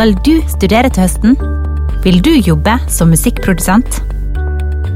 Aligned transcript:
Skal 0.00 0.14
du 0.24 0.38
studere 0.48 0.88
til 0.88 1.02
høsten? 1.02 1.34
Vil 2.00 2.22
du 2.24 2.30
jobbe 2.40 2.72
som 2.88 3.10
musikkprodusent? 3.12 3.98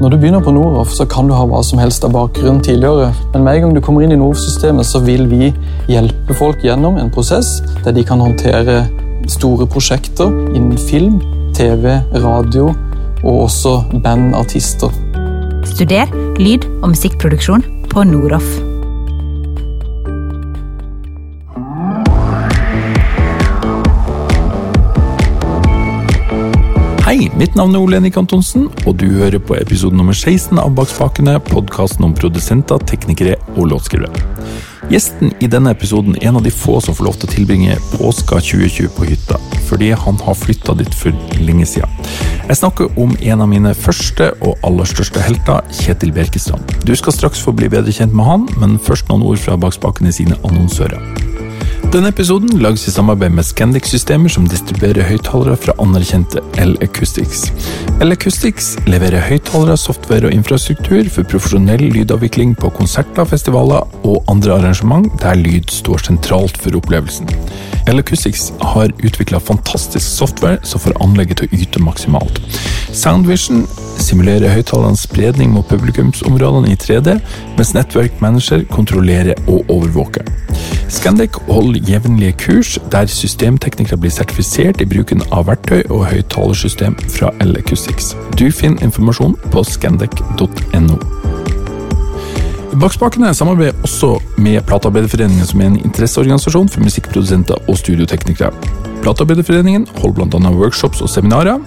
Når 0.01 0.09
du 0.09 0.15
begynner 0.17 0.41
på 0.41 0.49
Noroff, 0.55 0.95
så 0.97 1.05
kan 1.05 1.29
du 1.29 1.35
ha 1.37 1.43
hva 1.45 1.59
som 1.61 1.77
helst 1.77 2.07
av 2.07 2.15
bakgrunn 2.15 2.57
tidligere, 2.65 3.11
men 3.35 3.45
med 3.45 3.59
en 3.59 3.67
gang 3.67 3.77
du 3.77 3.83
kommer 3.85 4.01
inn 4.01 4.15
i 4.15 4.17
Noroff-systemet, 4.17 4.89
så 4.89 5.03
vil 5.05 5.27
vi 5.29 5.51
hjelpe 5.93 6.33
folk 6.41 6.65
gjennom 6.65 6.97
en 6.97 7.13
prosess 7.13 7.59
der 7.85 7.93
de 7.93 8.01
kan 8.01 8.25
håndtere 8.25 8.81
store 9.29 9.69
prosjekter 9.69 10.33
innen 10.55 10.73
film, 10.89 11.21
TV, 11.53 11.99
radio 12.25 12.71
og 13.21 13.43
også 13.45 13.83
bandartister. 14.01 14.89
Studer 15.69 16.09
lyd- 16.41 16.65
og 16.81 16.95
musikkproduksjon 16.95 17.61
på 17.93 18.09
Noroff. 18.09 18.57
Hei, 27.15 27.29
mitt 27.39 27.53
navn 27.55 27.71
er 27.71 27.79
Ole 27.79 27.95
Henrik 27.95 28.17
Antonsen, 28.19 28.65
og 28.83 28.97
du 28.99 29.05
hører 29.07 29.39
på 29.39 29.55
episode 29.55 29.95
nummer 29.95 30.11
16 30.11 30.59
av 30.59 30.73
Bak 30.75 30.89
spakene, 30.91 31.37
podkasten 31.47 32.03
om 32.03 32.11
produsenter, 32.11 32.81
teknikere 32.91 33.37
og 33.53 33.69
låtskrivere. 33.71 34.25
Gjesten 34.91 35.31
i 35.39 35.47
denne 35.47 35.71
episoden 35.71 36.17
er 36.17 36.27
en 36.27 36.41
av 36.41 36.43
de 36.43 36.51
få 36.51 36.75
som 36.83 36.97
får 36.97 37.07
lov 37.07 37.15
til 37.21 37.29
å 37.29 37.35
tilbringe 37.37 37.77
påska 37.93 38.41
2020 38.43 38.91
på 38.97 39.07
hytta, 39.07 39.39
fordi 39.69 39.93
han 39.95 40.19
har 40.25 40.35
flytta 40.35 40.75
dit 40.81 40.97
for 40.99 41.39
lenge 41.39 41.69
siden. 41.77 42.11
Jeg 42.49 42.59
snakker 42.59 42.99
om 42.99 43.15
en 43.15 43.45
av 43.45 43.47
mine 43.53 43.71
første 43.85 44.33
og 44.41 44.67
aller 44.67 44.91
største 44.91 45.23
helter, 45.23 45.63
Kjetil 45.71 46.11
Bjerkestrand. 46.19 46.75
Du 46.83 46.91
skal 46.99 47.15
straks 47.15 47.39
få 47.47 47.55
bli 47.55 47.71
bedre 47.71 47.95
kjent 47.95 48.11
med 48.11 48.27
han, 48.27 48.49
men 48.59 48.75
først 48.75 49.07
noen 49.07 49.23
ord 49.31 49.39
fra 49.39 49.55
Bak 49.55 49.79
spakene 49.79 50.11
sine 50.11 50.35
annonsører. 50.43 50.99
Denne 51.95 52.09
episoden 52.11 52.57
lages 52.59 52.89
i 52.89 52.91
samarbeid 52.91 53.31
med 53.31 53.45
Scandic-systemer 53.47 54.27
som 54.33 54.43
distribuerer 54.51 55.05
høyttalere 55.07 55.55
fra 55.55 55.75
anerkjente 55.79 56.41
L-Acoustics. 56.59 57.45
L-Acoustics 58.03 58.73
leverer 58.83 59.23
høyttalere, 59.23 59.77
software 59.79 60.27
og 60.27 60.35
infrastruktur 60.35 61.07
for 61.07 61.23
profesjonell 61.31 61.85
lydavvikling 61.95 62.51
på 62.59 62.73
konserter, 62.75 63.23
festivaler 63.31 63.87
og 64.03 64.27
andre 64.27 64.57
arrangement 64.57 65.07
der 65.23 65.39
lyd 65.39 65.71
står 65.71 66.03
sentralt 66.09 66.59
for 66.59 66.75
opplevelsen. 66.75 67.31
L-Acoustics 67.87 68.49
har 68.75 68.91
utvikla 68.99 69.39
fantastisk 69.39 70.03
software 70.03 70.59
som 70.67 70.83
får 70.83 70.99
anlegget 70.99 71.45
til 71.45 71.47
å 71.47 71.61
yte 71.63 71.85
maksimalt. 71.85 72.43
Soundvision 72.91 73.63
simulerer 74.03 74.51
høyttalernes 74.51 75.07
spredning 75.07 75.55
mot 75.55 75.71
publikumsområdene 75.71 76.75
i 76.75 76.79
3D, 76.81 77.21
mens 77.55 77.71
Network 77.77 78.19
Manager 78.19 78.67
kontrollerer 78.75 79.39
og 79.47 79.63
overvåker. 79.71 80.27
Scandic 80.89 81.37
holder 81.49 81.84
jevnlige 81.87 82.31
kurs 82.31 82.79
der 82.91 83.05
systemteknikere 83.05 83.97
blir 83.97 84.11
sertifisert 84.11 84.81
i 84.81 84.87
bruken 84.89 85.21
av 85.31 85.47
verktøy 85.49 85.83
og 85.89 86.05
høyttalersystem 86.09 86.97
fra 87.09 87.31
L-Acoustics. 87.43 88.13
Du 88.39 88.49
finner 88.51 88.83
informasjon 88.83 89.37
på 89.51 89.63
scandec.no. 89.63 90.99
Bakspakene 92.75 93.33
samarbeider 93.33 93.77
også 93.87 94.17
med 94.37 94.61
Platearbeiderforeningen, 94.67 95.45
som 95.47 95.61
er 95.61 95.69
en 95.71 95.79
interesseorganisasjon 95.79 96.69
for 96.69 96.83
musikkprodusenter 96.83 97.69
og 97.69 97.77
studioteknikere. 97.79 98.51
Platearbeiderforeningen 99.05 99.87
holder 100.01 100.25
bl.a. 100.25 100.51
workshops 100.51 101.01
og 101.01 101.09
seminarer, 101.09 101.61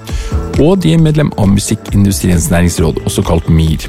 og 0.61 0.83
de 0.83 0.93
er 0.93 1.01
medlem 1.01 1.33
av 1.39 1.49
Musikkindustriens 1.49 2.51
næringsråd, 2.51 3.05
også 3.07 3.25
kalt 3.25 3.49
MIR. 3.49 3.89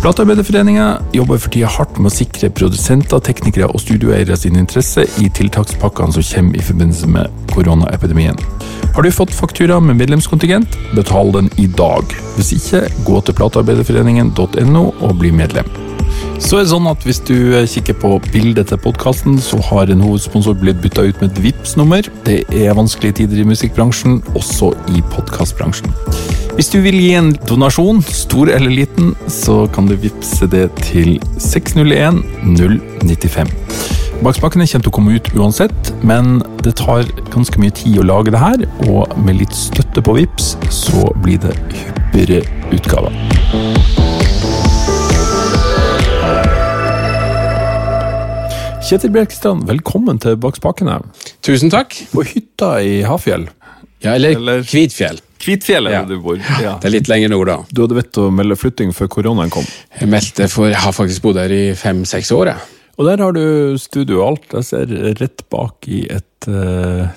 Platearbeiderforeningen 0.00 0.96
jobber 1.12 1.36
for 1.36 1.52
tida 1.52 1.68
hardt 1.68 1.98
med 2.00 2.08
å 2.08 2.14
sikre 2.14 2.48
produsenter, 2.56 3.20
teknikere 3.20 3.66
og 3.68 3.82
studioeiere 3.82 4.38
sin 4.40 4.56
interesse 4.56 5.04
i 5.20 5.28
tiltakspakkene 5.36 6.16
som 6.16 6.24
kommer 6.24 6.56
i 6.56 6.64
forbindelse 6.64 7.10
med 7.12 7.52
koronaepidemien. 7.52 8.40
Har 8.96 9.04
du 9.04 9.10
fått 9.12 9.36
faktura 9.36 9.76
med 9.84 10.00
medlemskontingent, 10.00 10.78
betal 10.96 11.34
den 11.36 11.52
i 11.60 11.68
dag. 11.68 12.16
Hvis 12.38 12.54
ikke, 12.56 12.86
gå 13.04 13.20
til 13.20 13.36
platearbeiderforeningen.no 13.42 14.84
og 14.88 15.16
bli 15.20 15.36
medlem. 15.36 15.68
Så 16.40 16.56
er 16.56 16.64
det 16.64 16.72
sånn 16.72 16.88
at 16.88 17.04
Hvis 17.04 17.20
du 17.28 17.36
kikker 17.68 18.00
på 18.00 18.16
bildet 18.32 18.72
til 18.72 18.80
podkasten, 18.80 19.36
så 19.36 19.60
har 19.68 19.92
en 19.92 20.00
hovedsponsor 20.00 20.56
blitt 20.64 20.80
bytta 20.80 21.10
ut 21.10 21.20
med 21.20 21.34
et 21.34 21.44
Vipps-nummer. 21.44 22.08
Det 22.24 22.46
er 22.48 22.72
vanskelige 22.72 23.20
tider 23.20 23.44
i 23.44 23.50
musikkbransjen, 23.52 24.22
også 24.32 24.72
i 24.96 25.04
podkastbransjen. 25.12 25.92
Hvis 26.54 26.68
du 26.72 26.80
vil 26.82 26.96
gi 26.98 27.12
en 27.14 27.30
donasjon, 27.46 28.00
stor 28.02 28.50
eller 28.50 28.72
liten, 28.74 29.12
så 29.30 29.62
kan 29.74 29.86
du 29.86 29.94
vippse 30.00 30.48
det 30.50 30.66
til 30.82 31.20
601 31.38 32.18
095. 32.42 33.52
Bakspakene 34.20 34.66
kommer 34.66 34.82
til 34.82 34.90
å 34.90 34.94
komme 34.96 35.14
ut 35.16 35.30
uansett, 35.38 35.92
men 36.04 36.40
det 36.64 36.74
tar 36.80 37.06
ganske 37.32 37.62
mye 37.62 37.72
tid 37.72 38.00
å 38.02 38.08
lage 38.08 38.34
det 38.34 38.42
her, 38.42 38.66
og 38.90 39.14
med 39.22 39.38
litt 39.40 39.54
støtte 39.56 40.02
på 40.04 40.18
Vips, 40.18 40.56
så 40.74 41.06
blir 41.22 41.38
det 41.40 41.54
hyppigere 41.70 42.42
utgaver. 42.74 43.14
Kjetil 48.90 49.14
Bjerkestrand, 49.14 49.68
velkommen 49.70 50.18
til 50.18 50.34
Bak 50.42 50.58
spakene. 50.58 50.98
Tusen 51.46 51.70
takk. 51.70 51.94
På 52.10 52.26
hytta 52.26 52.80
i 52.82 53.00
Hafjell. 53.06 53.46
Ja, 54.02 54.14
eller, 54.16 54.36
Eller- 54.36 54.62
Kvitfjell. 54.64 55.20
Kvitfjell 55.40 55.86
er 55.88 55.92
Ja. 55.92 56.02
du 56.04 56.18
bor. 56.20 56.36
Ja. 56.60 56.78
Det 56.80 56.88
er 56.90 56.94
litt 56.94 57.08
lenger 57.08 57.30
nord, 57.32 57.46
da. 57.48 57.56
Du 57.72 57.82
hadde 57.86 57.96
vett 57.96 58.12
å 58.20 58.30
melde 58.32 58.56
flytting 58.56 58.92
før 58.92 59.08
koronaen 59.08 59.50
kom. 59.50 59.64
Jeg 59.98 60.08
meldte 60.08 60.48
for 60.52 60.68
Jeg 60.68 60.76
har 60.76 60.92
faktisk 60.92 61.22
bodd 61.22 61.36
her 61.40 61.48
i 61.52 61.72
fem-seks 61.74 62.30
år, 62.32 62.46
jeg. 62.52 62.56
Og 62.98 63.06
der 63.06 63.22
har 63.24 63.32
du 63.32 63.78
studio 63.78 64.20
og 64.20 64.26
alt. 64.28 64.48
Jeg 64.52 64.64
ser 64.64 65.14
rett 65.20 65.42
bak 65.48 65.88
i 65.88 66.02
et, 66.10 66.48
uh, 66.48 67.08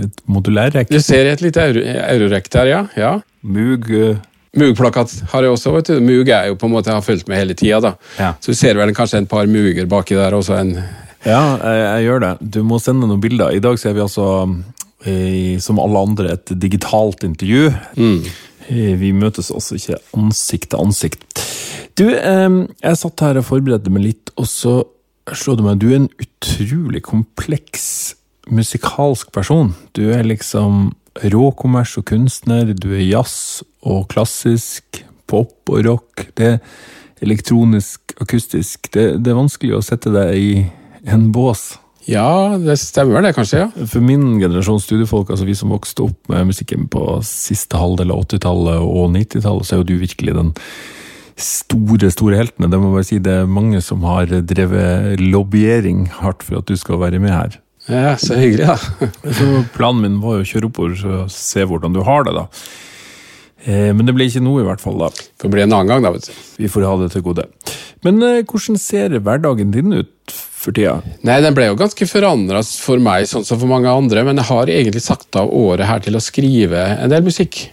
et 0.00 0.22
modulærrekk. 0.26 0.88
Du 0.88 1.00
ser 1.00 1.26
et 1.28 1.40
lite 1.44 1.60
euro, 1.60 1.80
eurorekk 1.84 2.48
der, 2.50 2.66
ja. 2.72 2.86
ja. 2.96 3.20
Mug 3.42 3.90
eh, 3.90 4.16
Mugplakat 4.56 5.12
har 5.30 5.42
jeg 5.44 5.52
også. 5.52 5.72
vet 5.76 5.86
du. 5.92 6.00
Mug 6.00 6.28
er 6.28 6.48
jo 6.48 6.56
på 6.56 6.66
en 6.66 6.72
måte 6.72 6.86
jeg 6.90 6.94
har 6.96 7.04
fulgt 7.04 7.28
med 7.28 7.38
hele 7.38 7.54
tida. 7.54 7.80
da. 7.80 7.92
Ja. 8.18 8.32
Så 8.40 8.52
du 8.52 8.54
ser 8.58 8.74
vel 8.80 8.92
kanskje 8.96 9.18
en 9.18 9.26
par 9.30 9.46
muger 9.46 9.86
baki 9.86 10.16
der, 10.16 10.32
også 10.32 10.56
en 10.58 10.72
Ja, 11.26 11.58
jeg, 11.60 11.80
jeg 11.84 12.04
gjør 12.08 12.20
det. 12.24 12.50
Du 12.56 12.62
må 12.64 12.80
sende 12.80 13.06
noen 13.06 13.20
bilder. 13.20 13.52
I 13.52 13.60
dag 13.60 13.78
ser 13.78 13.92
vi 13.92 14.00
altså, 14.00 14.48
eh, 14.48 14.56
som 15.64 15.78
alle 15.80 16.00
andre, 16.04 16.34
et 16.36 16.50
digitalt 16.60 17.24
intervju. 17.24 17.70
Mm. 17.96 18.18
Vi 19.00 19.12
møtes 19.16 19.48
også 19.50 19.78
ikke 19.78 19.96
ansikt 20.18 20.70
til 20.70 20.82
ansikt. 20.84 21.44
Du, 21.98 22.06
eh, 22.08 22.48
jeg 22.82 22.98
satt 23.00 23.24
her 23.24 23.40
og 23.40 23.48
forberedte 23.48 23.92
meg 23.92 24.06
litt, 24.06 24.32
og 24.36 24.46
så 24.48 24.80
slo 25.36 25.56
det 25.58 25.66
meg 25.66 25.80
du 25.82 25.90
er 25.90 25.98
en 26.00 26.12
utrolig 26.22 27.02
kompleks 27.06 28.14
musikalsk 28.50 29.30
person. 29.34 29.74
Du 29.96 30.08
er 30.14 30.26
liksom 30.26 30.92
råkommers 31.32 31.96
og 32.00 32.06
kunstner, 32.10 32.72
du 32.72 32.92
er 32.94 33.04
jazz 33.04 33.62
og 33.82 34.08
klassisk, 34.12 35.02
pop 35.30 35.70
og 35.70 35.84
rock. 35.86 36.26
Det 36.38 36.54
er 36.54 36.58
elektronisk, 37.20 38.14
akustisk. 38.22 38.90
Det, 38.94 39.20
det 39.20 39.32
er 39.32 39.38
vanskelig 39.38 39.76
å 39.76 39.84
sette 39.84 40.12
deg 40.14 40.38
i 40.38 40.52
en 41.10 41.30
bås. 41.34 41.74
Ja, 42.08 42.56
det 42.58 42.78
stemmer 42.80 43.22
det, 43.22 43.34
kanskje. 43.36 43.66
ja. 43.66 43.86
For 43.86 44.00
min 44.00 44.38
generasjon 44.40 44.80
studiefolk, 44.80 45.30
altså 45.30 45.44
vi 45.46 45.54
som 45.58 45.70
vokste 45.74 46.06
opp 46.08 46.30
med 46.32 46.48
musikken 46.48 46.88
på 46.90 47.18
siste 47.26 47.76
halvdel 47.78 48.10
av 48.14 48.24
80-tallet 48.24 48.80
og 48.80 49.10
90-tallet, 49.14 49.66
så 49.68 49.74
er 49.76 49.82
jo 49.82 49.88
du 49.90 49.98
virkelig 50.00 50.34
den 50.38 50.52
store, 51.40 52.10
store 52.12 52.36
heltene. 52.40 52.70
Det 52.72 52.80
må 52.80 52.90
bare 52.94 53.06
si, 53.08 53.18
det 53.22 53.32
er 53.42 53.50
mange 53.50 53.80
som 53.84 54.02
har 54.08 54.26
drevet 54.48 55.20
lobbyering 55.22 56.06
hardt 56.20 56.42
for 56.46 56.60
at 56.60 56.68
du 56.68 56.76
skal 56.80 57.00
være 57.00 57.20
med 57.22 57.32
her. 57.36 57.58
Ja, 57.88 58.16
Så 58.20 58.36
hyggelig, 58.36 58.66
da. 58.68 58.76
Så 59.38 59.64
planen 59.76 60.02
min 60.04 60.18
var 60.24 60.38
jo 60.40 60.44
å 60.44 60.50
kjøre 60.50 60.68
oppover 60.68 60.98
og 61.24 61.30
se 61.32 61.64
hvordan 61.66 61.94
du 61.96 62.02
har 62.06 62.26
det, 62.28 62.34
da. 62.36 62.46
Eh, 63.64 63.90
Men 63.96 64.06
det 64.08 64.14
ble 64.16 64.26
ikke 64.28 64.42
noe, 64.44 64.60
i 64.62 64.66
hvert 64.68 64.82
fall. 64.82 64.98
da. 65.00 65.08
Får 65.40 65.52
bli 65.52 65.64
en 65.64 65.72
annen 65.72 65.88
gang, 65.88 66.04
da. 66.04 66.12
vet 66.16 66.28
du. 66.28 66.36
Vi 66.60 66.68
får 66.70 66.86
ha 66.88 66.92
det 67.00 67.10
til 67.14 67.24
gode. 67.24 67.48
Men 68.04 68.20
eh, 68.24 68.42
hvordan 68.44 68.78
ser 68.80 69.16
hverdagen 69.20 69.72
din 69.74 69.92
ut 69.96 70.36
for 70.60 70.76
tida? 70.76 70.98
Nei, 71.26 71.40
Den 71.40 71.56
ble 71.56 71.70
jo 71.70 71.78
ganske 71.80 72.06
forandra 72.10 72.60
for 72.84 73.00
meg, 73.02 73.24
sånn 73.30 73.44
som 73.48 73.58
for 73.60 73.70
mange 73.70 73.88
andre, 73.90 74.24
men 74.28 74.36
jeg 74.40 74.50
har 74.52 74.66
egentlig 74.72 75.02
satt 75.06 75.40
av 75.40 75.48
året 75.56 75.88
her 75.88 76.00
til 76.04 76.18
å 76.18 76.22
skrive 76.24 76.84
en 77.00 77.10
del 77.12 77.24
musikk. 77.26 77.70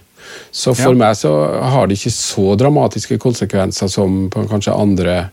Så 0.51 0.73
for 0.75 0.91
Ja. 0.91 0.97
meg 0.99 1.15
så 1.15 1.29
har 1.71 1.87
det 1.87 1.95
ikke 1.97 2.11
så 2.11 2.55
dramatiske 2.59 3.17
konsekvenser 3.19 3.87
som 3.89 4.29
på 4.29 4.43
kanskje 4.49 4.73
andre 4.75 5.29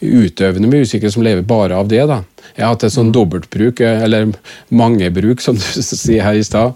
utøvende 0.00 0.68
musikere 0.70 1.10
som 1.12 1.22
lever 1.22 1.42
bare 1.42 1.76
av 1.76 1.88
det. 1.90 2.06
da. 2.06 2.22
Jeg 2.56 2.64
har 2.64 2.72
hatt 2.74 2.84
et 2.84 2.92
sånn 2.94 3.12
dobbeltbruk, 3.12 3.80
eh, 3.80 4.02
eller 4.04 4.32
mangebruk, 4.70 5.40
som 5.40 5.54
du 5.58 5.60
sier 5.82 6.22
her 6.22 6.34
i 6.38 6.42
stad. 6.46 6.74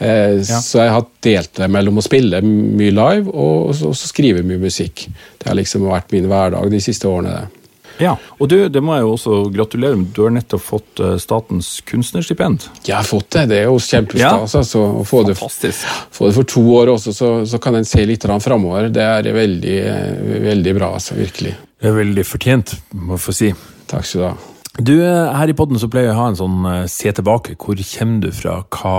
Eh, 0.00 0.36
Ja. 0.44 0.60
Så 0.60 0.80
jeg 0.82 0.90
har 0.90 1.06
delt 1.22 1.52
det 1.54 1.70
mellom 1.70 1.98
å 1.98 2.04
spille 2.04 2.40
mye 2.42 2.92
live 2.92 3.28
og 3.32 3.74
så, 3.74 3.92
så 3.94 4.10
skrive 4.10 4.44
mye 4.44 4.58
musikk. 4.60 5.06
Det 5.38 5.48
har 5.48 5.56
liksom 5.56 5.86
vært 5.88 6.12
min 6.12 6.28
hverdag 6.28 6.70
de 6.70 6.80
siste 6.80 7.08
årene. 7.08 7.40
det. 7.40 7.63
Ja, 8.02 8.16
og 8.40 8.48
du, 8.50 8.56
det 8.72 8.80
må 8.82 8.96
jeg 8.96 9.04
jo 9.04 9.12
også 9.14 9.36
gratulere 9.54 9.98
med. 10.00 10.08
Du 10.16 10.24
har 10.24 10.32
nettopp 10.34 10.62
fått 10.64 11.02
eh, 11.02 11.14
Statens 11.22 11.68
kunstnerstipend. 11.86 12.66
Jeg 12.88 12.96
har 12.96 13.06
fått 13.06 13.28
det. 13.36 13.44
Det 13.52 13.60
er 13.60 13.68
jo 13.68 13.76
kjempestas. 13.78 14.24
Ja. 14.54 14.60
Altså, 14.62 14.82
å 15.02 15.04
få 15.06 15.22
det, 15.28 15.36
Fantastisk. 15.38 15.84
få 16.14 16.30
det 16.30 16.36
for 16.38 16.48
to 16.54 16.64
år 16.78 16.94
også, 16.96 17.14
så, 17.14 17.30
så 17.48 17.60
kan 17.62 17.78
en 17.78 17.86
se 17.88 18.02
litt 18.08 18.26
framover. 18.42 18.88
Det 18.94 19.04
er 19.04 19.30
veldig, 19.36 19.76
eh, 19.92 20.40
veldig 20.48 20.74
bra, 20.80 20.90
altså. 20.98 21.18
Virkelig. 21.18 21.54
Det 21.80 21.90
er 21.90 21.96
veldig 22.00 22.26
fortjent, 22.26 22.74
må 22.98 23.14
jeg 23.18 23.24
få 23.26 23.36
si. 23.36 23.52
Takk 23.90 24.08
skal 24.08 24.20
du 24.20 24.26
ha. 24.26 24.34
Du, 24.74 24.94
eh, 24.98 25.34
her 25.38 25.52
i 25.52 25.56
podden 25.56 25.78
så 25.78 25.90
pleier 25.90 26.10
jeg 26.10 26.16
å 26.16 26.22
ha 26.24 26.30
en 26.32 26.40
sånn 26.40 26.70
se 26.90 27.12
tilbake. 27.14 27.54
Hvor 27.60 27.78
kommer 27.78 28.26
du 28.26 28.30
fra? 28.34 28.62
Hva 28.74 28.98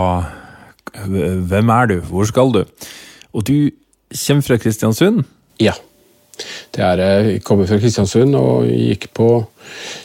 Hvem 0.96 1.72
er 1.76 1.90
du? 1.90 1.96
Hvor 2.08 2.24
skal 2.30 2.54
du? 2.56 2.62
Og 3.36 3.44
du 3.44 3.58
kommer 4.16 4.46
fra 4.46 4.56
Kristiansund? 4.62 5.26
Ja. 5.60 5.74
Det 6.76 6.84
er, 6.84 7.00
eh, 7.00 7.32
jeg 7.36 7.44
kommer 7.44 7.68
fra 7.70 7.80
Kristiansund 7.80 8.36
og 8.36 8.70
gikk 8.70 9.10
på 9.16 9.30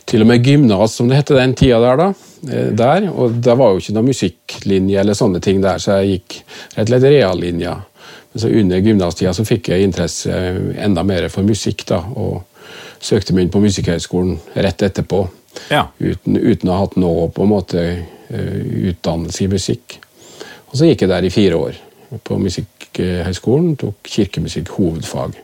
til 0.07 0.25
og 0.25 0.31
med 0.31 0.45
gymnas, 0.45 0.97
som 0.97 1.09
det 1.09 1.21
het 1.21 1.33
den 1.37 1.55
tida 1.55 1.81
der. 1.81 1.97
da. 1.97 2.13
Eh, 2.49 2.71
der, 2.73 3.11
Og 3.13 3.41
det 3.43 3.57
var 3.59 3.73
jo 3.73 3.79
ikke 3.79 3.95
noe 3.95 4.09
musikklinje 4.09 5.01
eller 5.01 5.15
sånne 5.15 5.41
ting 5.41 5.61
der, 5.61 5.79
så 5.79 6.01
jeg 6.01 6.21
gikk 6.21 6.43
rett 6.77 6.87
og 6.87 6.89
slett 6.89 7.11
reallinja. 7.11 7.77
Men 8.33 8.41
så 8.41 8.49
under 8.49 8.79
gymnastida 8.79 9.33
så 9.35 9.45
fikk 9.45 9.69
jeg 9.69 9.83
interesse 9.83 10.31
enda 10.79 11.03
mer 11.03 11.29
for 11.29 11.43
musikk, 11.43 11.87
da, 11.87 11.99
og 12.15 12.45
søkte 13.01 13.35
meg 13.35 13.47
inn 13.47 13.51
på 13.51 13.63
Musikkhøgskolen 13.65 14.39
rett 14.55 14.83
etterpå. 14.83 15.25
Ja. 15.71 15.89
Uten, 15.99 16.37
uten 16.37 16.71
å 16.71 16.77
ha 16.77 16.85
hatt 16.85 16.97
noe 17.01 17.29
på 17.35 17.43
en 17.43 17.51
måte 17.51 17.83
eh, 17.83 18.91
utdannelse 18.93 19.45
i 19.45 19.51
musikk. 19.51 19.99
Og 20.71 20.79
så 20.79 20.87
gikk 20.87 21.03
jeg 21.03 21.11
der 21.11 21.27
i 21.27 21.33
fire 21.35 21.59
år 21.59 21.79
på 22.27 22.39
Musikkhøgskolen, 22.39 23.75
tok 23.81 24.07
kirkemusikk 24.07 24.71
hovedfag. 24.77 25.35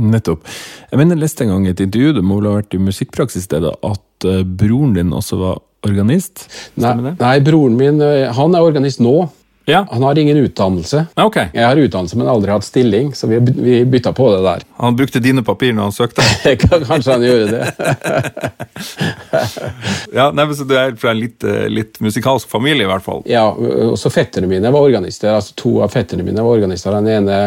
Nettopp. 0.00 0.46
Jeg 0.90 0.98
mener, 1.00 1.16
jeg 1.16 1.22
leste 1.24 1.44
en 1.44 1.52
gang 1.54 1.66
i 1.66 1.72
et 1.74 1.80
intervju, 1.84 2.14
det 2.16 2.24
må 2.24 2.38
vel 2.40 2.48
ha 2.50 2.56
vært 2.60 2.74
i 2.78 2.80
Musikkpraksisstedet, 2.80 3.74
at 3.84 4.28
eh, 4.30 4.42
broren 4.46 4.94
din 4.96 5.12
også 5.12 5.36
var 5.40 5.60
organist? 5.84 6.46
Nei, 6.76 6.88
Stemmer 6.92 7.10
det? 7.10 7.14
nei, 7.20 7.36
broren 7.44 7.76
min 7.76 8.00
eh, 8.00 8.30
han 8.32 8.54
er 8.56 8.64
organist 8.64 9.00
nå. 9.04 9.28
Ja. 9.70 9.84
Han 9.92 10.02
har 10.02 10.18
ingen 10.18 10.36
utdannelse. 10.42 11.04
Okay. 11.22 11.46
Jeg 11.54 11.62
har 11.62 11.78
utdannelse, 11.78 12.16
men 12.18 12.26
aldri 12.26 12.50
hatt 12.50 12.64
stilling, 12.66 13.12
så 13.14 13.28
vi, 13.30 13.38
vi 13.38 13.76
bytta 13.86 14.10
på 14.16 14.26
det 14.32 14.40
der. 14.42 14.64
Han 14.82 14.96
brukte 14.98 15.20
dine 15.22 15.44
papir 15.46 15.70
når 15.76 15.86
han 15.86 15.94
søkte? 15.94 16.24
Kanskje 16.88 17.12
han 17.12 17.22
gjorde 17.22 17.60
det. 17.60 18.50
ja, 20.18 20.30
nei, 20.34 20.44
men 20.48 20.56
så 20.58 20.66
Du 20.66 20.74
er 20.74 20.96
fra 20.98 21.12
en 21.14 21.20
litt, 21.20 21.44
eh, 21.46 21.68
litt 21.70 22.00
musikalsk 22.02 22.50
familie, 22.50 22.86
i 22.86 22.90
hvert 22.90 23.06
fall? 23.06 23.22
Ja, 23.30 23.44
også 23.54 24.10
Fetterne 24.10 24.50
mine 24.50 24.72
var 24.74 24.82
organister. 24.82 25.30
altså 25.36 25.54
To 25.62 25.76
av 25.86 25.94
fetterne 25.94 26.26
mine 26.26 26.42
var 26.42 26.58
organister. 26.58 26.98
Den 26.98 27.12
ene 27.22 27.38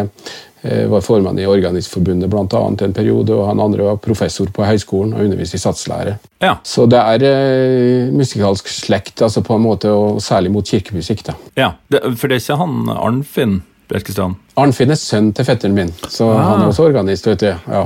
var 0.90 1.02
formann 1.06 1.38
i 1.40 1.46
Organistforbundet 1.46 2.34
annet 2.34 2.82
en 2.82 2.94
periode, 2.94 3.34
og 3.36 3.48
han 3.48 3.60
andre 3.60 3.84
var 3.84 4.00
professor 4.02 4.50
på 4.54 4.66
høyskolen 4.66 5.14
og 5.14 5.24
underviste 5.26 5.60
i 5.60 5.62
satslære. 5.62 6.18
Ja. 6.42 6.56
Så 6.64 6.88
det 6.90 7.00
er 7.00 7.26
eh, 7.30 8.12
musikalsk 8.16 8.68
slekt, 8.72 9.22
altså 9.22 9.44
på 9.46 9.56
en 9.56 9.66
måte, 9.66 9.92
og 9.94 10.22
særlig 10.22 10.52
mot 10.52 10.66
kirkemusikk. 10.68 11.24
da. 11.28 11.36
ja. 11.56 11.72
Det, 11.90 12.02
for 12.18 12.28
det 12.28 12.40
er 12.40 12.44
ikke 12.44 12.58
han 12.64 12.90
Arnfinn 12.96 13.62
Bjerkestrand? 13.88 14.36
Arnfinn 14.58 14.90
er 14.90 14.98
sønn 14.98 15.28
til 15.38 15.46
fetteren 15.46 15.76
min, 15.78 15.92
så 16.10 16.32
Ah. 16.34 16.44
han 16.50 16.62
er 16.64 16.72
også 16.72 16.88
organist. 16.88 17.28
vet 17.28 17.40
du. 17.40 17.52
Ja. 17.70 17.86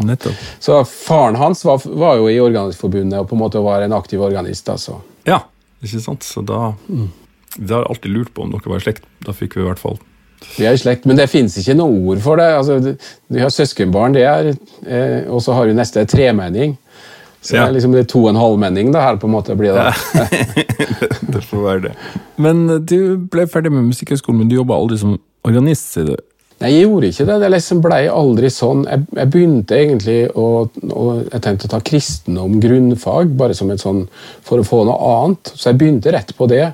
Så 0.60 0.86
faren 0.88 1.36
hans 1.36 1.66
var, 1.66 1.82
var 1.84 2.16
jo 2.16 2.30
i 2.32 2.40
Organistforbundet 2.40 3.20
og 3.20 3.28
på 3.28 3.36
en 3.36 3.42
måte 3.42 3.60
var 3.64 3.82
en 3.84 3.94
aktiv 3.94 4.22
organist. 4.22 4.70
altså. 4.70 5.02
Ja, 5.28 5.42
ikke 5.84 6.00
sant? 6.00 6.24
Så 6.24 6.42
da 6.46 6.74
Det 6.88 7.70
har 7.70 7.82
jeg 7.84 7.90
alltid 7.90 8.12
lurt 8.12 8.34
på 8.34 8.44
om 8.44 8.52
dere 8.52 8.70
var 8.70 8.78
i 8.78 8.86
slekt. 8.86 9.04
Da 9.26 9.34
fikk 9.34 9.56
vi 9.58 9.62
i 9.62 9.66
hvert 9.68 9.80
fall 9.80 9.98
Vi 10.58 10.66
er 10.66 10.74
i 10.76 10.80
slekt, 10.80 11.06
men 11.06 11.18
det 11.20 11.30
fins 11.30 11.58
ikke 11.60 11.76
noe 11.76 11.98
ord 12.14 12.20
for 12.24 12.36
det. 12.40 12.46
altså, 12.58 12.80
du- 12.84 12.98
Vi 13.30 13.40
har 13.44 13.50
søskenbarn, 13.50 14.14
det 14.14 14.24
er, 14.24 14.54
eh, 14.88 15.30
og 15.32 15.42
så 15.42 15.54
har 15.54 15.66
vi 15.68 15.74
neste 15.74 16.06
tremenning. 16.06 16.78
Så 17.42 17.54
Ja. 17.56 17.66
det 17.66 17.70
er 17.70 17.74
liksom 17.80 17.92
det 17.94 18.00
er 18.02 18.12
to 18.12 18.20
og 18.26 18.30
en 18.30 18.36
halv 18.36 18.58
menning 18.60 18.92
det 18.92 19.02
her 19.02 19.16
på 19.16 19.24
en 19.28 19.32
måte 19.36 19.56
blir 19.56 19.74
det. 19.74 19.94
Det 21.32 21.44
får 21.46 21.62
være 21.64 21.82
det. 21.82 21.92
Men 22.38 22.70
eh, 22.70 22.80
du 22.80 23.18
ble 23.18 23.46
ferdig 23.48 23.72
med 23.72 23.84
Musikkhøgskolen, 23.92 24.40
men 24.44 24.50
du 24.50 24.56
jobba 24.58 24.76
aldri 24.76 24.98
som 25.00 25.20
organist, 25.48 25.94
sier 25.94 26.06
du? 26.12 26.16
Nei, 26.60 26.74
jeg 26.74 26.84
gjorde 26.90 27.08
ikke 27.14 27.26
det. 27.30 27.36
Det 27.40 27.50
liksom 27.54 27.82
blei 27.82 28.02
aldri 28.12 28.50
sånn. 28.52 28.82
Jeg, 28.90 29.06
jeg 29.16 29.30
begynte 29.32 29.78
egentlig 29.80 30.18
å, 30.36 30.48
å 30.92 31.06
Jeg 31.32 31.42
tenkte 31.46 31.70
å 31.70 31.72
ta 31.72 31.80
kristendom 31.80 32.58
grunnfag, 32.60 33.32
bare 33.40 33.56
som 33.56 33.72
et 33.72 33.80
sånn, 33.80 34.02
for 34.44 34.60
å 34.60 34.66
få 34.68 34.82
noe 34.90 34.98
annet. 35.14 35.54
Så 35.56 35.70
jeg 35.72 35.78
begynte 35.80 36.12
rett 36.12 36.34
på 36.36 36.50
det. 36.52 36.74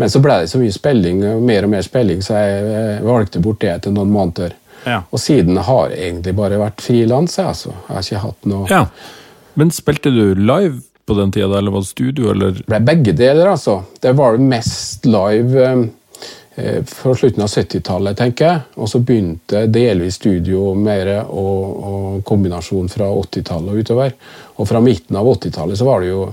Men 0.00 0.08
så 0.08 0.20
ble 0.24 0.38
det 0.40 0.48
så 0.48 0.56
mye 0.56 0.72
spilling, 0.72 1.20
mer 1.44 1.66
og 1.66 1.72
mer 1.74 1.84
spilling, 1.84 2.22
så 2.24 2.38
jeg, 2.40 3.00
valgte 3.04 3.42
bort 3.44 3.60
det 3.60 3.74
etter 3.74 3.92
noen 3.92 4.12
måneder. 4.14 4.54
Ja. 4.86 5.02
Og 5.12 5.20
siden 5.20 5.60
har 5.60 5.92
jeg 5.92 6.06
egentlig 6.06 6.32
bare 6.38 6.60
vært 6.60 6.80
frilans. 6.80 7.36
jeg, 7.36 7.46
Altså. 7.50 7.74
Jeg 7.74 7.96
har 7.96 8.06
ikke 8.06 8.22
hatt 8.22 8.48
noe 8.48 8.70
Ja. 8.70 8.86
Men 9.54 9.70
spilte 9.70 10.08
du 10.14 10.34
live 10.34 10.80
på 11.04 11.14
den 11.18 11.32
tida, 11.34 11.58
eller 11.58 11.74
var 11.74 11.84
det 11.84 11.90
studio, 11.90 12.30
eller 12.30 12.52
Det 12.52 12.66
ble 12.70 12.80
begge 12.80 13.12
deler, 13.12 13.50
altså. 13.50 13.82
Det 14.00 14.14
var 14.16 14.38
det 14.38 14.46
mest 14.46 15.04
live 15.04 15.64
eh, 15.66 15.84
eh, 16.54 16.80
fra 16.86 17.14
slutten 17.14 17.44
av 17.44 17.52
70-tallet, 17.52 18.16
tenker 18.16 18.46
jeg. 18.46 18.60
Og 18.76 18.88
så 18.88 19.02
begynte 19.04 19.66
delvis 19.66 20.16
studio 20.16 20.72
mer 20.78 21.12
og, 21.26 21.84
og 21.92 22.24
kombinasjon 22.24 22.88
fra 22.88 23.10
80-tallet 23.20 23.74
og 23.74 23.84
utover. 23.84 24.16
Og 24.56 24.68
fra 24.70 24.80
midten 24.80 25.20
av 25.20 25.28
80-tallet 25.28 25.76
så 25.76 25.92
var 25.92 26.00
det 26.00 26.14
jo 26.14 26.24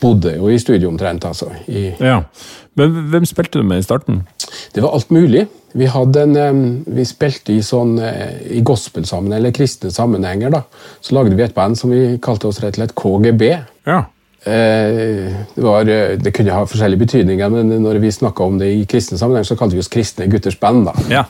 bodde 0.00 0.34
jo 0.36 0.50
i 0.50 0.58
studio 0.58 0.90
omtrent, 0.90 1.24
altså. 1.24 1.50
I, 1.68 1.90
Ja. 2.00 2.22
Men 2.78 3.10
hvem 3.10 3.26
spilte 3.26 3.58
du 3.58 3.66
med 3.66 3.82
i 3.82 3.84
starten? 3.84 4.22
det 4.74 4.82
var 4.82 4.94
alt 4.94 5.10
mulig. 5.10 5.46
Vi, 5.72 5.86
en, 5.86 6.84
vi 6.86 7.04
spilte 7.06 7.52
i 7.54 7.62
sånn 7.62 7.98
eh, 8.02 8.40
i 8.56 8.62
gospel-sammenheng, 8.66 9.38
eller 9.38 9.54
kristne 9.54 9.90
sammenhenger. 9.94 10.50
da. 10.50 10.62
Så 11.00 11.14
lagde 11.14 11.36
vi 11.36 11.44
et 11.44 11.54
band 11.54 11.78
som 11.78 11.90
vi 11.90 12.18
kalte 12.22 12.48
oss 12.48 12.60
rett 12.62 12.74
og 12.74 12.82
slett 12.82 12.94
KGB. 12.98 13.44
Ja. 13.86 14.04
Eh, 14.44 15.32
Det, 15.54 15.62
var, 15.62 15.88
eh, 15.88 16.18
det 16.18 16.30
kunne 16.32 16.52
ha 16.52 16.66
forskjellige 16.66 16.98
betydninger, 16.98 17.48
men 17.52 17.82
når 17.82 17.98
vi 18.00 18.12
snakka 18.12 18.44
om 18.44 18.58
det 18.58 18.70
i 18.72 18.84
kristne 18.88 19.18
sammenheng, 19.18 19.44
så 19.44 19.56
kalte 19.56 19.76
vi 19.76 19.82
oss 19.82 19.88
Kristne 19.92 20.26
gutters 20.26 20.60
band. 20.60 20.86
da. 20.86 20.94
Ja. 21.10 21.24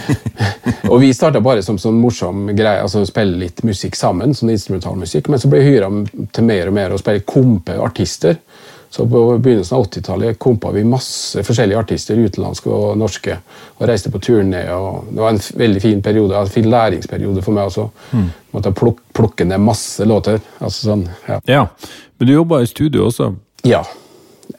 Og 0.90 1.00
vi 1.00 1.12
starta 1.14 1.40
bare 1.40 1.62
som 1.62 1.78
sånn 1.78 2.00
morsom 2.02 2.48
greie, 2.56 2.82
altså 2.82 3.04
spille 3.06 3.38
litt 3.38 3.62
musikk 3.62 3.94
sammen, 3.96 4.34
sånn 4.34 4.50
instrumentalmusikk, 4.50 5.28
men 5.30 5.38
så 5.38 5.50
ble 5.50 5.60
vi 5.62 5.76
hyra 5.76 5.90
til 6.32 6.44
mer 6.44 6.70
og 6.72 6.74
mer 6.74 6.90
å 6.90 6.98
spille 6.98 7.22
kompe 7.22 7.78
artister. 7.78 8.40
Så 8.90 9.06
på 9.06 9.38
begynnelsen 9.38 9.76
av 9.78 9.84
80-tallet 9.86 10.38
kompa 10.38 10.72
vi 10.74 10.82
masse 10.84 11.44
forskjellige 11.46 11.78
artister, 11.78 12.18
utenlandske 12.18 12.70
og 12.74 12.98
norske, 12.98 13.36
og 13.78 13.86
reiste 13.86 14.10
på 14.10 14.18
turné. 14.18 14.64
og 14.74 15.12
Det 15.12 15.22
var 15.22 15.30
en 15.30 15.40
veldig 15.62 15.82
fin 15.82 16.02
periode, 16.02 16.34
en 16.34 16.50
fin 16.50 16.66
læringsperiode 16.70 17.44
for 17.46 17.54
meg 17.54 17.70
også. 17.70 17.86
Måtte 18.50 18.74
pluk 18.74 18.98
plukke 19.14 19.44
ned 19.46 19.62
masse 19.62 20.04
låter. 20.04 20.40
altså 20.58 20.90
sånn, 20.90 21.08
ja. 21.28 21.40
ja. 21.46 21.66
Men 22.18 22.26
du 22.26 22.32
jobba 22.32 22.62
i 22.62 22.66
studio 22.66 23.06
også? 23.06 23.30
Ja. 23.62 23.84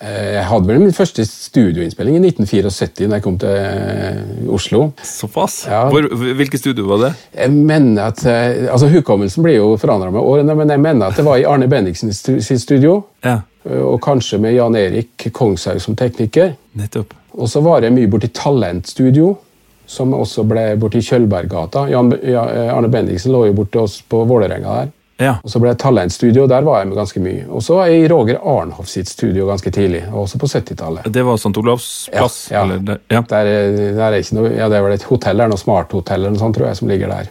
Eh, 0.02 0.34
Jeg 0.34 0.46
hadde 0.50 0.68
vel 0.68 0.80
min 0.82 0.96
første 0.96 1.24
studioinnspilling 1.28 2.16
i 2.18 2.22
1974 2.32 3.10
da 3.12 3.20
jeg 3.20 3.26
kom 3.26 3.38
til 3.42 3.52
eh, 3.54 4.50
Oslo. 4.50 4.88
Såpass? 5.06 5.60
Ja. 5.70 5.84
Hvor, 5.94 6.08
hvilke 6.40 6.58
studio 6.58 6.88
var 6.90 7.04
det? 7.04 7.12
Jeg 7.38 7.54
mener 7.54 8.10
at, 8.10 8.24
eh, 8.26 8.66
altså 8.72 8.90
Hukommelsen 8.90 9.46
blir 9.46 9.60
jo 9.60 9.76
forandra 9.82 10.10
med 10.14 10.22
årene, 10.26 10.56
men 10.58 10.74
jeg 10.74 10.82
mener 10.82 11.12
at 11.12 11.20
det 11.22 11.26
var 11.28 11.38
i 11.38 11.46
Arne 11.46 11.70
Bendiksen 11.70 12.14
sitt 12.16 12.62
studio. 12.64 13.04
Ja. 13.26 13.42
Og 13.70 14.00
kanskje 14.02 14.40
med 14.42 14.56
Jan 14.56 14.76
Erik 14.76 15.28
Kongshaug 15.38 15.78
som 15.84 15.96
tekniker. 15.96 16.56
Nettopp. 16.74 17.14
Og 17.38 17.48
så 17.48 17.62
var 17.62 17.86
jeg 17.86 17.94
mye 17.94 18.10
borti 18.10 18.32
Talentstudio, 18.34 19.36
som 19.86 20.16
også 20.18 20.48
ble 20.50 20.64
borti 20.82 21.04
Kjølberggata. 21.06 21.86
Jan, 21.92 22.10
Arne 22.74 22.90
Bendiksen 22.90 23.36
lå 23.36 23.44
jo 23.52 23.54
borti 23.60 23.78
oss 23.78 24.00
på 24.02 24.24
Vålerenga 24.26 24.80
der. 24.80 24.90
Ja. 25.22 25.36
Og 25.46 25.52
så 25.54 25.60
ble 25.62 25.70
jeg 25.72 25.78
Talentstudio, 25.84 26.44
og 26.48 26.50
der 26.50 26.66
var 26.66 26.80
jeg 26.82 26.90
med 26.92 26.98
ganske 26.98 27.22
mye. 27.22 27.44
Og 27.54 27.62
så 27.64 27.76
var 27.78 27.88
jeg 27.92 28.04
i 28.04 28.08
Roger 28.12 28.40
Arnhoff 28.42 28.90
sitt 28.90 29.08
studio 29.12 29.46
ganske 29.52 29.72
tidlig, 29.76 30.04
også 30.10 30.40
på 30.42 30.50
70-tallet. 30.50 31.08
Det 31.14 31.24
var 31.28 31.38
St. 31.38 31.54
Olavs 31.62 31.90
plass? 32.12 32.40
Ja, 32.52 32.58
ja. 32.58 32.64
Eller 32.66 32.86
det, 32.92 33.00
ja. 33.14 33.22
Der, 33.30 33.52
er- 33.56 33.94
der 34.00 34.06
er 34.10 34.18
ikke 34.24 34.40
noe, 34.40 34.52
ja, 34.58 34.70
det 34.74 34.80
er 34.82 34.88
vel 34.90 34.98
et 34.98 35.06
hotell 35.12 35.38
eller 35.38 35.54
noe 35.54 35.62
smarthotell 35.62 36.20
eller 36.26 36.34
noe 36.36 36.42
sånt, 36.42 36.58
tror 36.58 36.68
jeg, 36.72 36.82
som 36.82 36.90
ligger 36.92 37.14
der. 37.14 37.30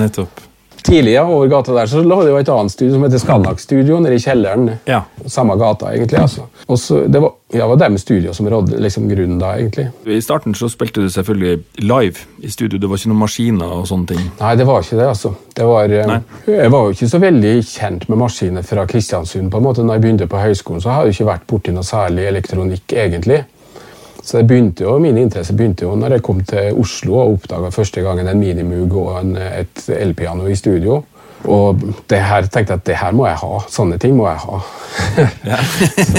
Nettopp. 0.00 0.46
Tidlig 0.82 1.12
ja, 1.12 1.24
over 1.28 1.46
gata 1.46 1.74
der 1.74 1.86
så 1.90 2.02
lå 2.02 2.22
det 2.24 2.30
jo 2.30 2.38
et 2.40 2.48
annet 2.48 2.72
studio 2.72 2.94
som 2.94 3.04
heter 3.04 3.20
Skandak-studio, 3.20 3.98
nede 4.00 4.16
i 4.16 4.22
kjelleren. 4.22 4.70
Ja. 4.88 5.02
Samme 5.26 5.56
gata, 5.60 5.92
egentlig. 5.94 6.18
altså. 6.18 6.46
Og 6.66 6.78
så, 6.78 7.02
Det 7.06 7.20
var, 7.20 7.32
ja, 7.52 7.66
var 7.66 7.76
dem 7.76 7.98
studio 7.98 8.32
som 8.32 8.48
rådde 8.48 8.80
liksom 8.80 9.08
grunnen 9.10 9.38
da, 9.38 9.52
egentlig. 9.58 9.88
I 10.06 10.20
starten 10.24 10.54
så 10.54 10.68
spilte 10.72 11.02
du 11.04 11.10
selvfølgelig 11.10 11.62
live 11.78 12.24
i 12.42 12.50
studio. 12.50 12.78
Det 12.78 12.88
var 12.88 12.96
ikke 12.96 13.12
noen 13.12 13.22
maskiner 13.24 13.76
og 13.76 13.86
sånne 13.90 14.06
ting. 14.14 14.24
Nei, 14.40 14.54
det 14.56 14.66
var 14.66 14.82
ikke 14.82 14.96
det, 14.96 15.06
altså. 15.08 15.34
Det 15.56 15.66
var, 15.68 15.84
eh, 15.90 16.18
jeg 16.46 16.72
var 16.72 16.88
jo 16.88 16.96
ikke 16.96 17.08
så 17.12 17.18
veldig 17.20 17.54
kjent 17.66 18.08
med 18.08 18.18
maskiner 18.18 18.62
fra 18.62 18.86
Kristiansund. 18.86 19.50
på 19.50 19.56
en 19.58 19.64
måte. 19.64 19.84
Når 19.84 19.94
jeg 19.94 20.02
begynte 20.06 20.26
på 20.26 20.40
høyskolen, 20.40 20.80
så 20.80 20.90
hadde 20.94 21.10
jeg 21.10 21.20
ikke 21.20 21.32
vært 21.32 21.46
borti 21.46 21.72
noe 21.72 21.84
særlig 21.84 22.28
elektronikk, 22.30 22.92
egentlig. 22.92 23.44
Så 24.22 24.42
begynte 24.44 24.84
jo, 24.84 24.98
Mine 25.00 25.22
interesser 25.24 25.56
begynte 25.56 25.86
jo 25.86 25.94
når 25.98 26.16
jeg 26.16 26.24
kom 26.26 26.42
til 26.44 26.76
Oslo 26.78 27.16
og 27.20 27.38
oppdaga 27.38 27.70
første 27.74 28.04
gangen 28.04 28.28
en 28.28 28.40
minimug 28.40 28.96
og 29.00 29.14
en, 29.20 29.36
et 29.36 29.86
elpiano 29.96 30.46
i 30.46 30.58
studio. 30.58 31.00
Og 31.48 31.80
det 32.10 32.20
her 32.20 32.44
tenkte 32.52 32.74
jeg 32.74 32.80
at 32.82 32.86
det 32.88 32.96
her 33.00 33.14
må 33.16 33.26
jeg 33.28 33.38
ha. 33.40 33.60
Sånne 33.72 33.96
ting 34.00 34.16
må 34.18 34.26
jeg 34.28 34.40
ha. 34.42 34.60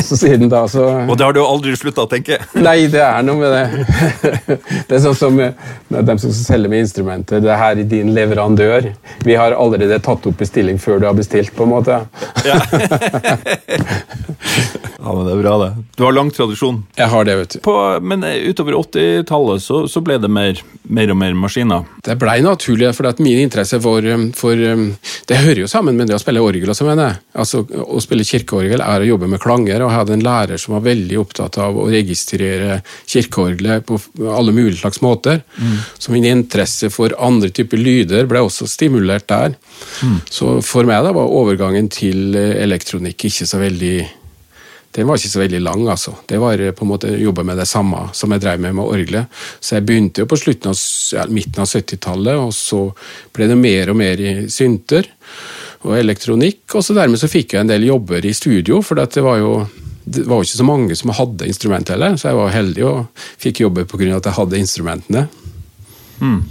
så, 0.02 0.04
så 0.10 0.18
siden 0.18 0.50
da 0.52 0.64
så 0.72 0.86
Og 1.06 1.18
det 1.20 1.26
har 1.28 1.36
du 1.36 1.42
jo 1.42 1.48
aldri 1.50 1.76
slutta 1.78 2.06
å 2.08 2.10
tenke! 2.10 2.40
Nei, 2.58 2.88
det 2.92 3.04
er 3.04 3.22
noe 3.26 3.38
med 3.42 3.52
det. 3.54 3.66
Det 4.88 4.98
er 4.98 5.04
sånn 5.04 5.16
som 5.16 5.38
de 5.38 6.16
som 6.20 6.32
selger 6.36 6.72
med 6.72 6.84
instrumenter. 6.86 7.40
Det 7.44 7.56
her 7.56 7.80
er 7.80 7.88
din 7.88 8.14
leverandør. 8.16 8.92
Vi 9.26 9.36
har 9.38 9.56
allerede 9.56 10.00
tatt 10.04 10.26
opp 10.28 10.38
bestilling 10.40 10.80
før 10.82 11.00
du 11.02 11.08
har 11.08 11.16
bestilt. 11.18 11.54
på 11.56 11.64
en 11.64 11.70
måte. 11.72 12.00
Ja, 12.46 12.58
men 15.02 15.26
det 15.26 15.34
er 15.34 15.42
bra, 15.42 15.56
det. 15.62 15.72
Du 15.98 16.04
har 16.06 16.16
lang 16.16 16.32
tradisjon. 16.34 16.84
Jeg 16.98 17.10
har 17.12 17.26
det, 17.28 17.36
vet 17.40 17.56
du. 17.56 17.60
På, 17.66 17.76
men 18.02 18.24
utover 18.24 18.78
80-tallet 18.80 19.64
så, 19.64 19.84
så 19.92 20.02
ble 20.04 20.18
det 20.22 20.30
mer, 20.32 20.62
mer 20.84 21.12
og 21.14 21.20
mer 21.22 21.36
maskiner. 21.38 21.88
Det 22.06 22.18
blei 22.22 22.40
naturlig, 22.46 22.92
for 22.98 23.10
at 23.10 23.22
min 23.24 23.40
interesse 23.44 23.80
for, 23.84 24.06
for, 24.38 24.66
um, 24.72 24.92
Det 25.28 25.40
hører 25.42 25.64
jo 25.64 25.70
sammen 25.72 25.98
med 25.98 26.10
det 26.10 26.18
å 26.18 26.22
spille 26.22 26.44
orgel 26.44 26.72
også, 26.72 26.86
mener 26.88 27.10
jeg. 27.10 27.20
Altså, 27.44 27.64
Å 27.66 28.02
spille 28.04 28.26
kirkeorgel 28.28 28.84
er 28.86 29.04
å 29.04 29.10
jobbe 29.10 29.30
med 29.32 29.42
klanger, 29.44 29.82
og 29.82 29.92
jeg 29.92 30.00
hadde 30.00 30.16
en 30.18 30.26
lærer 30.26 30.62
som 30.62 30.76
var 30.76 30.86
veldig 30.86 31.20
opptatt 31.22 31.60
av 31.64 31.78
å 31.80 31.88
registrere 31.92 32.82
kirkeorgelet 33.10 33.86
på 33.88 34.00
alle 34.32 34.56
mulige 34.56 34.82
slags 34.82 35.02
måter. 35.06 35.44
Mm. 35.58 35.78
Så 35.98 36.16
min 36.16 36.28
interesse 36.30 36.92
for 36.94 37.16
andre 37.20 37.52
typer 37.54 37.82
lyder 37.82 38.30
ble 38.30 38.44
også 38.46 38.70
stimulert 38.70 39.28
der. 39.32 39.58
Mm. 40.06 40.18
Så 40.30 40.58
for 40.66 40.88
meg 40.90 41.06
da 41.06 41.14
var 41.16 41.36
overgangen 41.42 41.90
til 41.92 42.36
eh, 42.38 42.58
elektronikk 42.64 43.30
ikke 43.30 43.48
så 43.50 43.62
veldig 43.62 43.96
den 44.92 45.08
var 45.08 45.20
ikke 45.20 45.32
så 45.32 45.40
veldig 45.40 45.62
lang, 45.64 45.86
altså. 45.88 46.14
Det 46.28 46.40
var 46.42 46.60
eh, 46.60 46.74
på 46.76 46.86
en 46.86 46.92
måte 46.92 47.12
å 47.12 47.20
jobbe 47.20 47.46
med 47.48 47.60
det 47.62 47.68
samme 47.70 48.10
som 48.18 48.34
jeg 48.34 48.44
drev 48.44 48.64
med 48.64 48.76
med 48.76 48.86
orgelet. 48.86 49.44
Så 49.60 49.78
jeg 49.78 49.86
begynte 49.88 50.24
jo 50.24 50.30
på 50.30 50.40
av, 50.42 50.76
ja, 51.16 51.26
midten 51.32 51.64
av 51.64 51.70
70-tallet, 51.70 52.40
og 52.42 52.52
så 52.56 52.82
ble 53.34 53.48
det 53.52 53.60
mer 53.60 53.94
og 53.94 54.00
mer 54.02 54.20
i 54.20 54.34
synter 54.52 55.08
og 55.88 55.96
elektronikk. 55.98 56.66
Og 56.76 56.84
så 56.84 56.96
dermed 56.98 57.22
så 57.22 57.32
fikk 57.32 57.56
jeg 57.56 57.64
en 57.64 57.72
del 57.72 57.88
jobber 57.88 58.26
i 58.26 58.34
studio, 58.36 58.82
for 58.86 59.00
det 59.00 59.24
var 59.24 59.40
jo 59.40 59.54
det 60.02 60.26
var 60.26 60.42
ikke 60.42 60.58
så 60.58 60.66
mange 60.66 60.96
som 60.98 61.14
hadde 61.14 61.48
instrument 61.48 61.92
heller, 61.94 62.16
så 62.18 62.32
jeg 62.32 62.40
var 62.40 62.56
heldig 62.56 62.84
og 62.90 63.26
fikk 63.40 63.62
jobber 63.62 63.86
pga. 63.86 64.18
at 64.18 64.28
jeg 64.28 64.38
hadde 64.40 64.60
instrumentene. 64.60 65.28
Mm. 66.20 66.42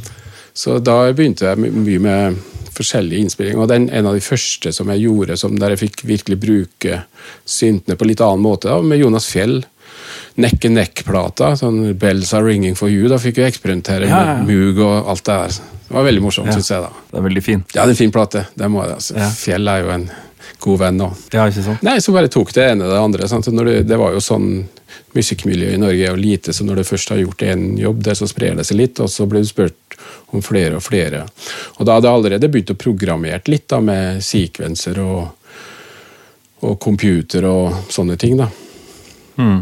Så 0.60 0.76
da 0.84 1.02
begynte 1.16 1.48
jeg 1.48 1.72
mye 1.72 2.00
med 2.04 2.40
forskjellige 2.76 3.24
innspillinger. 3.24 3.60
Og 3.62 3.68
den, 3.70 3.88
En 3.88 4.08
av 4.10 4.16
de 4.16 4.24
første 4.24 4.72
som 4.76 4.88
jeg 4.92 5.06
gjorde, 5.06 5.36
som 5.40 5.56
der 5.58 5.74
jeg 5.74 5.84
fikk 5.86 6.04
virkelig 6.08 6.40
bruke 6.40 7.02
syntene 7.48 7.96
på 7.96 8.08
litt 8.08 8.20
annen 8.24 8.44
måte, 8.44 8.68
da, 8.68 8.80
med 8.82 9.00
Jonas 9.00 9.28
Fjell. 9.30 9.62
Neck 10.40 10.64
and 10.64 10.78
Neck-plata. 10.78 11.54
sånn 11.58 11.94
Bells 11.98 12.32
Are 12.36 12.46
Ringing 12.46 12.76
For 12.78 12.92
You. 12.92 13.08
Da 13.10 13.18
fikk 13.20 13.40
vi 13.40 13.46
eksperimentere 13.48 14.08
ja, 14.08 14.20
ja. 14.20 14.36
med 14.40 14.52
Moog 14.52 14.82
og 14.84 15.10
alt 15.12 15.24
det 15.26 15.36
der. 15.42 15.60
Det 15.88 15.96
var 15.96 16.06
veldig 16.06 16.22
morsomt, 16.22 16.50
ja. 16.52 16.56
syns 16.56 16.70
jeg. 16.70 16.84
da. 16.86 17.06
Det 17.10 17.18
er 17.18 17.26
veldig 17.26 17.44
fin. 17.44 17.64
Ja, 17.74 17.82
det 17.82 17.88
er 17.88 17.94
en 17.96 18.02
fin 18.04 18.14
plate. 18.14 18.44
Det 18.54 18.68
må 18.70 18.84
jeg, 18.84 18.98
altså. 19.00 19.30
Fjell 19.40 19.72
er 19.72 19.84
jo 19.84 19.94
en 19.96 20.06
god 20.60 20.80
venn 20.82 21.00
Og. 21.04 21.24
Ja, 21.34 21.46
ikke 21.48 21.64
sant? 21.64 21.82
Nei, 21.86 21.96
så 22.02 22.14
bare 22.14 22.30
tok 22.32 22.52
det 22.56 22.66
ene 22.72 22.86
og 22.86 22.92
det 22.92 23.00
andre. 23.00 23.28
Det, 23.28 23.76
det, 23.88 23.98
var 24.00 24.14
jo 24.16 24.22
sånn 24.24 24.50
Musikkmiljøet 25.16 25.74
i 25.74 25.80
Norge 25.80 26.04
er 26.04 26.12
jo 26.12 26.20
lite, 26.20 26.54
så 26.54 26.64
når 26.66 26.80
du 26.80 26.86
først 26.86 27.10
har 27.10 27.18
gjort 27.18 27.42
én 27.46 27.64
jobb 27.80 28.04
der, 28.06 28.14
så 28.18 28.28
sprer 28.30 28.54
det 28.58 28.66
seg 28.68 28.78
litt, 28.78 29.00
og 29.02 29.10
så 29.10 29.26
blir 29.26 29.42
du 29.42 29.48
spurt 29.50 29.96
om 30.30 30.42
flere 30.44 30.78
og 30.78 30.84
flere. 30.86 31.24
Og 31.78 31.86
da 31.86 31.96
hadde 31.96 32.06
jeg 32.06 32.20
allerede 32.20 32.50
begynt 32.52 32.70
å 32.74 32.78
programmere 32.78 33.42
litt 33.50 33.66
da, 33.72 33.80
med 33.82 34.22
sekvenser 34.22 35.00
og, 35.02 35.50
og 36.62 36.78
computer 36.82 37.46
og 37.50 37.90
sånne 37.90 38.18
ting. 38.20 38.38
da. 38.38 38.50
Hmm. 39.40 39.60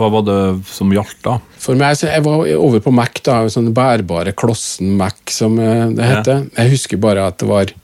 Hva 0.00 0.08
var 0.14 0.24
det 0.24 0.40
som 0.70 0.92
gjaldt 0.94 1.20
da? 1.26 1.36
For 1.60 1.76
meg, 1.76 1.98
så 1.98 2.08
Jeg 2.08 2.24
var 2.24 2.46
over 2.56 2.80
på 2.80 2.92
Mac, 2.94 3.20
da, 3.26 3.42
sånn 3.52 3.72
bærbare 3.76 4.32
klossen 4.32 4.94
Mac, 4.96 5.20
som 5.28 5.58
eh, 5.60 5.90
det 5.92 6.06
heter. 6.08 6.46
Ja. 6.46 6.62
Jeg 6.62 6.76
husker 6.78 7.00
bare 7.02 7.26
at 7.28 7.40
det 7.42 7.50
var 7.50 7.74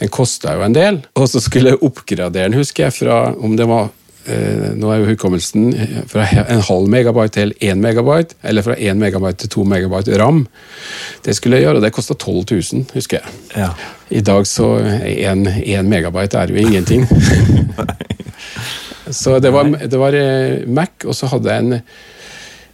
Den 0.00 0.10
kosta 0.12 0.56
jo 0.56 0.64
en 0.64 0.74
del, 0.76 1.02
og 1.14 1.28
så 1.28 1.42
skulle 1.42 1.74
jeg 1.74 1.82
oppgradere 1.84 2.48
den, 2.48 2.56
husker 2.58 2.88
jeg, 2.88 2.96
fra 2.96 3.18
om 3.36 3.58
det 3.58 3.68
var 3.70 3.90
Eh, 4.22 4.68
nå 4.78 4.90
er 4.92 5.00
jo 5.00 5.08
hukommelsen 5.10 5.72
fra 6.06 6.28
en 6.44 6.60
halv 6.62 6.86
megabyte 6.90 7.34
til 7.40 7.54
én 7.58 7.80
megabyte, 7.82 8.36
eller 8.46 8.62
fra 8.62 8.76
én 8.78 9.00
megabyte 9.00 9.42
til 9.42 9.50
to 9.50 9.64
megabyte 9.66 10.18
ram. 10.20 10.44
Det 11.24 11.34
skulle 11.34 11.58
jeg 11.58 11.66
gjøre, 11.66 11.80
og 11.80 11.82
det 11.82 11.92
kosta 11.94 12.14
12 12.14 12.44
000, 12.52 12.84
husker 12.94 13.18
jeg. 13.18 13.34
Ja. 13.56 13.72
I 14.10 14.22
dag 14.22 14.46
så 14.46 14.76
én 14.78 15.90
megabyte 15.90 16.38
er 16.38 16.54
jo 16.54 16.62
ingenting. 16.62 17.08
så 19.22 19.40
det 19.42 19.52
var, 19.52 19.74
det 19.90 19.98
var, 19.98 20.14
eh, 20.14 20.68
Mac, 20.68 21.02
og 21.04 21.18
så 21.18 21.26
hadde 21.32 21.50
jeg 21.50 21.66
en 21.66 21.80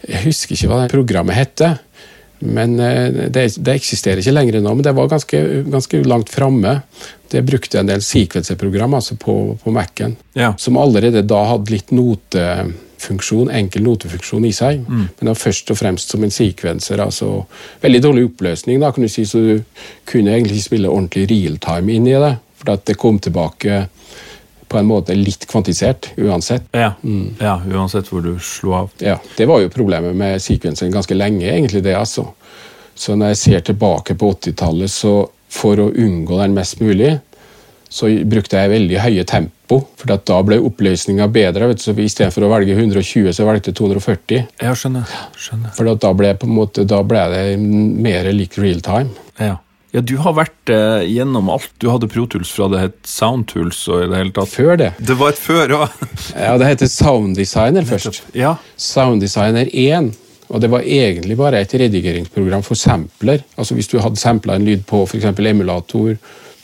Jeg 0.08 0.20
husker 0.28 0.54
ikke 0.54 0.68
hva 0.70 0.76
det 0.84 0.92
programmet 0.92 1.34
hette. 1.34 1.72
Men 2.38 2.80
eh, 2.80 3.08
det, 3.28 3.48
det, 3.58 3.74
eksisterer 3.74 4.22
ikke 4.22 4.34
lenger 4.34 4.60
nå, 4.62 4.74
men 4.74 4.86
det 4.86 4.94
var 4.96 5.10
ganske, 5.10 5.40
ganske 5.68 6.02
langt 6.06 6.30
framme. 6.32 6.80
Det 7.28 7.42
brukte 7.46 7.80
en 7.80 7.90
del 7.90 8.02
sequencer-program 8.04 8.94
altså 8.98 9.18
på, 9.20 9.34
på 9.62 9.74
Mac-en, 9.74 10.16
ja. 10.38 10.54
som 10.58 10.78
allerede 10.80 11.24
da 11.26 11.42
hadde 11.50 11.74
litt 11.74 11.92
notefunksjon, 11.92 13.50
enkel 13.58 13.84
notefunksjon 13.84 14.46
i 14.48 14.54
seg. 14.54 14.84
Mm. 14.86 15.04
Men 15.04 15.20
det 15.20 15.32
var 15.32 15.42
først 15.42 15.74
og 15.74 15.80
fremst 15.80 16.14
som 16.14 16.24
en 16.24 16.34
sequencer. 16.34 17.02
altså 17.04 17.32
Veldig 17.84 18.02
dårlig 18.06 18.28
oppløsning, 18.30 18.80
da, 18.82 18.92
kan 18.94 19.04
du 19.04 19.12
si, 19.12 19.26
så 19.28 19.42
du 19.44 19.84
kunne 20.08 20.36
egentlig 20.36 20.62
spille 20.64 20.92
ordentlig 20.92 21.28
realtime 21.32 21.98
inn 21.98 22.08
i 22.08 22.16
det. 22.16 22.34
For 22.58 22.74
at 22.74 22.88
det 22.88 22.98
kom 22.98 23.20
tilbake 23.22 23.84
på 24.68 24.78
en 24.80 24.88
måte 24.88 25.16
litt 25.16 25.46
kvantisert 25.50 26.10
uansett. 26.16 26.68
Ja, 26.76 26.92
mm. 27.02 27.38
ja 27.40 27.56
uansett 27.72 28.10
hvor 28.12 28.24
du 28.24 28.34
slo 28.42 28.74
av. 28.82 28.90
Ja, 29.02 29.18
Det 29.36 29.46
var 29.48 29.62
jo 29.62 29.72
problemet 29.72 30.16
med 30.16 30.42
sekvensen 30.42 30.92
ganske 30.94 31.16
lenge, 31.16 31.48
egentlig 31.50 31.82
det, 31.86 31.96
altså. 31.98 32.28
Så 32.98 33.14
når 33.14 33.34
jeg 33.34 33.42
ser 33.42 33.66
tilbake 33.70 34.16
på 34.18 34.32
80-tallet, 34.34 34.90
så 34.90 35.14
for 35.48 35.80
å 35.80 35.90
unngå 35.94 36.40
den 36.40 36.56
mest 36.56 36.80
mulig, 36.82 37.18
så 37.88 38.10
brukte 38.28 38.60
jeg 38.60 38.72
veldig 38.72 38.98
høye 39.00 39.24
tempo. 39.28 39.80
For 39.96 40.10
da 40.12 40.40
ble 40.44 40.58
oppløsninga 40.64 41.28
bedre. 41.32 41.70
vet 41.70 41.80
du, 41.80 41.84
så 41.86 41.94
Istedenfor 41.96 42.44
å 42.44 42.50
velge 42.52 42.76
120, 42.76 43.32
så 43.32 43.46
valgte 43.48 43.72
jeg 43.72 43.78
240. 43.80 44.44
Ja, 44.60 44.74
skjønner. 44.76 45.14
skjønner. 45.36 45.72
For 45.76 45.88
da 45.88 46.12
ble, 46.12 46.34
måte, 46.44 46.84
da 46.84 47.00
ble 47.02 47.24
det 47.32 47.44
mer 47.58 48.28
lik 48.32 48.58
real 48.60 48.82
time. 48.84 49.14
Ja. 49.38 49.56
Ja, 49.94 50.02
Du 50.04 50.16
har 50.20 50.34
vært 50.36 50.72
eh, 50.72 51.06
gjennom 51.08 51.48
alt. 51.52 51.70
Du 51.80 51.88
hadde 51.88 52.08
ProTools 52.10 52.50
fra 52.52 52.68
det 52.72 52.80
het 52.82 52.96
Soundtools. 53.08 53.80
og 53.88 54.04
i 54.04 54.08
det 54.10 54.20
hele 54.20 54.34
tatt. 54.36 54.52
Før 54.52 54.76
det. 54.80 54.90
Det 55.00 55.16
var 55.16 55.32
et 55.32 55.40
før 55.40 55.74
òg. 55.80 56.02
ja, 56.46 56.56
det 56.60 56.72
heter 56.72 56.90
Sounddesigner 56.92 57.88
først. 57.88 58.22
Ja. 58.36 58.56
Sounddesigner 58.76 59.70
1. 59.72 60.12
Og 60.48 60.62
det 60.64 60.70
var 60.72 60.84
egentlig 60.84 61.36
bare 61.36 61.60
et 61.60 61.72
redigeringsprogram 61.76 62.62
for 62.64 62.78
sampler. 62.78 63.42
Altså 63.56 63.76
Hvis 63.76 63.88
du 63.88 63.98
hadde 64.00 64.20
sampla 64.20 64.56
en 64.56 64.64
lyd 64.64 64.84
på 64.88 65.02
f.eks. 65.04 65.24
emulator 65.24 66.14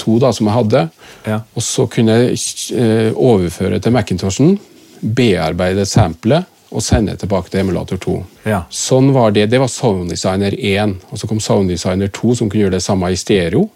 2, 0.01 0.19
da, 0.21 0.31
som 0.33 0.49
jeg 0.49 0.57
hadde, 0.57 0.81
ja. 1.29 1.43
og 1.55 1.63
så 1.63 1.85
kunne 1.87 2.17
jeg 2.17 2.39
eh, 2.75 3.13
overføre 3.13 3.79
til 3.79 3.93
Macintoshen, 3.95 4.57
bearbeide 5.05 5.85
samplet 5.87 6.49
og 6.71 6.83
sende 6.83 7.17
tilbake 7.19 7.51
til 7.51 7.61
emulator 7.61 8.01
2. 8.01 8.15
Ja. 8.49 8.63
Sånn 8.71 9.13
var 9.15 9.35
Det 9.35 9.47
Det 9.51 9.61
var 9.61 9.69
Sounddesigner 9.69 10.55
1. 10.59 10.97
Og 11.11 11.19
så 11.19 11.29
kom 11.31 11.41
Sounddesigner 11.41 12.09
2, 12.09 12.35
som 12.35 12.51
kunne 12.51 12.65
gjøre 12.65 12.79
det 12.79 12.83
samme 12.83 13.13
i 13.13 13.17
stereo. 13.17 13.69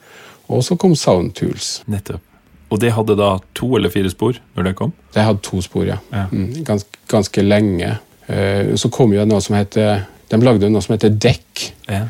Og 0.49 0.65
så 0.65 0.77
kom 0.77 0.97
Soundtools. 0.97 1.83
Nettopp. 1.87 2.25
Og 2.69 2.81
det 2.81 2.93
hadde 2.93 3.17
da 3.17 3.39
to 3.57 3.71
eller 3.79 3.93
fire 3.93 4.11
spor 4.13 4.37
når 4.57 4.69
det 4.69 4.75
kom? 4.77 4.93
Det 5.15 5.25
hadde 5.25 5.45
to 5.45 5.61
spor, 5.65 5.87
ja. 5.89 5.97
ja. 6.13 6.27
Mm, 6.33 6.65
gans, 6.67 6.85
ganske 7.09 7.45
lenge. 7.45 7.95
Uh, 8.29 8.75
så 8.77 8.91
kom 8.93 9.15
jo 9.15 9.25
noe 9.25 9.41
som 9.41 9.57
heter 9.57 10.03
De 10.29 10.37
lagde 10.45 10.69
noe 10.69 10.85
som 10.85 10.93
heter 10.93 11.15
Deck. 11.17 11.71
Ja. 11.89 12.05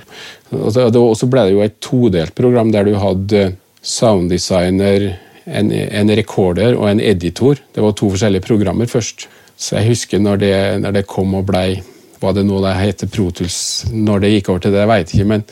Og 0.50 0.72
så 0.74 1.28
ble 1.30 1.44
det 1.46 1.54
jo 1.54 1.62
et 1.62 1.78
todelt 1.84 2.34
program 2.34 2.72
der 2.74 2.88
du 2.88 2.96
hadde 2.98 3.52
sounddesigner, 3.78 5.12
en, 5.46 5.70
en 5.70 6.10
recorder 6.18 6.74
og 6.74 6.88
en 6.90 7.00
editor. 7.00 7.60
Det 7.72 7.84
var 7.84 7.94
to 7.94 8.10
forskjellige 8.10 8.42
programmer 8.48 8.90
først. 8.90 9.28
Så 9.58 9.74
jeg 9.78 9.90
husker 9.90 10.22
når 10.22 10.40
det, 10.40 10.54
når 10.84 11.00
det 11.00 11.08
kom 11.10 11.34
og 11.34 11.48
blei 11.48 11.80
Var 12.22 12.34
det 12.34 12.44
nå 12.46 12.60
det 12.62 12.74
heter 12.78 13.10
Protus? 13.10 13.84
når 13.92 14.24
det 14.24 14.32
gikk 14.32 14.48
over 14.50 14.62
til 14.62 14.74
det, 14.74 14.80
jeg 14.82 14.90
veit 14.90 15.12
ikke, 15.14 15.28
men 15.30 15.44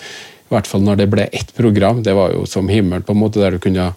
i 0.46 0.54
hvert 0.54 0.66
fall 0.66 0.82
når 0.82 0.98
det 0.98 1.06
ble 1.10 1.26
ett 1.34 1.52
program, 1.54 2.02
det 2.02 2.14
var 2.14 2.32
jo 2.34 2.44
som 2.46 2.68
himmelen, 2.70 3.02
på 3.06 3.14
en 3.14 3.20
måte, 3.20 3.38
der 3.42 3.54
du 3.54 3.62
kunne 3.62 3.92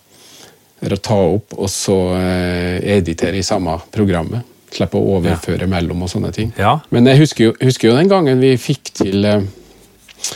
ta 1.02 1.18
opp 1.18 1.54
og 1.58 1.70
så 1.70 1.98
eh, 2.18 2.78
editere 2.98 3.38
i 3.38 3.46
samme 3.46 3.76
programmet. 3.94 4.46
Slippe 4.70 4.98
å 4.98 5.18
overføre 5.18 5.66
ja. 5.66 5.70
mellom 5.70 6.06
og 6.06 6.12
sånne 6.12 6.32
ting. 6.34 6.52
Ja. 6.58 6.80
Men 6.94 7.10
jeg 7.10 7.24
husker 7.24 7.50
jo, 7.50 7.54
husker 7.62 7.90
jo, 7.90 7.98
den 7.98 8.10
gangen 8.10 8.42
vi 8.42 8.54
fikk 8.62 8.94
til 9.02 9.26
eh, 9.26 9.46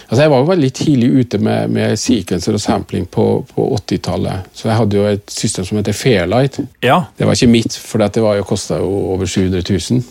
Altså 0.09 0.21
Jeg 0.21 0.31
var 0.31 0.41
jo 0.41 0.49
veldig 0.49 0.71
tidlig 0.73 1.09
ute 1.19 1.37
med, 1.37 1.67
med 1.75 1.95
sequencer 1.99 2.55
og 2.55 2.61
sampling 2.61 3.07
på, 3.09 3.45
på 3.55 3.67
80-tallet. 3.77 4.49
Så 4.53 4.67
jeg 4.69 4.77
hadde 4.77 4.97
jo 4.97 5.07
et 5.09 5.31
system 5.31 5.65
som 5.65 5.79
heter 5.79 5.97
Fairlight. 5.97 6.59
Ja. 6.83 7.01
Det 7.17 7.27
var 7.27 7.37
ikke 7.37 7.51
mitt, 7.51 7.77
for 7.77 8.03
det 8.03 8.23
var 8.23 8.37
jo 8.39 8.45
kosta 8.47 8.79
over 8.83 9.25
700 9.25 9.63
000. 9.91 10.03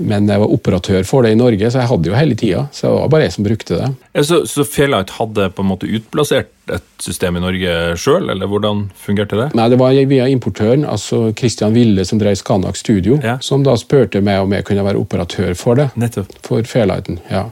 Men 0.00 0.28
jeg 0.30 0.42
var 0.42 0.54
operatør 0.54 1.04
for 1.08 1.26
det 1.26 1.34
i 1.34 1.38
Norge, 1.38 1.70
så 1.70 1.82
jeg 1.82 1.90
hadde 1.90 2.10
jo 2.10 2.16
hele 2.16 2.38
tida. 2.38 2.64
Så 2.74 2.88
det 2.88 2.94
var 2.96 3.12
bare 3.12 3.26
jeg 3.26 3.34
som 3.36 3.46
brukte 3.46 3.78
det. 3.80 3.90
Så, 4.26 4.40
så 4.50 4.64
Fairlight 4.66 5.12
hadde 5.18 5.50
på 5.54 5.64
en 5.64 5.70
måte 5.70 5.90
utplassert 5.90 6.50
et 6.70 7.02
system 7.02 7.38
i 7.38 7.42
Norge 7.42 7.74
sjøl, 7.98 8.28
eller 8.30 8.50
hvordan 8.50 8.84
fungerte 8.98 9.38
det? 9.38 9.48
Nei, 9.58 9.66
det 9.72 9.78
var 9.80 9.96
via 10.10 10.28
importøren, 10.30 10.84
altså 10.86 11.30
Christian 11.36 11.74
Ville 11.74 12.04
som 12.06 12.20
drev 12.20 12.36
Skanak 12.38 12.78
Studio, 12.78 13.18
ja. 13.24 13.38
som 13.42 13.64
da 13.66 13.74
spurte 13.80 14.22
meg 14.24 14.44
om 14.44 14.54
jeg 14.54 14.66
kunne 14.68 14.86
være 14.86 15.00
operatør 15.00 15.54
for 15.58 15.80
det. 15.80 15.90
Nettopp. 16.00 16.36
For 16.46 16.66
Fairlighten, 16.66 17.20
ja. 17.30 17.48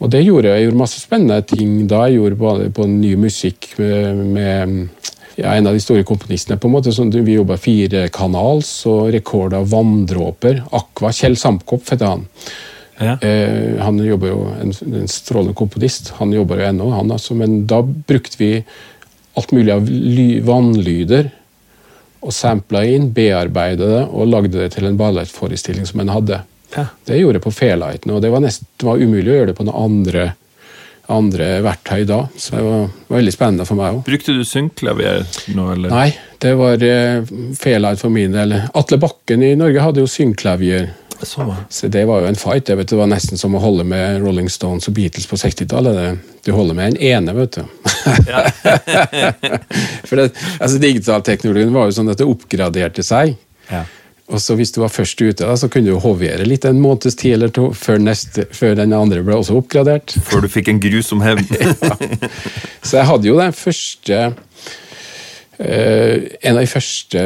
Og 0.00 0.12
det 0.14 0.22
gjorde 0.24 0.50
jeg. 0.50 0.60
Jeg 0.60 0.70
gjorde 0.70 0.82
masse 0.84 1.02
spennende 1.02 1.42
ting 1.44 1.80
da. 1.90 2.06
Jeg 2.08 2.20
gjorde 2.20 2.40
både 2.40 2.70
på 2.74 2.86
ny 2.88 3.16
musikk 3.20 3.72
med, 3.80 4.22
med 4.36 5.10
ja, 5.40 5.54
en 5.54 5.66
av 5.70 5.76
de 5.76 5.80
store 5.82 6.04
komponistene. 6.06 6.58
på 6.60 6.68
en 6.68 6.74
måte, 6.74 6.92
sånn, 6.92 7.10
Vi 7.10 7.38
jobba 7.38 7.56
firekanals 7.56 8.70
og 8.86 9.10
rekorda 9.14 9.62
vanndråper. 9.64 10.64
Aqua. 10.72 11.12
Kjell 11.12 11.36
Samkopp 11.36 11.88
heter 11.90 12.06
han. 12.06 12.26
Ja. 13.00 13.16
Eh, 13.24 13.80
han 13.80 13.98
jobber 14.04 14.28
jo 14.28 14.46
en, 14.60 14.72
en 15.00 15.08
strålende 15.08 15.56
komponist. 15.56 16.12
Han 16.20 16.32
jobber 16.36 16.60
jo 16.60 16.68
ennå, 16.68 16.90
han 16.92 17.10
altså. 17.10 17.34
Men 17.34 17.64
da 17.66 17.80
brukte 17.82 18.40
vi 18.40 18.52
alt 19.38 19.52
mulig 19.52 19.72
av 19.72 19.88
ly, 19.88 20.28
vannlyder 20.44 21.30
og 22.20 22.34
sampla 22.36 22.82
inn, 22.84 23.08
bearbeida 23.16 23.86
det 23.88 24.02
og 24.10 24.28
lagde 24.28 24.58
det 24.58 24.74
til 24.74 24.88
en 24.88 24.98
ballettforestilling 25.00 25.86
som 25.88 26.02
en 26.02 26.12
hadde. 26.12 26.42
Ja. 26.76 26.84
Det 27.08 27.16
gjorde 27.16 27.40
jeg 27.40 27.46
på 27.46 27.54
Fairlighten, 27.54 28.12
og 28.12 28.20
det 28.22 28.30
var, 28.30 28.44
nesten, 28.44 28.68
det 28.78 28.86
var 28.86 29.00
umulig 29.00 29.32
å 29.32 29.38
gjøre 29.38 29.50
det 29.50 29.56
på 29.58 29.66
noen 29.66 29.86
andre 29.88 30.26
andre 31.10 31.48
verktøy 31.64 32.04
da. 32.08 32.22
Så 32.36 32.56
det 32.56 32.62
var, 32.66 32.88
veldig 33.10 33.32
spennende 33.34 33.66
for 33.68 33.80
meg 33.80 33.98
òg. 33.98 34.02
Brukte 34.06 34.34
du 34.36 34.42
synkklavier 34.46 35.24
nå, 35.56 35.66
eller? 35.74 35.92
Nei, 35.92 36.08
det 36.42 36.54
var 36.58 36.76
Fairlight 37.58 38.02
for 38.02 38.10
min 38.14 38.36
del. 38.36 38.56
Atle 38.78 39.00
Bakken 39.02 39.44
i 39.44 39.54
Norge 39.58 39.84
hadde 39.84 40.04
jo 40.04 40.10
syngklavier. 40.10 40.90
Så, 41.22 41.44
Så 41.68 41.88
det 41.92 42.06
var 42.08 42.22
jo 42.22 42.28
en 42.30 42.36
fight. 42.38 42.70
Vet 42.72 42.88
det 42.88 42.96
var 42.96 43.06
nesten 43.10 43.36
som 43.38 43.54
å 43.54 43.60
holde 43.60 43.84
med 43.84 44.22
Rolling 44.22 44.48
Stones 44.48 44.88
og 44.88 44.94
Beatles 44.96 45.26
på 45.28 45.36
60-tallet. 45.36 46.16
Du 46.46 46.52
holder 46.56 46.74
med 46.78 46.94
en 46.94 47.02
ene, 47.10 47.34
vet 47.36 47.58
du. 47.58 47.60
For 50.08 50.16
det, 50.16 50.30
altså, 50.56 50.78
Digitalteknologien 50.80 51.74
var 51.74 51.90
jo 51.90 51.96
sånn 51.98 52.08
at 52.12 52.22
det 52.22 52.28
oppgraderte 52.28 53.04
seg. 53.04 53.34
ja. 53.68 53.84
Og 54.30 54.40
så 54.40 54.54
Hvis 54.54 54.72
du 54.72 54.80
var 54.80 54.92
først 54.94 55.20
ute, 55.20 55.44
da, 55.44 55.56
så 55.56 55.68
kunne 55.68 55.90
du 55.90 55.98
hovere 55.98 56.46
litt 56.46 56.64
en 56.68 56.80
måneds 56.80 57.16
tid 57.18 57.34
eller 57.34 57.50
to 57.54 57.70
før, 57.74 57.98
neste, 58.02 58.46
før 58.54 58.76
den 58.78 58.94
andre 58.94 59.24
ble 59.26 59.34
også 59.40 59.58
oppgradert. 59.58 60.14
Før 60.26 60.44
du 60.44 60.48
fikk 60.52 60.70
en 60.70 60.82
grusom 60.82 61.24
hevn. 61.24 61.46
Så 62.86 63.00
jeg 63.00 63.08
hadde 63.10 63.28
jo 63.28 63.36
den 63.40 63.52
første 63.56 64.20
eh, 65.58 66.30
En 66.46 66.54
av 66.54 66.62
de 66.62 66.70
første 66.70 67.24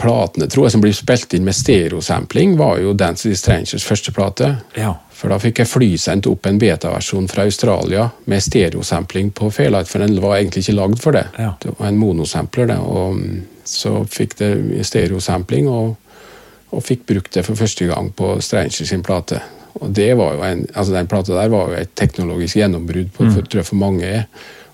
platene 0.00 0.48
tror 0.48 0.68
jeg 0.68 0.76
som 0.76 0.84
ble 0.84 0.94
spilt 0.96 1.34
inn 1.34 1.46
med 1.48 1.58
stereosampling, 1.58 2.56
var 2.60 2.78
jo 2.84 2.94
Dance 2.94 3.26
with 3.26 3.34
the 3.34 3.42
Strangers 3.42 3.86
første 3.86 4.14
plate. 4.14 4.54
Ja. 4.78 4.94
For 5.18 5.32
da 5.32 5.40
fikk 5.42 5.64
jeg 5.64 5.72
flysendt 5.72 6.28
opp 6.30 6.46
en 6.46 6.60
betaversjon 6.62 7.26
fra 7.30 7.48
Australia 7.48 8.06
med 8.30 8.44
stereosampling 8.44 9.32
på 9.34 9.50
Fairlight, 9.50 9.90
for 9.90 10.04
den 10.04 10.14
var 10.22 10.38
egentlig 10.38 10.62
ikke 10.62 10.78
lagd 10.78 11.00
for 11.02 11.18
det. 11.18 11.26
Ja. 11.34 11.56
Det 11.58 11.74
var 11.74 11.90
en 11.90 11.98
monosampler, 11.98 12.70
det. 12.70 12.78
Og 12.78 13.18
mm, 13.18 13.40
så 13.66 13.96
fikk 14.06 14.38
det 14.38 14.52
stereosampling, 14.86 15.66
og, 15.66 15.96
og 16.68 16.84
fikk 16.84 17.06
brukt 17.08 17.34
det 17.34 17.44
for 17.46 17.58
første 17.58 17.88
gang 17.88 18.10
på 18.16 18.36
Stranger 18.44 18.88
sin 18.88 19.04
plate. 19.06 19.40
Og 19.78 19.92
det 19.94 20.10
var 20.18 20.34
jo 20.34 20.44
en, 20.44 20.64
altså 20.74 20.94
Den 20.94 21.10
plata 21.10 21.36
der 21.36 21.50
var 21.52 21.70
jo 21.70 21.78
et 21.78 21.92
teknologisk 21.96 22.58
gjennombrudd 22.58 23.12
på, 23.14 23.28
for, 23.30 23.46
tror 23.46 23.62
jeg, 23.62 23.68
for 23.68 23.80
mange, 23.80 24.24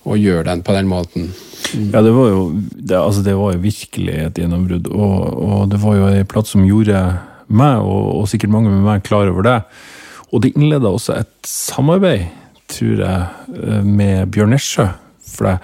å 0.04 0.16
gjøre 0.20 0.46
den 0.50 0.62
på 0.64 0.74
den 0.76 0.88
måten. 0.88 1.30
Ja, 1.72 2.02
det 2.04 2.12
var 2.12 2.28
jo, 2.28 2.42
det, 2.76 2.96
altså 2.98 3.22
det 3.24 3.34
var 3.38 3.54
jo 3.54 3.62
virkelig 3.62 4.16
et 4.26 4.40
gjennombrudd. 4.40 4.90
Og, 4.92 5.14
og 5.44 5.66
det 5.72 5.80
var 5.82 5.98
jo 5.98 6.08
ei 6.10 6.26
plate 6.28 6.52
som 6.52 6.66
gjorde 6.66 7.00
meg, 7.48 7.80
og, 7.80 8.08
og 8.20 8.30
sikkert 8.30 8.52
mange 8.52 8.72
med 8.72 8.84
meg, 8.84 9.04
klar 9.06 9.30
over 9.30 9.46
det. 9.46 9.58
Og 10.32 10.44
det 10.44 10.54
innleda 10.54 10.92
også 10.92 11.18
et 11.20 11.32
samarbeid, 11.48 12.26
tror 12.72 13.00
jeg, 13.04 13.48
eh, 13.54 13.82
med 13.84 14.32
Bjørn 14.34 14.54
Nesjø. 14.54 14.88
For 15.34 15.48
det, 15.48 15.56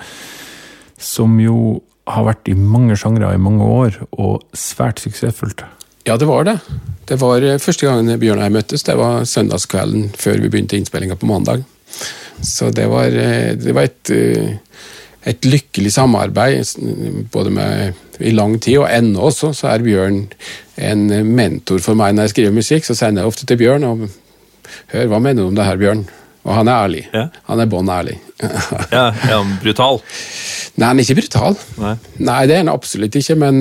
som 1.01 1.37
jo 1.41 1.81
har 2.11 2.27
vært 2.27 2.49
i 2.51 2.57
mange 2.59 2.97
sjangre 2.99 3.33
i 3.35 3.41
mange 3.41 3.67
år, 3.67 4.01
og 4.13 4.45
svært 4.57 5.03
suksessfullt. 5.05 5.65
Ja, 6.05 6.17
det 6.17 6.27
var 6.27 6.45
det. 6.45 6.59
Det 7.11 7.19
var 7.21 7.43
eh, 7.43 7.59
Første 7.59 7.89
gangen 7.89 8.21
Bjørn 8.21 8.41
og 8.41 8.47
jeg 8.47 8.55
møttes, 8.55 8.87
det 8.87 8.97
var 8.99 9.27
søndagskvelden 9.29 10.11
før 10.19 10.41
vi 10.41 10.51
begynte 10.53 10.79
innspillinga 10.79 11.19
på 11.19 11.29
mandag. 11.29 11.65
Så 12.47 12.71
det 12.73 12.87
var, 12.89 13.11
eh, 13.11 13.53
det 13.59 13.75
var 13.77 13.89
et, 13.89 14.13
eh, 14.15 14.53
et 15.29 15.45
lykkelig 15.45 15.93
samarbeid 15.93 17.27
både 17.33 17.51
med, 17.51 17.99
i 18.21 18.31
lang 18.33 18.59
tid, 18.61 18.79
og 18.79 18.89
ennå 18.89 19.27
også 19.29 19.53
så 19.57 19.73
er 19.73 19.85
Bjørn 19.85 20.23
en 20.81 21.05
mentor 21.35 21.83
for 21.83 21.99
meg 21.99 22.15
når 22.15 22.29
jeg 22.29 22.35
skriver 22.37 22.57
musikk. 22.57 22.87
Så 22.87 22.97
sender 22.97 23.25
jeg 23.25 23.33
ofte 23.33 23.49
til 23.49 23.61
Bjørn 23.61 23.87
og 23.89 24.09
Hør, 24.93 25.09
hva 25.11 25.19
mener 25.19 25.43
du 25.43 25.49
om 25.49 25.57
det 25.59 25.65
her, 25.67 25.79
Bjørn? 25.81 26.05
Og 26.47 26.55
han 26.55 26.69
er 26.71 26.85
ærlig. 26.85 27.01
Ja. 27.13 27.25
Han 27.51 27.61
er 27.61 27.69
bånn 27.69 27.91
ærlig. 27.91 28.15
ja, 28.95 29.11
er 29.11 29.33
han 29.35 29.57
brutal? 29.61 29.99
Nei, 30.79 30.87
han 30.87 31.01
er 31.01 31.05
ikke 31.05 31.19
brutal. 31.19 31.59
Nei. 31.81 31.97
Nei, 32.23 32.39
det 32.47 32.55
er 32.55 32.63
han 32.63 32.71
absolutt 32.73 33.19
ikke, 33.19 33.37
men 33.43 33.59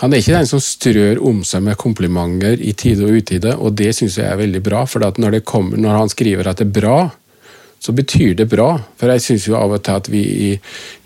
han 0.00 0.12
er 0.12 0.20
ikke 0.20 0.34
den 0.34 0.48
som 0.50 0.62
strør 0.62 1.20
om 1.22 1.42
seg 1.46 1.62
med 1.66 1.78
komplimenter 1.78 2.58
i 2.58 2.72
tide 2.74 3.06
og 3.06 3.20
utide, 3.20 3.52
og 3.54 3.76
det 3.78 3.92
syns 3.94 4.18
jeg 4.18 4.26
er 4.26 4.40
veldig 4.40 4.62
bra. 4.64 4.82
For 4.90 5.04
når, 5.04 5.36
det 5.36 5.44
kommer, 5.46 5.78
når 5.78 6.00
han 6.00 6.10
skriver 6.10 6.50
at 6.50 6.58
det 6.58 6.66
er 6.66 6.80
bra, 6.80 6.96
så 7.78 7.94
betyr 7.94 8.34
det 8.40 8.48
bra. 8.50 8.72
For 8.98 9.12
jeg 9.12 9.22
syns 9.22 9.46
jo 9.46 9.58
av 9.58 9.76
og 9.76 9.84
til 9.86 10.00
at 10.00 10.10
vi 10.10 10.24
i, 10.48 10.50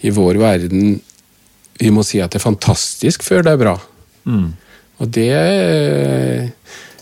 i 0.08 0.14
vår 0.14 0.40
verden 0.40 0.96
vi 1.78 1.90
må 1.94 2.02
si 2.06 2.18
at 2.22 2.32
det 2.32 2.40
er 2.40 2.48
fantastisk 2.48 3.22
før 3.26 3.44
det 3.46 3.54
er 3.54 3.60
bra. 3.60 3.74
Og 4.98 5.10
det 5.14 5.30
eh, 5.30 6.48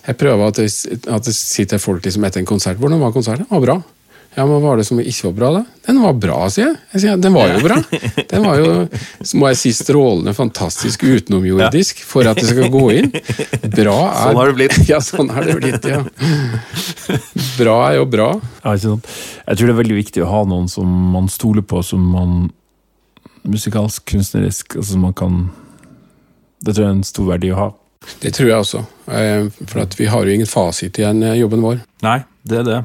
Jeg 0.07 0.17
prøver 0.21 0.47
at 0.47 0.59
det, 0.61 0.69
at 1.11 1.25
det 1.27 1.35
sitter 1.35 1.81
folk 1.83 2.05
liksom 2.05 2.25
etter 2.25 2.41
en 2.41 2.47
konsert. 2.47 2.77
'Hvordan 2.79 3.01
var 3.01 3.15
konserten?' 3.15 3.47
var 3.51 3.63
bra'. 3.65 3.83
Ja, 4.37 4.45
men 4.45 4.61
Var 4.61 4.77
det 4.77 4.85
som 4.85 4.99
ikke 5.01 5.31
var 5.31 5.35
bra, 5.37 5.49
da? 5.55 5.63
Den 5.87 6.01
var 6.03 6.17
bra, 6.21 6.39
sier 6.53 6.67
jeg. 6.67 6.77
jeg 6.93 7.03
sier, 7.07 7.21
den 7.25 7.33
var 7.33 7.55
jo 7.55 7.61
bra. 7.65 7.79
Den 8.29 8.45
var 8.45 8.59
jo, 8.61 8.73
så 9.25 9.39
må 9.41 9.49
jeg 9.49 9.59
si, 9.63 9.73
strålende, 9.79 10.35
fantastisk, 10.37 11.07
utenomjordisk 11.09 12.03
for 12.05 12.29
at 12.29 12.37
det 12.37 12.51
skal 12.51 12.69
gå 12.75 12.83
inn. 12.99 13.09
Bra 13.73 13.97
er 14.11 14.21
Sånn 14.27 14.37
har 14.43 14.51
det 14.51 14.57
blitt. 14.59 14.77
Ja, 14.93 15.01
sånn 15.01 15.33
har 15.33 15.49
det 15.49 15.57
blitt, 15.63 15.89
ja. 15.89 16.03
Bra 17.61 17.79
er 17.89 17.97
jo 17.97 18.05
bra. 18.13 18.29
Ja, 18.61 18.75
ikke 18.75 18.85
sant? 18.91 19.09
Jeg 19.47 19.57
tror 19.57 19.71
det 19.71 19.75
er 19.77 19.81
veldig 19.81 19.99
viktig 20.03 20.25
å 20.27 20.31
ha 20.35 20.43
noen 20.53 20.69
som 20.69 20.93
man 21.15 21.31
stoler 21.33 21.65
på, 21.65 21.81
som 21.87 22.05
man 22.13 22.37
musikalsk, 23.47 24.05
kunstnerisk 24.11 24.77
altså 24.77 24.99
man 24.99 25.13
kan 25.15 25.35
Det 26.65 26.75
tror 26.75 26.83
jeg 26.83 26.91
er 26.91 26.97
en 26.97 27.05
stor 27.07 27.29
verdi 27.31 27.51
å 27.55 27.59
ha. 27.61 27.67
Det 28.23 28.33
tror 28.35 28.49
jeg 28.49 28.59
også. 28.59 28.81
Eh, 29.11 29.49
For 29.71 29.83
at 29.85 29.95
vi 29.99 30.09
har 30.11 30.27
jo 30.27 30.35
ingen 30.35 30.49
fasit 30.51 30.99
i 31.01 31.05
eh, 31.07 31.37
jobben 31.41 31.63
vår. 31.65 31.81
Nei, 32.05 32.19
det 32.47 32.61
er 32.63 32.67
det. 32.67 32.79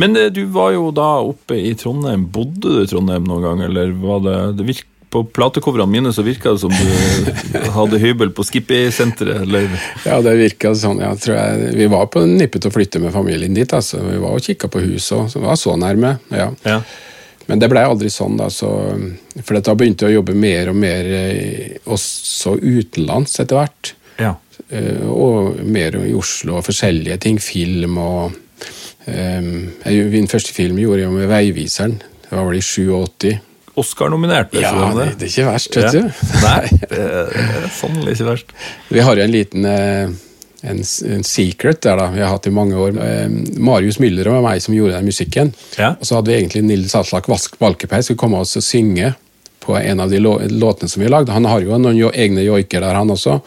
Men 0.00 0.16
eh, 0.16 0.30
du 0.32 0.44
var 0.54 0.72
jo 0.76 0.88
da 0.96 1.10
oppe 1.26 1.58
i 1.60 1.74
Trondheim. 1.78 2.24
Bodde 2.32 2.62
du 2.78 2.78
i 2.84 2.88
Trondheim 2.90 3.26
noen 3.28 3.44
gang, 3.44 3.60
eller 3.68 3.92
var 4.00 4.22
det, 4.24 4.38
det 4.60 4.66
virk, 4.70 4.86
På 5.10 5.24
platecoverne 5.26 5.90
mine 5.90 6.12
så 6.14 6.22
virka 6.22 6.52
det 6.54 6.60
som 6.62 6.70
du 6.70 7.30
hadde 7.78 7.98
hybel 7.98 8.30
på 8.30 8.44
Skippy-senteret, 8.46 9.40
eller 9.42 9.66
Ja, 10.06 10.20
det 10.22 10.36
virka 10.38 10.70
sånn. 10.78 11.00
Jeg 11.02 11.18
tror 11.24 11.34
jeg, 11.36 11.72
vi 11.80 11.88
var 11.90 12.06
på 12.14 12.22
nippet 12.30 12.62
til 12.62 12.70
å 12.70 12.74
flytte 12.76 13.00
med 13.02 13.10
familien 13.16 13.56
dit. 13.58 13.72
Altså. 13.74 13.98
Vi 14.06 14.20
var 14.22 14.36
og 14.38 14.44
kikka 14.46 14.70
på 14.70 14.84
huset, 14.84 15.16
òg, 15.18 15.26
så 15.34 15.42
var 15.42 15.58
så 15.58 15.74
nærme. 15.76 16.16
ja. 16.30 16.50
Ja. 16.64 16.80
Men 17.50 17.58
det 17.58 17.66
blei 17.72 17.82
aldri 17.82 18.06
sånn, 18.14 18.36
da. 18.38 18.46
Så, 18.54 18.68
for 19.42 19.58
da 19.58 19.72
begynte 19.74 20.06
jeg 20.06 20.12
å 20.14 20.20
jobbe 20.20 20.36
mer 20.38 20.68
og 20.70 20.76
mer 20.78 21.08
eh, 21.10 21.80
også 21.90 22.52
utenlands 22.62 23.34
etter 23.42 23.58
hvert. 23.58 23.90
ja. 24.22 24.36
Eh, 24.70 25.02
Og 25.10 25.58
mer 25.66 25.96
i 26.04 26.12
Oslo 26.14 26.60
og 26.60 26.66
forskjellige 26.68 27.16
ting. 27.24 27.40
Film 27.42 27.98
og 27.98 28.36
jeg, 29.06 30.10
Min 30.12 30.28
første 30.28 30.52
film 30.54 30.78
gjorde 30.80 31.02
jeg 31.04 31.12
med 31.14 31.28
Veiviseren. 31.30 31.98
Det 32.24 32.32
var 32.36 32.44
vel 32.48 32.58
i 32.60 32.64
87. 32.64 33.38
Oscar-nominert, 33.80 34.52
Ja, 34.60 34.72
det, 34.94 35.04
det? 35.20 35.28
er 35.28 35.30
ikke 35.30 35.46
verst, 35.46 35.76
vet 35.76 35.84
Ja. 35.84 35.90
du. 35.92 36.10
Nei, 36.44 36.66
det 36.90 36.98
er 36.98 37.70
sannelig 37.72 38.16
ikke 38.16 38.26
verst. 38.32 38.50
Vi 38.90 39.00
har 39.06 39.16
jo 39.16 39.22
en 39.24 39.30
liten 39.32 39.64
eh, 39.64 40.10
en, 40.68 40.82
en 41.14 41.24
secret 41.24 41.80
der 41.86 41.96
da, 41.96 42.10
vi 42.12 42.20
har 42.20 42.34
hatt 42.34 42.46
i 42.50 42.52
mange 42.52 42.76
år. 42.76 42.98
Eh, 43.00 43.28
Marius 43.62 43.98
Müller 44.02 44.28
og 44.34 44.42
meg 44.44 44.60
som 44.60 44.74
gjorde 44.76 44.98
den 44.98 45.08
musikken. 45.08 45.54
Ja. 45.78 45.94
Og 45.96 46.04
så 46.06 46.18
hadde 46.18 46.32
vi 46.34 46.40
egentlig 46.42 46.64
Nils 46.66 46.94
Aslak 46.98 47.30
Vask- 47.30 47.56
Valkeapää 47.62 48.02
skulle 48.02 48.20
komme 48.20 48.42
oss 48.42 48.56
og 48.60 48.66
synge 48.66 49.14
på 49.64 49.78
en 49.78 50.00
av 50.00 50.10
de 50.10 50.18
låtene 50.20 50.88
som 50.90 51.00
vi 51.00 51.06
har 51.08 51.14
lagd. 51.20 51.32
Han 51.32 51.44
har 51.48 51.62
jo 51.64 51.78
noen 51.78 52.02
egne 52.12 52.44
joiker 52.44 52.80
der, 52.84 52.94
han 52.98 53.10
også. 53.14 53.38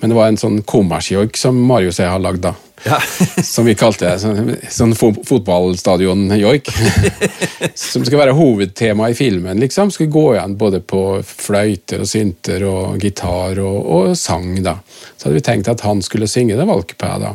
Men 0.00 0.10
det 0.10 0.16
var 0.16 0.28
en 0.32 0.40
sånn 0.40 0.62
kommersjoik 0.64 1.36
som 1.36 1.58
Marius 1.68 2.00
og 2.00 2.06
jeg 2.06 2.12
har 2.16 2.22
lagd, 2.26 2.40
da. 2.48 2.54
Ja. 2.84 3.00
Som 3.44 3.64
vi 3.68 3.74
kalte 3.74 4.06
det. 4.06 4.18
Sånn, 4.22 4.54
sånn 4.72 4.94
fotballstadion-joik. 4.96 6.70
som 7.74 8.04
skal 8.06 8.22
være 8.22 8.36
hovedtema 8.36 9.10
i 9.10 9.16
filmen. 9.18 9.60
liksom. 9.60 9.92
Skal 9.92 10.10
gå 10.12 10.24
igjen 10.34 10.56
både 10.60 10.80
på 10.80 11.02
fløyter 11.26 12.04
og 12.04 12.10
synter 12.10 12.64
og 12.68 13.02
gitar 13.02 13.60
og, 13.62 13.78
og 13.96 14.16
sang. 14.18 14.54
da. 14.64 14.78
Så 15.16 15.28
hadde 15.28 15.36
vi 15.38 15.44
tenkt 15.50 15.72
at 15.72 15.84
han 15.86 16.02
skulle 16.04 16.30
synge 16.30 16.56
det 16.56 16.68
Valkeapää. 16.68 17.20
da. 17.20 17.34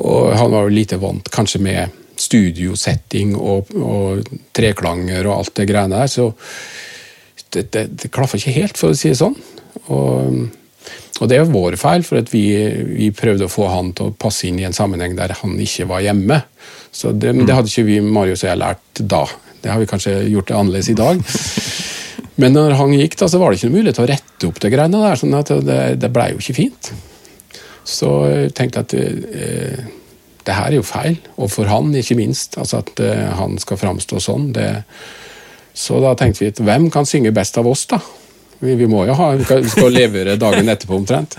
Og 0.00 0.32
han 0.38 0.50
var 0.50 0.66
jo 0.66 0.74
lite 0.74 0.98
vant 1.02 1.28
kanskje 1.30 1.60
med 1.62 2.00
studiosetting 2.16 3.34
og, 3.36 3.70
og 3.74 4.26
treklanger 4.54 5.26
og 5.26 5.40
alt 5.40 5.56
det 5.58 5.68
greiene 5.70 6.02
der. 6.02 6.10
Så 6.10 6.30
det, 7.54 7.70
det, 7.74 7.88
det 8.02 8.12
klaffa 8.14 8.38
ikke 8.38 8.58
helt, 8.58 8.78
for 8.78 8.94
å 8.94 8.98
si 8.98 9.10
det 9.12 9.20
sånn. 9.20 9.36
Og, 9.92 10.44
og 11.22 11.30
det 11.30 11.38
er 11.38 11.50
vår 11.50 11.76
feil, 11.78 12.02
for 12.06 12.18
at 12.18 12.30
vi, 12.32 12.42
vi 12.88 13.12
prøvde 13.14 13.46
å 13.46 13.52
få 13.52 13.68
han 13.70 13.92
til 13.94 14.10
å 14.10 14.14
passe 14.18 14.48
inn 14.48 14.58
i 14.58 14.66
en 14.66 14.74
sammenheng 14.74 15.14
der 15.18 15.36
han 15.38 15.54
ikke 15.62 15.86
var 15.90 16.02
hjemme. 16.02 16.40
Så 16.94 17.12
det, 17.14 17.34
men 17.36 17.46
det 17.46 17.54
hadde 17.54 17.70
ikke 17.70 17.86
vi 17.86 18.00
Marius 18.02 18.42
og 18.42 18.50
jeg 18.50 18.60
lært 18.60 19.02
da. 19.14 19.22
Det 19.62 19.72
har 19.72 19.80
vi 19.80 19.88
kanskje 19.90 20.16
gjort 20.28 20.50
det 20.50 20.58
annerledes 20.58 20.90
i 20.90 20.98
dag. 20.98 21.22
Men 22.34 22.50
når 22.56 22.72
han 22.80 22.92
gikk, 22.96 23.14
da, 23.20 23.28
så 23.30 23.38
var 23.38 23.52
det 23.52 23.60
ikke 23.60 23.68
noe 23.70 23.78
mulighet 23.78 23.98
til 23.98 24.04
å 24.04 24.08
rette 24.10 24.48
opp 24.48 24.56
det 24.62 24.70
greiene 24.72 25.02
der. 25.04 25.18
sånn 25.20 25.36
at 25.38 25.52
det, 25.62 25.80
det 26.02 26.10
blei 26.10 26.32
jo 26.32 26.40
ikke 26.42 26.56
fint. 26.56 26.88
Så 27.86 28.08
jeg 28.26 28.54
tenkte 28.58 28.82
at 28.82 28.94
eh, 28.98 29.84
det 30.44 30.56
her 30.56 30.72
er 30.72 30.78
jo 30.80 30.86
feil, 30.86 31.20
og 31.38 31.52
for 31.52 31.70
han 31.70 31.94
ikke 31.94 32.18
minst. 32.18 32.58
altså 32.58 32.82
At 32.82 33.00
eh, 33.00 33.28
han 33.38 33.54
skal 33.62 33.78
framstå 33.80 34.20
sånn. 34.22 34.50
Det, 34.56 34.66
så 35.78 36.02
da 36.02 36.16
tenkte 36.18 36.42
vi 36.42 36.50
at 36.52 36.62
hvem 36.66 36.90
kan 36.92 37.06
synge 37.06 37.32
best 37.36 37.58
av 37.60 37.70
oss, 37.70 37.86
da? 37.90 38.02
Vi, 38.64 38.74
vi 38.80 38.86
må 38.88 39.04
jo 39.06 39.14
ha, 39.18 39.30
vi 39.36 39.44
skal- 39.44 39.92
levere 39.92 40.36
dagen 40.40 40.68
etterpå 40.72 40.96
omtrent. 40.96 41.36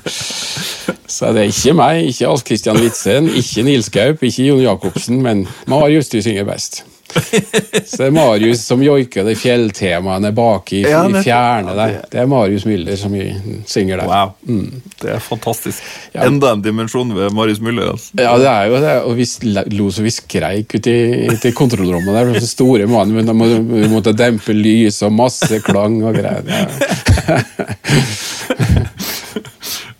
Så 1.09 1.31
det 1.33 1.41
er 1.45 1.49
ikke 1.51 1.73
meg, 1.77 2.03
ikke 2.11 2.27
Alf 2.29 2.43
Kristian 2.45 2.77
Witzen, 2.81 3.29
ikke 3.39 3.63
Nils 3.65 3.89
Gaup, 3.93 4.21
ikke 4.23 4.45
Jon 4.49 4.61
Jacobsen, 4.61 5.21
men 5.25 5.45
Marius, 5.71 6.09
du 6.13 6.19
synger 6.21 6.45
best. 6.49 6.83
Så 7.85 7.97
det 8.01 8.07
er 8.07 8.13
Marius 8.15 8.61
som 8.67 8.81
joiker 8.83 9.23
de 9.27 9.35
fjelltemaene 9.39 10.31
bak 10.35 10.71
i, 10.75 10.81
Ja, 10.85 11.03
i 11.07 11.21
fjerne 11.23 11.75
der. 11.77 11.93
Det 12.11 12.19
er 12.21 12.27
Marius 12.31 12.65
Müller 12.67 12.97
som 12.99 13.13
synger 13.69 14.01
der. 14.01 14.09
Wow. 14.09 14.33
Mm. 14.49 14.81
Det 15.01 15.13
er 15.15 15.21
fantastisk. 15.23 15.83
Ja. 16.15 16.25
Enda 16.27 16.51
en 16.55 16.63
dimensjon 16.65 17.13
ved 17.15 17.33
Marius 17.35 17.61
Müller. 17.63 17.91
Altså. 17.93 18.11
Ja, 18.19 18.33
det 18.41 18.49
er 18.51 18.69
jo 18.71 18.81
det. 18.83 18.95
Og 19.05 19.15
vi 19.19 19.27
lo 19.77 19.89
så 19.95 20.05
vi 20.05 20.13
skreik 20.15 20.75
ute 20.77 20.91
i, 20.91 21.27
ute 21.31 21.51
i 21.51 21.55
kontrollrommet 21.55 22.15
der. 22.19 22.33
Så 22.43 22.51
store 22.55 22.87
mannen 22.91 23.15
men 23.15 23.35
må- 23.37 23.81
vi 23.81 23.87
måtte 23.91 24.13
dempe 24.17 24.53
lys 24.55 25.01
og 25.07 25.13
masse 25.15 25.61
klang 25.65 26.01
og 26.05 26.15
greier. 26.19 26.43
Ja. 26.45 27.41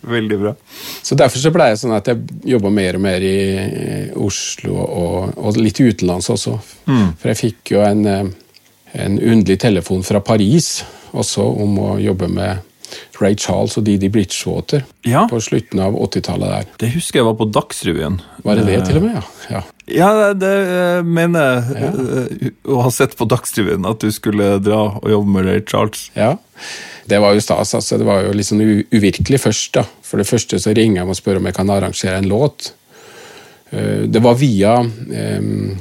Veldig 0.06 0.38
bra. 0.39 0.54
Så 1.02 1.18
derfor 1.18 1.41
så 1.41 1.52
ble 1.54 1.72
det 1.72 1.80
sånn 1.82 1.96
at 1.98 2.10
jeg 2.12 2.22
jobba 2.56 2.70
mer 2.74 3.00
og 3.00 3.06
mer 3.06 3.26
i 3.26 3.38
eh, 3.58 4.12
Oslo 4.22 4.76
og, 4.84 5.34
og 5.38 5.58
litt 5.58 5.82
utenlands 5.82 6.30
også. 6.34 6.58
For 6.86 7.32
jeg 7.32 7.41
fikk 7.41 7.74
jo 7.76 7.82
en, 7.86 8.06
eh, 8.06 8.30
en 9.02 9.18
underlig 9.18 9.60
telefon 9.65 10.06
fra 10.06 10.22
Paris 10.22 10.84
også 11.15 11.46
om 11.65 11.78
å 11.80 11.91
jobbe 12.02 12.30
med 12.32 12.72
Ray 13.20 13.36
Charles 13.39 13.78
og 13.80 13.86
Didi 13.88 14.10
Bridgewater 14.13 14.84
Ja. 15.08 15.26
på 15.32 15.39
slutten 15.41 15.80
av 15.82 15.96
80-tallet 15.96 16.52
der. 16.52 16.65
Det 16.84 16.91
husker 16.94 17.20
jeg 17.20 17.28
var 17.30 17.38
på 17.39 17.48
Dagsrevyen. 17.52 18.20
Var 18.44 18.60
det 18.60 18.65
det 18.68 18.82
til 18.88 19.00
og 19.00 19.08
med? 19.08 19.15
Ja. 19.15 19.56
ja. 19.56 19.63
Ja, 19.86 20.34
det, 20.34 20.52
eh, 20.52 21.04
mener 21.06 21.46
jeg 21.46 21.86
ja. 21.86 22.52
å 22.74 22.82
ha 22.86 22.91
sett 22.94 23.15
på 23.18 23.28
Dagsrevyen, 23.30 23.86
at 23.86 24.02
du 24.02 24.12
skulle 24.13 24.56
dra 24.63 24.82
og 24.98 25.10
jobbe 25.12 25.36
med 25.36 25.46
Ray 25.50 25.62
Charles. 25.65 26.10
Ja, 26.18 26.36
det 27.06 27.20
var 27.22 27.34
jo 27.36 27.41
stas. 27.44 27.74
altså. 27.78 27.98
Det 27.98 28.06
var 28.08 28.24
jo 28.26 28.34
litt 28.34 28.48
sånn 28.50 28.63
uvirkelig 28.91 29.39
først. 29.44 29.74
da. 29.78 29.84
For 30.02 30.18
det 30.22 30.28
første 30.30 30.60
så 30.62 30.74
ringer 30.74 31.02
jeg 31.04 31.10
og 31.10 31.15
spør 31.20 31.38
om 31.41 31.46
jeg 31.50 31.58
kan 31.58 31.70
arrangere 31.70 32.18
en 32.18 32.30
låt. 32.32 32.72
Eh, 33.72 34.06
Det 34.10 34.22
var 34.24 34.36
via 34.39 34.76
en, 34.82 35.80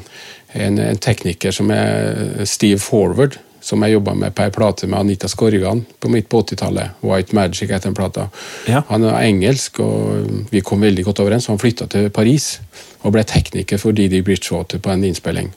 en 0.55 0.99
tekniker 0.99 1.51
som 1.53 1.71
er 1.71 2.45
Steve 2.47 2.79
Forward, 2.79 3.39
som 3.65 3.81
jeg 3.83 3.95
jobba 3.95 4.13
med 4.15 4.35
på 4.37 4.43
ei 4.45 4.51
plate 4.53 4.87
med 4.87 4.99
Anita 5.01 5.29
Skorgan 5.29 5.87
på 6.01 6.11
midt 6.13 6.29
på 6.29 6.43
80-tallet. 6.43 6.99
White 7.01 7.33
Magic 7.35 7.71
heter 7.71 7.89
den 7.89 7.95
plata. 7.97 8.27
Ja. 8.69 8.83
Han 8.91 9.05
er 9.09 9.23
engelsk, 9.25 9.81
og 9.81 10.51
vi 10.53 10.61
kom 10.61 10.85
veldig 10.85 11.05
godt 11.07 11.23
overens. 11.25 11.47
Han 11.49 11.59
flytta 11.59 11.87
til 11.89 12.11
Paris 12.13 12.59
og 13.03 13.13
ble 13.17 13.25
tekniker 13.25 13.81
for 13.81 13.93
Didi 13.97 14.21
Bridgewater 14.21 14.79
på 14.85 14.93
en 14.93 15.05
innspilling. 15.09 15.49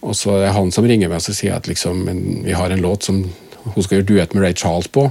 Og 0.00 0.16
så 0.16 0.38
er 0.38 0.46
det 0.46 0.54
han 0.56 0.72
som 0.72 0.86
ringer 0.88 1.10
meg 1.12 1.20
og 1.20 1.36
sier 1.36 1.58
at 1.58 1.68
liksom, 1.68 2.06
vi 2.46 2.56
har 2.56 2.72
en 2.72 2.80
låt 2.80 3.04
som 3.04 3.20
hun 3.64 3.82
skal 3.84 3.98
gjøre 3.98 4.08
duett 4.08 4.34
med 4.34 4.44
Ray 4.44 4.56
Charles 4.56 4.90
på. 4.92 5.08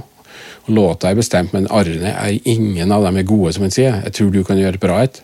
Og 0.66 0.70
Låta 0.76 1.10
er 1.10 1.18
bestemt, 1.18 1.54
men 1.56 1.68
arrene 1.72 2.12
er 2.12 2.38
ingen 2.48 2.92
av 2.92 3.04
dem 3.06 3.18
er 3.20 3.28
gode, 3.28 3.54
som 3.56 3.66
han 3.66 3.74
sier. 3.74 4.00
Jeg 4.06 4.16
tror 4.16 4.30
du 4.34 4.42
kan 4.46 4.60
gjøre 4.60 4.80
bra 4.82 5.02
et. 5.04 5.22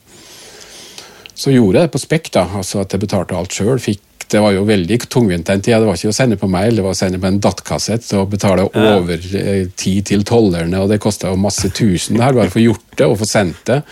Så 1.37 1.53
gjorde 1.53 1.83
jeg 1.83 1.89
det 1.89 1.93
på 1.93 2.01
spekk, 2.01 2.31
da, 2.33 2.47
altså 2.59 2.81
at 2.83 2.95
jeg 2.95 3.03
betalte 3.03 3.37
alt 3.37 3.53
sjøl. 3.53 3.81
Det 4.27 4.41
var 4.43 4.55
jo 4.57 4.65
veldig 4.67 4.99
tungvint 5.13 5.47
den 5.47 5.61
tida. 5.63 5.79
Det 5.83 5.87
var 5.91 5.99
ikke 5.99 6.11
å 6.11 6.17
sende 6.17 6.39
på 6.41 6.49
mail, 6.51 6.79
det 6.79 6.87
var 6.87 6.97
å 6.97 6.99
sende 6.99 7.21
på 7.23 7.29
en 7.29 7.43
DAT-kassett 7.45 8.09
og 8.19 8.31
betale 8.33 8.65
over 8.67 9.29
eh, 9.39 9.69
til 9.77 10.25
tollerne, 10.27 10.81
og 10.81 10.91
det 10.91 10.99
kosta 11.03 11.31
jo 11.31 11.39
masse 11.39 11.71
tusen 11.77 12.19
det 12.19 12.25
her, 12.25 12.35
bare 12.35 12.51
å 12.51 12.57
få 12.57 12.65
gjort 12.65 12.97
det 12.99 13.07
og 13.07 13.21
få 13.21 13.29
sendt 13.29 13.63
det. 13.69 13.83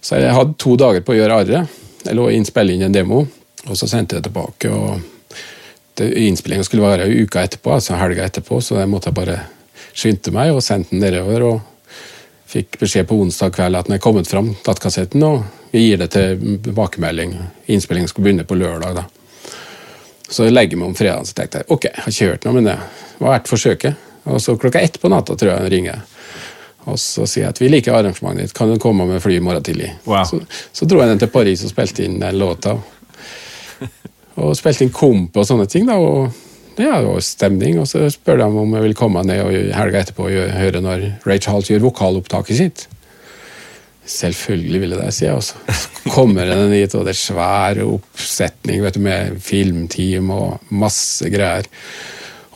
Så 0.00 0.18
jeg 0.18 0.34
hadde 0.34 0.56
to 0.58 0.74
dager 0.80 1.04
på 1.04 1.14
å 1.14 1.20
gjøre 1.20 1.38
arret, 1.44 1.78
eller 2.08 2.24
å 2.24 2.34
innspille 2.34 2.74
inn 2.74 2.86
en 2.88 2.96
demo, 2.96 3.22
og 3.68 3.78
så 3.78 3.90
sendte 3.90 4.18
jeg 4.18 4.26
tilbake. 4.26 4.72
og 4.72 5.17
Innspillinga 6.04 6.64
skulle 6.66 6.86
være 6.86 7.08
uka 7.24 7.42
etterpå, 7.44 7.72
altså 7.74 7.98
helga 7.98 8.26
etterpå, 8.28 8.60
så 8.64 8.80
jeg 8.80 8.90
måtte 8.90 9.14
bare 9.14 9.40
skynde 9.92 10.32
meg 10.34 10.54
og 10.54 10.62
sendte 10.64 10.94
den 10.94 11.04
nedover. 11.04 11.46
og 11.48 11.60
Fikk 12.48 12.78
beskjed 12.80 13.08
på 13.10 13.18
onsdag 13.20 13.52
kveld 13.52 13.76
at 13.76 13.88
den 13.88 13.98
er 13.98 14.02
kommet 14.02 14.28
fram, 14.30 14.54
dattkassetten, 14.64 15.24
og 15.26 15.42
vi 15.72 15.82
gir 15.84 16.00
det 16.00 16.10
til 16.14 16.58
tilbakemelding. 16.64 17.34
Innspillingen 17.68 18.08
skulle 18.08 18.30
begynne 18.30 18.46
på 18.48 18.56
lørdag. 18.56 18.94
da. 18.94 19.04
Så 20.28 20.44
jeg 20.44 20.54
legger 20.54 20.80
meg 20.80 20.90
om 20.90 20.94
fredagen 20.96 21.28
så 21.28 21.36
tenkte 21.36 21.62
jeg 21.62 21.68
ok, 21.72 21.88
jeg 21.88 22.04
har 22.04 22.14
ikke 22.14 22.30
hørt 22.30 22.46
noe, 22.46 22.54
men 22.56 22.68
det 22.68 22.76
var 23.18 23.34
verdt 23.34 23.50
forsøket. 23.50 24.06
Og 24.28 24.40
så 24.44 24.56
klokka 24.60 24.80
ett 24.80 24.96
på 25.00 25.08
natta 25.12 25.36
tror 25.36 25.52
jeg 25.52 25.60
han 25.60 25.70
ringer. 25.72 26.00
Og 26.88 26.98
så 27.00 27.26
sier 27.28 27.46
jeg 27.46 27.54
at 27.54 27.60
vi 27.60 27.68
liker 27.68 27.96
arrangementet 27.96 28.48
ditt, 28.48 28.56
kan 28.56 28.70
du 28.72 28.80
komme 28.80 29.04
med 29.08 29.20
fly 29.24 29.38
i 29.38 29.44
morgen 29.44 29.64
tidlig? 29.64 29.90
Wow. 30.08 30.24
Så, 30.28 30.40
så 30.72 30.88
dro 30.88 31.02
jeg 31.02 31.12
den 31.12 31.20
til 31.20 31.32
Paris 31.32 31.64
og 31.64 31.72
spilte 31.72 32.04
inn 32.04 32.20
den 32.20 32.40
låta. 32.40 32.78
Og 34.38 34.54
spilte 34.58 34.86
inn 34.86 34.94
komp 34.94 35.36
og 35.36 35.46
sånne 35.48 35.66
ting. 35.70 35.88
da, 35.88 35.96
og 35.98 36.30
ja, 36.78 37.00
det 37.02 37.08
var 37.10 37.24
stemning. 37.26 37.80
Og 37.82 37.88
så 37.90 38.04
spør 38.12 38.42
de 38.42 38.46
om 38.46 38.76
jeg 38.76 38.86
vil 38.86 38.98
komme 38.98 39.24
ned 39.26 39.42
og 39.42 39.74
helga 39.74 40.04
etterpå 40.04 40.28
og 40.28 40.54
høre 40.54 40.82
når 40.84 41.08
Ray 41.26 41.42
Charles 41.42 41.70
gjør 41.72 41.88
vokalopptaket 41.88 42.60
sitt. 42.60 42.86
Selvfølgelig 44.08 44.80
ville 44.80 45.00
det, 45.00 45.10
jeg 45.20 45.34
også. 45.36 45.58
Så 45.68 46.12
kommer 46.14 46.48
den 46.48 46.70
dit, 46.72 46.94
og 46.96 47.04
det 47.04 47.12
er 47.12 47.20
svær 47.20 47.82
oppsetning 47.84 48.80
vet 48.80 48.96
du, 48.96 49.02
med 49.04 49.36
filmteam 49.44 50.30
og 50.32 50.70
masse 50.72 51.28
greier. 51.32 51.68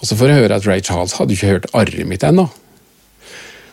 Og 0.01 0.09
så 0.09 0.17
får 0.17 0.33
jeg 0.33 0.41
høre 0.41 0.57
at 0.57 0.67
Ray 0.67 0.81
Charles 0.81 1.19
hadde 1.19 1.37
ikke 1.37 1.53
hørt 1.53 1.69
arret 1.77 2.09
mitt 2.09 2.25
ennå. 2.27 2.49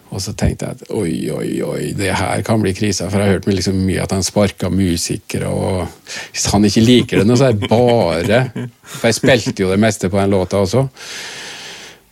Og 0.10 0.22
så 0.24 0.34
tenkte 0.34 0.66
jeg 0.66 0.80
at 0.80 0.94
oi, 0.96 1.12
oi, 1.30 1.50
oi, 1.62 1.92
det 1.98 2.16
her 2.18 2.42
kan 2.46 2.62
bli 2.64 2.74
krisa. 2.74 3.10
For 3.10 3.22
jeg 3.22 3.30
har 3.30 3.38
hørt 3.38 3.50
liksom 3.52 3.78
mye 3.86 4.02
at 4.02 4.16
han 4.16 4.26
sparka 4.26 4.72
musikere, 4.74 5.52
og 5.52 5.86
hvis 6.32 6.48
han 6.50 6.66
ikke 6.66 6.86
liker 6.86 7.22
det 7.22 7.28
nå, 7.30 7.38
så 7.38 7.52
er 7.52 7.60
det 7.60 7.70
bare 7.70 8.42
For 8.82 9.12
jeg 9.12 9.20
spilte 9.20 9.64
jo 9.64 9.70
det 9.70 9.80
meste 9.82 10.10
på 10.10 10.18
den 10.18 10.34
låta 10.34 10.64
også. 10.64 10.88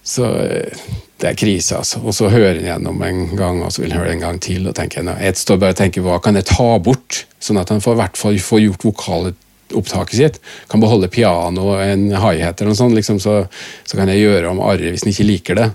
Så 0.07 0.29
eh, 0.43 0.85
det 1.17 1.31
er 1.31 1.39
krise, 1.39 1.79
altså. 1.79 2.03
Og 2.05 2.13
så 2.13 2.29
hører 2.29 2.59
han 2.59 2.69
gjennom 2.69 3.01
en 3.03 3.23
gang, 3.37 3.63
og 3.65 3.73
så 3.73 3.81
vil 3.81 3.95
han 3.95 4.03
høre 4.03 4.13
en 4.13 4.23
gang 4.27 4.39
til. 4.41 4.67
og 4.69 4.75
tenker 4.77 5.09
Jeg 5.17 5.35
står 5.41 5.57
bare 5.57 5.73
og 5.73 5.81
tenker 5.81 6.05
hva 6.05 6.21
kan 6.21 6.37
jeg 6.37 6.45
ta 6.51 6.69
bort, 6.77 7.25
sånn 7.39 7.57
at 7.57 7.73
han 7.73 7.81
får, 7.81 7.97
i 7.97 8.01
hvert 8.03 8.21
fall 8.21 8.39
får 8.39 8.63
gjort 8.67 8.85
vokalopptaket 8.91 10.19
sitt. 10.21 10.39
Kan 10.69 10.83
beholde 10.83 11.09
piano 11.09 11.73
og 11.73 11.81
en 11.81 12.11
high-hat 12.13 12.61
eller 12.61 12.75
noe 12.75 12.81
sånt, 12.83 12.95
liksom, 12.95 13.19
så, 13.19 13.41
så 13.83 13.97
kan 13.97 14.13
jeg 14.13 14.27
gjøre 14.27 14.53
om 14.53 14.61
arret 14.61 14.93
hvis 14.93 15.07
han 15.07 15.15
ikke 15.15 15.29
liker 15.31 15.61
det. 15.63 15.69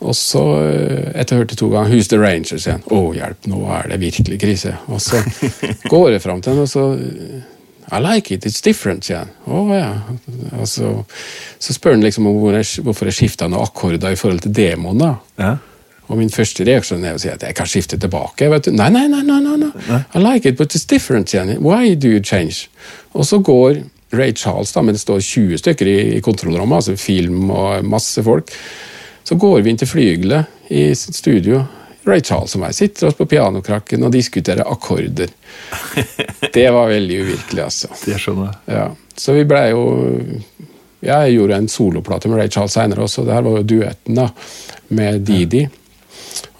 Og 0.00 0.14
så, 0.16 0.42
eh, 0.64 1.10
etter 1.20 1.34
å 1.34 1.38
ha 1.38 1.42
hørt 1.42 1.52
det 1.52 1.58
to 1.60 1.68
ganger, 1.68 1.92
Who's 1.92 2.08
the 2.08 2.18
Ranger? 2.18 2.58
sier 2.58 2.78
han. 2.78 2.84
Å, 2.88 3.00
hjelp, 3.14 3.46
nå 3.52 3.62
er 3.76 3.88
det 3.92 4.00
virkelig 4.00 4.38
krise. 4.40 4.74
Og 4.88 5.00
så 5.04 5.20
går 5.92 6.14
jeg 6.14 6.22
fram 6.24 6.40
til 6.40 6.54
henne, 6.54 6.64
og 6.64 6.70
så 6.72 6.86
I 7.92 7.98
like 7.98 8.30
it, 8.34 8.46
it's 8.46 8.62
different, 8.64 9.04
sier 9.04 9.24
han. 9.24 9.32
Å 9.50 9.64
ja. 9.74 9.90
Og 10.60 10.68
så, 10.70 10.92
så 11.58 11.74
spør 11.76 11.98
han 11.98 12.04
liksom 12.06 12.28
om 12.30 12.38
hvor 12.40 12.54
jeg, 12.56 12.84
hvorfor 12.86 13.10
jeg 13.10 13.18
skifta 13.18 13.48
noen 13.50 13.66
akkorder 13.66 14.14
i 14.14 14.20
forhold 14.20 14.44
til 14.46 14.54
demoen. 14.56 15.02
da. 15.02 15.14
Ja. 15.42 15.56
Og 16.10 16.18
min 16.18 16.30
første 16.32 16.64
reaksjon 16.66 17.04
er 17.06 17.14
å 17.14 17.20
si 17.22 17.28
at 17.30 17.42
jeg 17.46 17.54
kan 17.54 17.68
skifte 17.70 17.98
tilbake. 18.00 18.48
Vet 18.50 18.66
du. 18.66 18.72
Nei, 18.74 18.88
nei, 18.94 19.04
nei, 19.10 19.20
nei, 19.26 19.38
nei, 19.44 19.56
nei. 19.60 20.00
I 20.14 20.18
like 20.22 20.48
it, 20.48 20.56
but 20.58 20.74
it's 20.74 20.86
different, 20.88 21.30
sier 21.30 21.44
han. 21.44 21.60
Why 21.62 21.94
do 21.94 22.08
you 22.10 22.22
change? 22.24 22.68
Og 23.14 23.26
så 23.28 23.38
går 23.38 23.82
Ray 24.16 24.32
Charles, 24.34 24.72
da, 24.74 24.82
men 24.82 24.96
det 24.96 25.02
står 25.04 25.20
20 25.22 25.60
stykker 25.62 25.86
i, 25.86 25.98
i 26.16 26.22
kontrollrommet, 26.24 26.80
altså 26.80 26.96
film 26.98 27.50
og 27.54 27.84
masse 27.86 28.22
folk. 28.26 28.50
Så 29.24 29.36
går 29.40 29.60
vi 29.60 29.70
inn 29.72 29.80
til 29.80 29.90
flygelet 29.90 30.72
i 30.72 30.90
studio. 30.94 31.62
Ray 32.08 32.22
Charles 32.24 32.54
og 32.56 32.62
meg 32.62 32.74
sitter 32.74 33.10
oss 33.10 33.18
på 33.18 33.26
pianokrakken 33.28 34.06
og 34.06 34.14
diskuterer 34.14 34.68
akkorder. 34.68 35.32
Det 36.56 36.66
var 36.72 36.90
veldig 36.90 37.18
uvirkelig, 37.26 37.62
altså. 37.66 37.90
Det 38.06 38.16
skjønner 38.20 38.48
jeg. 38.50 38.78
Ja, 38.78 38.86
så 39.20 39.36
vi 39.36 39.44
ble 39.48 39.64
jo 39.68 39.82
ja, 41.00 41.22
Jeg 41.24 41.36
gjorde 41.36 41.58
en 41.60 41.68
soloplate 41.72 42.28
med 42.28 42.40
Ray 42.40 42.52
Charles 42.52 42.76
senere 42.76 43.04
også. 43.04 43.24
Det 43.24 43.36
her 43.36 43.44
var 43.44 43.60
jo 43.60 43.68
duetten 43.68 44.18
da, 44.18 44.28
med 44.96 45.22
Didi. 45.28 45.64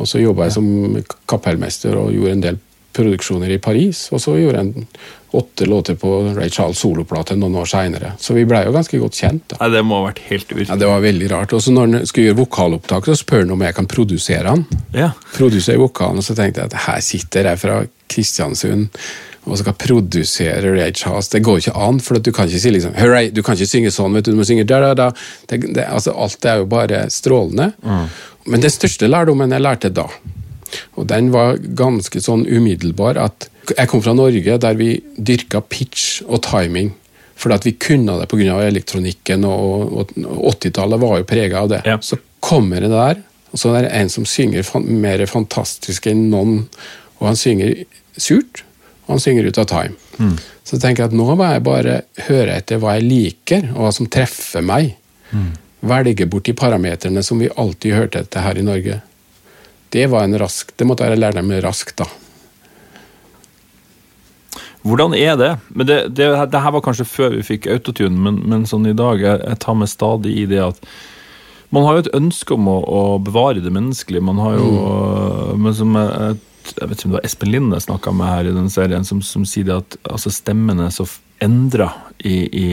Og 0.01 0.09
så 0.09 0.21
jobba 0.21 0.49
jeg 0.49 0.57
som 0.57 1.01
kapellmester 1.29 1.97
og 2.01 2.13
gjorde 2.15 2.37
en 2.37 2.45
del 2.45 2.61
produksjoner 2.97 3.51
i 3.55 3.59
Paris. 3.63 4.09
Og 4.15 4.23
så 4.23 4.37
gjorde 4.39 4.61
jeg 4.61 4.71
en 4.71 4.87
åtte 5.31 5.67
låter 5.67 5.95
på 5.95 6.11
Ray 6.35 6.51
Charles 6.51 6.81
soloplate 6.83 7.37
noen 7.39 7.55
år 7.61 7.69
seinere. 7.71 8.13
Så 8.19 8.35
vi 8.35 8.45
blei 8.49 8.65
jo 8.67 8.75
ganske 8.75 8.99
godt 8.99 9.21
kjent. 9.21 9.45
da. 9.53 9.61
Nei, 9.63 9.71
det 9.77 9.83
må 9.87 10.01
ha 10.01 10.09
vært 10.09 10.23
helt 10.27 10.53
Ja. 10.59 10.77
Det 10.77 10.91
var 10.91 11.01
veldig 11.05 11.31
rart. 11.31 11.53
Og 11.55 11.63
så 11.63 11.73
når 11.75 11.87
han 11.87 12.07
skulle 12.07 12.31
gjøre 12.31 12.41
vokalopptak, 12.43 13.07
så 13.07 13.17
spør 13.21 13.45
han 13.45 13.55
om 13.55 13.63
jeg 13.63 13.75
kan 13.79 13.87
produsere 13.87 14.47
han. 14.49 14.67
Ja. 14.97 15.13
Produsere 15.37 15.79
vokalen, 15.79 16.19
og 16.19 16.27
så 16.27 16.35
tenkte 16.35 16.65
jeg 16.65 16.73
at 16.73 16.81
her 16.89 17.01
sitter 17.01 17.53
jeg 17.53 17.63
fra 17.63 17.83
Kristiansund 18.11 18.89
og 19.47 19.57
skal 19.59 19.77
produsere 19.79 20.75
Ray 20.75 20.93
Charles. 20.93 21.31
Det 21.33 21.41
går 21.43 21.63
ikke 21.63 21.77
an, 21.79 22.01
for 22.05 22.19
du 22.19 22.33
kan 22.33 22.49
ikke 22.51 22.61
si 22.61 22.73
liksom 22.75 22.97
Hurray, 22.99 23.31
du 23.33 23.43
kan 23.43 23.57
ikke 23.57 23.71
synge 23.71 23.93
sånn, 23.95 24.13
vet 24.15 24.27
du, 24.27 24.35
du 24.35 24.41
må 24.41 24.45
synge 24.45 24.67
da, 24.69 24.81
da, 24.83 24.91
da. 24.99 25.09
Det, 25.49 25.63
det, 25.75 25.87
altså, 25.87 26.13
alt 26.13 26.45
er 26.45 26.61
jo 26.61 26.69
bare 26.71 27.07
strålende. 27.11 27.71
Men 28.51 28.63
den 28.67 28.73
største 28.73 29.09
lærdommen 29.09 29.53
jeg 29.55 29.65
lærte 29.65 29.93
da, 29.95 30.07
og 30.99 31.09
den 31.11 31.31
var 31.35 31.59
ganske 31.79 32.23
sånn 32.23 32.47
umiddelbar, 32.49 33.19
at 33.21 33.49
jeg 33.71 33.91
kom 33.91 34.03
fra 34.03 34.15
Norge 34.17 34.57
der 34.63 34.79
vi 34.79 34.95
dyrka 35.17 35.63
pitch 35.63 36.23
og 36.27 36.43
timing. 36.47 36.93
Fordi 37.41 37.57
at 37.57 37.67
vi 37.67 37.73
kunne 37.81 38.19
det 38.21 38.29
pga. 38.29 38.59
elektronikken, 38.67 39.45
og, 39.49 39.93
og, 39.97 40.11
og 40.27 40.55
80-tallet 40.59 41.01
var 41.01 41.21
jo 41.21 41.29
prega 41.29 41.63
av 41.63 41.71
det. 41.73 41.83
Ja. 41.89 41.97
Så 42.05 42.19
kommer 42.45 42.85
det 42.85 42.91
der, 42.93 43.23
og 43.51 43.61
så 43.61 43.73
er 43.75 43.87
det 43.87 43.95
en 43.97 44.11
som 44.13 44.27
synger 44.29 44.67
mer 44.85 45.25
fantastisk 45.27 46.07
enn 46.11 46.29
noen, 46.33 46.67
og 47.21 47.31
han 47.31 47.39
synger 47.41 47.73
surt, 48.21 48.63
og 49.07 49.17
han 49.17 49.25
synger 49.25 49.49
ut 49.49 49.61
av 49.61 49.69
time. 49.71 50.37
Så 50.65 50.79
tenker 50.79 51.05
jeg 51.05 51.11
at 51.11 51.17
nå 51.17 51.27
må 51.35 51.49
jeg 51.49 51.65
bare 51.67 51.95
høre 52.29 52.59
etter 52.61 52.81
hva 52.81 52.99
jeg 52.99 53.09
liker, 53.09 53.71
og 53.73 53.87
hva 53.87 53.93
som 53.97 54.09
treffer 54.13 54.65
meg. 54.65 54.93
Velge 55.81 56.27
bort 56.29 56.45
de 56.45 56.55
parametrene 56.57 57.23
som 57.25 57.41
vi 57.41 57.49
alltid 57.49 57.97
hørte 57.97 58.23
etter 58.25 58.45
her 58.45 58.61
i 58.61 58.67
Norge. 58.67 59.01
Det 59.91 60.07
var 60.11 60.25
en 60.25 60.39
rask, 60.39 60.71
det 60.79 60.87
måtte 60.87 61.07
jeg 61.09 61.19
lære 61.19 61.41
dem 61.41 61.51
raskt, 61.65 61.99
da. 61.99 62.09
Hvordan 64.87 65.13
er 65.15 65.37
det? 65.37 65.51
Men 65.69 65.87
det, 65.87 65.97
det, 66.17 66.29
det 66.53 66.61
her 66.65 66.73
var 66.73 66.83
kanskje 66.85 67.09
før 67.09 67.35
vi 67.37 67.45
fikk 67.45 67.69
autotune, 67.69 68.17
men, 68.17 68.39
men 68.49 68.69
sånn 68.69 68.89
i 68.89 68.97
dag 68.97 69.21
jeg, 69.21 69.43
jeg 69.43 69.61
tar 69.61 69.77
meg 69.77 69.91
stadig 69.93 70.33
i 70.41 70.47
det 70.49 70.63
at 70.71 70.79
man 71.71 71.85
har 71.87 71.99
jo 71.99 72.05
et 72.05 72.15
ønske 72.17 72.55
om 72.57 72.69
å, 72.71 72.79
å 72.83 73.03
bevare 73.23 73.63
det 73.63 73.71
menneskelige. 73.71 74.25
Man 74.27 74.41
har 74.43 74.57
jo 74.59 74.71
Men 75.61 75.77
som 75.79 75.95
jeg, 75.95 76.39
jeg 76.73 76.89
vet 76.89 76.97
ikke 76.97 77.07
om 77.07 77.13
det 77.13 77.19
var 77.19 77.29
Espen 77.29 77.53
Linde 77.53 77.79
jeg 77.79 77.87
snakka 77.87 78.15
med 78.17 78.33
her 78.33 78.49
i 78.51 78.55
den 78.57 78.73
serien, 78.73 79.07
som, 79.07 79.21
som 79.23 79.45
sier 79.47 79.69
det 79.69 79.77
at 79.77 79.99
altså, 80.03 80.33
stemmen 80.35 80.83
er 80.83 80.91
så 80.95 81.07
endra 81.41 81.93
i, 82.19 82.35
i, 82.49 82.67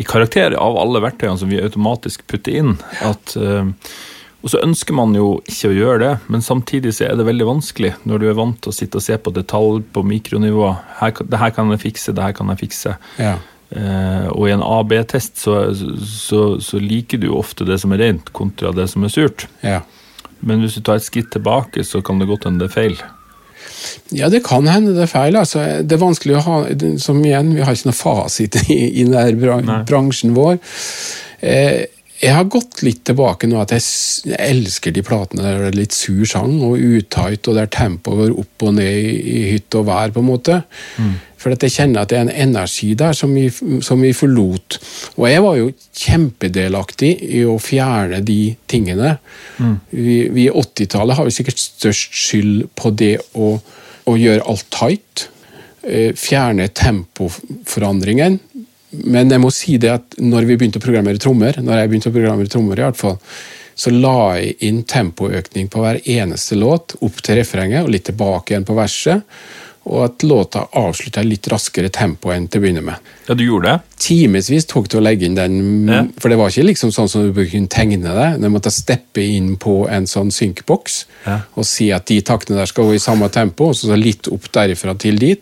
i 0.00 0.06
karakter 0.08 0.56
av 0.56 0.78
alle 0.80 1.02
verktøyene 1.04 1.36
som 1.42 1.52
vi 1.52 1.60
automatisk 1.60 2.24
putter 2.30 2.62
inn. 2.62 2.72
at 3.04 3.36
eh, 3.36 3.68
og 4.42 4.50
så 4.50 4.58
ønsker 4.64 4.96
man 4.98 5.14
jo 5.14 5.36
ikke 5.46 5.70
å 5.70 5.76
gjøre 5.76 6.00
det, 6.02 6.12
men 6.34 6.42
samtidig 6.42 6.96
så 6.96 7.06
er 7.06 7.16
det 7.18 7.28
veldig 7.28 7.46
vanskelig 7.46 7.92
når 8.08 8.22
du 8.22 8.26
er 8.26 8.38
vant 8.38 8.58
til 8.58 8.72
å 8.72 8.74
sitte 8.74 8.98
og 8.98 9.04
se 9.06 9.14
på 9.22 9.32
detalj 9.34 9.84
på 9.94 10.02
mikronivå. 10.02 10.72
Her, 10.98 11.14
det 11.22 11.38
her 11.38 11.54
kan 11.54 11.70
jeg 11.74 11.84
fikse, 11.84 12.14
det 12.16 12.26
her 12.26 12.34
kan 12.34 12.50
jeg 12.50 12.64
fikse. 12.64 12.96
Ja. 13.22 13.36
Eh, 13.70 14.26
og 14.34 14.48
i 14.50 14.52
en 14.52 14.64
AB-test 14.66 15.38
så, 15.40 15.60
så, 15.72 16.42
så 16.60 16.82
liker 16.82 17.22
du 17.22 17.30
ofte 17.32 17.64
det 17.68 17.78
som 17.80 17.94
er 17.94 18.02
rent, 18.02 18.34
kontra 18.36 18.74
det 18.76 18.90
som 18.92 19.06
er 19.06 19.14
surt. 19.14 19.48
ja. 19.64 19.80
Men 20.42 20.58
hvis 20.58 20.74
du 20.74 20.82
tar 20.82 20.98
et 20.98 21.06
skritt 21.06 21.28
tilbake, 21.30 21.84
så 21.86 22.00
kan 22.02 22.18
det 22.18 22.26
godt 22.26 22.48
hende 22.48 22.64
det 22.64 22.72
er 22.72 22.74
feil. 22.74 22.96
Ja, 24.10 24.26
det 24.26 24.42
kan 24.42 24.66
hende 24.66 24.90
det 24.96 25.04
er 25.06 25.12
feil. 25.12 25.36
Altså, 25.38 25.62
det 25.86 25.96
er 25.96 26.02
vanskelig 26.02 26.34
å 26.38 26.42
ha 26.46 26.56
Som 26.98 27.20
igjen, 27.24 27.54
vi 27.54 27.62
har 27.62 27.76
ikke 27.76 27.92
noe 27.92 27.98
fasit 27.98 28.58
i, 28.66 28.78
i 29.02 29.06
denne 29.06 29.82
bransjen 29.86 30.34
vår. 30.34 30.58
Eh, 31.38 31.84
jeg 32.22 32.34
har 32.36 32.44
gått 32.50 32.84
litt 32.86 33.00
tilbake 33.08 33.48
nå 33.50 33.58
at 33.62 33.72
jeg, 33.74 33.82
elsker 34.38 34.94
de 34.94 35.02
platene 35.02 35.42
der 35.42 35.58
det 35.58 35.70
er 35.72 35.76
litt 35.80 35.96
sur 35.96 36.22
sang 36.28 36.54
og 36.62 36.78
utight, 36.78 37.48
og 37.50 37.56
der 37.58 37.66
tempoet 37.72 38.20
går 38.20 38.38
opp 38.44 38.66
og 38.68 38.76
ned 38.78 38.94
i, 39.10 39.42
hytt 39.56 39.74
og 39.80 39.88
vær, 39.90 40.12
på 40.14 40.22
en 40.22 40.28
måte. 40.28 40.60
For 41.42 41.50
at 41.56 41.64
jeg 41.66 41.74
kjenner 41.74 42.04
at 42.04 42.12
det 42.12 42.18
er 42.20 42.28
en 42.28 42.36
energi 42.44 42.92
der 42.94 43.16
som 43.18 43.32
vi, 43.34 43.48
som 43.82 43.98
vi 44.06 44.12
forlot. 44.14 44.76
Og 45.18 45.26
jeg 45.26 45.42
var 45.42 45.56
jo 45.58 45.72
kjempedelaktig 45.98 47.10
i 47.40 47.42
å 47.50 47.56
fjerne 47.58 48.20
de 48.22 48.38
tingene. 48.70 49.16
Vi, 49.90 50.20
vi 50.30 50.46
i 50.46 50.52
80-tallet 50.54 51.18
har 51.18 51.26
jo 51.26 51.34
sikkert 51.34 51.58
størst 51.58 52.14
skyld 52.14 52.68
på 52.78 52.94
det 52.94 53.16
å, 53.34 53.56
å 54.06 54.14
gjøre 54.18 54.46
alt 54.46 54.68
tight. 54.70 55.26
eh, 55.82 56.12
Fjerne 56.14 56.68
tempoforandringen. 56.70 58.38
Men 58.92 59.30
jeg 59.32 59.40
må 59.40 59.50
si 59.54 59.78
det 59.80 59.90
at 59.94 60.16
når 60.20 60.44
vi 60.50 60.56
begynte 60.60 60.80
å 60.80 60.84
programmere 60.84 61.20
trommer, 61.22 61.56
når 61.64 61.80
jeg 61.82 61.90
begynte 61.92 62.12
å 62.12 62.16
programmere 62.18 62.52
trommer 62.52 62.78
i 62.80 62.84
hvert 62.84 63.00
fall, 63.00 63.18
så 63.74 63.90
la 63.94 64.36
jeg 64.36 64.56
inn 64.68 64.82
tempoøkning 64.84 65.70
på 65.72 65.80
hver 65.80 66.02
eneste 66.04 66.58
låt, 66.60 66.98
opp 67.00 67.22
til 67.24 67.38
refrenget 67.40 67.86
og 67.86 67.92
litt 67.94 68.04
tilbake 68.10 68.52
igjen 68.52 68.66
på 68.68 68.76
verset. 68.76 69.24
Og 69.82 70.04
at 70.04 70.22
låta 70.22 70.60
avslutta 70.78 71.24
i 71.24 71.26
litt 71.26 71.48
raskere 71.50 71.88
tempo 71.90 72.30
enn 72.30 72.44
til 72.46 72.60
å 72.60 72.62
begynne 72.62 72.84
med. 72.86 73.08
Ja, 73.26 73.34
du 73.34 73.42
gjorde 73.42 73.72
det? 73.72 73.96
Timevis 74.04 74.68
tok 74.70 74.86
det 74.92 75.00
å 75.00 75.02
legge 75.02 75.26
inn 75.26 75.34
den, 75.34 75.56
Ja. 75.88 76.04
for 76.20 76.28
det 76.30 76.38
var 76.38 76.50
ikke 76.52 76.68
liksom 76.68 76.92
sånn 76.94 77.08
som 77.10 77.24
du 77.32 77.32
kunne 77.34 77.66
tegne 77.66 77.98
det. 78.14 78.40
Du 78.40 78.48
måtte 78.48 78.70
steppe 78.70 79.18
inn 79.24 79.56
på 79.56 79.88
en 79.90 80.04
sånn 80.06 80.30
synkboks 80.30 81.04
Ja. 81.26 81.40
og 81.56 81.64
si 81.66 81.90
at 81.90 82.06
de 82.06 82.20
taktene 82.20 82.58
der 82.58 82.66
skal 82.66 82.84
gå 82.84 82.94
i 82.94 82.98
samme 83.02 83.28
tempo, 83.28 83.70
og 83.70 83.74
så 83.74 83.96
litt 83.98 84.28
opp 84.28 84.52
derifra 84.52 84.96
til 84.96 85.16
dit. 85.18 85.40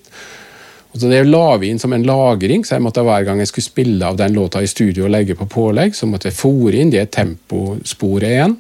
Og 0.91 0.99
så 0.99 1.09
Det 1.09 1.21
la 1.27 1.57
vi 1.57 1.71
inn 1.71 1.79
som 1.79 1.93
en 1.93 2.03
lagring, 2.03 2.65
så 2.67 2.75
jeg 2.75 2.83
måtte 2.83 3.05
hver 3.07 3.25
gang 3.25 3.39
jeg 3.39 3.51
skulle 3.53 3.69
spille 3.69 4.07
av 4.07 4.17
den 4.19 4.35
låta 4.35 4.63
i 4.63 4.67
studio 4.67 5.05
og 5.07 5.13
legge 5.15 5.37
på 5.39 5.47
pålegg, 5.47 5.95
så 5.95 6.09
måtte 6.11 6.31
jeg 6.31 6.39
fòre 6.39 6.81
inn 6.81 6.91
det 6.91 7.05
temposporet 7.15 8.27
igjen. 8.31 8.57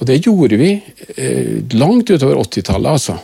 Og 0.00 0.06
det 0.08 0.22
gjorde 0.24 0.56
vi 0.56 0.70
eh, 1.16 1.60
langt 1.76 2.08
utover 2.08 2.40
80-tallet, 2.40 2.88
altså. 2.94 3.18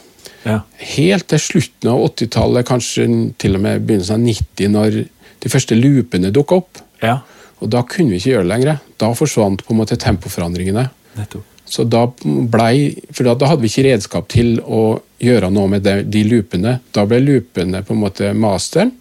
Ja. 0.44 0.60
Helt 0.96 1.26
til 1.32 1.40
slutten 1.40 1.90
av 1.90 2.04
80-tallet, 2.10 2.68
kanskje 2.68 3.08
til 3.40 3.56
og 3.56 3.64
med 3.64 3.86
begynnelsen 3.88 4.20
av 4.20 4.26
90, 4.28 4.68
når 4.76 5.00
de 5.42 5.52
første 5.52 5.78
loopene 5.78 6.30
dukket 6.34 6.60
opp. 6.60 6.84
Ja, 7.02 7.18
Og 7.64 7.70
da 7.72 7.80
kunne 7.88 8.12
vi 8.12 8.20
ikke 8.20 8.34
gjøre 8.34 8.44
det 8.44 8.52
lenger. 8.52 8.80
Da 9.00 9.08
forsvant 9.16 9.62
på 9.64 9.72
en 9.72 9.80
måte 9.80 9.96
tempoforandringene. 9.96 10.90
nettopp. 11.16 11.44
Så 11.66 11.82
da 11.88 12.04
blei 12.22 12.94
For 13.10 13.24
da, 13.24 13.34
da 13.34 13.48
hadde 13.50 13.64
vi 13.64 13.70
ikke 13.72 13.88
redskap 13.88 14.28
til 14.28 14.60
å 14.60 15.00
gjøre 15.22 15.50
noe 15.52 15.70
med 15.70 15.84
de, 15.86 16.00
de 16.04 16.24
loopene. 16.28 16.78
Da 16.92 17.06
ble 17.08 17.20
loopene 17.24 17.82
på 17.86 17.94
en 17.94 18.02
måte 18.02 18.32
masteren, 18.36 18.92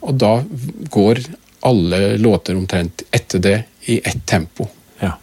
og 0.00 0.14
da 0.18 0.38
går 0.94 1.22
alle 1.66 2.16
låter 2.22 2.56
omtrent 2.56 3.02
etter 3.10 3.42
det 3.42 3.56
i 3.90 3.98
ett 4.04 4.26
tempo. 4.26 4.68
Ja. 5.00 5.16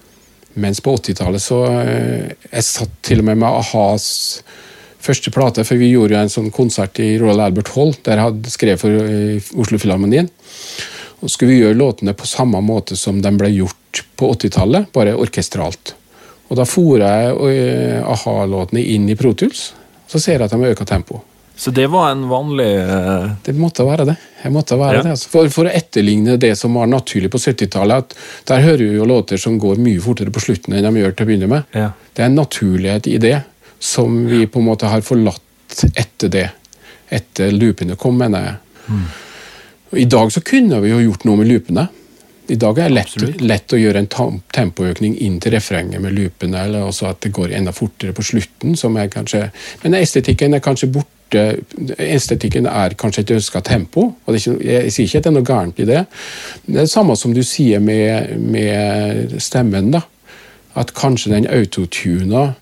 Mens 0.53 0.81
på 0.83 0.95
80-tallet 0.97 1.43
så 1.43 1.61
eh, 1.79 2.31
Jeg 2.51 2.63
satt 2.67 2.91
til 3.05 3.21
og 3.21 3.29
med 3.29 3.39
med 3.39 3.47
a-has 3.49 4.07
første 5.05 5.31
plate, 5.31 5.63
for 5.67 5.79
vi 5.79 5.91
gjorde 5.91 6.15
jo 6.15 6.21
en 6.23 6.33
sånn 6.33 6.51
konsert 6.53 6.99
i 7.03 7.15
Royal 7.21 7.43
Albert 7.45 7.71
Hall, 7.75 7.93
der 8.03 8.17
jeg 8.17 8.27
hadde 8.29 8.53
skrevet 8.53 8.81
for 8.81 9.05
eh, 9.05 9.51
Oslo 9.61 9.79
Filharmonien. 9.81 10.29
Og 11.21 11.31
skulle 11.31 11.53
vi 11.53 11.61
gjøre 11.61 11.77
låtene 11.77 12.15
på 12.17 12.27
samme 12.29 12.59
måte 12.65 12.97
som 12.99 13.21
de 13.21 13.31
ble 13.37 13.51
gjort 13.53 14.03
på 14.19 14.31
80-tallet, 14.33 14.89
bare 14.95 15.15
orkestralt. 15.19 15.95
Og 16.49 16.59
da 16.59 16.65
fora 16.69 17.11
jeg 17.21 17.53
eh, 17.53 18.01
a-ha-låtene 18.01 18.83
inn 18.95 19.07
i 19.09 19.17
Pro 19.19 19.33
Tools, 19.37 19.69
så 20.15 20.21
ser 20.23 20.39
jeg 20.39 20.47
at 20.47 20.53
de 20.55 20.61
har 20.63 20.75
tempoet. 20.75 20.87
tempo. 20.89 21.21
Så 21.55 21.71
det 21.71 21.85
var 21.87 22.09
en 22.11 22.25
vanlig 22.27 22.67
eh, 22.83 23.29
Det 23.43 23.53
måtte 23.55 23.85
være 23.87 24.05
det. 24.09 24.15
Måtte 24.51 24.75
være 24.77 24.97
Ja. 24.97 25.03
det 25.03 25.11
altså. 25.15 25.29
for, 25.31 25.49
for 25.49 25.69
å 25.69 25.71
etterligne 25.71 26.35
det 26.37 26.53
som 26.59 26.73
var 26.75 26.87
naturlig 26.91 27.31
på 27.31 27.39
70-tallet. 27.39 28.15
Der 28.47 28.61
hører 28.61 28.83
vi 28.83 28.97
jo 28.97 29.05
låter 29.07 29.39
som 29.39 29.57
går 29.59 29.79
mye 29.79 30.01
fortere 30.03 30.31
på 30.35 30.43
slutten 30.43 30.75
enn 30.75 30.83
de 30.83 31.01
gjør 31.01 31.15
til 31.15 31.25
å 31.25 31.29
begynne 31.29 31.47
med. 31.51 31.63
Ja. 31.75 31.91
Det 32.13 32.23
er 32.23 32.29
en 32.31 32.35
naturlighet 32.39 33.07
i 33.07 33.17
det 33.23 33.37
som 33.79 34.25
vi 34.27 34.45
på 34.47 34.59
en 34.59 34.67
måte 34.67 34.91
har 34.91 35.01
forlatt 35.05 35.85
etter 35.95 36.31
det. 36.31 36.49
Etter 37.09 37.51
loopene 37.55 37.95
kom, 37.95 38.17
mener 38.19 38.49
jeg. 38.49 38.55
Mm. 38.89 39.05
I 39.95 40.05
dag 40.11 40.31
så 40.33 40.41
kunne 40.43 40.81
vi 40.83 40.91
jo 40.91 40.99
gjort 41.05 41.23
noe 41.27 41.39
med 41.39 41.47
loopene. 41.53 41.87
I 42.47 42.55
dag 42.61 42.77
er 42.77 42.89
det 42.89 42.95
lett, 42.95 43.41
lett 43.41 43.73
å 43.73 43.79
gjøre 43.79 44.03
en 44.03 44.39
tempoøkning 44.53 45.15
inn 45.25 45.39
til 45.41 45.55
refrenget 45.55 46.01
med 46.01 46.13
loopene, 46.13 46.65
eller 46.67 46.85
også 46.85 47.09
at 47.09 47.21
det 47.25 47.33
går 47.33 47.55
enda 47.57 47.73
fortere 47.73 48.13
på 48.13 48.25
slutten. 48.25 48.75
som 48.77 48.97
er 48.97 49.09
kanskje... 49.09 49.47
Men 49.83 49.97
estetikken 49.97 50.53
er 50.53 50.61
kanskje 50.61 50.91
borte. 50.93 51.45
Estetikken 51.97 52.67
er 52.69 52.93
kanskje 52.93 53.23
et 53.23 53.31
ønska 53.37 53.61
tempo. 53.65 54.01
og 54.25 54.33
det 54.33 54.41
er 54.41 54.51
ikke, 54.51 54.65
Jeg 54.65 54.91
sier 54.91 55.05
ikke 55.05 55.17
at 55.17 55.23
det 55.23 55.31
er 55.31 55.37
noe 55.39 55.49
gærent 55.49 55.79
i 55.79 55.87
det. 55.89 56.03
Det 56.67 56.75
er 56.75 56.85
det 56.85 56.91
samme 56.91 57.15
som 57.17 57.33
du 57.33 57.41
sier 57.43 57.79
med, 57.79 58.37
med 58.39 59.41
stemmen. 59.41 59.91
da. 59.91 60.01
At 60.75 60.93
kanskje 60.93 61.33
den 61.33 61.47
autotuna 61.47 62.53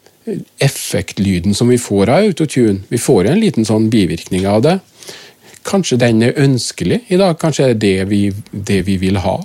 effektlyden 0.64 1.54
som 1.54 1.68
vi 1.68 1.78
får 1.78 2.10
av 2.10 2.24
autotune 2.24 2.84
Vi 2.88 2.98
får 2.98 3.28
en 3.28 3.40
liten 3.40 3.66
sånn 3.66 3.90
bivirkning 3.92 4.48
av 4.48 4.62
det. 4.64 4.78
Kanskje 5.68 5.98
den 6.00 6.24
er 6.24 6.40
ønskelig 6.40 7.02
i 7.08 7.20
dag? 7.20 7.36
Kanskje 7.40 7.66
er 7.66 7.74
det 7.74 7.82
det 7.84 8.08
vi, 8.08 8.22
det 8.52 8.82
vi 8.88 8.98
vil 9.02 9.20
ha? 9.24 9.42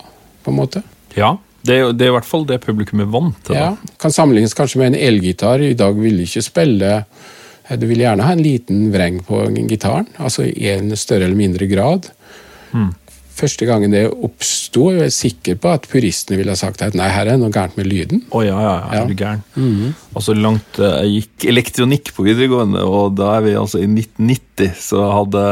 På 0.48 0.54
en 0.54 0.62
måte? 0.62 0.82
ja. 1.18 1.36
Det 1.68 1.74
det 1.98 2.06
er 2.06 2.12
i 2.12 2.14
hvert 2.14 2.28
fall 2.28 2.44
det 2.46 2.60
publikum 2.62 3.02
er 3.02 3.08
vant 3.12 3.36
til. 3.44 3.56
Ja. 3.58 3.72
Kan 4.00 4.14
sammenlignes 4.14 4.54
kanskje 4.56 4.78
med 4.80 4.92
en 4.92 5.00
elgitar. 5.08 5.60
I 5.60 5.74
dag 5.76 5.98
vil 5.98 6.16
du 6.16 6.22
ikke 6.24 6.44
spille 6.46 6.92
eh, 7.02 7.74
Du 7.76 7.84
vil 7.90 8.04
gjerne 8.04 8.24
ha 8.24 8.32
en 8.32 8.44
liten 8.44 8.86
vreng 8.94 9.18
på 9.26 9.42
gitaren, 9.68 10.06
altså 10.16 10.46
i 10.46 10.70
en 10.70 10.94
større 10.96 11.26
eller 11.26 11.36
mindre 11.36 11.66
grad. 11.68 12.08
Første 13.38 13.68
gangen 13.68 13.92
det 13.94 14.06
oppsto, 14.10 14.88
er 14.90 15.04
jeg 15.04 15.14
sikker 15.14 15.58
på 15.62 15.70
at 15.76 15.86
puristene 15.90 16.40
ville 16.40 16.54
ha 16.54 16.58
sagt 16.58 16.82
at 16.82 16.96
nei, 16.98 17.06
her 17.12 17.28
er 17.30 17.38
noe 17.38 17.52
gærent 17.54 17.76
med 17.78 17.86
lyden. 17.86 18.24
Å 18.34 18.42
ja, 18.42 18.56
ja, 18.64 18.72
ja, 18.78 19.02
er 19.02 19.10
du 19.10 19.14
gæren. 19.18 19.44
Altså 20.16 20.34
langt 20.34 20.80
eh, 20.82 21.02
Jeg 21.04 21.12
gikk 21.18 21.48
elektronikk 21.52 22.14
på 22.16 22.26
videregående, 22.26 22.82
og 22.86 23.18
da 23.18 23.36
er 23.36 23.46
vi 23.46 23.58
altså 23.58 23.82
i 23.82 23.90
1990, 23.90 24.72
så 24.88 25.04
hadde 25.20 25.44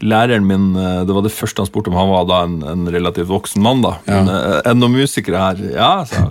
læreren 0.00 0.46
min 0.46 0.74
eh, 0.76 1.04
Det 1.06 1.14
var 1.16 1.24
det 1.24 1.34
første 1.34 1.62
han 1.62 1.70
spurte 1.70 1.92
om. 1.92 1.98
Han 1.98 2.12
var 2.12 2.28
da 2.28 2.42
en, 2.46 2.58
en 2.66 2.90
relativt 2.92 3.30
voksen 3.30 3.64
mann, 3.64 3.82
da. 3.84 3.96
Ja. 4.06 4.20
Men 4.20 4.34
eh, 4.34 4.60
er 4.64 4.76
noen 4.78 4.98
musikere 4.98 5.42
her? 5.42 5.64
Ja, 5.74 5.92
sa. 6.08 6.28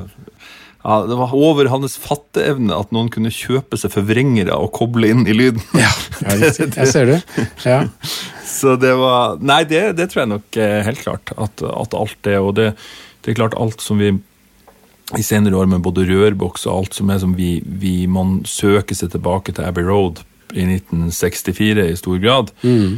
Ja, 0.88 1.02
det 1.04 1.18
var 1.20 1.34
over 1.36 1.68
hans 1.68 1.98
fatteevne 2.00 2.78
at 2.78 2.94
noen 2.96 3.10
kunne 3.12 3.34
kjøpe 3.34 3.76
seg 3.80 3.92
forvrengere 3.92 4.56
og 4.56 4.72
koble 4.78 5.10
inn 5.12 5.26
i 5.28 5.36
lyden. 5.36 5.64
Ja, 5.76 5.90
jeg 6.40 6.88
ser 6.94 7.10
det. 7.10 7.18
Ja. 7.66 7.82
Så 8.48 8.78
det 8.80 8.94
var 8.96 9.42
Nei, 9.44 9.66
det, 9.68 9.82
det 9.98 10.08
tror 10.14 10.24
jeg 10.24 10.32
nok 10.32 10.60
helt 10.88 11.04
klart. 11.04 11.34
At, 11.36 11.60
at 11.68 11.98
alt 11.98 12.16
det 12.24 12.38
Og 12.40 12.54
det, 12.56 12.70
det 13.26 13.34
er 13.34 13.40
klart 13.42 13.58
alt 13.60 13.84
som 13.84 14.00
vi 14.00 14.14
i 15.16 15.24
senere 15.24 15.56
år 15.56 15.68
med 15.72 15.84
både 15.84 16.06
rørboks 16.08 16.66
og 16.68 16.74
alt 16.78 16.98
som 16.98 17.12
er 17.12 17.20
som 17.24 17.36
vi, 17.38 17.58
vi 17.64 18.08
Man 18.12 18.42
søker 18.48 18.96
seg 18.96 19.14
tilbake 19.14 19.56
til 19.56 19.68
Abbey 19.68 19.86
Road 19.88 20.24
i 20.56 20.64
1964 20.64 21.86
i 21.92 21.96
stor 22.00 22.20
grad. 22.24 22.52
Eh, 22.64 22.98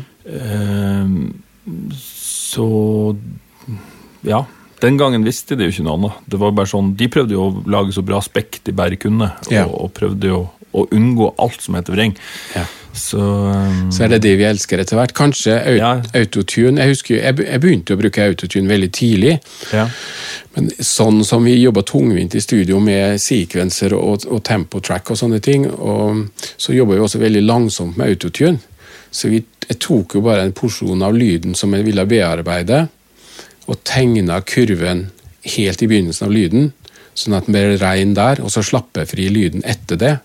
så 1.96 3.16
Ja. 4.22 4.46
Den 4.82 4.98
gangen 4.98 5.24
visste 5.28 5.56
de 5.58 5.66
jo 5.68 5.72
ikke 5.74 5.84
noe 5.84 5.98
annet. 5.98 6.12
Det 6.30 6.40
var 6.40 6.52
bare 6.56 6.68
sånn, 6.72 6.94
De 6.96 7.08
prøvde 7.12 7.32
jo 7.36 7.50
å 7.50 7.64
lage 7.68 7.92
så 7.96 8.02
bra 8.06 8.20
spekk 8.24 8.62
de 8.64 8.72
bare 8.72 8.96
kunne, 8.96 9.32
og, 9.46 9.52
Ja. 9.52 9.66
og 9.66 9.94
prøvde 9.94 10.24
jo 10.28 10.50
å 10.74 10.88
unngå 10.90 11.34
alt 11.40 11.62
som 11.62 11.76
heter 11.76 11.94
vreng. 11.96 12.16
Ja. 12.56 12.66
Så, 12.94 13.20
um, 13.20 13.90
Så 13.92 14.04
er 14.04 14.08
det 14.10 14.22
det 14.22 14.38
vi 14.38 14.44
elsker 14.46 14.80
etter 14.80 14.96
hvert. 14.98 15.14
Kanskje 15.14 15.78
Ja. 15.78 16.02
autotune. 16.14 16.78
Jeg 16.80 16.88
husker, 16.90 17.16
jo- 17.16 17.22
jeg, 17.22 17.38
jeg 17.38 17.62
begynte 17.62 17.96
å 17.96 17.98
bruke 18.02 18.22
autotune 18.22 18.68
veldig 18.68 18.92
tidlig. 18.92 19.40
ja. 19.74 19.90
Men 20.56 20.70
sånn 20.80 21.24
som 21.26 21.44
vi 21.44 21.62
jobba 21.62 21.82
tungvint 21.84 22.34
i 22.36 22.40
studio 22.40 22.80
med 22.80 23.20
sekvenser 23.20 23.94
og, 23.94 24.26
og 24.32 24.44
tempotrack 24.44 25.12
og 25.12 25.18
sånne 25.18 25.42
ting, 25.42 25.66
og 25.68 26.30
så 26.58 26.74
jobba 26.74 26.94
vi 26.96 27.00
også 27.02 27.20
veldig 27.20 27.46
langsomt 27.46 27.98
med 27.98 28.08
autotune. 28.10 28.60
Så 29.12 29.30
vi, 29.30 29.44
jeg 29.70 29.80
tok 29.86 30.16
jo 30.18 30.24
bare 30.26 30.48
en 30.48 30.56
porsjon 30.56 31.04
av 31.06 31.14
lyden 31.16 31.56
som 31.58 31.74
jeg 31.78 31.86
ville 31.86 32.06
bearbeide, 32.10 32.88
og 33.70 33.78
tegna 33.86 34.40
kurven 34.42 35.08
helt 35.46 35.84
i 35.86 35.88
begynnelsen 35.90 36.26
av 36.28 36.34
lyden, 36.34 36.72
sånn 37.14 37.36
at 37.38 37.46
den 37.46 37.56
ble 37.56 37.78
rein 37.82 38.16
der, 38.18 38.42
og 38.42 38.50
så 38.54 38.64
slapp 38.66 38.98
jeg 38.98 39.12
fri 39.12 39.28
lyden 39.34 39.62
etter 39.68 40.00
det. 40.00 40.16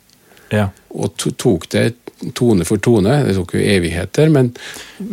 Ja. 0.54 0.68
Og 0.94 1.12
to, 1.20 1.32
tok 1.36 1.68
det 1.74 1.84
tone 2.36 2.64
for 2.64 2.80
tone. 2.80 3.18
Det 3.26 3.34
tok 3.36 3.56
jo 3.56 3.62
evigheter, 3.64 4.30
men 4.32 4.52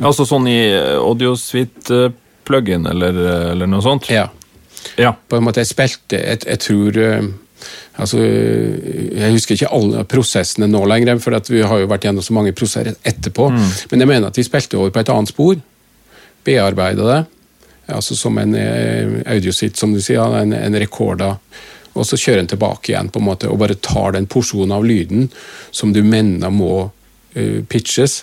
Altså 0.05 0.23
sånn 0.29 0.45
i 0.47 0.59
Audiosuite-pluggen 1.01 2.85
eller, 2.91 3.17
eller 3.51 3.67
noe 3.69 3.83
sånt? 3.85 4.09
ja. 4.11 4.29
Ja. 4.97 5.11
På 5.13 5.37
en 5.37 5.43
måte 5.45 5.61
jeg 5.61 5.69
spilte 5.69 6.17
Jeg, 6.17 6.39
jeg 6.41 6.59
tror 6.63 6.95
eh, 6.97 7.25
Altså, 7.97 8.19
Jeg 8.21 9.33
husker 9.35 9.55
ikke 9.55 9.73
alle 9.75 10.05
prosessene 10.09 10.67
nå 10.67 10.85
lenger, 10.89 11.19
for 11.19 11.37
vi 11.49 11.61
har 11.61 11.83
jo 11.83 11.89
vært 11.91 12.07
gjennom 12.07 12.25
så 12.25 12.33
mange 12.37 12.55
prosesser 12.57 12.95
etterpå. 13.03 13.49
Men 13.91 13.99
jeg 13.99 14.07
mener 14.07 14.27
at 14.27 14.37
vi 14.37 14.47
spilte 14.47 14.79
over 14.79 14.93
på 14.93 15.03
et 15.03 15.11
annet 15.13 15.33
spor. 15.33 15.61
Bearbeida 16.45 17.09
det. 17.09 17.21
Altså 17.91 18.15
som 18.15 18.37
en 18.39 18.55
eh, 18.55 19.21
audiositt, 19.33 19.77
som 19.77 19.93
du 19.93 20.01
sier, 20.01 20.21
en, 20.39 20.53
en 20.53 20.79
rekorda. 20.79 21.35
Og 21.93 22.07
så 22.07 22.17
kjører 22.17 22.45
en 22.45 22.51
tilbake 22.53 22.93
igjen 22.93 23.11
på 23.11 23.19
en 23.19 23.27
måte, 23.27 23.49
og 23.51 23.59
bare 23.59 23.79
tar 23.83 24.15
den 24.15 24.29
porsjonen 24.31 24.75
av 24.77 24.85
lyden 24.87 25.27
som 25.75 25.91
du 25.91 25.99
mener 26.07 26.53
må 26.53 26.75
uh, 26.87 27.59
pitches. 27.67 28.21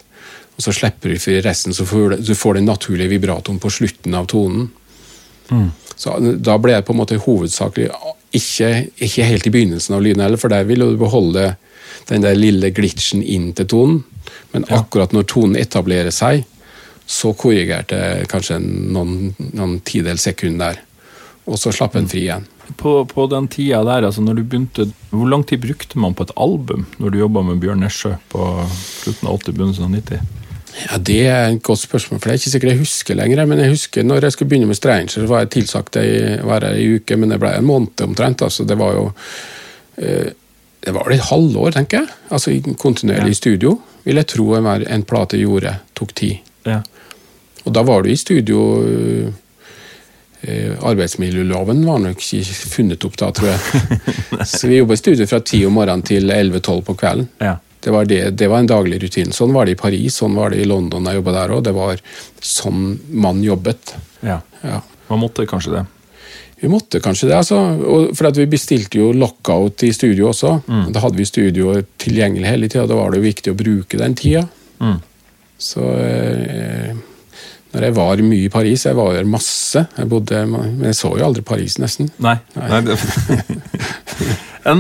Og 0.56 0.64
så 0.64 0.72
slipper 0.74 1.12
du 1.12 1.20
for 1.20 1.44
resten, 1.44 1.76
så 1.76 1.84
får 1.86 2.14
du, 2.14 2.22
du 2.30 2.34
får 2.34 2.58
den 2.58 2.66
naturlige 2.70 3.12
vibratoen 3.12 3.60
på 3.60 3.70
slutten 3.70 4.16
av 4.16 4.26
tonen. 4.32 4.70
Så 5.98 6.16
Da 6.44 6.56
ble 6.60 6.74
jeg 6.76 6.86
på 6.86 6.94
en 6.94 7.00
måte 7.00 7.20
hovedsakelig 7.22 7.90
ikke, 8.36 8.88
ikke 9.00 9.26
helt 9.26 9.48
i 9.48 9.52
begynnelsen 9.54 9.96
av 9.96 10.04
lyden 10.04 10.22
heller, 10.24 10.40
for 10.40 10.52
der 10.52 10.66
vil 10.68 10.84
du 10.84 11.00
beholde 11.00 11.54
den 12.08 12.24
der 12.24 12.36
lille 12.38 12.70
glitchen 12.74 13.22
inn 13.22 13.52
til 13.56 13.68
tonen. 13.68 13.98
Men 14.52 14.66
akkurat 14.72 15.14
når 15.16 15.28
tonen 15.28 15.58
etablerer 15.60 16.12
seg, 16.14 16.44
så 17.08 17.32
korrigerte 17.36 17.96
jeg 17.96 18.28
kanskje 18.28 18.58
noen, 18.60 19.32
noen 19.56 19.78
tidels 19.88 20.26
sekund 20.28 20.60
der. 20.60 20.82
Og 21.48 21.56
så 21.60 21.72
slapp 21.72 21.96
en 21.96 22.08
fri 22.08 22.26
igjen. 22.26 22.44
På, 22.76 23.00
på 23.08 23.24
den 23.32 23.48
tida 23.48 23.80
der, 23.86 24.04
altså 24.04 24.20
når 24.20 24.34
du 24.36 24.42
begynte 24.44 24.84
Hvor 25.08 25.24
lang 25.32 25.40
tid 25.48 25.62
brukte 25.62 25.96
man 25.96 26.12
på 26.12 26.26
et 26.26 26.34
album 26.36 26.82
når 27.00 27.14
du 27.14 27.16
jobba 27.22 27.40
med 27.46 27.62
Bjørn 27.62 27.80
Nesjø 27.80 28.10
på 28.28 28.48
slutten 28.68 29.30
av 29.30 29.38
80-, 29.38 29.54
begynnelsen 29.56 29.86
av 29.86 29.94
90? 29.94 30.37
Ja, 30.86 30.98
Det 30.98 31.20
er 31.26 31.48
et 31.48 31.62
godt 31.62 31.80
spørsmål, 31.82 32.20
for 32.20 32.28
det 32.28 32.34
er 32.34 32.40
ikke 32.40 32.50
sikkert 32.50 32.72
jeg 32.72 32.82
husker 32.82 33.18
lenger. 33.18 33.46
Men 33.46 33.58
jeg 33.62 33.72
husker 33.74 34.02
når 34.06 34.26
jeg 34.28 34.32
skulle 34.32 34.48
begynne 34.52 34.70
med 34.70 34.78
Stranger, 34.78 35.08
så 35.08 35.26
var 35.26 35.44
jeg 35.44 35.50
tilsagt 35.56 35.96
å 35.96 36.04
være 36.48 36.72
her 36.72 36.78
i 36.82 36.90
uke, 36.98 37.16
men 37.16 37.34
det 37.34 37.40
ble 37.42 37.54
en 37.56 37.66
måned 37.66 38.04
omtrent. 38.04 38.42
altså 38.42 38.64
Det 38.64 38.78
var 38.78 38.94
jo 38.94 39.08
eh, 39.96 40.30
Det 40.80 40.94
var 40.94 41.10
et 41.10 41.26
halvår, 41.30 41.72
tenker 41.74 41.98
jeg. 41.98 42.08
Altså 42.30 42.54
kontinuerlig 42.78 43.34
i 43.34 43.40
studio. 43.40 43.78
Vil 44.04 44.16
jeg 44.16 44.26
tro 44.30 44.54
en, 44.54 44.66
en 44.66 45.02
plate 45.04 45.36
gjorde, 45.40 45.74
tok 45.94 46.14
tid. 46.14 46.38
Ja. 46.64 46.80
Og 47.64 47.74
da 47.74 47.82
var 47.82 48.02
du 48.02 48.10
i 48.10 48.16
studio 48.16 48.62
eh, 48.86 50.74
Arbeidsmiljøloven 50.86 51.80
var 51.84 51.98
nok 51.98 52.22
ikke 52.22 52.54
funnet 52.70 53.04
opp 53.04 53.16
da, 53.18 53.32
tror 53.34 53.48
jeg. 53.50 53.58
Så 54.46 54.68
vi 54.70 54.78
jobba 54.78 54.94
i 54.94 55.00
studio 55.00 55.26
fra 55.26 55.40
10 55.42 55.66
om 55.66 55.74
morgenen 55.80 56.04
til 56.06 56.30
11-12 56.30 56.84
på 56.86 56.94
kvelden. 56.94 57.28
ja. 57.42 57.56
Det 57.88 57.92
var, 57.94 58.04
det, 58.04 58.16
det 58.36 58.50
var 58.52 58.60
en 58.60 58.66
daglig 58.68 58.98
rutine. 59.00 59.32
Sånn 59.32 59.54
var 59.56 59.64
det 59.64 59.72
i 59.72 59.80
Paris, 59.80 60.18
sånn 60.20 60.34
var 60.36 60.52
det 60.52 60.58
i 60.60 60.66
London 60.68 61.06
da 61.06 61.14
jeg 61.14 61.22
jobba 61.22 61.32
der 61.38 61.52
òg. 61.56 61.62
Det 61.64 61.72
var 61.72 62.02
sånn 62.44 62.82
man 63.16 63.40
jobbet. 63.40 63.94
ja. 64.20 64.42
Ja. 64.60 64.82
Man 65.08 65.22
måtte 65.22 65.46
kanskje 65.48 65.72
det. 65.72 65.82
Vi 66.60 66.68
måtte 66.68 67.00
kanskje 67.00 67.30
det, 67.30 67.38
altså. 67.38 67.56
Og 67.80 68.10
for 68.18 68.28
at 68.28 68.36
vi 68.36 68.44
bestilte 68.50 68.98
jo 69.00 69.12
lockout 69.16 69.86
i 69.88 69.92
studio 69.96 70.28
også. 70.34 70.50
Mm. 70.66 70.82
Da 70.92 71.00
hadde 71.00 71.16
vi 71.16 71.26
studio 71.30 71.78
tilgjengelig 71.96 72.50
hele 72.50 72.68
tida. 72.68 72.84
Da 72.90 72.98
var 72.98 73.14
det 73.14 73.22
jo 73.22 73.28
viktig 73.30 73.54
å 73.54 73.56
bruke 73.56 74.00
den 74.00 74.16
tida. 74.18 74.42
Mm. 74.82 74.98
Så 75.56 75.86
eh, 76.02 76.92
når 77.74 77.84
jeg 77.88 77.96
var 77.98 78.22
mye 78.24 78.46
i 78.46 78.50
Paris 78.52 78.86
Jeg 78.86 78.96
var 78.96 79.12
der 79.12 79.28
masse, 79.28 79.84
jeg 79.96 80.08
bodde, 80.08 80.42
men 80.48 80.82
jeg 80.88 80.96
så 80.96 81.12
jo 81.18 81.26
aldri 81.26 81.44
Paris, 81.46 81.78
nesten. 81.82 82.10
Nei. 82.24 82.38
Nei 82.56 82.82
Nei 82.88 82.96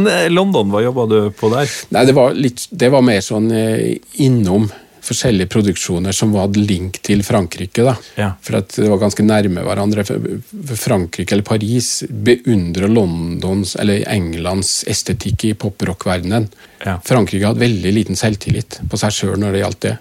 eh, 0.14 0.28
London, 0.32 0.72
hva 0.72 0.82
jobba 0.84 1.06
du 1.10 1.18
på 1.36 1.52
der? 1.52 1.70
Nei, 1.94 2.04
det 2.08 2.16
var, 2.16 2.36
litt, 2.36 2.64
det 2.70 2.92
var 2.92 3.04
mer 3.04 3.20
sånn 3.24 3.50
eh, 3.54 3.96
innom 4.24 4.68
forskjellige 5.08 5.48
produksjoner 5.52 6.12
som 6.12 6.34
hadde 6.36 6.60
link 6.60 7.00
til 7.04 7.22
Frankrike. 7.24 7.84
da. 7.84 7.94
Ja. 8.18 8.30
For 8.44 8.60
at 8.60 8.74
det 8.76 8.88
var 8.90 9.00
ganske 9.00 9.24
nærme 9.24 9.64
hverandre. 9.64 10.04
Frankrike 10.76 11.34
eller 11.34 11.46
Paris 11.46 12.04
beundrer 12.08 12.90
Londons 12.92 13.76
eller 13.80 14.04
Englands 14.10 14.82
estetikk 14.88 15.48
i 15.48 15.54
poprock-verdenen. 15.54 16.48
Ja. 16.84 16.98
Frankrike 17.04 17.48
hadde 17.48 17.64
veldig 17.64 17.94
liten 17.94 18.20
selvtillit 18.20 18.80
på 18.90 19.00
seg 19.00 19.14
sjøl 19.14 19.38
når 19.40 19.56
det 19.56 19.64
gjaldt 19.64 19.86
det. 19.86 19.96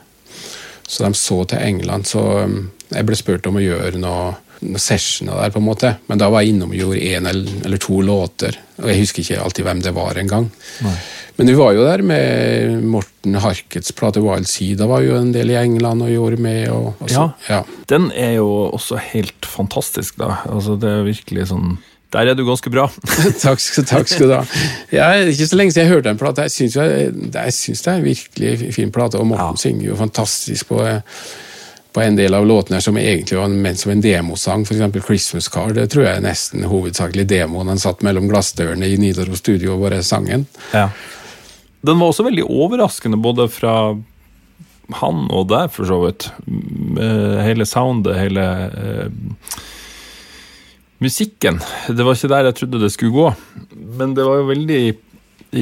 Så 0.88 1.04
de 1.04 1.14
så 1.20 1.44
til 1.52 1.64
England. 1.64 2.08
Så 2.08 2.24
um, 2.44 2.60
jeg 2.94 3.06
ble 3.08 3.16
spurt 3.20 3.48
om 3.50 3.58
å 3.60 3.64
gjøre 3.64 4.00
noe, 4.02 4.34
noe 4.64 4.80
sessioner 4.82 5.38
der, 5.44 5.52
på 5.54 5.60
en 5.62 5.68
måte. 5.68 5.94
Men 6.10 6.18
da 6.22 6.30
var 6.34 6.42
jeg 6.46 6.54
innom 6.56 6.72
og 6.74 6.80
gjorde 6.80 7.04
én 7.12 7.28
eller, 7.30 7.78
to 7.84 8.00
låter. 8.06 8.58
Og 8.82 8.88
jeg 8.92 9.02
husker 9.04 9.24
ikke 9.26 9.42
alltid 9.44 9.66
hvem 9.68 9.82
det 9.86 9.94
var 9.98 10.18
engang. 10.22 10.50
Men 11.38 11.52
vi 11.52 11.54
var 11.60 11.76
jo 11.78 11.84
der 11.86 12.02
med 12.02 12.84
Morten 12.90 13.36
Harkets 13.44 13.92
plate 13.94 14.24
Wild 14.24 14.48
Sea. 14.50 14.74
Da 14.80 14.88
var 14.90 15.04
jo 15.06 15.18
en 15.20 15.30
del 15.36 15.52
i 15.54 15.58
England 15.60 16.02
og 16.08 16.10
gjorde 16.10 16.40
med. 16.42 16.64
Og, 16.74 16.96
og 17.04 17.12
ja, 17.14 17.28
ja. 17.50 17.60
Den 17.92 18.08
er 18.18 18.38
jo 18.40 18.48
også 18.72 18.98
helt 19.12 19.46
fantastisk, 19.46 20.18
da. 20.18 20.40
Altså, 20.50 20.80
det 20.82 20.90
er 20.90 21.06
virkelig 21.06 21.50
sånn 21.52 21.76
Der 22.16 22.32
er 22.32 22.38
du 22.40 22.46
ganske 22.48 22.72
bra. 22.74 22.88
takk, 23.44 23.60
skal- 23.62 23.86
takk 23.86 24.08
skal 24.10 24.30
du 24.32 24.34
ha. 24.40 24.42
Ja, 24.96 25.10
er 25.20 25.28
ikke 25.30 25.50
så 25.52 25.58
lenge 25.60 25.76
siden 25.76 25.86
jeg 25.90 25.94
hørte 25.98 26.14
en 26.16 26.22
plate. 26.22 26.48
Jeg 26.48 26.56
syns 26.56 27.84
det 27.84 27.92
er 27.92 27.98
en 28.00 28.06
virkelig 28.08 28.74
fin 28.74 28.94
plate, 28.96 29.20
og 29.22 29.28
Morten 29.28 29.54
Ja. 29.60 29.62
synger 29.68 29.90
jo 29.92 29.98
fantastisk 30.00 30.70
på, 30.72 30.80
på 31.98 32.02
en 32.02 32.16
del 32.16 32.34
av 32.38 32.46
låtene 32.46 32.78
som 32.82 32.98
egentlig 32.98 33.40
var 33.40 33.50
ment 33.50 33.80
som 33.82 33.90
en 33.90 34.02
demosang, 34.02 34.62
f.eks. 34.62 35.06
Christmas 35.06 35.48
Car'. 35.50 35.72
Det 35.74 35.88
tror 35.90 36.04
jeg 36.06 36.20
er 36.20 36.26
nesten 36.28 36.68
hovedsakelig 36.70 37.24
demoen. 37.26 37.72
Han 37.72 37.80
satt 37.82 38.04
mellom 38.06 38.28
glassdørene 38.30 38.86
i 38.86 39.00
Nidaros 39.02 39.42
studio 39.42 39.72
og 39.74 39.88
bare 39.88 40.04
sang 40.06 40.28
den. 40.30 40.44
Ja. 40.78 40.92
Den 41.82 41.98
var 41.98 42.12
også 42.12 42.28
veldig 42.28 42.44
overraskende, 42.46 43.18
både 43.18 43.48
fra 43.50 43.72
han 45.00 45.24
og 45.34 45.48
deg, 45.50 45.72
for 45.74 45.90
så 45.90 45.98
vidt. 46.04 46.28
Hele 47.48 47.66
soundet, 47.66 48.20
hele 48.22 48.46
uh, 48.78 49.58
musikken. 51.02 51.58
Det 51.90 52.06
var 52.06 52.14
ikke 52.14 52.30
der 52.36 52.52
jeg 52.52 52.60
trodde 52.62 52.84
det 52.86 52.92
skulle 52.94 53.18
gå. 53.18 53.34
Men 53.98 54.14
det 54.14 54.30
var 54.30 54.44
jo 54.44 54.52
veldig 54.52 54.80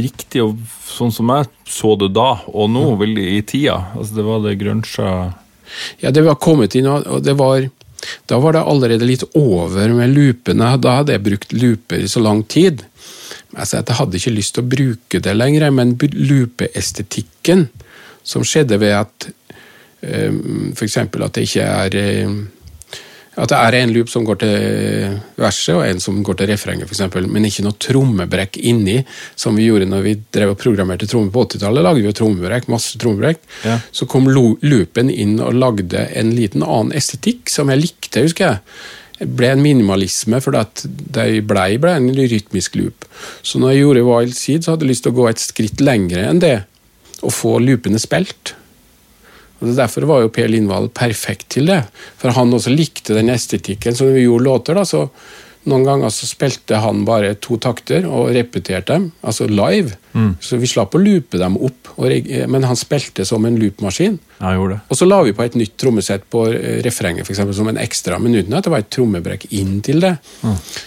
riktig, 0.03 0.43
og 0.43 0.59
sånn 0.83 1.15
som 1.15 1.31
jeg 1.31 1.47
så 1.79 1.95
det 2.03 2.11
da, 2.19 2.27
og 2.51 2.69
nå, 2.75 2.83
veldig 2.99 3.31
i 3.37 3.41
tida. 3.47 3.79
Altså, 3.95 4.19
det 4.19 4.27
var 4.27 4.43
det 4.43 4.57
gruncha 4.59 5.15
Ja, 6.03 6.11
det 6.11 6.25
var 6.25 6.39
kommet 6.41 6.75
inn, 6.75 6.89
og 6.89 7.23
det 7.23 7.37
var 7.39 7.69
Da 8.29 8.37
var 8.37 8.53
det 8.53 8.61
allerede 8.61 9.05
litt 9.07 9.23
over 9.33 9.89
med 9.89 10.11
loopene. 10.13 10.67
Da 10.77 10.99
hadde 10.99 11.15
jeg 11.15 11.23
brukt 11.25 11.53
looper 11.55 12.03
i 12.03 12.09
så 12.11 12.21
lang 12.21 12.43
tid. 12.45 12.83
Altså, 13.55 13.79
jeg 13.79 13.97
hadde 13.97 14.19
ikke 14.19 14.33
lyst 14.35 14.53
til 14.53 14.61
å 14.61 14.69
bruke 14.69 15.21
det 15.25 15.33
lenger, 15.33 15.71
men 15.73 15.95
loopeestetikken 15.97 17.65
som 18.21 18.45
skjedde 18.45 18.77
ved 18.81 18.93
at 18.99 19.27
um, 20.05 20.69
f.eks. 20.75 20.97
at 21.01 21.33
det 21.33 21.47
ikke 21.47 21.65
er 21.65 21.97
um, 22.27 22.37
at 23.35 23.51
det 23.51 23.57
er 23.59 23.75
en 23.81 23.91
loop 23.91 24.09
som 24.11 24.23
går 24.27 24.37
til 24.41 25.15
verset, 25.41 25.73
og 25.75 25.83
en 25.83 26.01
som 26.03 26.21
går 26.23 26.37
til 26.39 26.49
refrenget, 26.53 26.91
eksempel, 26.91 27.27
men 27.27 27.47
ikke 27.47 27.65
noe 27.65 27.75
trommebrekk 27.83 28.59
inni, 28.63 29.01
som 29.35 29.57
vi 29.59 29.67
gjorde 29.67 29.89
når 29.91 30.05
vi 30.05 30.13
drev 30.37 30.53
og 30.53 30.59
programmerte 30.61 31.09
trommer 31.11 31.33
på 31.35 31.43
80-tallet. 31.49 31.83
lagde 31.83 32.05
vi 32.05 32.15
trommebrekk, 32.15 32.69
masse 32.71 32.99
trommebrekk. 33.01 33.41
Ja. 33.67 33.79
Så 33.91 34.07
kom 34.11 34.29
loopen 34.31 35.11
inn 35.11 35.39
og 35.43 35.57
lagde 35.59 36.07
en 36.15 36.31
liten 36.37 36.63
annen 36.63 36.95
estetikk, 36.95 37.51
som 37.51 37.73
jeg 37.73 37.83
likte, 37.83 38.23
husker 38.23 38.47
jeg. 38.47 38.63
Det 39.19 39.29
ble 39.31 39.53
en 39.53 39.63
minimalisme, 39.63 40.41
for 40.43 40.55
det 40.55 41.27
blei 41.47 41.69
ble 41.79 41.95
en 41.95 42.11
rytmisk 42.15 42.75
loop. 42.79 43.07
Så 43.43 43.59
når 43.59 43.73
jeg 43.75 43.83
gjorde 43.83 44.07
Wild 44.09 44.35
Seed, 44.35 44.63
så 44.63 44.73
hadde 44.73 44.87
jeg 44.87 44.95
lyst 44.95 45.07
til 45.07 45.15
å 45.15 45.19
gå 45.19 45.27
et 45.29 45.43
skritt 45.43 45.83
lengre 45.83 46.27
enn 46.27 46.43
det, 46.43 46.57
og 47.23 47.35
få 47.35 47.57
loopene 47.63 47.99
spilt. 47.99 48.55
Og 49.71 49.77
Derfor 49.77 50.07
var 50.09 50.23
jo 50.23 50.33
Per 50.33 50.51
Lindvall 50.51 50.89
perfekt 50.93 51.49
til 51.57 51.69
det. 51.71 51.81
For 52.21 52.35
han 52.35 52.53
også 52.53 52.73
likte 52.73 53.17
den 53.17 53.31
estetikken. 53.33 53.95
Så 53.95 54.07
når 54.07 54.17
vi 54.19 54.27
gjorde 54.27 54.47
låter, 54.47 54.77
da, 54.77 54.85
så 54.85 55.05
noen 55.65 55.83
ganger 55.87 56.11
så 56.13 56.27
spilte 56.29 56.77
han 56.83 57.03
bare 57.07 57.33
to 57.41 57.57
takter 57.61 58.05
og 58.05 58.31
repeterte 58.35 58.93
dem, 58.93 59.11
altså 59.25 59.47
live. 59.49 59.95
Så 60.39 60.55
vi 60.61 60.67
slapp 60.71 60.93
å 60.95 60.99
loope 61.01 61.35
dem 61.41 61.57
opp, 61.59 61.89
reg- 61.99 62.29
men 62.47 62.63
han 62.63 62.77
spilte 62.79 63.25
som 63.27 63.43
en 63.45 63.57
loopmaskin. 63.59 64.13
Ja. 64.39 64.53
Og 64.55 64.95
så 64.95 65.03
la 65.07 65.17
vi 65.25 65.33
på 65.35 65.43
et 65.43 65.57
nytt 65.59 65.73
trommesett 65.79 66.23
på 66.31 66.45
eh, 66.53 66.77
refrenget, 66.85 67.25
for 67.27 67.33
eksempel, 67.35 67.55
som 67.57 67.67
en 67.71 67.79
ekstra, 67.81 68.17
men 68.19 68.35
uten 68.37 68.53
at 68.55 68.63
det 68.67 68.71
var 68.71 68.83
et 68.83 68.89
trommebrekk 68.95 69.45
inn 69.59 69.81
til 69.83 69.99
det. 70.03 70.13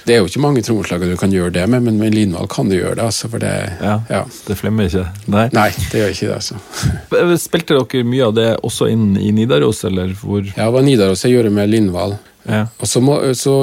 Det 0.08 0.14
er 0.16 0.22
jo 0.22 0.30
ikke 0.30 0.40
mange 0.46 0.62
trommeslagere 0.64 1.12
du 1.12 1.20
kan 1.20 1.32
gjøre 1.34 1.52
det 1.58 1.66
med, 1.68 1.84
men 1.90 1.98
med 2.00 2.16
Lindvald 2.16 2.48
kan 2.54 2.68
du 2.72 2.76
gjøre 2.78 2.96
det. 3.00 3.04
altså, 3.10 3.28
for 3.34 3.38
det, 3.44 3.52
Ja. 3.82 3.98
ja. 4.08 4.22
Det 4.48 4.56
flemmer 4.56 4.88
ikke. 4.88 5.04
Nei. 5.28 5.46
Nei, 5.52 5.68
det 5.92 6.00
gjør 6.00 6.14
ikke 6.16 6.28
det, 6.30 6.38
altså. 6.40 7.38
Spilte 7.48 7.76
dere 7.82 8.04
mye 8.08 8.26
av 8.30 8.34
det 8.36 8.48
også 8.64 8.88
inn 8.92 9.10
i 9.20 9.32
Nidaros, 9.36 9.84
eller 9.88 10.14
hvor 10.22 10.40
Ja, 10.54 10.64
det 10.68 10.72
var 10.78 10.82
Nidaros 10.88 11.24
jeg 11.26 11.36
gjorde 11.36 11.52
med 11.52 11.68
Lindvald. 11.72 12.16
Ja. 12.48 12.64
Og 12.80 12.88
så, 12.88 13.00
må, 13.04 13.18
så 13.36 13.58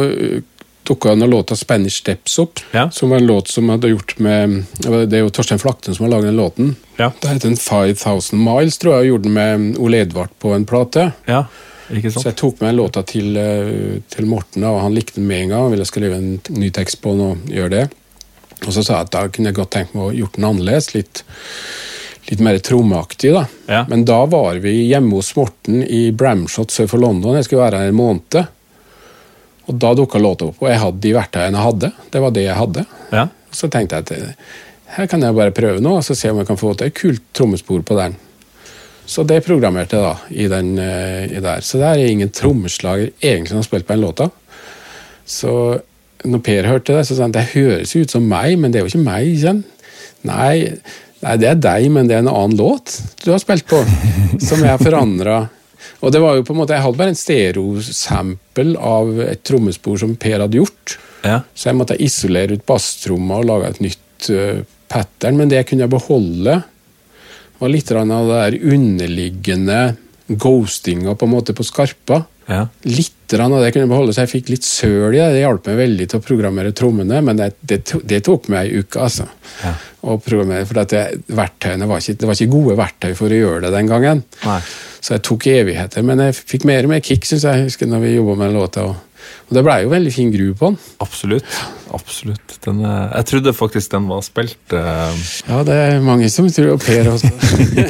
dukka 0.86 1.10
denne 1.16 1.28
låta 1.28 1.56
'Spanish 1.56 2.02
Steps' 2.04 2.40
opp, 2.40 2.60
Ja. 2.72 2.90
som 2.92 3.10
var 3.10 3.18
en 3.18 3.28
låt 3.28 3.48
som 3.48 3.70
hadde 3.70 3.90
gjort 3.90 4.20
med 4.20 4.66
Det 4.82 5.14
er 5.14 5.20
jo 5.24 5.30
Torstein 5.30 5.60
Flakten 5.60 5.96
som 5.96 6.06
har 6.06 6.12
laget 6.12 6.26
den 6.26 6.38
låten. 6.38 6.76
Ja. 6.98 7.12
Det 7.22 7.28
heter 7.28 7.50
en 7.50 7.58
5000 7.58 8.44
Miles, 8.44 8.78
tror 8.78 8.94
jeg, 8.94 9.00
og 9.00 9.06
gjorde 9.08 9.24
den 9.24 9.34
med 9.34 9.78
Ole 9.80 9.98
Edvard 10.02 10.30
på 10.40 10.54
en 10.56 10.66
plate. 10.66 11.12
Ja, 11.28 11.46
ikke 11.92 12.12
sant? 12.12 12.24
Så 12.24 12.30
jeg 12.30 12.36
tok 12.36 12.62
med 12.62 12.70
en 12.70 12.76
låta 12.78 13.04
til, 13.06 13.36
eh, 13.38 14.02
til 14.10 14.26
Morten, 14.26 14.64
og 14.64 14.82
han 14.82 14.94
likte 14.96 15.16
den 15.16 15.28
med 15.28 15.42
en 15.44 15.50
gang. 15.50 15.62
Han 15.62 15.72
ville 15.72 15.86
skrive 15.86 16.16
en 16.16 16.40
ny 16.50 16.70
tekst 16.72 17.02
på 17.02 17.12
den 17.12 17.22
og 17.22 17.38
gjøre 17.50 17.70
det. 17.70 17.90
Og 18.66 18.74
så 18.74 18.84
sa 18.84 18.94
jeg 18.94 19.02
at 19.02 19.12
da 19.12 19.28
kunne 19.28 19.46
jeg 19.52 19.56
godt 19.56 19.72
tenke 19.72 19.96
meg 19.96 20.04
å 20.04 20.16
gjort 20.18 20.34
den 20.38 20.46
annerledes. 20.46 20.94
Litt, 20.96 21.24
litt 22.32 22.40
mer 22.40 22.58
trommeaktig, 22.58 23.34
da. 23.34 23.46
Ja. 23.68 23.86
Men 23.90 24.06
da 24.06 24.26
var 24.26 24.56
vi 24.64 24.88
hjemme 24.90 25.12
hos 25.20 25.36
Morten 25.36 25.84
i 25.84 26.12
Bramshot 26.12 26.72
sør 26.72 26.88
for 26.90 26.98
London. 27.04 27.36
Jeg 27.36 27.46
skulle 27.46 27.62
være 27.70 27.78
her 27.84 27.88
en 27.92 27.96
måned. 28.00 28.48
Og 29.66 29.80
da 29.82 29.94
dukka 29.98 30.22
låta 30.22 30.50
opp, 30.50 30.62
og 30.62 30.70
jeg 30.70 30.82
hadde 30.82 31.02
de 31.02 31.16
verktøyene 31.16 31.58
jeg 31.58 31.68
hadde. 31.70 31.92
Det 32.14 32.22
var 32.22 32.36
det 32.36 32.46
jeg 32.46 32.60
hadde. 32.60 32.86
Ja. 33.16 33.26
Så 33.56 33.70
tenkte 33.74 33.98
jeg 33.98 34.06
at 34.06 34.38
her 34.96 35.10
kan 35.12 35.24
jeg 35.26 35.36
bare 35.36 35.56
prøve 35.56 35.82
nå, 35.84 35.98
og 35.98 36.06
så 36.06 36.16
se 36.16 36.30
om 36.32 36.40
jeg 36.40 36.48
kan 36.48 36.60
få 36.60 36.76
til 36.78 36.92
et 36.92 36.96
kult 36.96 37.24
trommespor 37.36 37.82
på 37.88 37.98
den. 37.98 38.16
Så 39.06 39.26
det 39.28 39.44
programmerte 39.46 39.98
jeg 39.98 40.06
da 40.06 40.14
i 40.34 40.48
den 40.50 40.78
eh, 40.82 41.26
i 41.30 41.42
der. 41.44 41.62
Så 41.62 41.82
det 41.82 41.90
er 41.90 42.06
ingen 42.10 42.32
trommeslager 42.34 43.12
egentlig 43.22 43.52
som 43.52 43.62
har 43.62 43.68
spilt 43.68 43.88
på 43.88 43.94
den 43.94 44.06
låta. 44.06 44.30
Så 45.26 45.52
når 46.26 46.42
Per 46.46 46.70
hørte 46.70 46.96
det, 46.96 47.06
så 47.06 47.18
sa 47.18 47.28
han 47.28 47.36
det 47.36 47.52
høres 47.54 47.94
jo 47.94 48.02
ut 48.06 48.14
som 48.14 48.26
meg, 48.30 48.56
men 48.58 48.74
det 48.74 48.80
er 48.80 48.86
jo 48.86 48.94
ikke 48.94 49.06
meg. 49.06 49.30
ikke? 49.36 49.54
Nei, 50.26 50.56
nei, 51.22 51.36
det 51.42 51.52
er 51.52 51.62
deg, 51.68 51.90
men 51.94 52.10
det 52.10 52.18
er 52.18 52.24
en 52.26 52.32
annen 52.32 52.58
låt 52.58 52.98
du 53.22 53.30
har 53.34 53.42
spilt 53.42 53.68
på, 53.70 53.82
som 54.48 54.62
jeg 54.62 54.72
har 54.72 54.82
forandra. 54.82 55.38
Og 56.02 56.14
det 56.14 56.22
var 56.24 56.38
jo 56.38 56.46
på 56.46 56.54
en 56.54 56.62
måte, 56.62 56.76
Jeg 56.76 56.86
hadde 56.86 57.00
bare 57.00 57.14
en 57.14 57.20
stereosample 57.20 58.78
av 58.78 59.20
et 59.26 59.44
trommespor 59.44 60.00
som 60.02 60.16
Per 60.20 60.40
hadde 60.44 60.62
gjort. 60.62 60.98
Ja. 61.26 61.42
Så 61.56 61.70
jeg 61.70 61.80
måtte 61.80 62.00
isolere 62.02 62.58
ut 62.58 62.66
basstromma 62.68 63.42
og 63.42 63.50
lage 63.50 63.74
et 63.74 63.84
nytt 63.84 64.30
uh, 64.30 64.64
pattern. 64.92 65.38
Men 65.40 65.50
det 65.50 65.62
jeg 65.62 65.70
kunne 65.74 65.92
beholde, 65.92 66.62
var 67.60 67.72
litt 67.72 67.92
av 67.96 68.10
det 68.10 68.22
der 68.30 68.58
underliggende 68.74 69.80
ghostinga 70.28 71.16
på 71.16 71.28
en 71.28 71.34
måte 71.34 71.56
på 71.56 71.66
skarpa. 71.66 72.24
Ja. 72.46 72.68
Litt 72.86 73.34
av 73.34 73.56
det 73.58 73.72
kunne 73.74 73.90
beholde, 73.90 74.14
så 74.14 74.22
jeg 74.22 74.32
fikk 74.36 74.50
litt 74.54 74.66
søl 74.68 75.16
i 75.16 75.18
det. 75.18 75.32
Det 75.34 75.42
hjalp 75.42 75.66
meg 75.72 75.80
veldig 75.80 76.06
til 76.12 76.20
å 76.20 76.26
programmere 76.26 76.74
trommene, 76.78 77.22
men 77.26 77.40
det, 77.40 77.48
det, 77.66 77.80
det 78.06 78.20
tok 78.28 78.50
meg 78.54 78.68
ei 78.70 78.84
uke. 78.84 79.02
altså. 79.02 79.26
Ja. 79.64 79.74
Programmere, 80.06 80.68
for 80.70 80.84
at 80.84 80.94
det, 80.94 81.04
verktøyene 81.34 81.88
var 81.90 82.04
ikke, 82.04 82.20
det 82.22 82.30
var 82.30 82.38
ikke 82.38 82.54
gode 82.54 82.78
verktøy 82.78 83.16
for 83.18 83.34
å 83.34 83.40
gjøre 83.40 83.64
det 83.66 83.74
den 83.74 83.90
gangen. 83.90 84.22
Nei. 84.46 84.60
Så 85.02 85.16
jeg 85.16 85.26
tok 85.26 85.48
evigheter, 85.50 86.06
men 86.06 86.22
jeg 86.22 86.38
fikk 86.38 86.68
mer 86.70 86.86
og 86.86 86.94
mer 86.94 87.02
kick, 87.06 87.26
synes 87.26 87.48
jeg, 87.50 87.66
husker 87.72 87.90
når 87.90 88.06
vi 88.06 88.14
jobba 88.14 88.38
med 88.44 88.54
låta. 88.54 88.86
Og, 88.92 89.02
og 89.46 89.58
det 89.58 89.66
blei 89.66 89.82
jo 89.84 89.92
veldig 89.94 90.14
fin 90.14 90.32
gru 90.34 90.52
på 90.58 90.72
den. 90.72 90.80
Absolutt. 91.04 91.58
Absolutt. 91.96 92.58
Den, 92.66 92.82
eh, 92.86 93.12
jeg 93.20 93.28
trodde 93.30 93.54
faktisk 93.56 93.92
den 93.94 94.08
var 94.10 94.24
spilt 94.26 94.74
Uh... 94.76 95.14
Ja, 95.48 95.60
det 95.64 95.76
er 95.76 96.04
mange 96.04 96.28
som 96.34 96.48
tror 96.52 96.74
og 96.74 96.82
Per 96.84 97.08
også. 97.12 97.30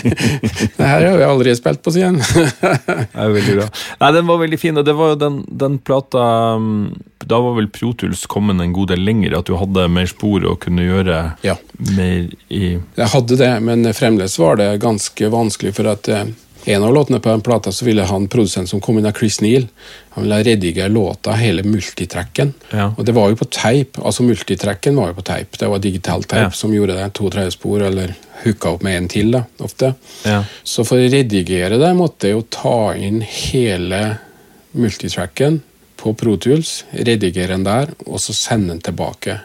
det 0.78 0.86
her 0.86 1.06
har 1.08 1.18
vi 1.18 1.26
aldri 1.26 1.56
spilt 1.58 1.82
på 1.86 1.94
siden. 1.96 2.20
er 2.20 3.32
veldig 3.32 3.56
bra. 3.58 3.68
Nei, 4.02 4.12
den 4.18 4.28
var 4.28 4.42
veldig 4.42 4.60
fin, 4.60 4.78
og 4.78 4.86
det 4.86 4.96
var 4.98 5.14
jo 5.14 5.20
den, 5.22 5.40
den 5.64 5.78
plata 5.80 6.26
um, 6.60 6.92
Da 7.24 7.40
var 7.42 7.56
vel 7.58 7.70
Pro 7.74 7.94
Tools 7.98 8.26
kommet 8.32 8.62
en 8.62 8.76
god 8.76 8.92
del 8.94 9.06
lenger, 9.08 9.38
at 9.40 9.50
du 9.50 9.56
hadde 9.60 9.88
mer 9.92 10.10
spor 10.12 10.46
og 10.46 10.60
kunne 10.66 10.86
gjøre 10.86 11.22
ja. 11.46 11.56
mer 11.96 12.28
i 12.52 12.76
Jeg 12.76 13.12
hadde 13.16 13.40
det, 13.40 13.52
men 13.66 13.88
fremdeles 13.96 14.38
var 14.42 14.60
det 14.62 14.70
ganske 14.84 15.32
vanskelig, 15.34 15.74
for 15.80 15.96
at 15.96 16.12
eh, 16.12 16.28
en 16.66 16.84
av 16.84 16.94
låtene 16.94 17.20
på 17.20 17.30
den 17.30 17.42
plata 17.46 17.72
så 17.72 17.86
ville 17.86 18.04
han 18.10 18.28
produsent 18.32 18.70
som 18.70 18.82
kom 18.82 18.98
inn 18.98 19.06
av 19.06 19.14
Chris 19.18 19.40
Neal, 19.42 19.68
han 20.16 20.24
ville 20.24 20.40
redigere 20.44 20.90
låta, 20.90 21.32
hele 21.38 21.64
multitracken. 21.64 22.54
Ja. 22.72 22.88
Og 22.98 23.06
det 23.06 23.14
var 23.14 23.30
jo 23.30 23.36
på 23.36 23.46
teip. 23.52 24.00
altså 24.00 24.24
Multitracken 24.24 24.96
var 24.96 25.12
jo 25.12 25.18
på 25.20 25.26
teip. 25.28 25.58
Det 25.60 25.68
var 25.70 25.80
digital 25.84 26.24
teip 26.24 26.42
Ja. 26.48 26.52
som 26.52 26.74
gjorde 26.74 26.96
det. 26.98 27.14
To-tre 27.14 27.52
spor, 27.52 27.82
eller 27.84 28.16
hooka 28.44 28.70
opp 28.70 28.84
med 28.84 28.98
en 28.98 29.08
til, 29.08 29.32
da, 29.32 29.44
ofte. 29.60 29.94
Ja. 30.26 30.44
Så 30.64 30.86
for 30.86 30.98
å 30.98 31.10
redigere 31.12 31.78
det 31.78 31.94
måtte 31.96 32.28
jeg 32.30 32.38
jo 32.38 32.46
ta 32.50 32.94
inn 32.96 33.22
hele 33.22 34.18
multitracken 34.76 35.62
på 35.96 36.14
Pro 36.14 36.36
Tools, 36.38 36.84
redigere 36.92 37.48
den 37.56 37.64
der, 37.64 37.94
og 38.06 38.20
så 38.20 38.34
sende 38.36 38.74
den 38.74 38.82
tilbake. 38.82 39.40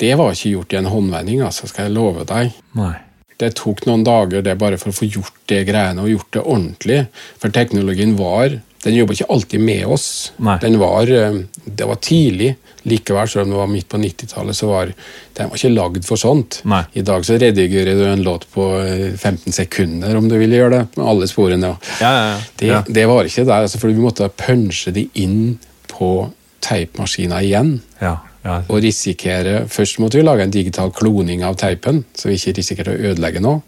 Det 0.00 0.14
var 0.16 0.32
ikke 0.32 0.54
gjort 0.54 0.72
i 0.72 0.76
en 0.80 0.88
håndvending, 0.90 1.42
altså, 1.44 1.68
skal 1.68 1.84
jeg 1.88 1.94
love 1.98 2.24
deg. 2.24 2.52
Nei. 2.78 2.94
Det 3.40 3.54
tok 3.56 3.86
noen 3.88 4.02
dager 4.04 4.42
det 4.44 4.58
bare 4.60 4.76
for 4.80 4.92
å 4.92 4.96
få 4.96 5.08
gjort 5.08 5.36
det 5.48 5.62
greiene 5.68 6.02
og 6.04 6.10
gjort 6.12 6.34
det 6.36 6.42
ordentlig. 6.44 6.98
For 7.40 7.52
teknologien 7.54 8.16
var 8.20 8.60
Den 8.80 8.94
jobba 8.96 9.12
ikke 9.12 9.26
alltid 9.28 9.60
med 9.60 9.82
oss. 9.92 10.32
Nei. 10.40 10.54
Den 10.62 10.78
var, 10.80 11.02
eh, 11.12 11.34
Det 11.64 11.84
var 11.84 11.96
tidlig. 12.00 12.54
Likevel, 12.88 13.28
selv 13.28 13.42
om 13.44 13.50
det 13.50 13.56
var 13.58 13.66
midt 13.68 13.88
på 13.92 13.98
90-tallet, 14.00 14.56
så 14.56 14.68
var 14.70 14.92
den 15.36 15.50
var 15.50 15.56
ikke 15.58 15.74
lagd 15.74 16.06
for 16.08 16.16
sånt. 16.16 16.62
Nei. 16.64 16.84
I 16.94 17.02
dag 17.02 17.22
så 17.28 17.36
redigerer 17.36 17.94
du 17.94 18.06
en 18.06 18.22
låt 18.24 18.46
på 18.54 18.80
eh, 18.80 19.12
15 19.18 19.52
sekunder, 19.52 20.16
om 20.16 20.28
du 20.28 20.38
vil 20.38 20.56
gjøre 20.56 20.70
det, 20.78 20.96
med 20.96 21.06
alle 21.06 21.28
sporene. 21.28 21.74
Ja, 22.00 22.08
ja, 22.08 22.24
ja. 22.32 22.40
Det, 22.56 22.94
det 22.94 23.04
var 23.06 23.28
ikke 23.28 23.44
der, 23.44 23.66
altså, 23.68 23.78
for 23.78 23.92
vi 23.92 24.00
måtte 24.00 24.30
punche 24.32 24.94
de 24.96 25.10
inn 25.20 25.58
på 25.92 26.30
teipmaskina 26.64 27.42
igjen. 27.44 27.80
ja, 28.00 28.16
ja. 28.40 28.60
Og 28.72 28.80
risikere 28.80 29.66
Først 29.68 29.98
måtte 30.00 30.16
vi 30.16 30.24
lage 30.24 30.46
en 30.46 30.52
digital 30.54 30.92
kloning 30.96 31.42
av 31.44 31.58
teipen, 31.60 32.04
så 32.16 32.30
vi 32.30 32.38
ikke 32.38 32.56
risikerte 32.56 32.94
å 32.94 33.10
ødelegge 33.10 33.42
noe. 33.44 33.60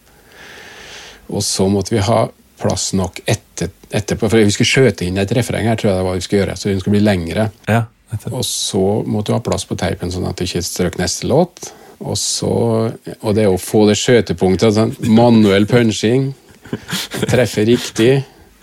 Og 1.32 1.44
så 1.44 1.66
måtte 1.68 1.94
vi 1.94 2.04
ha 2.04 2.22
plass 2.62 2.92
nok 2.96 3.20
etter, 3.28 3.72
etterpå, 3.90 4.28
for 4.28 4.40
vi 4.40 4.54
skulle 4.54 4.70
skjøte 4.70 5.06
inn 5.06 5.20
et 5.20 5.34
refreng 5.36 5.68
her, 5.68 5.76
tror 5.76 5.90
jeg 5.90 5.98
det 5.98 6.06
var 6.06 6.16
vi 6.16 6.24
skulle 6.24 6.42
gjøre, 6.44 6.56
så 6.56 6.70
den 6.70 6.80
skulle 6.80 6.98
bli 6.98 7.04
lengre. 7.04 7.50
ja. 7.68 7.84
Og 8.28 8.42
så 8.44 8.82
måtte 9.08 9.32
du 9.32 9.36
ha 9.38 9.44
plass 9.44 9.64
på 9.64 9.76
teipen, 9.80 10.10
sånn 10.12 10.26
at 10.28 10.36
du 10.36 10.44
ikke 10.44 10.60
strøk 10.66 10.98
neste 11.00 11.24
låt. 11.30 11.70
Og, 12.02 12.16
så, 12.18 12.50
og 13.22 13.36
det 13.38 13.46
å 13.48 13.56
få 13.56 13.86
det 13.88 13.96
skjøtepunktet, 13.96 14.74
sånn 14.76 14.92
manuell 15.16 15.64
punching, 15.70 16.32
treffe 17.30 17.64
riktig 17.68 18.10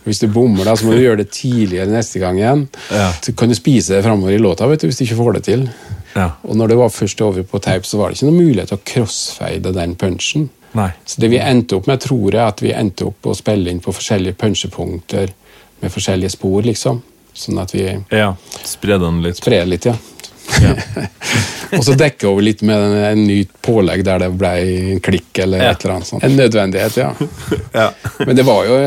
Hvis 0.06 0.22
du 0.24 0.28
bommer, 0.32 0.64
da, 0.66 0.76
så 0.76 0.86
må 0.88 0.95
du 0.95 1.02
gjøre 1.04 1.22
det 1.24 1.32
tidligere 1.36 1.89
neste 1.91 2.22
gang 2.22 2.38
igjen. 2.39 2.68
Ja. 2.91 3.10
Så 3.22 3.34
kan 3.38 3.50
du 3.52 3.56
spise 3.58 3.95
det 3.97 4.04
framover 4.06 4.34
i 4.36 4.41
låta 4.41 4.68
vet 4.70 4.82
du, 4.82 4.88
hvis 4.88 5.02
du 5.02 5.06
ikke 5.06 5.20
får 5.20 5.34
det 5.38 5.43
til. 5.50 5.66
Ja. 6.16 6.32
Og 6.47 6.56
når 6.58 6.72
det 6.72 6.78
var 6.80 6.89
først 6.93 7.22
over 7.22 7.43
på 7.43 7.60
teip, 7.62 7.86
så 7.86 8.00
var 8.00 8.10
det 8.10 8.18
ikke 8.18 8.30
noen 8.32 8.39
mulighet 8.47 8.72
til 8.72 8.80
å 8.80 8.86
crossfade 8.93 9.74
den 9.76 9.95
punchen. 10.00 10.50
Nei. 10.78 10.89
Så 11.06 11.22
det 11.22 11.30
vi 11.34 11.39
endte 11.41 11.78
opp 11.80 11.88
med, 11.89 12.02
tror 12.02 12.32
jeg, 12.32 12.41
at 12.45 12.62
vi 12.62 12.74
endte 12.74 13.08
opp 13.10 13.30
å 13.30 13.36
spille 13.38 13.72
inn 13.72 13.82
på 13.84 13.93
forskjellige 13.93 14.38
punchepunkter 14.41 15.32
med 15.82 15.93
forskjellige 15.93 16.34
spor, 16.36 16.62
liksom. 16.66 17.02
Sånn 17.34 17.60
at 17.62 17.74
vi 17.74 17.86
Ja. 18.12 18.34
Spre 18.66 18.97
den 19.00 19.22
litt. 19.24 19.38
sprer 19.38 19.66
litt, 19.66 19.86
ja. 19.86 19.95
og 21.78 21.84
så 21.86 21.93
dekke 21.97 22.28
over 22.30 22.41
litt 22.45 22.62
med 22.66 22.76
en, 22.82 22.95
en 23.12 23.24
ny 23.28 23.38
pålegg 23.66 24.02
der 24.08 24.24
det 24.24 24.30
ble 24.39 24.52
en 24.93 25.02
klikk 25.06 25.41
eller 25.43 25.64
Ja. 25.64 25.72
et 25.76 25.84
eller 25.86 25.95
annet 26.00 26.08
sånt. 26.10 26.24
En 26.26 26.36
nødvendighet, 26.39 26.97
ja. 26.97 27.12
Ja. 27.80 27.88
Men 28.26 28.36
det 28.36 28.43
var 28.47 28.66
jo, 28.66 28.78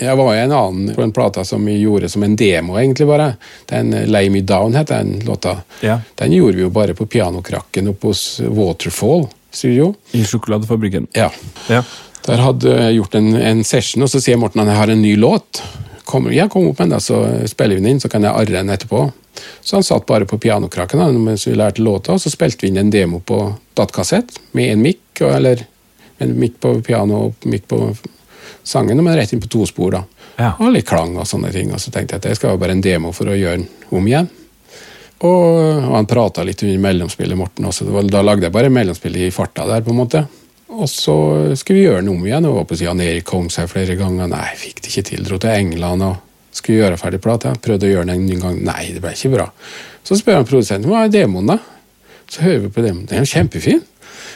jeg 0.00 0.16
var 0.18 0.32
jo 0.34 0.40
en 0.44 0.54
annen 0.58 0.94
på 0.96 1.02
en 1.04 1.12
plata 1.14 1.44
som 1.46 1.64
vi 1.66 1.76
gjorde 1.80 2.08
som 2.10 2.22
en 2.26 2.34
demo, 2.36 2.76
egentlig 2.80 3.06
bare. 3.08 3.28
Den 3.70 3.92
Lay 4.10 4.30
Me 4.34 4.40
Down 4.46 4.74
het 4.74 4.90
den 4.90 5.20
låta. 5.26 5.58
Ja. 5.80 6.00
Den 6.18 6.32
gjorde 6.34 6.58
vi 6.58 6.66
jo 6.66 6.70
bare 6.74 6.94
på 6.98 7.06
pianokrakken 7.06 7.88
oppe 7.94 8.10
hos 8.10 8.40
Waterfall 8.48 9.28
studio. 9.52 9.92
I 10.16 10.24
sjokoladefabrikken. 10.24 11.06
Ja. 11.14 11.30
Ja. 11.68 11.82
Der 12.26 12.38
hadde 12.38 12.70
jeg 12.78 12.98
gjort 13.00 13.14
en, 13.18 13.32
en 13.36 13.64
session, 13.66 14.02
og 14.06 14.10
så 14.12 14.20
sier 14.22 14.38
Morten 14.38 14.62
at 14.62 14.68
jeg 14.70 14.78
har 14.78 14.92
en 14.94 15.02
ny 15.02 15.16
låt. 15.18 15.62
Kom, 16.06 16.28
jeg 16.34 16.50
kom 16.52 16.68
opp 16.70 16.78
med 16.82 16.92
den, 16.94 17.02
så 17.02 17.18
spiller 17.50 17.76
vi 17.78 17.82
den 17.82 17.90
inn, 17.94 18.00
så 18.02 18.08
kan 18.12 18.22
jeg 18.26 18.30
arre 18.34 18.54
den 18.60 18.70
etterpå. 18.74 19.04
Så 19.60 19.76
han 19.76 19.84
satt 19.86 20.06
bare 20.06 20.26
på 20.28 20.38
pianokraken 20.38 21.20
mens 21.24 21.46
vi 21.46 21.54
lærte 21.56 21.82
låta, 21.82 22.16
og 22.16 22.20
så 22.20 22.30
spilte 22.30 22.66
vi 22.66 22.72
inn 22.72 22.80
en 22.82 22.90
demo 22.92 23.20
på 23.20 23.38
datakassett 23.74 24.38
med 24.52 24.72
en 24.72 24.82
mic, 24.82 24.98
eller 25.20 25.64
en 26.18 26.34
mic 26.38 26.58
på 26.60 26.74
piano 26.84 27.26
og 27.26 27.46
mic 27.48 27.64
på 27.68 27.80
sangen, 28.62 29.04
men 29.04 29.16
rett 29.16 29.32
inn 29.32 29.40
på 29.40 29.50
to 29.50 29.66
spor. 29.66 29.90
da. 29.90 30.04
Ja. 30.36 30.52
Og 30.58 30.72
litt 30.72 30.88
klang 30.88 31.16
og 31.16 31.26
sånne 31.28 31.52
ting. 31.52 31.72
Og 31.72 31.80
så 31.80 31.90
tenkte 31.90 32.16
jeg 32.16 32.22
at 32.22 32.28
det 32.28 32.36
skal 32.38 32.54
være 32.54 32.62
bare 32.62 32.76
en 32.76 32.84
demo 32.84 33.12
for 33.16 33.30
å 33.30 33.36
gjøre 33.36 33.62
den 33.62 33.68
om 33.90 34.06
igjen. 34.08 34.30
Og, 35.22 35.42
og 35.86 35.94
han 35.94 36.08
prata 36.10 36.42
litt 36.46 36.62
under 36.66 36.80
mellomspillet, 36.82 37.38
Morten 37.38 37.68
også. 37.68 37.86
Da 38.10 38.22
lagde 38.24 38.48
jeg 38.48 38.54
bare 38.54 38.72
mellomspillet 38.74 39.28
i 39.28 39.34
farta 39.34 39.66
der, 39.68 39.84
på 39.86 39.94
en 39.94 40.00
måte. 40.00 40.24
Og 40.72 40.88
så 40.88 41.14
skulle 41.58 41.78
vi 41.78 41.84
gjøre 41.84 42.00
den 42.00 42.10
om 42.14 42.26
igjen, 42.26 42.48
og 42.48 42.62
var 42.62 42.68
på 42.70 42.78
siden 42.80 43.02
Erik 43.04 43.26
Kongshaug 43.28 43.70
flere 43.70 43.96
ganger. 43.98 44.30
Nei, 44.32 44.48
fikk 44.58 44.82
det 44.82 44.90
ikke 44.90 45.08
til. 45.10 45.24
Dro 45.28 45.38
til 45.42 45.54
England 45.54 46.06
og 46.08 46.16
skulle 46.56 46.82
gjøre 46.82 47.00
ferdig 47.00 47.22
plata. 47.24 47.54
Prøvde 47.62 47.88
å 47.88 47.92
gjøre 47.94 48.08
den 48.10 48.26
en 48.28 48.44
gang. 48.46 48.58
Nei, 48.66 48.90
det 48.94 49.02
ble 49.04 49.14
ikke 49.16 49.32
bra. 49.36 49.48
Så 50.06 50.18
spør 50.18 50.40
han 50.40 50.48
produsenten 50.48 50.90
hva 50.90 51.06
er 51.06 51.14
demoen, 51.14 51.54
da? 51.54 51.58
Så 52.30 52.44
hører 52.46 52.66
vi 52.66 52.74
på 52.74 52.84
demoen. 52.84 53.06
Den 53.08 53.20
er 53.20 53.26
jo 53.26 53.32
kjempefin. 53.32 53.82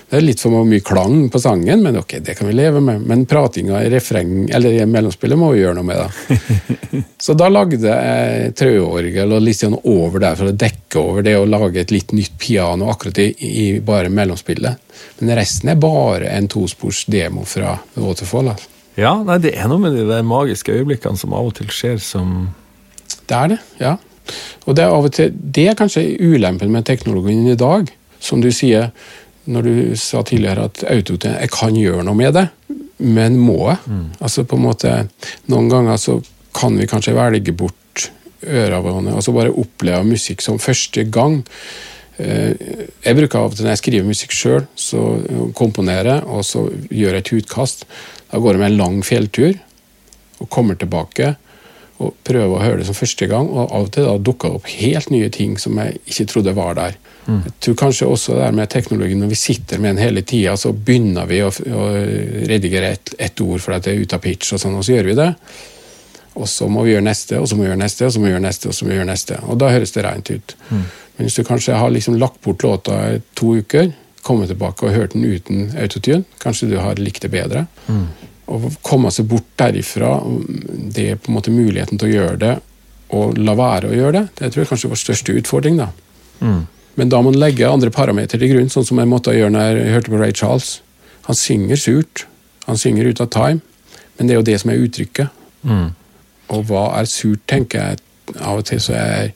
Det 0.07 0.21
er 0.21 0.23
litt 0.23 0.39
for 0.39 0.63
mye 0.63 0.83
klang 0.87 1.25
på 1.35 1.41
sangen, 1.43 1.81
men 1.83 1.97
ok, 1.99 2.21
det 2.23 2.37
kan 2.39 2.47
vi 2.47 2.55
leve 2.55 2.79
med. 2.85 3.03
Men 3.11 3.25
pratinga 3.27 3.81
i 3.83 3.89
refreng, 3.91 4.45
eller 4.55 4.77
i 4.77 4.85
mellomspillet 4.87 5.39
må 5.41 5.49
vi 5.55 5.65
gjøre 5.65 5.81
noe 5.81 5.89
med, 5.89 5.99
da. 5.99 7.01
Så 7.27 7.35
da 7.35 7.49
lagde 7.51 7.81
jeg 7.83 8.53
trøorgel 8.57 9.35
og 9.35 9.43
litt 9.43 9.59
sånn 9.59 9.75
over 9.83 10.23
der 10.23 10.39
for 10.39 10.53
å 10.53 10.55
dekke 10.55 11.03
over 11.03 11.27
det 11.27 11.35
å 11.41 11.49
lage 11.49 11.83
et 11.83 11.95
litt 11.95 12.15
nytt 12.15 12.39
piano 12.39 12.93
akkurat 12.93 13.19
i, 13.25 13.29
i 13.35 13.67
bare 13.83 14.13
mellomspillet. 14.15 14.87
Men 15.19 15.37
resten 15.41 15.75
er 15.75 15.83
bare 15.83 16.31
en 16.37 16.47
tospors 16.55 17.03
demo 17.11 17.43
fra 17.49 17.75
Waterfall. 17.99 18.55
Altså. 18.55 18.76
Ja, 18.97 19.13
nei, 19.27 19.39
det 19.45 19.55
er 19.57 19.69
noe 19.69 19.83
med 19.83 19.97
de 19.97 20.07
der 20.09 20.25
magiske 20.27 20.73
øyeblikkene 20.73 21.21
som 21.21 21.35
av 21.37 21.51
og 21.51 21.55
til 21.59 21.69
skjer 21.73 22.01
som 22.03 22.51
Det 23.27 23.37
er 23.37 23.49
det, 23.55 23.59
ja. 23.81 23.97
Og 24.67 24.75
det 24.77 24.85
er 24.85 24.95
av 24.95 25.07
og 25.07 25.13
til, 25.15 25.33
det 25.35 25.69
er 25.71 25.79
kanskje 25.79 26.17
ulempen 26.19 26.73
med 26.73 26.87
teknologien 26.87 27.47
i 27.47 27.59
dag. 27.59 27.91
Som 28.23 28.41
du 28.43 28.49
sier, 28.55 28.91
når 29.47 29.63
du 29.67 29.97
sa 30.01 30.23
tidligere 30.27 30.65
at 30.67 30.85
autotune 30.91 31.37
Jeg 31.41 31.51
kan 31.55 31.77
gjøre 31.77 32.05
noe 32.07 32.19
med 32.19 32.35
det, 32.35 32.47
men 32.99 33.37
må 33.39 33.69
jeg? 33.69 33.79
Mm. 33.87 34.07
Altså 34.21 34.45
på 34.45 34.57
en 34.57 34.65
måte, 34.67 34.95
Noen 35.53 35.69
ganger 35.71 36.01
så 36.01 36.17
kan 36.57 36.79
vi 36.79 36.89
kanskje 36.89 37.15
velge 37.15 37.53
bort 37.53 38.09
ørene, 38.47 39.15
altså 39.15 39.35
bare 39.35 39.53
oppleve 39.53 40.05
musikk 40.07 40.43
som 40.45 40.59
første 40.59 41.05
gang. 41.05 41.43
Eh, 42.19 42.55
Jeg 43.05 43.17
bruker 43.17 43.39
av 43.39 43.51
og 43.51 43.57
til 43.57 43.67
når 43.67 43.75
jeg 43.75 43.83
skriver 43.83 44.09
musikk 44.09 44.33
sjøl, 44.33 44.67
så 44.75 45.03
komponerer 45.55 46.25
og 46.25 46.45
så 46.45 46.67
gjør 46.91 47.19
jeg 47.19 47.25
et 47.25 47.33
utkast. 47.41 47.87
Da 48.31 48.41
går 48.43 48.57
jeg 48.57 48.63
med 48.63 48.73
en 48.73 48.81
lang 48.81 49.03
fjelltur 49.07 49.59
og 50.43 50.49
kommer 50.53 50.77
tilbake 50.79 51.35
og 51.97 52.13
prøver 52.29 52.53
å 52.53 52.61
høre 52.63 52.81
det 52.83 52.89
som 52.89 52.97
første 52.97 53.29
gang. 53.31 53.49
Og 53.49 53.71
av 53.71 53.87
og 53.87 53.93
til 53.95 54.05
da 54.05 54.17
dukker 54.21 54.53
det 54.53 54.59
opp 54.59 54.67
helt 54.69 55.13
nye 55.15 55.31
ting 55.33 55.55
som 55.61 55.79
jeg 55.81 56.01
ikke 56.05 56.27
trodde 56.33 56.57
var 56.57 56.77
der. 56.77 56.99
Jeg 57.27 57.55
tror 57.65 57.79
kanskje 57.81 58.07
også 58.07 58.35
det 58.37 58.43
der 58.45 58.53
med 58.55 58.69
teknologien, 58.71 59.19
når 59.19 59.33
vi 59.33 59.39
sitter 59.41 59.81
med 59.83 59.97
den 59.97 60.05
hele 60.05 60.23
tida, 60.23 60.53
så 60.57 60.71
begynner 60.73 61.27
vi 61.27 61.41
å, 61.43 61.49
å 61.51 61.87
redigere 62.47 62.93
ett 62.95 63.15
et 63.19 63.41
ord 63.43 63.65
fordi 63.65 63.81
det 63.83 63.95
er 63.95 64.05
ute 64.05 64.19
av 64.19 64.23
pitch, 64.23 64.53
og 64.55 64.63
sånn, 64.63 64.77
og 64.79 64.85
så 64.87 64.95
gjør 64.95 65.11
vi 65.11 65.17
det. 65.19 65.33
Og 66.37 66.47
så 66.53 66.69
må 66.71 66.85
vi 66.87 66.93
gjøre 66.93 67.07
neste, 67.09 67.41
og 67.41 67.49
så 67.49 67.57
må 67.57 67.65
vi 67.65 67.71
gjøre 67.73 67.83
neste, 67.83 68.07
og 68.07 68.13
så 68.13 68.21
må 68.21 68.29
vi 68.29 68.35
gjøre 68.35 68.45
neste, 68.45 68.69
og 68.69 68.77
så 68.77 68.85
må 68.85 68.93
vi 68.93 68.99
gjøre 69.01 69.11
neste. 69.11 69.39
Og 69.49 69.59
da 69.59 69.73
høres 69.73 69.95
det 69.97 70.05
rent 70.07 70.31
ut. 70.31 70.57
Men 70.71 71.27
hvis 71.27 71.39
du 71.41 71.47
kanskje 71.49 71.81
har 71.81 71.91
liksom 71.91 72.19
lagt 72.21 72.43
bort 72.45 72.63
låta 72.63 72.99
i 73.15 73.21
to 73.35 73.57
uker, 73.57 73.91
kommet 74.27 74.51
tilbake 74.51 74.87
og 74.87 74.95
hørt 74.97 75.15
den 75.15 75.25
uten 75.25 75.69
autotune, 75.79 76.25
kanskje 76.43 76.69
du 76.73 76.79
har 76.83 76.99
likt 77.01 77.23
det 77.25 77.31
bedre. 77.33 77.67
Å 78.47 78.59
komme 78.87 79.11
seg 79.11 79.27
bort 79.31 79.47
derifra, 79.59 80.17
det 80.95 81.11
er 81.13 81.19
på 81.19 81.31
en 81.31 81.37
måte 81.39 81.55
muligheten 81.55 81.99
til 81.99 82.11
å 82.11 82.15
gjøre 82.17 82.41
det, 82.43 82.55
og 83.17 83.39
la 83.39 83.55
være 83.59 83.91
å 83.91 83.95
gjøre 83.97 84.13
det, 84.19 84.25
det 84.39 84.51
tror 84.51 84.65
jeg 84.65 84.71
kanskje 84.73 84.89
er 84.89 84.93
vår 84.97 85.01
største 85.03 85.35
utfordring. 85.41 85.79
da. 85.79 85.89
Men 86.97 87.11
da 87.13 87.21
må 87.21 87.31
man 87.31 87.39
legge 87.39 87.69
andre 87.69 87.91
parametere 87.93 88.41
til 88.41 88.55
grunn, 88.55 88.71
sånn 88.73 88.87
som 88.89 88.99
jeg 88.99 89.11
måtte 89.11 89.35
gjøre 89.37 89.53
når 89.53 89.79
jeg 89.79 89.95
hørte 89.95 90.11
på 90.15 90.21
Ray 90.21 90.33
Charles. 90.33 90.71
Han 91.29 91.37
synger 91.37 91.77
surt, 91.77 92.27
han 92.67 92.79
synger 92.81 93.11
ut 93.11 93.21
av 93.21 93.29
time, 93.35 93.61
men 94.17 94.27
det 94.27 94.35
er 94.35 94.41
jo 94.41 94.47
det 94.49 94.61
som 94.63 94.71
er 94.73 94.81
uttrykket. 94.87 95.43
Og 96.55 96.63
hva 96.71 96.85
er 97.01 97.09
surt, 97.11 97.43
tenker 97.51 97.83
jeg. 97.83 98.03
Av 98.41 98.59
og 98.59 98.65
til 98.67 98.81
så 98.83 98.95
jeg, 98.97 99.35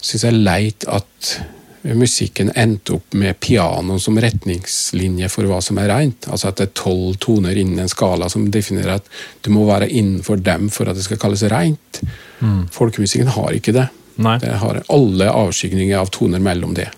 syns 0.00 0.22
jeg 0.24 0.32
er 0.32 0.38
leit 0.44 0.84
at 0.88 1.32
musikken 1.82 2.50
endte 2.54 2.92
opp 2.98 3.14
med 3.16 3.38
piano 3.40 3.98
som 3.98 4.18
retningslinje 4.20 5.30
for 5.32 5.48
hva 5.48 5.60
som 5.64 5.78
er 5.80 5.88
rent. 5.88 6.28
Altså 6.28 6.50
at 6.50 6.60
det 6.60 6.66
er 6.68 6.74
tolv 6.76 7.16
toner 7.22 7.56
innen 7.56 7.80
en 7.84 7.90
skala 7.90 8.28
som 8.32 8.50
definerer 8.52 8.98
at 8.98 9.08
du 9.44 9.50
må 9.54 9.64
være 9.68 9.88
innenfor 9.88 10.42
dem 10.44 10.68
for 10.72 10.90
at 10.90 10.98
det 10.98 11.06
skal 11.06 11.20
kalles 11.22 11.46
rent. 11.52 12.02
Folkemusikken 12.74 13.32
har 13.36 13.56
ikke 13.56 13.74
det. 13.76 13.88
Nei. 14.20 14.36
Det 14.42 14.52
har 14.60 14.82
alle 14.92 15.30
avskygninger 15.32 15.96
av 15.96 16.12
toner 16.12 16.42
mellom 16.44 16.74
det. 16.76 16.90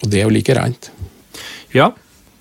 Og 0.00 0.08
det 0.08 0.22
er 0.22 0.28
jo 0.28 0.32
like 0.32 0.56
rent. 0.56 0.90
Ja, 1.76 1.90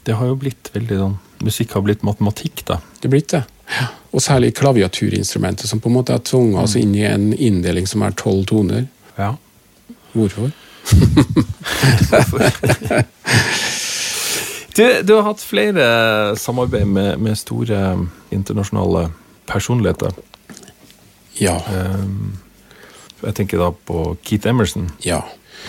det 0.08 0.16
har 0.16 0.32
jo 0.32 0.38
blitt 0.39 0.72
veldig 0.76 1.02
sånn 1.04 1.18
Musikk 1.39 1.72
har 1.72 1.84
blitt 1.86 2.02
matematikk, 2.04 2.66
da. 2.68 2.82
Det 3.00 3.08
er 3.08 3.12
blitt 3.14 3.30
det. 3.32 3.45
Og 4.12 4.20
særlig 4.20 4.50
klaviaturinstrumentet, 4.58 5.70
som 5.70 5.80
på 5.80 5.88
en 5.88 5.95
måte 5.95 6.12
er 6.12 6.20
tvunget 6.20 6.66
oss 6.66 6.74
inn 6.76 6.91
i 6.97 7.06
en 7.08 7.30
inndeling 7.32 7.88
som 7.88 8.04
er 8.04 8.12
tolv 8.20 8.43
toner. 8.50 8.89
Ja. 9.16 9.30
Hvorfor? 10.12 10.50
Du, 14.80 14.86
du 15.04 15.12
har 15.18 15.26
hatt 15.26 15.42
flere 15.44 15.86
samarbeid 16.40 16.88
med, 16.88 17.18
med 17.20 17.36
store 17.36 17.98
internasjonale 18.32 19.10
personligheter. 19.50 20.14
Ja. 21.42 21.58
Jeg 23.26 23.36
tenker 23.36 23.60
da 23.60 23.74
på 23.74 24.14
Keith 24.24 24.48
Emerson. 24.48 24.88
Ja. 25.04 25.20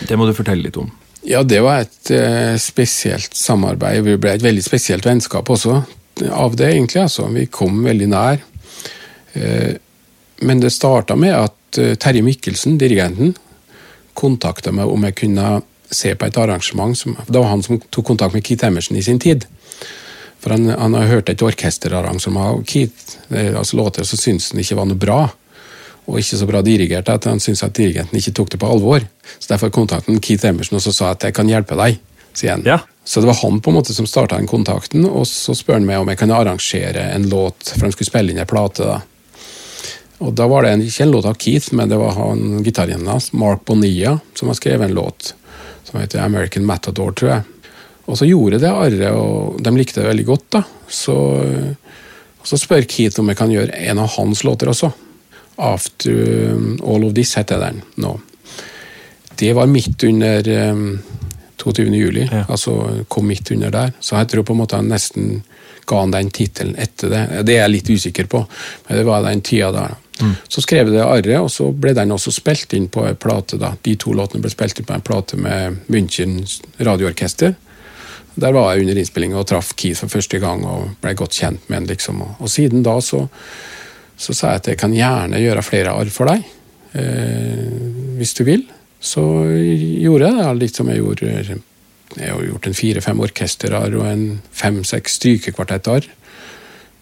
Det 0.07 0.14
må 0.21 0.29
du 0.29 0.35
fortelle 0.37 0.62
litt 0.62 0.79
om. 0.79 0.93
Ja, 1.27 1.43
det 1.43 1.61
var 1.61 1.83
et 1.83 2.11
eh, 2.14 2.57
spesielt 2.61 3.35
samarbeid. 3.37 4.05
Vi 4.07 4.16
ble 4.21 4.33
et 4.37 4.45
veldig 4.45 4.62
spesielt 4.64 5.07
vennskap 5.07 5.51
også 5.53 5.83
av 6.33 6.57
det, 6.57 6.71
egentlig. 6.73 7.03
altså. 7.03 7.27
Vi 7.35 7.47
kom 7.53 7.83
veldig 7.85 8.09
nær. 8.09 8.41
Eh, 9.37 9.75
men 10.47 10.62
det 10.62 10.73
starta 10.73 11.16
med 11.21 11.35
at 11.37 11.81
eh, 11.81 11.93
Terje 12.01 12.25
Mikkelsen, 12.25 12.79
dirigenten, 12.81 13.35
kontakta 14.15 14.73
meg 14.73 14.91
om 14.91 15.05
jeg 15.09 15.17
kunne 15.23 15.61
se 15.91 16.15
på 16.15 16.27
et 16.27 16.39
arrangement. 16.39 16.99
Som, 16.99 17.17
det 17.27 17.39
var 17.39 17.51
han 17.51 17.63
som 17.63 17.81
tok 17.91 18.07
kontakt 18.13 18.37
med 18.37 18.45
Keith 18.47 18.67
Emerson 18.67 18.97
i 18.97 19.03
sin 19.03 19.21
tid. 19.23 19.47
For 20.41 20.55
han, 20.55 20.69
han 20.71 20.95
har 20.97 21.11
hørt 21.11 21.29
et 21.29 21.43
orkesterarrangement 21.45 22.55
av 22.55 22.63
Keith, 22.65 23.19
eh, 23.29 23.53
altså 23.59 23.77
låter 23.77 24.07
så 24.09 24.17
syntes 24.17 24.53
han 24.53 24.63
ikke 24.63 24.79
var 24.79 24.89
noe 24.89 25.01
bra. 25.01 25.21
Og 26.09 26.19
ikke 26.19 26.39
så 26.41 26.47
bra 26.49 26.63
dirigert 26.65 27.11
at 27.13 27.27
han 27.29 27.43
syntes 27.43 27.63
at 27.67 27.77
dirigenten 27.77 28.19
ikke 28.19 28.33
tok 28.39 28.55
det 28.55 28.61
på 28.63 28.71
alvor. 28.71 29.05
Så 29.39 29.53
Derfor 29.53 29.73
kontaktet 29.75 30.15
han 30.15 30.23
Keith 30.25 30.49
Emerson 30.49 30.81
og 30.81 30.87
så 30.87 30.95
sa 30.97 31.13
at 31.15 31.29
jeg 31.29 31.37
kan 31.37 31.51
hjelpe 31.51 31.77
deg. 31.79 32.01
Ja. 32.65 32.79
Så 33.05 33.21
det 33.21 33.27
var 33.27 33.41
han 33.43 33.61
på 33.61 33.71
en 33.71 33.77
måte 33.77 33.95
som 33.95 34.07
starta 34.07 34.39
den 34.39 34.49
kontakten, 34.49 35.05
og 35.05 35.27
så 35.27 35.55
spør 35.57 35.81
han 35.81 35.87
meg 35.89 36.01
om 36.01 36.09
jeg 36.13 36.21
kan 36.21 36.33
arrangere 36.33 37.09
en 37.11 37.27
låt, 37.29 37.73
for 37.75 37.89
han 37.89 37.95
skulle 37.95 38.09
spille 38.09 38.33
inn 38.33 38.41
en 38.41 38.49
plate. 38.49 38.87
da. 38.87 39.01
Og 40.21 40.35
da 40.37 40.47
var 40.51 40.62
det 40.66 40.73
en, 40.75 40.83
ikke 40.85 41.07
en 41.07 41.14
låt 41.14 41.27
av 41.31 41.39
Keith, 41.41 41.73
men 41.75 41.89
det 41.89 41.97
var 42.01 42.12
han 42.18 42.61
gitaristen 42.64 43.09
hans, 43.09 43.31
Mark 43.33 43.64
Bonilla, 43.68 44.18
som 44.37 44.51
har 44.53 44.59
skrevet 44.59 44.89
en 44.91 44.97
låt 44.99 45.35
som 45.89 46.01
heter 46.01 46.21
American 46.23 46.66
Matador, 46.68 47.12
tror 47.16 47.31
jeg. 47.33 47.43
Og 48.11 48.18
så 48.18 48.27
gjorde 48.29 48.59
det 48.61 48.68
arret, 48.71 49.07
og 49.16 49.61
de 49.64 49.73
likte 49.77 50.03
det 50.03 50.09
veldig 50.11 50.27
godt. 50.29 50.45
da. 50.57 50.62
Så, 50.91 51.14
så 52.45 52.59
spør 52.61 52.85
Keith 52.91 53.21
om 53.23 53.31
jeg 53.33 53.39
kan 53.41 53.53
gjøre 53.55 53.77
en 53.91 54.03
av 54.03 54.11
hans 54.18 54.45
låter 54.45 54.71
også. 54.73 54.91
After 55.61 56.12
um, 56.55 56.77
All 56.87 57.05
of 57.09 57.14
This 57.16 57.35
heter 57.39 57.61
den 57.61 57.83
nå. 58.01 58.14
Det 59.41 59.53
var 59.57 59.66
midt 59.73 60.05
under 60.05 60.49
um, 60.73 60.99
22. 61.61 61.85
juli, 61.97 62.29
Ja. 62.33 62.45
altså 62.49 63.05
kom 63.09 63.27
midt 63.29 63.51
under 63.51 63.71
der. 63.71 63.93
Så 64.01 64.16
jeg 64.16 64.29
tror 64.29 64.45
på 64.49 64.53
en 64.57 64.61
måte 64.62 64.77
han 64.77 64.89
nesten 64.89 65.43
ga 65.89 66.01
han 66.05 66.12
den 66.14 66.31
tittelen 66.31 66.77
etter 66.81 67.11
det. 67.12 67.25
Det 67.45 67.57
er 67.57 67.64
jeg 67.64 67.75
litt 67.75 67.91
usikker 67.91 68.29
på, 68.31 68.45
men 68.89 68.99
det 69.01 69.05
var 69.09 69.25
den 69.27 69.41
tida 69.45 69.73
der. 69.75 69.97
Så 70.49 70.62
skrev 70.64 70.89
jeg 70.89 70.97
det 70.97 71.05
arret, 71.05 71.41
og 71.41 71.51
så 71.53 71.71
ble 71.73 71.95
den 71.97 72.12
også 72.14 72.33
spilt 72.35 72.73
inn 72.77 72.89
på 72.93 73.07
en 73.09 73.16
plate. 73.16 73.59
da. 73.61 73.75
De 73.83 73.97
to 73.97 74.12
låtene 74.16 74.45
ble 74.45 74.53
spilt 74.53 74.79
inn 74.79 74.89
på 74.89 74.97
en 74.97 75.05
plate 75.07 75.37
med 75.41 75.81
München 75.89 76.41
radioorkester. 76.79 77.55
Der 78.41 78.53
var 78.55 78.73
jeg 78.73 78.85
under 78.85 79.01
innspillinga 79.01 79.41
og 79.41 79.49
traff 79.51 79.73
Keith 79.77 80.01
for 80.01 80.12
første 80.12 80.39
gang 80.43 80.62
og 80.64 80.95
ble 81.03 81.14
godt 81.18 81.37
kjent 81.41 81.68
med 81.68 81.81
han. 81.81 81.89
liksom. 81.91 82.23
Og, 82.23 82.35
og 82.39 82.53
siden 82.53 82.85
da 82.87 82.99
så, 83.05 83.25
så 84.16 84.37
sa 84.37 84.55
jeg 84.55 84.62
at 84.62 84.71
jeg 84.73 84.81
kan 84.81 84.95
gjerne 84.95 85.41
gjøre 85.43 85.64
flere 85.66 85.97
arr 85.97 86.12
for 86.14 86.31
deg, 86.31 86.47
eh, 86.95 87.66
hvis 88.21 88.37
du 88.39 88.45
vil. 88.47 88.64
Så 89.01 89.23
gjorde 89.51 90.29
jeg 90.29 90.37
det, 90.37 90.55
liksom 90.61 90.89
jeg 90.93 91.01
gjorde 91.01 91.61
Jeg 92.18 92.33
har 92.33 92.43
gjort 92.43 92.66
en 92.66 92.75
fire-fem 92.75 93.21
orkesterarr 93.21 93.95
og 93.97 94.07
en 94.07 94.25
fem-seks 94.53 95.14
strykekvartettarr. 95.21 96.09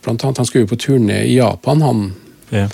Blant 0.05 0.25
annet, 0.25 0.39
han 0.39 0.47
skulle 0.47 0.67
jo 0.67 0.75
på 0.75 0.83
turné 0.85 1.25
i 1.27 1.39
Japan, 1.39 1.83
han 1.83 2.13
Ja. 2.51 2.69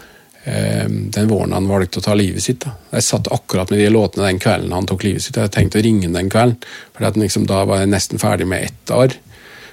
Eh, 0.44 0.86
den 0.88 1.28
våren 1.28 1.52
han 1.56 1.68
valgte 1.68 2.00
å 2.00 2.06
ta 2.06 2.14
livet 2.18 2.42
sitt. 2.44 2.64
da. 2.64 2.74
Jeg 2.96 3.06
satt 3.06 3.30
akkurat 3.32 3.70
med 3.70 3.80
de 3.80 3.90
låtene 3.92 4.28
den 4.28 4.40
kvelden 4.42 4.72
han 4.72 4.88
tok 4.88 5.04
livet 5.06 5.22
sitt. 5.22 5.36
Jeg 5.40 5.52
tenkte 5.54 5.80
å 5.80 5.84
ringe 5.84 6.10
den 6.12 6.30
kvelden, 6.32 6.58
for 6.94 7.20
liksom, 7.20 7.46
da 7.50 7.64
var 7.68 7.82
jeg 7.82 7.92
nesten 7.94 8.22
ferdig 8.22 8.48
med 8.50 8.68
ett 8.70 8.94
arr. 8.94 9.16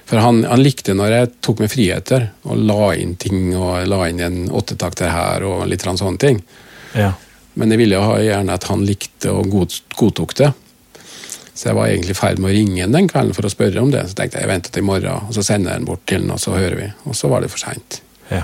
For 0.08 0.20
han, 0.20 0.42
han 0.44 0.62
likte 0.62 0.96
når 0.98 1.14
jeg 1.14 1.32
tok 1.46 1.62
meg 1.62 1.70
friheter 1.72 2.26
og 2.42 2.58
la 2.58 2.90
inn 2.98 3.14
ting, 3.16 3.52
og 3.56 3.86
la 3.88 4.08
inn 4.10 4.20
en 4.20 4.40
åttetakter 4.50 5.12
her 5.12 5.46
og 5.46 5.62
litt 5.70 5.86
sånne 5.86 6.18
ting. 6.20 6.42
Ja. 6.98 7.12
Men 7.54 7.72
jeg 7.72 7.82
ville 7.84 8.00
jo 8.00 8.18
gjerne 8.20 8.56
at 8.56 8.66
han 8.68 8.84
likte 8.88 9.32
og 9.32 9.48
god, 9.52 9.78
godtok 9.96 10.34
det. 10.40 10.50
Så 11.54 11.68
jeg 11.68 11.76
var 11.76 11.90
egentlig 11.90 12.16
i 12.16 12.18
ferd 12.18 12.40
med 12.40 12.50
å 12.50 12.56
ringe 12.56 12.88
den 12.90 13.08
kvelden 13.10 13.36
for 13.36 13.46
å 13.46 13.52
spørre 13.52 13.80
om 13.82 13.92
det. 13.92 14.06
Så 14.08 14.16
tenkte 14.18 14.40
jeg 14.40 14.48
jeg 14.48 14.52
venter 14.54 14.72
til 14.72 14.82
i 14.82 14.88
morgen, 14.88 15.28
og 15.28 15.36
så 15.36 15.44
sender 15.46 15.74
jeg 15.74 15.82
den 15.82 15.88
bort 15.88 16.04
til 16.08 16.24
ham, 16.24 16.34
og 16.34 16.42
så 16.42 16.56
hører 16.56 16.78
vi. 16.80 16.88
Og 17.06 17.16
så 17.18 17.30
var 17.32 17.44
det 17.44 17.52
for 17.52 17.62
seint. 17.62 18.02
ja. 18.32 18.42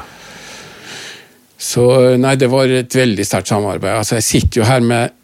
Så 1.58 1.84
nei, 2.22 2.36
det 2.38 2.46
var 2.52 2.70
et 2.70 2.94
veldig 2.94 3.24
sterkt 3.26 3.50
samarbeid. 3.50 3.96
Altså, 3.98 4.14
jeg 4.20 4.26
sitter 4.28 4.60
jo 4.62 4.68
her 4.68 4.80
med 4.84 5.14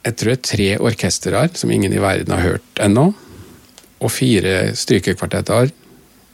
jeg 0.00 0.14
tror 0.16 0.30
det 0.30 0.38
er 0.38 0.46
tre 0.48 0.68
orkesterer 0.80 1.50
som 1.60 1.70
ingen 1.74 1.92
i 1.92 2.00
verden 2.00 2.32
har 2.32 2.40
hørt 2.40 2.80
ennå. 2.80 3.10
Og 4.00 4.08
fire 4.10 4.70
strykekvartetter. 4.72 5.68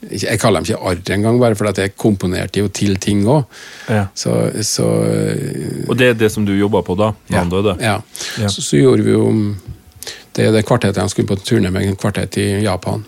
Jeg 0.06 0.38
kaller 0.38 0.62
dem 0.62 0.68
ikke 0.68 0.86
arr 0.86 1.00
engang, 1.16 1.40
bare 1.42 1.56
fordi 1.58 1.72
at 1.72 1.78
jeg 1.82 1.94
komponerte 1.98 2.60
jo 2.62 2.68
til 2.70 2.94
ting 3.02 3.24
òg. 3.26 3.42
ja. 3.90 4.04
Så, 4.14 4.36
så 4.62 4.86
Og 5.88 5.96
det 5.98 6.12
er 6.12 6.14
det 6.14 6.30
som 6.30 6.46
du 6.46 6.52
jobba 6.54 6.82
på 6.86 6.94
da, 6.94 7.12
Ja. 7.32 7.40
han 7.40 7.50
døde? 7.50 7.74
Ja. 7.80 7.96
Ja. 8.38 8.48
Så, 8.48 8.62
så 8.62 8.76
gjorde 8.78 9.02
vi 9.02 9.10
jo 9.16 9.54
Det 10.36 10.46
er 10.46 10.52
det 10.52 10.66
kvartettet 10.68 11.00
han 11.00 11.08
skulle 11.08 11.26
på 11.26 11.36
turné 11.42 11.70
med, 11.72 11.82
en 11.82 11.96
kvartett 11.96 12.36
i 12.38 12.62
Japan. 12.62 13.02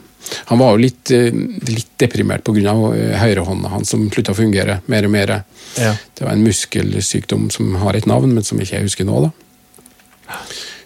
Han 0.50 0.58
var 0.60 0.72
jo 0.74 0.82
litt, 0.82 1.10
eh, 1.14 1.32
litt 1.72 1.90
deprimert 1.98 2.44
pga. 2.44 2.74
høyrehånda 3.22 3.68
hans 3.72 3.88
som 3.90 4.08
slutta 4.10 4.32
å 4.34 4.36
fungere 4.36 4.80
mer 4.86 5.04
og 5.04 5.10
mer. 5.14 5.32
Ja. 5.78 5.94
Det 6.14 6.24
var 6.24 6.32
en 6.32 6.44
muskelsykdom 6.44 7.50
som 7.54 7.74
har 7.76 7.94
et 7.96 8.06
navn, 8.06 8.34
men 8.34 8.44
som 8.44 8.58
ikke 8.60 8.76
jeg 8.78 8.82
husker 8.88 9.04
nå. 9.08 9.22
da. 9.22 9.30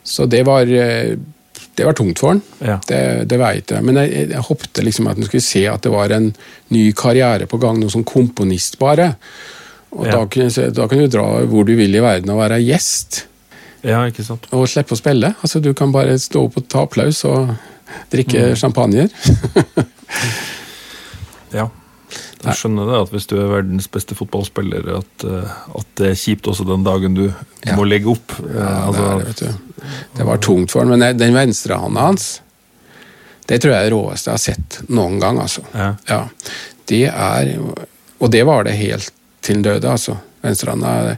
Så 0.04 0.26
det 0.26 0.42
var, 0.46 0.62
eh, 0.66 1.16
det 1.74 1.84
var 1.86 1.92
tungt 1.92 2.18
for 2.18 2.28
han. 2.34 2.42
Ja. 2.60 2.78
Det, 2.86 3.00
det 3.28 3.38
vet 3.40 3.70
jeg. 3.74 3.82
Men 3.86 3.96
jeg, 4.02 4.28
jeg 4.30 4.46
håpte 4.48 4.84
liksom 4.84 5.08
at 5.10 5.16
han 5.18 5.26
skulle 5.28 5.42
se 5.46 5.66
at 5.70 5.82
det 5.82 5.92
var 5.94 6.12
en 6.14 6.32
ny 6.74 6.92
karriere 6.92 7.46
på 7.50 7.58
gang, 7.62 7.80
noe 7.80 7.90
som 7.90 8.04
komponist 8.04 8.78
bare. 8.82 9.14
Og 9.92 10.06
Ja. 10.06 10.24
da 10.24 10.86
kan 10.88 10.98
du 10.98 11.06
dra 11.12 11.26
hvor 11.46 11.66
du 11.68 11.74
vil 11.76 11.94
i 11.94 12.00
verden 12.00 12.30
og 12.32 12.38
være 12.40 12.62
gjest. 12.64 13.24
Ja, 13.82 14.04
ikke 14.06 14.22
sant. 14.24 14.46
og 14.54 14.68
slippe 14.70 14.94
å 14.94 14.98
spille. 15.00 15.34
Altså, 15.42 15.60
du 15.60 15.72
kan 15.74 15.90
bare 15.92 16.14
stå 16.18 16.44
opp 16.46 16.56
og 16.56 16.68
ta 16.70 16.84
applaus 16.86 17.24
og 17.26 17.50
drikke 18.12 18.52
champagner. 18.56 19.08
Ja. 21.52 21.66
Jeg 22.42 22.54
skjønner 22.58 22.88
det, 22.88 22.98
at 23.04 23.10
hvis 23.14 23.26
du 23.30 23.34
er 23.38 23.50
verdens 23.50 23.86
beste 23.92 24.16
fotballspiller, 24.18 24.86
at, 24.98 25.24
eh, 25.28 25.50
at 25.78 25.90
det 26.00 26.06
er 26.10 26.16
kjipt 26.18 26.48
også 26.50 26.64
den 26.68 26.84
dagen 26.86 27.14
du 27.16 27.26
Ja. 27.64 27.76
må 27.76 27.84
legge 27.84 28.08
opp. 28.10 28.32
Eh, 28.40 28.56
Ja, 28.56 28.86
altså, 28.86 29.02
det, 29.02 29.12
er 29.12 29.18
det, 29.18 29.26
vet 29.26 29.36
du. 29.36 29.84
det 30.16 30.26
var 30.26 30.36
tungt 30.38 30.70
for 30.72 30.80
ham. 30.80 30.88
men 30.98 31.16
den 31.16 31.34
venstrehånda 31.34 32.00
hans 32.00 32.40
Det 33.46 33.60
tror 33.60 33.72
jeg 33.72 33.80
er 33.86 33.90
det 33.90 33.92
råeste 33.96 34.30
jeg 34.30 34.32
har 34.32 34.38
sett 34.38 34.78
noen 34.88 35.18
gang. 35.20 35.38
altså. 35.40 35.62
Ja. 36.08 36.28
Det 36.86 37.04
er 37.08 37.58
Og 38.20 38.30
det 38.30 38.44
var 38.46 38.64
det 38.64 38.72
helt 38.76 39.10
til 39.42 39.54
den 39.56 39.62
døde, 39.62 39.88
altså. 39.90 40.16
Venstrehånda 40.42 41.16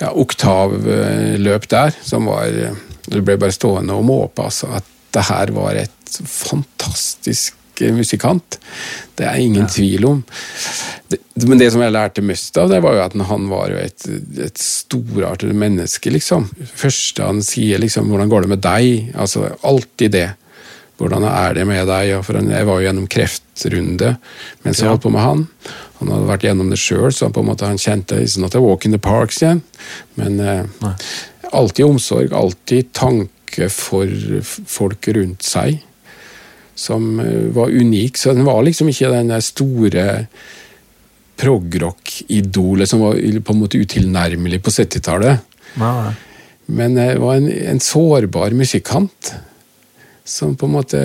ja, 0.00 0.10
Oktavløp 0.12 1.68
der, 1.68 1.92
som 2.02 2.26
var 2.26 2.46
Du 3.08 3.20
ble 3.22 3.36
bare 3.36 3.52
stående 3.52 3.92
og 3.94 4.04
måpe, 4.04 4.42
altså. 4.42 4.66
At 4.76 4.84
det 5.12 5.22
her 5.28 5.46
var 5.52 5.74
et 5.74 5.90
fantastisk 6.10 7.54
musikant. 7.80 8.58
Det 9.14 9.26
er 9.26 9.40
ingen 9.40 9.66
tvil 9.68 10.04
om. 10.08 10.22
Det, 11.08 11.18
men 11.46 11.58
det 11.60 11.70
som 11.72 11.82
jeg 11.84 11.94
lærte 11.94 12.24
mest 12.24 12.56
av, 12.60 12.70
det 12.72 12.80
var 12.84 12.96
jo 12.96 13.04
at 13.04 13.16
han 13.28 13.48
var 13.50 13.70
jo 13.72 13.80
et, 13.80 14.08
et 14.46 14.60
storartet 14.60 15.54
menneske, 15.56 16.10
liksom. 16.12 16.48
Første 16.74 17.26
han 17.26 17.42
sier, 17.44 17.78
liksom 17.82 18.08
'Hvordan 18.08 18.32
går 18.32 18.42
det 18.42 18.48
med 18.48 18.64
deg?' 18.64 19.12
Altså 19.14 19.56
alltid 19.62 20.10
det. 20.10 20.30
Hvordan 20.96 21.24
er 21.28 21.54
det 21.54 21.66
med 21.66 21.86
deg? 21.86 22.08
Ja, 22.08 22.22
for 22.22 22.38
jeg 22.40 22.66
var 22.66 22.80
jo 22.80 22.86
gjennom 22.86 23.06
kreftrunde 23.06 24.16
mens 24.64 24.80
jeg 24.80 24.88
holdt 24.88 25.02
på 25.02 25.12
med 25.12 25.20
han. 25.20 25.46
Han 25.98 26.08
hadde 26.08 26.28
vært 26.28 26.44
gjennom 26.44 26.70
det 26.70 26.78
sjøl, 26.80 27.12
så 27.12 27.26
han 27.26 27.32
på 27.36 27.40
en 27.40 27.50
måte 27.50 27.68
han 27.68 27.80
kjente 27.80 28.16
It's 28.16 28.38
not 28.40 28.54
a 28.54 28.60
walk 28.60 28.86
in 28.86 28.92
the 28.92 28.98
parks 28.98 29.42
igjen. 29.42 29.62
Men 30.16 30.40
eh, 30.40 30.64
alltid 31.52 31.84
omsorg, 31.84 32.32
alltid 32.32 32.92
tanke 32.96 33.68
for 33.68 34.08
folk 34.66 35.08
rundt 35.08 35.44
seg 35.44 35.82
som 36.76 37.20
eh, 37.20 37.48
var 37.56 37.72
unik. 37.72 38.20
Så 38.20 38.36
den 38.36 38.46
var 38.46 38.62
liksom 38.66 38.92
ikke 38.92 39.10
den 39.12 39.32
der 39.32 39.44
store 39.44 40.06
progrock-idolet 41.36 42.88
som 42.88 43.02
var 43.04 43.18
på 43.18 43.52
en 43.52 43.60
måte 43.60 43.80
utilnærmelig 43.80 44.62
på 44.64 44.72
70-tallet. 44.72 45.44
Men 46.66 46.96
det 46.96 47.10
var 47.22 47.36
en, 47.36 47.50
en 47.50 47.80
sårbar 47.82 48.56
musikant 48.56 49.34
som 50.26 50.56
på 50.58 50.66
en 50.66 50.74
måte 50.74 51.00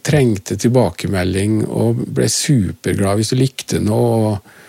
trengte 0.00 0.56
tilbakemelding 0.56 1.58
og 1.66 2.06
ble 2.16 2.28
superglad 2.32 3.18
hvis 3.18 3.32
du 3.34 3.40
likte 3.42 3.82
noe. 3.84 4.32
og 4.32 4.60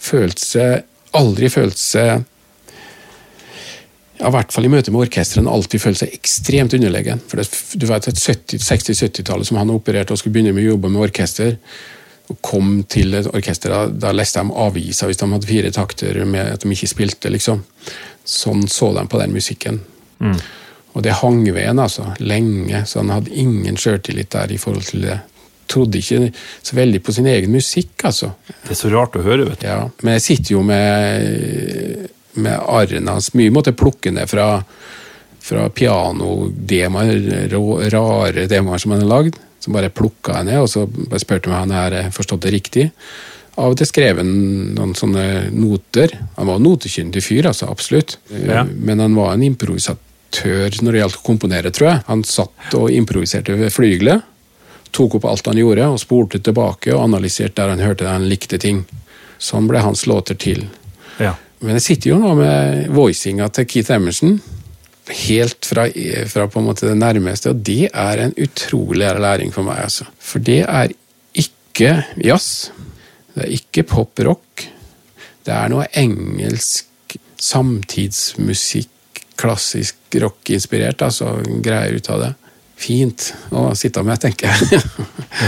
følte 0.00 0.44
seg, 0.44 0.86
Aldri 1.18 1.48
følte 1.50 1.82
seg 1.82 2.26
ja, 4.20 4.28
I 4.28 4.34
hvert 4.34 4.52
fall 4.52 4.68
i 4.68 4.72
møte 4.72 4.92
med 4.92 5.06
orkestrene 5.06 5.50
alltid 5.50 5.80
følt 5.80 6.00
seg 6.02 6.12
ekstremt 6.12 6.74
underlegen. 6.76 7.22
For 7.30 7.40
det, 7.40 7.48
du 7.80 7.86
vet 7.88 8.10
et 8.10 8.20
60-70-tallet 8.20 9.48
som 9.48 9.58
han 9.60 9.72
opererte 9.72 10.12
og 10.12 10.20
skulle 10.20 10.36
begynne 10.36 10.52
med 10.56 10.66
å 10.66 10.74
jobbe 10.74 10.92
med 10.92 11.08
orkester, 11.08 11.56
og 12.30 12.38
kom 12.46 12.84
til 12.86 13.16
et 13.18 13.26
orkester, 13.26 13.72
da, 13.74 13.88
da 13.90 14.12
leste 14.14 14.42
de 14.44 14.54
aviser 14.62 15.10
hvis 15.10 15.18
de 15.18 15.26
hadde 15.32 15.48
fire 15.48 15.72
takter 15.74 16.20
med 16.28 16.52
at 16.52 16.62
de 16.62 16.70
ikke 16.76 16.90
spilte. 16.92 17.32
liksom. 17.32 17.64
Sånn 18.22 18.68
så 18.70 18.92
de 18.94 19.02
på 19.10 19.18
den 19.18 19.34
musikken. 19.34 19.80
Og 20.92 21.02
det 21.06 21.16
hang 21.20 21.42
ved 21.48 21.64
en 21.70 21.82
altså, 21.82 22.12
lenge, 22.18 22.84
så 22.86 23.00
han 23.02 23.12
hadde 23.14 23.34
ingen 23.34 23.76
sjøltillit 23.78 24.30
der 24.34 24.52
i 24.52 24.60
forhold 24.60 24.86
til 24.90 25.06
det. 25.06 25.18
Trodde 25.70 26.00
ikke 26.00 26.32
så 26.34 26.76
veldig 26.76 27.02
på 27.06 27.14
sin 27.14 27.28
egen 27.30 27.52
musikk, 27.54 27.92
altså. 28.08 28.32
Det 28.64 28.74
er 28.74 28.78
så 28.78 28.90
rart 28.90 29.18
å 29.18 29.22
høre, 29.22 29.46
vet 29.52 29.62
du. 29.62 29.68
Ja, 29.68 29.84
men 30.02 30.16
jeg 30.18 30.24
sitter 30.26 30.56
jo 30.56 30.64
med, 30.66 32.08
med 32.34 32.58
arren 32.68 33.08
hans. 33.08 33.32
Mye 33.34 33.50
måtte 33.54 33.72
plukke 33.76 34.12
ned 34.14 34.28
fra, 34.30 34.62
fra 35.42 35.68
pianodemoer, 35.70 37.48
rå- 37.52 37.90
rare 37.90 38.46
demoer 38.46 38.78
som 38.78 38.90
han 38.94 39.00
har 39.04 39.08
lagd. 39.10 39.38
Som 39.60 39.74
bare 39.76 39.90
plukka 39.92 40.38
jeg 40.38 40.46
ned, 40.48 40.60
og 40.62 40.68
så 40.72 40.86
bare 40.88 41.20
spurte 41.20 41.50
om 41.50 41.56
han 41.58 41.70
har 41.74 41.96
forstått 42.16 42.46
det 42.46 42.52
riktig. 42.54 42.86
Av 43.60 43.74
og 43.74 43.76
til 43.76 43.88
skrev 43.90 44.22
han 44.22 44.30
noen 44.76 44.94
sånne 44.96 45.50
noter. 45.52 46.14
Han 46.38 46.48
var 46.48 46.56
en 46.56 46.64
notekyndig 46.64 47.20
fyr, 47.26 47.50
altså, 47.50 47.68
absolutt. 47.68 48.16
Ja. 48.32 48.62
Men 48.64 49.02
han 49.04 49.14
var 49.18 49.34
en 49.34 49.42
improvisatør 49.44 50.78
når 50.80 50.92
det 50.96 51.02
gjaldt 51.02 51.18
å 51.20 51.26
komponere, 51.26 51.72
tror 51.76 51.90
jeg. 51.90 52.02
Han 52.08 52.24
satt 52.24 52.76
og 52.78 52.88
improviserte 52.94 53.58
ved 53.60 53.72
flygelet 53.74 54.26
tok 54.90 55.14
opp 55.20 55.24
alt 55.30 55.46
han 55.46 55.54
gjorde, 55.60 55.84
og 55.86 56.00
spolte 56.02 56.40
tilbake 56.42 56.90
og 56.96 57.04
analyserte 57.04 57.60
der 57.60 57.68
han 57.76 57.78
hørte 57.84 58.02
der 58.02 58.16
han 58.16 58.24
likte 58.26 58.58
ting. 58.58 58.80
Sånn 59.38 59.68
ble 59.70 59.78
hans 59.84 60.02
låter 60.10 60.34
til. 60.34 60.64
Ja. 61.22 61.36
Men 61.60 61.76
jeg 61.76 61.84
sitter 61.84 62.14
jo 62.14 62.20
nå 62.22 62.32
med 62.38 62.88
voicinga 62.94 63.50
til 63.52 63.66
Keith 63.68 63.92
Emerson, 63.92 64.38
helt 65.10 65.66
fra, 65.66 65.86
fra 66.30 66.46
på 66.48 66.60
en 66.60 66.68
måte 66.68 66.88
det 66.88 66.96
nærmeste, 66.98 67.52
og 67.52 67.62
det 67.66 67.90
er 67.90 68.24
en 68.24 68.34
utrolig 68.40 69.10
læring 69.20 69.52
for 69.52 69.66
meg. 69.66 69.82
altså. 69.84 70.06
For 70.18 70.42
det 70.44 70.62
er 70.64 70.94
ikke 71.36 71.92
jazz, 72.16 72.70
det 73.34 73.44
er 73.44 73.56
ikke 73.58 73.86
pop-rock, 73.90 74.66
det 75.46 75.56
er 75.56 75.72
noe 75.72 75.88
engelsk 75.96 77.16
samtidsmusikk, 77.40 79.24
klassisk 79.40 80.20
rock-inspirert, 80.20 81.02
altså 81.02 81.38
greier 81.64 81.96
ut 81.96 82.12
av 82.12 82.24
det. 82.26 82.34
Fint 82.80 83.32
å 83.52 83.70
sitte 83.76 84.04
med, 84.04 84.20
tenker 84.20 84.48
jeg. 84.48 84.84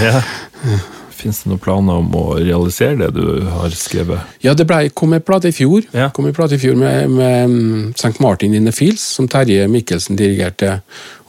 Ja. 0.04 0.18
Fins 1.22 1.44
det 1.44 1.52
noen 1.52 1.60
planer 1.62 2.00
om 2.02 2.08
å 2.18 2.24
realisere 2.40 2.96
det 2.98 3.12
du 3.14 3.44
har 3.46 3.74
skrevet? 3.78 4.32
Ja, 4.42 4.56
det 4.58 4.66
ble, 4.66 4.88
kom 4.90 5.14
en 5.14 5.22
plate 5.22 5.52
i 5.52 5.54
fjor. 5.54 5.84
Ja. 5.94 6.08
Kom 6.14 6.26
en 6.26 6.34
plate 6.34 6.56
i 6.58 6.62
fjor 6.62 6.74
med, 6.80 7.12
med 7.14 7.52
mm, 7.52 7.84
St. 7.94 8.16
Martin 8.24 8.56
in 8.58 8.66
the 8.66 8.74
Fields, 8.74 9.04
som 9.18 9.28
Terje 9.30 9.68
Mikkelsen 9.70 10.18
dirigerte, 10.18 10.80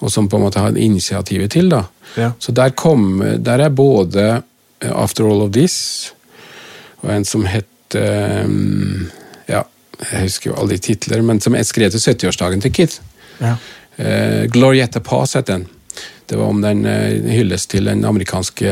og 0.01 0.09
som 0.09 0.29
på 0.29 0.39
en 0.39 0.47
måte 0.47 0.63
hadde 0.63 0.81
initiativet 0.81 1.53
til. 1.53 1.69
da. 1.69 1.83
Ja. 2.17 2.31
Så 2.41 2.53
der 2.53 2.73
kom 2.77 3.23
Der 3.41 3.61
er 3.65 3.69
både 3.73 4.25
eh, 4.81 4.91
After 4.91 5.25
All 5.29 5.45
of 5.45 5.53
This 5.53 6.13
og 7.03 7.11
en 7.11 7.25
som 7.25 7.45
het 7.45 7.95
mm, 7.95 9.07
Ja, 9.49 9.63
jeg 10.11 10.21
husker 10.25 10.51
jo 10.51 10.57
alle 10.57 10.77
de 10.77 10.83
titler, 10.89 11.21
men 11.21 11.41
som 11.41 11.55
jeg 11.55 11.67
skrev 11.69 11.91
til 11.91 12.01
70-årsdagen 12.01 12.63
til 12.63 12.73
Kid. 12.73 12.99
Ja. 13.41 13.55
Eh, 13.97 14.45
Glorietta 14.51 14.99
Pass 15.03 15.35
het 15.37 15.51
den. 15.51 15.67
Det 16.25 16.39
var 16.39 16.49
om 16.49 16.61
den 16.63 16.85
eh, 16.85 17.19
hylles 17.35 17.67
til 17.67 17.85
den 17.91 18.05
amerikanske 18.05 18.71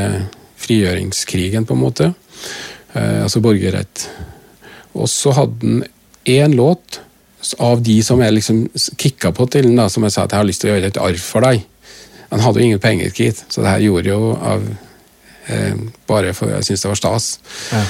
frigjøringskrigen, 0.61 1.65
på 1.67 1.77
en 1.77 1.81
måte. 1.81 2.11
Eh, 2.93 3.23
altså 3.23 3.41
borgerrett. 3.43 4.07
Og 4.93 5.09
så 5.09 5.33
hadde 5.35 5.59
den 5.61 5.83
én 6.29 6.55
låt 6.55 7.01
av 7.59 7.81
de 7.81 7.97
som 8.05 8.21
jeg 8.21 8.35
liksom 8.35 8.63
kicka 9.01 9.31
på 9.33 9.47
til 9.49 9.69
den, 9.69 9.77
da, 9.79 9.89
som 9.89 10.05
jeg 10.05 10.13
sa 10.13 10.25
at 10.25 10.33
jeg 10.35 10.43
har 10.43 10.47
lyst 10.47 10.63
til 10.63 10.71
å 10.71 10.75
gjøre 10.75 10.91
et 10.91 11.01
arv 11.01 11.21
for 11.25 11.47
deg. 11.47 11.63
Han 12.31 12.43
hadde 12.43 12.61
jo 12.61 12.69
ingen 12.69 12.83
penger, 12.83 13.11
Keith, 13.15 13.43
så 13.49 13.63
det 13.63 13.73
her 13.73 13.85
gjorde 13.87 14.11
jo 14.11 14.33
av 14.37 14.67
eh, 15.51 15.79
bare 16.07 16.35
for 16.37 16.53
jeg 16.53 16.67
syntes 16.67 16.85
det 16.85 16.91
var 16.91 16.99
stas. 16.99 17.29
Ja. 17.73 17.81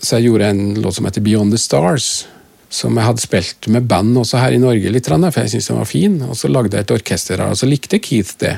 Så 0.00 0.18
jeg 0.18 0.28
gjorde 0.28 0.48
en 0.50 0.64
låt 0.82 0.96
som 0.96 1.06
heter 1.08 1.24
Beyond 1.24 1.54
the 1.54 1.60
Stars. 1.60 2.26
Som 2.74 2.96
jeg 2.98 3.06
hadde 3.06 3.22
spilt 3.22 3.68
med 3.70 3.86
band 3.86 4.16
også 4.18 4.40
her 4.42 4.56
i 4.56 4.58
Norge, 4.58 4.90
litt, 4.90 5.06
for 5.06 5.40
jeg 5.44 5.52
syntes 5.52 5.68
den 5.70 5.78
var 5.78 5.86
fin. 5.86 6.16
Og 6.26 6.34
så 6.36 6.50
lagde 6.50 6.74
jeg 6.74 6.88
et 6.88 6.94
orkester 6.96 7.38
her, 7.38 7.52
og 7.54 7.60
så 7.60 7.68
likte 7.70 8.00
Keith 8.02 8.34
det. 8.42 8.56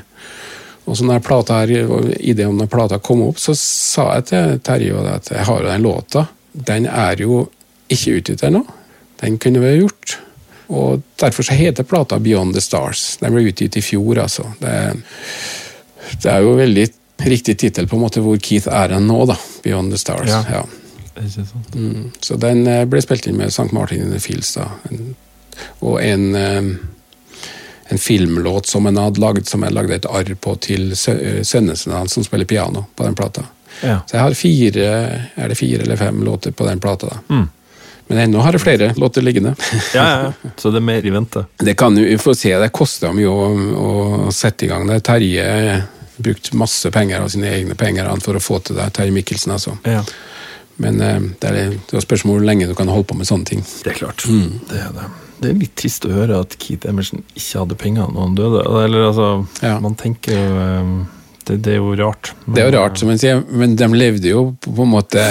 Og 0.87 0.97
så 0.97 1.07
når 1.07 1.23
plata 1.27 1.61
her, 1.63 1.73
ideen 2.21 2.53
om 2.53 2.61
den 2.63 2.71
plata 2.71 2.99
kom 3.03 3.25
opp, 3.27 3.41
så 3.43 3.55
sa 3.59 4.13
jeg 4.17 4.29
til 4.31 4.61
Terje 4.67 5.03
at 5.11 5.33
jeg 5.35 5.47
har 5.49 5.63
jo 5.63 5.71
den 5.71 5.83
låta. 5.83 6.27
Den 6.53 6.87
er 6.87 7.19
jo 7.21 7.47
ikke 7.93 8.21
utgitt 8.21 8.45
ennå. 8.47 8.63
Den 9.21 9.39
kunne 9.43 9.63
vi 9.63 9.73
ha 9.73 9.81
gjort. 9.81 10.19
Og 10.67 11.03
derfor 11.21 11.47
så 11.47 11.55
heter 11.59 11.87
plata 11.87 12.19
Beyond 12.19 12.55
the 12.55 12.63
Stars. 12.63 13.17
Den 13.21 13.35
ble 13.35 13.49
utgitt 13.51 13.77
i 13.79 13.83
fjor, 13.85 14.19
altså. 14.23 14.47
Det, 14.61 14.73
det 16.23 16.31
er 16.33 16.43
jo 16.43 16.57
veldig 16.59 16.87
riktig 17.27 17.57
tittel 17.59 17.87
på 17.89 17.97
en 17.97 18.03
måte 18.03 18.23
hvor 18.23 18.39
Keith 18.43 18.69
er 18.71 18.95
hen 18.97 19.07
nå, 19.11 19.21
da. 19.31 19.39
Beyond 19.65 19.95
the 19.95 20.01
Stars. 20.01 20.31
Ja. 20.31 20.43
ja. 20.51 20.65
Mm. 21.75 22.11
Så 22.21 22.37
den 22.37 22.67
eh, 22.69 22.85
ble 22.89 23.01
spilt 23.01 23.27
inn 23.27 23.39
med 23.39 23.55
St. 23.55 23.71
Martin 23.73 24.05
in 24.05 24.13
the 24.13 24.21
Fields. 24.21 24.53
da. 24.59 24.69
Og 25.81 26.01
en, 26.05 26.27
eh, 26.37 26.75
en 27.89 27.99
filmlåt 27.99 28.67
som 28.67 28.85
han 28.85 28.97
hadde 28.97 29.21
lagd, 29.21 29.47
som 29.49 29.63
jeg 29.63 29.75
lagde 29.75 29.95
et 29.95 30.09
arr 30.11 30.33
på 30.41 30.55
til 30.63 30.91
eh, 30.93 31.43
sønnen 31.43 31.77
sin 31.77 31.95
hans, 31.95 32.17
som 32.17 32.25
spiller 32.25 32.49
piano 32.49 32.87
på 32.97 33.07
den 33.07 33.15
plata. 33.15 33.45
Ja. 33.81 34.01
Så 34.07 34.17
jeg 34.17 34.23
har 34.23 34.35
fire, 34.35 34.89
er 35.35 35.53
det 35.53 35.59
fire 35.59 35.83
eller 35.85 35.97
fem 36.01 36.23
låter 36.25 36.51
på 36.51 36.67
den 36.67 36.81
plata. 36.81 37.07
da. 37.07 37.35
Mm. 37.35 37.49
Men 38.07 38.19
ennå 38.19 38.39
har 38.39 38.55
jeg 38.55 38.63
flere 38.63 38.93
låter 38.97 39.23
liggende. 39.23 39.55
Ja, 39.95 40.05
ja, 40.11 40.33
ja. 40.43 40.51
Så 40.57 40.71
det 40.71 40.79
er 40.79 40.87
mer 40.87 41.07
i 41.07 41.11
vente. 41.11 41.45
Det 41.59 41.75
kan 41.75 41.97
jo, 41.99 42.05
vi 42.07 42.19
får 42.19 42.35
se, 42.39 42.55
det 42.59 42.71
koster 42.75 43.13
mye 43.13 43.31
å, 43.31 43.49
å 43.83 44.33
sette 44.35 44.67
i 44.67 44.71
gang 44.71 44.87
det. 44.87 45.01
Terje 45.07 45.83
brukt 46.17 46.53
masse 46.57 46.91
penger 46.91 47.21
av 47.21 47.29
sine 47.29 47.51
egne 47.51 47.75
penger 47.75 48.09
for 48.23 48.39
å 48.39 48.43
få 48.43 48.61
til 48.63 48.79
det. 48.79 48.89
Terje 48.95 49.15
Mikkelsen, 49.15 49.57
altså. 49.59 49.77
Ja. 49.85 50.05
Men 50.83 51.01
eh, 51.01 51.21
det 51.41 51.51
er, 51.51 51.77
det 51.77 51.99
er 51.99 52.05
spørsmål 52.05 52.39
hvor 52.39 52.47
lenge 52.47 52.71
du 52.71 52.75
kan 52.79 52.91
holde 52.93 53.09
på 53.11 53.19
med 53.19 53.29
sånne 53.29 53.49
ting. 53.49 53.65
Det 53.83 53.95
er 53.95 54.01
klart. 54.05 54.27
Det 54.71 54.81
er 54.81 54.95
det. 54.95 55.11
Det 55.43 55.51
er 55.51 55.59
litt 55.61 55.75
trist 55.77 56.07
å 56.09 56.13
høre 56.15 56.41
at 56.45 56.57
Keith 56.63 56.89
Emerson 56.89 57.23
ikke 57.37 57.61
hadde 57.63 57.77
penger 57.81 58.09
når 58.13 58.23
han 58.29 58.39
døde. 58.39 58.65
Eller 58.85 59.09
altså, 59.11 59.29
Ja. 59.63 59.79
man 59.85 59.95
tenker 59.99 60.33
jo 60.33 60.57
um, 60.81 60.95
det, 61.47 61.61
det 61.63 61.75
er 61.77 61.77
jo 61.79 61.93
rart. 61.95 62.33
Det 62.47 62.63
er 62.63 62.71
jo 62.71 62.79
rart, 62.81 62.99
som 62.99 63.13
sier, 63.21 63.43
men 63.55 63.77
de 63.79 63.87
levde 63.95 64.31
jo 64.33 64.41
på 64.65 64.73
på 64.75 64.83
en 64.87 64.91
måte 64.91 65.23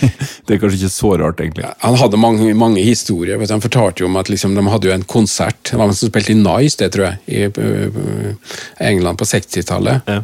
Det 0.46 0.56
er 0.56 0.58
kanskje 0.58 0.80
ikke 0.80 0.90
så 0.90 1.12
rart, 1.20 1.38
egentlig. 1.44 1.68
Han 1.84 1.98
hadde 2.00 2.18
mange, 2.18 2.48
mange 2.58 2.82
historier. 2.82 3.38
vet 3.38 3.52
du. 3.52 3.54
Han 3.54 3.62
fortalte 3.62 4.02
jo 4.02 4.08
om 4.10 4.18
at 4.18 4.32
liksom, 4.32 4.56
de 4.58 4.64
hadde 4.66 4.90
jo 4.90 4.94
en 4.96 5.06
konsert 5.06 5.60
Det 5.70 5.78
var 5.78 5.86
han 5.86 5.94
som 5.94 6.10
spilte 6.10 6.34
i 6.34 6.40
Nice, 6.40 6.78
det 6.80 6.90
tror 6.96 7.06
jeg, 7.06 7.20
i 7.30 7.44
øh, 7.46 8.34
England 8.82 9.20
på 9.20 9.28
60-tallet. 9.30 10.02
Ja. 10.10 10.22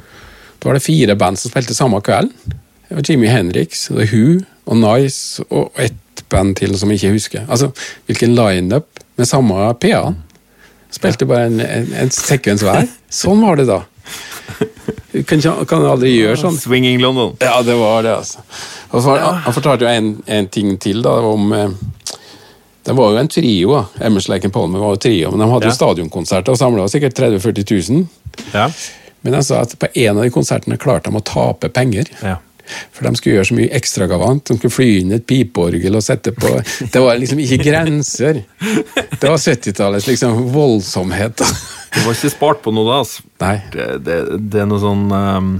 Da 0.58 0.68
var 0.70 0.74
det 0.80 0.82
fire 0.82 1.14
band 1.20 1.38
som 1.38 1.52
spilte 1.52 1.76
samme 1.78 2.00
kvelden. 2.02 2.32
Det 2.88 2.98
var 2.98 3.06
Jimmy 3.06 3.30
Henriks, 3.30 3.86
The 3.92 4.08
Who 4.10 4.40
og 4.66 4.80
Nice 4.82 5.44
og 5.50 5.70
ett 5.78 6.24
band 6.32 6.56
til 6.58 6.74
som 6.78 6.90
jeg 6.90 6.98
ikke 7.04 7.14
husker. 7.20 7.46
Altså, 7.46 7.70
Hvilken 8.10 8.34
lineup 8.34 8.88
med 9.16 9.28
samme 9.28 9.74
PA. 9.80 10.02
Spilte 10.92 11.26
bare 11.28 11.48
en, 11.50 11.60
en, 11.60 11.88
en 12.04 12.10
sekvens 12.14 12.62
hver. 12.64 12.86
Sånn 13.12 13.40
var 13.42 13.56
det 13.60 13.66
da. 13.68 13.82
Kan, 15.26 15.40
kan 15.66 15.84
aldri 15.88 16.12
gjøre 16.12 16.36
sånn. 16.38 16.56
Swinging 16.60 17.00
London. 17.02 17.34
Ja, 17.42 17.58
det 17.64 17.74
var 17.80 18.02
det, 18.04 18.12
altså. 18.20 18.42
Og 18.92 19.00
så 19.02 19.14
var, 19.14 19.40
Han 19.46 19.54
fortalte 19.56 19.86
jo 19.86 19.90
en, 19.90 20.10
en 20.30 20.48
ting 20.52 20.76
til, 20.82 21.00
da, 21.04 21.14
om 21.26 21.48
eh, 21.56 21.72
Det 22.86 22.94
var 22.94 23.14
jo 23.16 23.18
en 23.22 23.28
trio. 23.32 23.72
da. 23.74 24.06
Emmers 24.06 24.28
Lake 24.30 24.48
Palmer 24.54 24.78
var 24.84 24.94
jo 24.94 25.00
trio, 25.08 25.30
men 25.32 25.42
de 25.42 25.48
hadde 25.50 25.66
Ja. 25.66 25.72
jo 25.72 25.78
stadionkonserter 25.80 26.52
og 26.54 26.60
samla 26.60 26.86
sikkert 26.92 27.16
30 27.18 27.40
000-40 27.42 27.90
000. 27.90 28.06
Ja. 28.54 28.68
Men 29.26 29.34
jeg 29.40 29.48
sa 29.48 29.62
at 29.64 29.72
på 29.82 29.88
en 29.90 30.20
av 30.20 30.22
de 30.22 30.30
konsertene 30.30 30.76
klarte 30.78 31.10
de 31.10 31.18
å 31.18 31.24
tape 31.26 31.72
penger. 31.74 32.12
ja. 32.22 32.36
For 32.94 33.06
de 33.06 33.14
skulle 33.18 33.38
gjøre 33.38 33.50
så 33.50 33.58
mye 33.58 33.72
ekstravagant. 33.78 34.44
De 34.48 34.58
skulle 34.58 34.74
fly 34.74 34.88
inn 35.02 35.14
et 35.16 35.26
pipeorgel 35.28 35.98
og 35.98 36.04
sette 36.04 36.34
på 36.36 36.52
Det 36.92 37.02
var 37.02 37.20
liksom 37.20 37.40
ikke 37.44 37.60
grenser. 37.64 38.42
Det 38.60 39.24
var 39.28 39.38
70-tallets 39.38 40.10
liksom 40.10 40.46
voldsomhet. 40.54 41.44
Du 41.94 42.02
var 42.02 42.12
ikke 42.12 42.34
spart 42.34 42.60
på 42.64 42.74
noe 42.74 42.88
da, 42.88 43.00
altså. 43.04 43.24
Nei. 43.42 43.56
Det, 43.72 43.88
det, 44.06 44.20
det 44.52 44.62
er 44.62 44.70
noe 44.70 44.82
sånn 44.82 45.08
um 45.12 45.56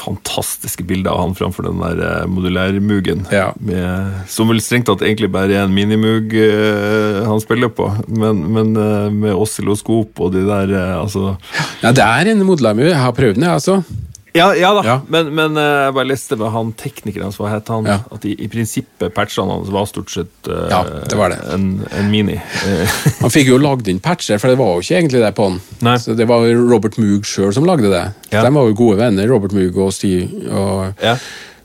fantastiske 0.00 0.84
bilder 0.88 1.12
av 1.12 1.20
han 1.24 1.34
framfor 1.36 1.66
den 1.68 1.80
der 1.82 2.00
uh, 2.00 2.26
modulærmugen. 2.30 3.26
Ja. 3.34 3.50
Med, 3.60 4.20
som 4.32 4.50
vel 4.50 4.62
strengt 4.64 4.88
tatt 4.90 5.04
egentlig 5.06 5.30
bare 5.32 5.56
er 5.56 5.66
en 5.66 5.74
minimug 5.76 6.34
uh, 6.34 7.22
han 7.28 7.42
spiller 7.42 7.72
på, 7.74 7.90
men, 8.08 8.44
men 8.54 8.72
uh, 8.78 9.08
med 9.12 9.36
oscilloskop 9.36 10.20
og 10.20 10.34
de 10.36 10.46
der 10.48 10.74
uh, 10.76 11.02
altså 11.02 11.34
Ja, 11.82 11.92
det 11.92 12.06
er 12.06 12.32
en 12.32 12.46
modulærmug. 12.48 12.88
Jeg 12.88 13.02
har 13.02 13.16
prøvd 13.16 13.38
den, 13.38 13.48
jeg, 13.48 13.58
altså. 13.60 14.08
Ja, 14.36 14.50
ja 14.54 14.70
da, 14.76 14.82
Ja. 14.86 14.96
men, 15.10 15.32
men 15.34 15.56
eh, 15.58 15.86
jeg 15.88 15.94
bare 15.96 16.06
leste 16.10 16.36
med 16.38 16.52
han 16.54 16.72
teknikeren 16.78 17.26
hans, 17.28 17.38
hva 17.40 17.48
het 17.50 17.68
han? 17.72 17.88
Ja. 17.88 17.98
At 18.14 18.24
i, 18.28 18.36
i 18.38 18.48
prinsippet 18.52 19.14
patchene 19.16 19.50
hans 19.56 19.72
var 19.74 19.88
stort 19.90 20.10
sett 20.12 20.50
uh, 20.50 20.68
Ja, 20.70 20.80
det 21.10 21.18
var 21.18 21.34
det. 21.34 21.40
En, 21.54 21.66
en 21.98 22.10
mini. 22.12 22.36
Han 23.22 23.32
fikk 23.34 23.50
jo 23.50 23.58
lagd 23.60 23.88
inn 23.90 23.98
patcher, 24.04 24.38
for 24.38 24.52
det 24.52 24.58
var 24.60 24.76
jo 24.76 24.84
ikke 24.84 24.98
egentlig 25.00 25.22
det 25.24 25.32
på 25.36 25.48
han. 25.50 25.58
Nei. 25.84 25.96
Så 26.00 26.14
Det 26.18 26.26
var 26.30 26.46
Robert 26.70 26.96
Moog 27.02 27.26
sjøl 27.28 27.52
som 27.56 27.66
lagde 27.68 27.90
det. 27.92 28.04
De 28.30 28.46
var 28.54 28.70
jo 28.70 28.76
gode 28.78 29.00
venner, 29.02 29.26
Robert 29.30 29.52
Moog 29.56 29.76
og 29.88 29.92
Steve. 29.96 30.28
Og, 30.50 30.94
Ja. 31.02 31.16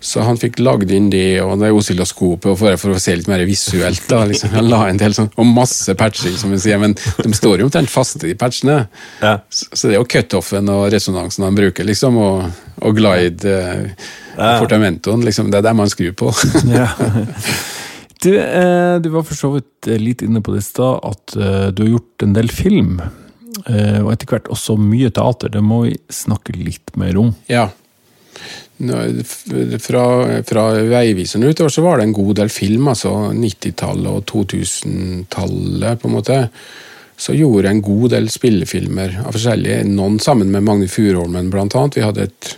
Så 0.06 0.22
han 0.22 0.38
fikk 0.38 0.60
lagd 0.62 0.92
inn 0.94 1.08
det, 1.10 1.40
og 1.42 1.56
det 1.64 1.72
oscilloskopet, 1.74 2.46
og 2.52 2.60
for, 2.60 2.76
for 2.78 2.94
å 2.94 3.00
se 3.02 3.16
litt 3.18 3.30
mer 3.32 3.42
visuelt. 3.50 4.04
da, 4.12 4.20
liksom. 4.30 4.52
Han 4.54 4.68
la 4.70 4.84
en 4.92 5.00
del 5.02 5.16
sånn, 5.18 5.32
Og 5.42 5.48
masse 5.50 5.96
patching, 5.98 6.36
som 6.38 6.52
vi 6.54 6.60
sier, 6.62 6.78
men 6.82 6.94
de 6.96 7.32
står 7.34 7.64
jo 7.64 7.70
omtrent 7.72 7.90
faste, 7.90 8.22
de 8.28 8.36
patchene. 8.38 8.84
Ja. 9.24 9.40
Så, 9.50 9.66
så 9.74 9.90
det 9.90 9.96
er 9.96 10.04
jo 10.04 10.10
cutoffen 10.14 10.70
og 10.70 10.86
resonansen 10.94 11.48
han 11.48 11.58
bruker, 11.58 11.88
liksom, 11.90 12.20
og, 12.22 12.46
og 12.86 13.00
glide 13.00 13.56
eh, 13.56 14.12
Ja. 14.36 14.58
fortamentoen. 14.62 15.24
Liksom, 15.26 15.50
det 15.50 15.62
er 15.62 15.70
der 15.72 15.78
man 15.82 15.90
skrur 15.90 16.14
på. 16.22 16.30
Ja. 16.76 16.92
Du, 18.26 18.32
eh, 18.40 18.96
du 19.04 19.10
var 19.14 19.26
for 19.28 19.38
så 19.38 19.50
vidt 19.54 19.88
eh, 19.92 20.00
litt 20.02 20.22
inne 20.26 20.42
på 20.42 20.54
det 20.56 20.62
i 20.64 20.66
stad, 20.66 21.02
at 21.06 21.36
eh, 21.38 21.68
du 21.76 21.84
har 21.84 21.92
gjort 21.96 22.24
en 22.26 22.34
del 22.38 22.50
film. 22.50 23.00
Eh, 23.66 24.00
og 24.02 24.12
etter 24.14 24.30
hvert 24.32 24.48
også 24.54 24.78
mye 24.82 25.12
teater. 25.14 25.52
Det 25.54 25.62
må 25.66 25.82
vi 25.88 25.96
snakke 26.14 26.56
litt 26.58 26.94
mer 27.00 27.18
om. 27.22 27.34
Ja. 27.52 27.68
Fra, 28.76 30.06
fra 30.44 30.64
Veiviseren 30.84 31.46
utover 31.48 31.72
så 31.72 31.84
var 31.86 31.98
det 31.98 32.10
en 32.10 32.16
god 32.18 32.34
del 32.42 32.50
film, 32.52 32.90
altså 32.92 33.14
90-tallet 33.32 34.10
og 34.12 34.26
2000-tallet, 34.32 36.02
på 36.02 36.10
en 36.10 36.16
måte. 36.18 36.40
Så 37.16 37.38
gjorde 37.38 37.70
jeg 37.70 37.78
en 37.78 37.86
god 37.86 38.10
del 38.12 38.28
spillefilmer 38.32 39.22
av 39.24 39.32
forskjellige, 39.38 39.86
noen 39.88 40.20
sammen 40.20 40.52
med 40.52 40.66
Magne 40.68 40.90
Furuholmen 40.92 41.48
annet. 41.54 41.96
Vi 41.96 42.04
hadde 42.04 42.28
et, 42.28 42.52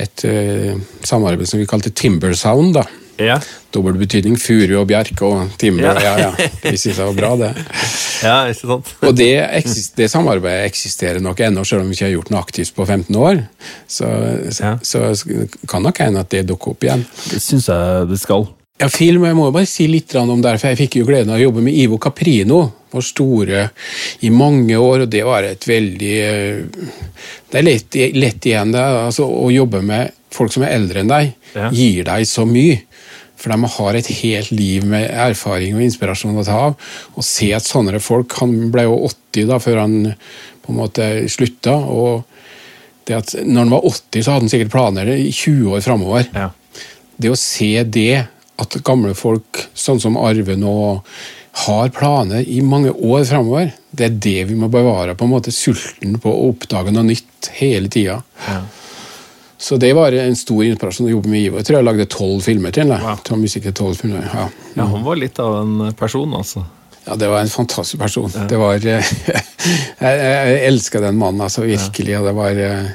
et 0.00 0.24
et 0.24 1.06
samarbeid 1.06 1.48
som 1.48 1.60
vi 1.60 1.68
kalte 1.68 1.92
Timber 1.92 2.32
Sound, 2.38 2.74
da. 2.78 2.86
Ja, 3.20 3.36
Dobbel 3.74 3.98
betydning. 4.00 4.38
Furu 4.40 4.78
og 4.80 4.86
bjerke 4.90 5.26
og 5.28 5.50
timber. 5.60 5.92
Ja. 6.00 6.16
Ja, 6.18 6.30
ja. 6.30 6.48
Vi 6.64 6.76
synes 6.80 6.96
det 6.96 7.04
var 7.04 7.12
bra, 7.18 7.32
det. 7.38 7.50
ja 8.26 8.36
ikke 8.50 8.60
sant? 8.72 8.92
Og 9.06 9.14
det, 9.18 9.30
det 10.00 10.08
samarbeidet 10.10 10.70
eksisterer 10.70 11.20
nok 11.22 11.42
ennå, 11.46 11.62
selv 11.68 11.84
om 11.84 11.90
vi 11.92 11.98
ikke 11.98 12.08
har 12.08 12.14
gjort 12.16 12.32
noe 12.34 12.40
aktivt 12.42 12.72
på 12.74 12.86
15 12.88 13.20
år. 13.20 13.42
Så, 13.86 14.08
Ja. 14.60 14.72
så, 14.82 15.04
så 15.14 15.44
kan 15.70 15.84
nok 15.86 16.00
hende 16.02 16.24
at 16.24 16.32
det 16.32 16.46
dukker 16.48 16.72
opp 16.74 16.88
igjen. 16.88 17.04
Det 17.30 17.42
syns 17.44 17.68
jeg 17.70 18.08
det 18.10 18.18
skal. 18.24 18.48
Ja, 18.80 18.88
film, 18.88 19.26
jeg 19.28 19.36
må 19.36 19.50
jo 19.50 19.52
bare 19.52 19.68
si 19.68 19.84
litt 19.92 20.14
om 20.16 20.40
det, 20.40 20.54
for 20.56 20.70
jeg 20.72 20.78
fikk 20.80 20.94
jo 21.02 21.08
gleden 21.08 21.28
av 21.34 21.36
å 21.36 21.42
jobbe 21.42 21.60
med 21.66 21.76
Ivo 21.76 21.98
Caprino, 22.00 22.62
vår 22.90 23.04
store, 23.04 23.66
i 24.24 24.30
mange 24.32 24.78
år, 24.80 25.04
og 25.04 25.10
det 25.12 25.20
var 25.28 25.44
et 25.46 25.66
veldig 25.68 26.14
eh, 26.24 26.86
Det 27.52 27.60
er 27.60 27.66
lett, 27.66 27.98
lett 28.16 28.48
igjen 28.48 28.72
det, 28.72 28.80
altså, 29.04 29.28
å 29.28 29.50
jobbe 29.52 29.82
med 29.84 30.16
folk 30.32 30.54
som 30.54 30.64
er 30.64 30.72
eldre 30.78 31.02
enn 31.04 31.12
deg, 31.12 31.34
Ja. 31.54 31.68
gir 31.74 32.04
deg 32.06 32.24
så 32.30 32.44
mye. 32.48 32.80
For 33.40 33.52
de 33.54 33.70
har 33.76 33.96
et 33.96 34.10
helt 34.20 34.50
liv 34.52 34.84
med 34.84 35.08
erfaring 35.10 35.74
og 35.78 35.84
inspirasjon 35.86 36.36
å 36.36 36.44
ta 36.44 36.58
av. 36.68 36.76
Og 37.16 37.24
se 37.24 37.48
at 37.56 37.64
sånne 37.64 38.00
folk 38.04 38.36
Han 38.42 38.70
ble 38.74 38.84
jo 38.84 38.98
80 39.08 39.48
da, 39.48 39.58
før 39.62 39.80
han 39.80 39.96
på 40.60 40.72
en 40.74 40.80
måte 40.82 41.06
slutta. 41.32 41.72
og 41.74 42.24
det 43.08 43.16
at 43.16 43.32
når 43.42 43.64
han 43.64 43.70
var 43.72 43.86
80, 43.88 44.22
så 44.22 44.30
hadde 44.34 44.44
han 44.44 44.50
sikkert 44.52 44.70
planer 44.74 45.08
i 45.16 45.30
20 45.32 45.72
år 45.74 45.80
framover 45.82 46.26
Ja. 46.36 46.50
det 47.18 47.30
å 47.32 47.36
se 47.38 47.82
det, 47.82 48.26
at 48.60 48.76
gamle 48.84 49.14
folk 49.16 49.64
sånn 49.74 49.98
som 50.00 50.18
Arve 50.20 50.54
nå 50.60 50.74
har 51.64 51.88
planer 51.96 52.44
i 52.46 52.60
mange 52.62 52.92
år 52.92 53.24
framover, 53.26 53.72
det 53.90 54.04
er 54.06 54.18
det 54.28 54.44
vi 54.50 54.54
må 54.54 54.68
bevare. 54.70 55.16
på 55.16 55.24
en 55.24 55.32
måte 55.32 55.50
Sulten 55.50 56.20
på 56.20 56.30
å 56.30 56.52
oppdage 56.52 56.92
noe 56.92 57.02
nytt 57.08 57.50
hele 57.56 57.88
tida. 57.88 58.22
Ja. 58.46 58.60
Så 59.60 59.76
det 59.76 59.92
var 59.92 60.14
en 60.16 60.36
stor 60.36 60.64
inspirasjon 60.64 61.10
å 61.10 61.10
jobbe 61.10 61.28
med 61.28 61.42
Ivo. 61.44 61.58
Jeg 61.60 61.68
tror 61.68 61.76
jeg 61.76 61.84
lagde 61.84 62.06
tolv 62.08 62.44
filmer 62.46 62.72
til 62.72 62.88
ham. 62.94 63.18
Wow. 63.28 63.40
Musikk 63.42 63.66
12 63.68 63.90
filmer. 63.98 64.22
Ja. 64.24 64.46
ja, 64.72 64.86
han 64.88 65.02
var 65.04 65.20
litt 65.20 65.40
av 65.42 65.58
en 65.58 65.90
person, 66.00 66.32
altså. 66.32 66.64
Ja, 67.04 67.16
det 67.20 67.28
var 67.28 67.44
en 67.44 67.52
fantastisk 67.52 68.00
person. 68.00 68.32
Det 68.48 68.56
var, 68.56 68.80
jeg, 68.86 69.42
jeg 70.00 70.56
elska 70.64 71.02
den 71.04 71.20
mannen, 71.20 71.44
altså, 71.44 71.66
virkelig. 71.68 72.16
Og 72.22 72.24
det 72.30 72.34
var, 72.40 72.62
eh, 72.64 72.88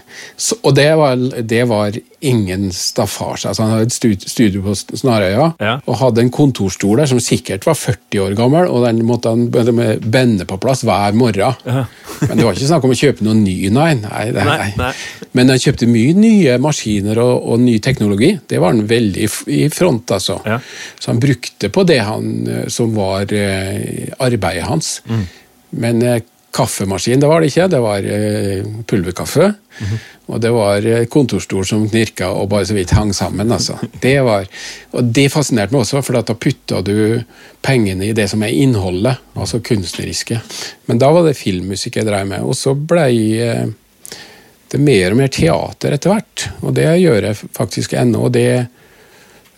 og 0.63 0.75
det 0.77 0.87
var, 0.97 1.25
det 1.53 1.61
var 1.69 1.99
ingen 2.25 2.67
staffasje. 2.73 3.49
Altså, 3.51 3.63
han 3.63 3.71
hadde 3.75 3.87
et 3.89 3.93
stud- 3.95 4.25
studio 4.29 4.61
på 4.65 4.73
Snarøya 4.97 5.47
Ja. 5.61 5.75
og 5.85 5.97
hadde 6.01 6.21
en 6.25 6.31
kontorstol 6.33 6.97
der 6.97 7.05
som 7.11 7.19
sikkert 7.23 7.65
var 7.67 7.73
40 7.77 8.19
år 8.25 8.35
gammel, 8.37 8.67
og 8.67 8.85
den 8.85 9.03
måtte 9.05 9.29
han 9.31 9.47
bende 9.49 10.45
på 10.49 10.57
plass 10.61 10.81
hver 10.83 11.13
morgen. 11.13 11.55
Ja. 11.65 11.85
Men 12.27 12.37
det 12.37 12.45
var 12.45 12.53
ikke 12.57 12.67
snakk 12.69 12.83
om 12.87 12.91
å 12.95 12.99
kjøpe 12.99 13.23
noe 13.27 13.35
ny, 13.39 13.69
nei. 13.69 13.93
nei, 14.01 14.25
Nei, 14.31 14.43
nei. 14.49 14.73
nei. 14.77 14.91
Men 15.35 15.49
han 15.53 15.59
kjøpte 15.61 15.87
mye 15.91 16.13
nye 16.17 16.57
maskiner 16.63 17.17
og, 17.23 17.47
og 17.53 17.59
ny 17.59 17.77
teknologi. 17.79 18.33
Det 18.47 18.59
var 18.61 18.73
han 18.73 18.85
veldig 18.87 19.29
i 19.47 19.63
front, 19.69 20.11
altså. 20.15 20.39
Ja. 20.45 20.59
Så 20.99 21.11
han 21.11 21.19
brukte 21.23 21.69
på 21.69 21.83
det 21.87 21.99
han, 22.07 22.29
eh, 22.47 22.67
som 22.71 22.93
var 22.95 23.31
eh, 23.33 24.07
arbeidet 24.19 24.63
hans. 24.69 25.01
Mm. 25.09 25.25
Men 25.81 26.01
eh, 26.03 26.21
kaffemaskin, 26.55 27.19
det 27.19 27.29
var 27.29 27.43
det 27.43 27.51
ikke. 27.51 27.69
Det 27.71 27.83
var 27.83 28.09
pulverkaffe. 28.87 28.87
pulverkaffe. 28.89 29.53
-hmm. 29.79 30.03
Og 30.25 30.41
det 30.41 30.51
var 30.53 30.85
eh, 30.89 31.05
kontorstol 31.11 31.65
som 31.67 31.85
knirka 31.89 32.31
og 32.33 32.49
bare 32.49 32.65
så 32.65 32.75
vidt 32.77 32.93
hang 32.97 33.13
sammen. 33.13 33.51
altså. 33.51 33.77
Det 34.01 34.17
var, 34.25 34.47
og 34.91 35.11
det 35.13 35.29
fascinerte 35.33 35.73
meg 35.73 35.83
også, 35.83 36.01
for 36.05 36.17
da 36.17 36.33
putta 36.33 36.81
du 36.85 37.21
pengene 37.65 38.09
i 38.09 38.15
det 38.17 38.27
som 38.31 38.43
er 38.43 38.53
innholdet, 38.53 39.21
altså 39.35 39.61
kunstneriske. 39.65 40.39
Men 40.89 41.01
da 41.01 41.11
var 41.13 41.27
det 41.27 41.37
filmmusikk 41.37 41.99
jeg 42.01 42.09
drev 42.09 42.27
med. 42.27 42.45
Og 42.45 42.57
så 42.57 42.73
blei 42.73 43.41
eh, 43.41 43.67
det 44.71 44.81
mer 44.81 45.13
og 45.13 45.21
mer 45.21 45.33
teater 45.33 45.95
etter 45.95 46.13
hvert. 46.15 46.47
Og 46.65 46.73
det 46.77 46.89
gjør 47.03 47.29
jeg 47.29 47.41
faktisk 47.53 47.93
ennå. 47.93 48.25
og 48.25 48.33
det 48.33 48.65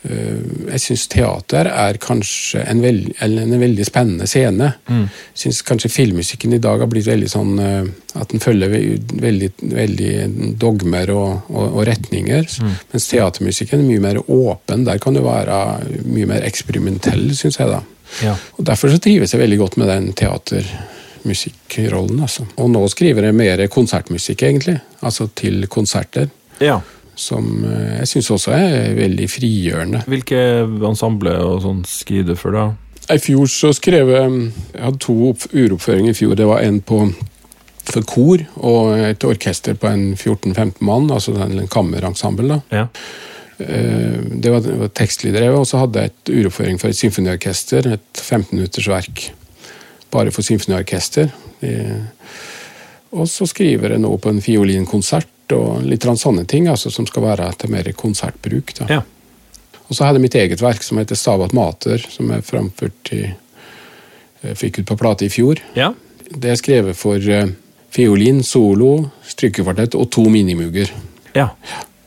jeg 0.08 0.80
syns 0.82 1.08
teater 1.12 1.66
er 1.72 1.98
kanskje 2.02 2.62
en, 2.64 2.82
veld, 2.84 3.10
eller 3.24 3.42
en 3.44 3.60
veldig 3.60 3.86
spennende 3.88 4.28
scene. 4.30 4.70
Jeg 4.88 5.08
syns 5.42 5.62
kanskje 5.68 5.90
filmmusikken 5.92 6.54
i 6.56 6.62
dag 6.64 6.80
har 6.84 6.90
blitt 6.92 7.08
veldig 7.10 7.30
sånn 7.32 7.60
øh, 7.60 7.86
at 8.18 8.32
den 8.32 8.40
følger 8.44 8.70
veldig, 8.72 9.50
veldig 9.74 10.14
dogmer 10.62 11.08
og, 11.14 11.32
og, 11.52 11.66
og 11.68 11.82
retninger. 11.90 12.44
Mens 12.94 13.10
teatermusikken 13.12 13.80
er 13.84 13.90
mye 13.90 14.06
mer 14.08 14.18
åpen. 14.24 14.86
Der 14.88 14.98
kan 15.04 15.14
du 15.18 15.22
være 15.26 15.56
mye 16.08 16.28
mer 16.30 16.42
eksperimentell, 16.48 17.26
syns 17.38 17.60
jeg. 17.60 17.68
da. 17.74 17.82
Ja. 18.24 18.34
Og 18.58 18.64
Derfor 18.66 18.88
så 18.94 18.98
trives 19.04 19.34
jeg 19.34 19.42
veldig 19.44 19.60
godt 19.62 19.78
med 19.82 19.88
den 19.92 20.06
teatermusikkrollen. 20.18 22.20
Altså. 22.24 22.44
Og 22.58 22.68
nå 22.74 22.82
skriver 22.94 23.22
jeg 23.28 23.34
mer 23.38 23.58
konsertmusikk, 23.74 24.40
egentlig. 24.50 24.78
Altså 25.02 25.24
til 25.36 25.68
konserter. 25.68 26.28
ja. 26.64 26.80
Som 27.18 27.64
eh, 27.66 27.98
jeg 28.02 28.08
syns 28.14 28.32
også 28.36 28.54
er 28.56 28.92
veldig 28.98 29.28
frigjørende. 29.34 30.04
Hvilke 30.08 30.42
ensemble 30.86 31.34
og 31.44 31.64
sånn 31.66 31.82
skriver 31.90 32.34
du 32.36 32.40
for, 32.40 32.54
da? 32.54 32.68
I 33.14 33.20
fjor 33.24 33.48
så 33.48 33.70
skrev 33.74 34.10
jeg 34.12 34.32
Jeg 34.76 34.84
hadde 34.84 35.00
to 35.00 35.16
uroppføringer 35.56 36.12
i 36.12 36.18
fjor. 36.18 36.36
Det 36.38 36.48
var 36.50 36.62
en 36.66 36.82
på 36.84 37.06
for 37.88 38.04
kor 38.04 38.42
og 38.68 38.98
et 39.00 39.24
orkester 39.24 39.78
på 39.80 39.88
en 39.88 40.10
14-15 40.18 40.82
mann, 40.84 41.06
altså 41.10 41.32
en 41.40 41.70
kammerensemble. 41.72 42.50
da. 42.50 42.58
Ja. 42.82 42.88
Eh, 43.64 44.18
Det 44.44 44.52
var, 44.52 44.60
det 44.60 44.76
var 44.82 44.92
tekstlig 44.94 45.32
drevet, 45.34 45.56
og 45.58 45.66
så 45.70 45.80
hadde 45.86 46.04
jeg 46.04 46.12
et 46.12 46.34
uroppføring 46.36 46.80
for 46.82 46.90
et 46.92 47.00
symfoniorkester. 47.00 47.88
Et 47.96 48.20
15 48.22 48.58
minutters 48.58 48.90
verk 48.92 49.30
bare 50.12 50.32
for 50.36 50.42
symfoniorkester. 50.44 51.32
Eh, 51.64 52.04
Og 53.12 53.28
så 53.32 53.48
skriver 53.48 53.96
jeg 53.96 54.04
nå 54.04 54.12
på 54.20 54.32
en 54.32 54.42
fiolinkonsert 54.44 55.54
og 55.56 55.84
litt 55.88 56.04
sånne 56.04 56.44
ting 56.46 56.68
altså, 56.68 56.92
som 56.92 57.08
skal 57.08 57.24
være 57.24 57.52
til 57.62 57.72
mer 57.72 57.92
konsertbruk. 57.96 58.74
ja. 58.90 59.04
Og 59.88 59.96
så 59.96 60.04
hadde 60.04 60.20
jeg 60.20 60.26
mitt 60.26 60.36
eget 60.36 60.62
verk 60.62 60.84
som 60.84 60.98
heter 61.00 61.16
Stavat 61.16 61.54
Mater, 61.56 62.02
som 62.12 62.28
jeg 62.34 62.44
framført 62.44 63.12
i 63.16 63.22
jeg 64.44 64.58
Fikk 64.60 64.82
ut 64.82 64.90
på 64.92 64.98
plate 65.00 65.26
i 65.26 65.32
fjor. 65.34 65.62
ja. 65.76 65.94
Det 66.28 66.50
er 66.52 66.58
skrevet 66.60 66.98
for 67.00 67.24
eh, 67.32 67.48
fiolin, 67.96 68.42
solo, 68.44 69.10
strykekvartett 69.24 69.96
og 69.96 70.10
to 70.12 70.26
minimuger. 70.30 70.92
ja. 71.34 71.50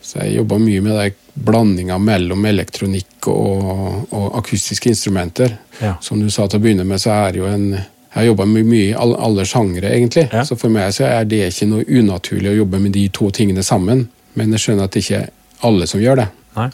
Så 0.00 0.18
jeg 0.18 0.36
jobba 0.40 0.58
mye 0.58 0.80
med 0.82 0.92
den 0.98 1.44
blandinga 1.44 1.96
mellom 1.98 2.44
elektronikk 2.44 3.28
og, 3.30 4.06
og 4.10 4.38
akustiske 4.38 4.90
instrumenter. 4.90 5.56
Ja. 5.80 5.94
Som 6.02 6.20
du 6.20 6.30
sa 6.30 6.48
til 6.48 6.58
å 6.58 6.64
begynne 6.64 6.84
med, 6.84 7.00
så 7.00 7.14
er 7.14 7.32
det 7.32 7.40
jo 7.40 7.46
en 7.46 7.66
Jeg 8.10 8.18
har 8.18 8.26
jobba 8.26 8.44
mye 8.50 8.88
i 8.88 8.94
alle, 8.98 9.16
alle 9.22 9.44
sjangre, 9.46 9.90
egentlig. 9.94 10.26
Ja. 10.32 10.42
Så 10.44 10.56
for 10.58 10.68
meg 10.74 10.90
så 10.96 11.04
er 11.06 11.24
det 11.30 11.44
ikke 11.52 11.68
noe 11.70 11.84
unaturlig 11.86 12.50
å 12.50 12.56
jobbe 12.64 12.80
med 12.82 12.92
de 12.96 13.04
to 13.14 13.30
tingene 13.30 13.62
sammen. 13.62 14.08
Men 14.34 14.50
jeg 14.56 14.64
skjønner 14.64 14.88
at 14.88 14.96
det 14.96 15.04
ikke 15.04 15.20
er 15.20 15.30
alle 15.62 15.86
som 15.86 16.02
gjør 16.02 16.16
det. 16.24 16.28
Nei. 16.56 16.70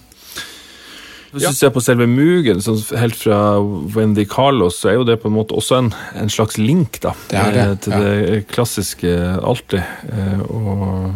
Hvis 1.36 1.44
du 1.50 1.58
ser 1.58 1.72
på 1.74 1.82
selve 1.84 2.06
Mugen, 2.08 2.62
sånn 2.64 2.78
helt 2.96 3.18
fra 3.20 3.38
Wendy 3.92 4.24
Carlos, 4.24 4.78
så 4.80 4.88
er 4.88 4.94
jo 4.96 5.04
det 5.04 5.18
på 5.20 5.28
en 5.28 5.34
måte 5.36 5.52
også 5.58 5.76
en, 5.82 5.90
en 6.16 6.30
slags 6.32 6.56
link 6.56 6.96
da, 7.04 7.12
Det 7.28 7.36
er 7.36 7.52
det, 7.52 7.64
eh, 7.66 7.74
til 7.84 7.92
ja. 7.92 8.00
det 8.00 8.38
klassiske 8.54 9.12
alltid. 9.44 9.82
Eh, 10.08 10.40
Og 10.48 11.12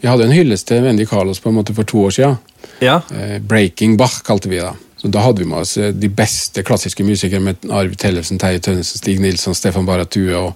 Vi 0.00 0.08
hadde 0.08 0.24
en 0.26 0.32
hyllest 0.34 0.66
til 0.66 0.82
Wendy 0.82 1.04
Carlos 1.06 1.38
på 1.44 1.52
en 1.52 1.58
måte 1.60 1.74
for 1.76 1.84
to 1.86 2.02
år 2.08 2.10
siden. 2.16 2.38
ja, 2.80 3.02
Eh, 3.14 3.38
Breaking 3.38 3.96
Bach 4.00 4.22
kalte 4.26 4.48
vi 4.48 4.58
det. 4.58 4.72
Så 5.00 5.08
Da 5.08 5.22
hadde 5.24 5.40
vi 5.40 5.48
med 5.48 5.62
oss 5.62 5.76
eh, 5.80 5.92
de 5.96 6.08
beste 6.12 6.62
klassiske 6.66 7.04
musikere 7.06 7.40
med 7.40 7.56
Arv 7.72 7.94
Tellefsen, 7.96 8.38
Terje 8.38 8.60
Tønnesen, 8.60 9.00
Stig 9.00 9.20
Nilsson, 9.20 9.54
Stefan 9.56 9.86
Barratue 9.88 10.36
og, 10.36 10.52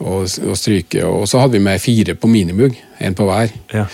og, 0.00 0.24
og 0.48 0.56
Stryke. 0.56 1.04
Og 1.04 1.28
så 1.28 1.42
hadde 1.42 1.58
vi 1.58 1.64
med 1.66 1.80
fire 1.84 2.14
på 2.16 2.30
minibug, 2.32 2.74
én 3.00 3.14
på 3.14 3.28
hver. 3.28 3.52
ja. 3.74 3.84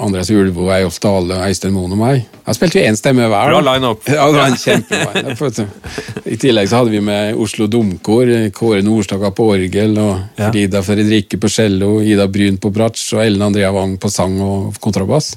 Andreas 0.00 0.30
Ulvo, 0.30 0.68
Eyolf 0.72 0.96
Dale, 1.02 1.34
Øystein 1.44 1.74
Moen 1.74 1.92
og 1.92 1.98
meg. 1.98 2.22
Da 2.46 2.54
spilte 2.56 2.78
vi 2.78 2.84
én 2.88 2.96
stemme 2.96 3.26
hver. 3.28 3.50
Bra 3.50 3.58
line-up. 3.66 4.06
Ja, 4.14 4.28
det 4.30 4.38
var 4.38 4.46
en 4.46 4.56
kjempebra. 4.56 5.66
I 6.30 6.38
tillegg 6.40 6.70
så 6.70 6.78
hadde 6.78 6.94
vi 6.94 7.02
med 7.04 7.36
Oslo 7.42 7.66
Domkor, 7.68 8.30
Kåre 8.54 8.80
Nordstoga 8.86 9.32
på 9.34 9.48
orgel, 9.56 9.98
og 10.00 10.38
Ja. 10.40 10.48
Frida 10.54 10.80
Fredrikke 10.86 11.36
på 11.42 11.50
cello, 11.52 11.98
Ida 12.00 12.28
Bryn 12.32 12.56
på 12.62 12.70
bratsj 12.72 13.16
og 13.18 13.26
Ellen 13.26 13.44
Andrea 13.44 13.74
Wang 13.76 13.98
på 14.00 14.08
sang 14.14 14.38
og 14.46 14.78
kontrabass. 14.80 15.34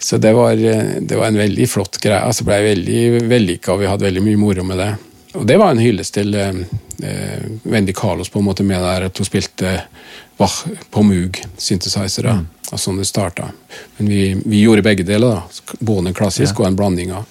Så 0.00 0.16
det 0.16 0.32
var, 0.32 0.56
det 1.00 1.16
var 1.16 1.26
en 1.26 1.36
veldig 1.36 1.66
flott 1.68 1.98
greie. 2.00 2.22
altså 2.24 2.44
ble 2.48 2.56
veldig 2.64 3.28
vellykka, 3.28 3.74
og 3.74 3.82
vi 3.82 3.88
hadde 3.90 4.06
veldig 4.06 4.22
mye 4.24 4.40
moro 4.40 4.64
med 4.64 4.80
det. 4.80 4.92
Og 5.36 5.44
det 5.46 5.58
var 5.60 5.74
en 5.74 5.82
hyllest 5.82 6.16
til 6.16 6.34
eh, 6.34 6.62
eh, 7.04 7.42
Wendy 7.62 7.92
Carlos 7.92 8.32
på 8.32 8.40
en 8.40 8.48
måte 8.48 8.64
med 8.66 8.80
der 8.82 9.10
at 9.10 9.20
hun 9.20 9.28
spilte 9.28 9.76
Bach 10.40 10.62
på 10.90 11.02
Moog, 11.04 11.36
synthesizere. 11.60 12.38
Og 12.72 12.80
sånn 12.80 13.00
det 13.00 13.04
starta. 13.10 13.50
Men 13.98 14.08
vi, 14.08 14.22
vi 14.40 14.62
gjorde 14.62 14.86
begge 14.86 15.04
deler, 15.04 15.36
da. 15.36 15.76
Både 15.78 16.08
en 16.08 16.16
klassisk 16.16 16.62
og 16.62 16.70
en 16.70 16.78
blanding 16.78 17.12
av. 17.12 17.28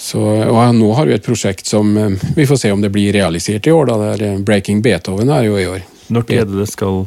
Så, 0.00 0.20
og 0.20 0.60
nå 0.74 0.92
har 0.96 1.08
vi 1.08 1.14
et 1.16 1.24
prosjekt 1.24 1.68
som 1.68 1.96
eh, 1.96 2.28
vi 2.36 2.46
får 2.48 2.60
se 2.66 2.72
om 2.72 2.84
det 2.84 2.92
blir 2.92 3.12
realisert 3.16 3.66
i 3.66 3.72
år. 3.72 3.88
da, 3.88 3.98
der 4.10 4.26
eh, 4.28 4.38
Breaking 4.44 4.84
Beethoven 4.84 5.32
er 5.32 5.48
jo 5.48 5.56
i 5.56 5.66
år. 5.72 5.88
Når 6.10 6.36
er 6.36 6.44
det 6.44 6.62
det 6.62 6.68
skal 6.72 7.04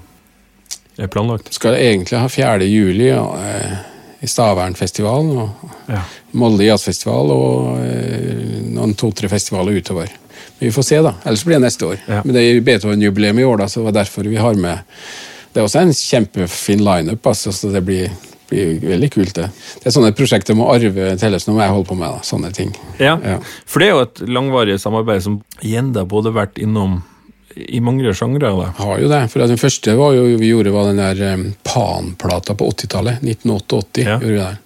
er 0.98 1.08
planlagt? 1.08 1.54
Skal 1.54 1.78
egentlig 1.80 2.20
ha 2.20 2.30
4. 2.30 2.66
juli 2.70 3.08
ja, 3.10 3.24
eh, 3.40 3.78
i 4.24 4.28
Stavernfestivalen 4.30 5.38
og 5.38 5.70
Ja. 5.90 6.02
Molde 6.40 6.66
jazzfestival 6.66 7.32
og 7.34 7.80
eh, 7.84 8.62
noen 8.74 8.96
to-tre 8.98 9.30
festivaler 9.30 9.78
utover. 9.78 10.10
Men 10.58 10.68
vi 10.70 10.72
får 10.74 10.86
se, 10.88 11.02
da. 11.06 11.14
Ellers 11.26 11.44
blir 11.46 11.60
det 11.60 11.66
neste 11.68 11.86
år. 11.92 12.00
Ja. 12.08 12.22
Men 12.26 12.34
det 12.36 12.44
er 12.44 12.62
Beethoven-jubileum 12.66 13.40
i 13.40 13.46
år, 13.46 13.58
da, 13.62 13.68
så 13.70 13.82
det 13.82 13.90
var 13.92 13.98
derfor 14.00 14.30
vi 14.30 14.40
har 14.42 14.54
med 14.58 14.80
Det 15.54 15.62
er 15.62 15.68
også 15.68 15.84
en 15.84 15.94
kjempefin 15.94 16.82
lineup, 16.82 17.28
altså, 17.30 17.52
så 17.54 17.70
det 17.70 17.84
blir, 17.86 18.10
blir 18.50 18.80
veldig 18.82 19.10
kult, 19.14 19.36
det. 19.38 19.52
Det 19.84 19.86
er 19.86 19.94
sånne 19.94 20.10
prosjekter 20.18 20.58
med 20.58 20.66
Arve 20.66 21.12
Tellefsen 21.22 21.54
og 21.54 21.62
jeg 21.62 21.70
holder 21.76 21.90
på 21.92 21.98
med, 22.00 22.16
da. 22.16 22.24
Sånne 22.26 22.50
ting. 22.56 22.72
Ja. 22.98 23.20
Ja. 23.22 23.36
For 23.70 23.84
det 23.84 23.92
er 23.92 23.94
jo 23.94 24.06
et 24.08 24.24
langvarig 24.26 24.80
samarbeid 24.82 25.22
som 25.28 25.42
igjen 25.62 25.92
da 25.94 26.08
både 26.10 26.34
vært 26.34 26.58
innom 26.58 27.04
i 27.56 27.80
mange 27.84 28.14
sjangre. 28.18 28.50
Har 28.78 29.00
jo 29.00 29.10
det. 29.12 29.22
For 29.32 29.44
den 29.46 29.58
første 29.62 29.96
var 30.00 30.14
jo, 30.18 30.24
vi 30.40 30.50
gjorde 30.50 30.72
var 30.74 30.90
den 30.90 31.02
der 31.02 31.34
um, 31.34 31.46
Pan-plata 31.64 32.56
på 32.58 32.70
80-tallet. 32.72 33.22
1988 33.24 34.02
Ja. 34.04 34.18
gjorde 34.20 34.34
vi 34.34 34.40
det. 34.42 34.58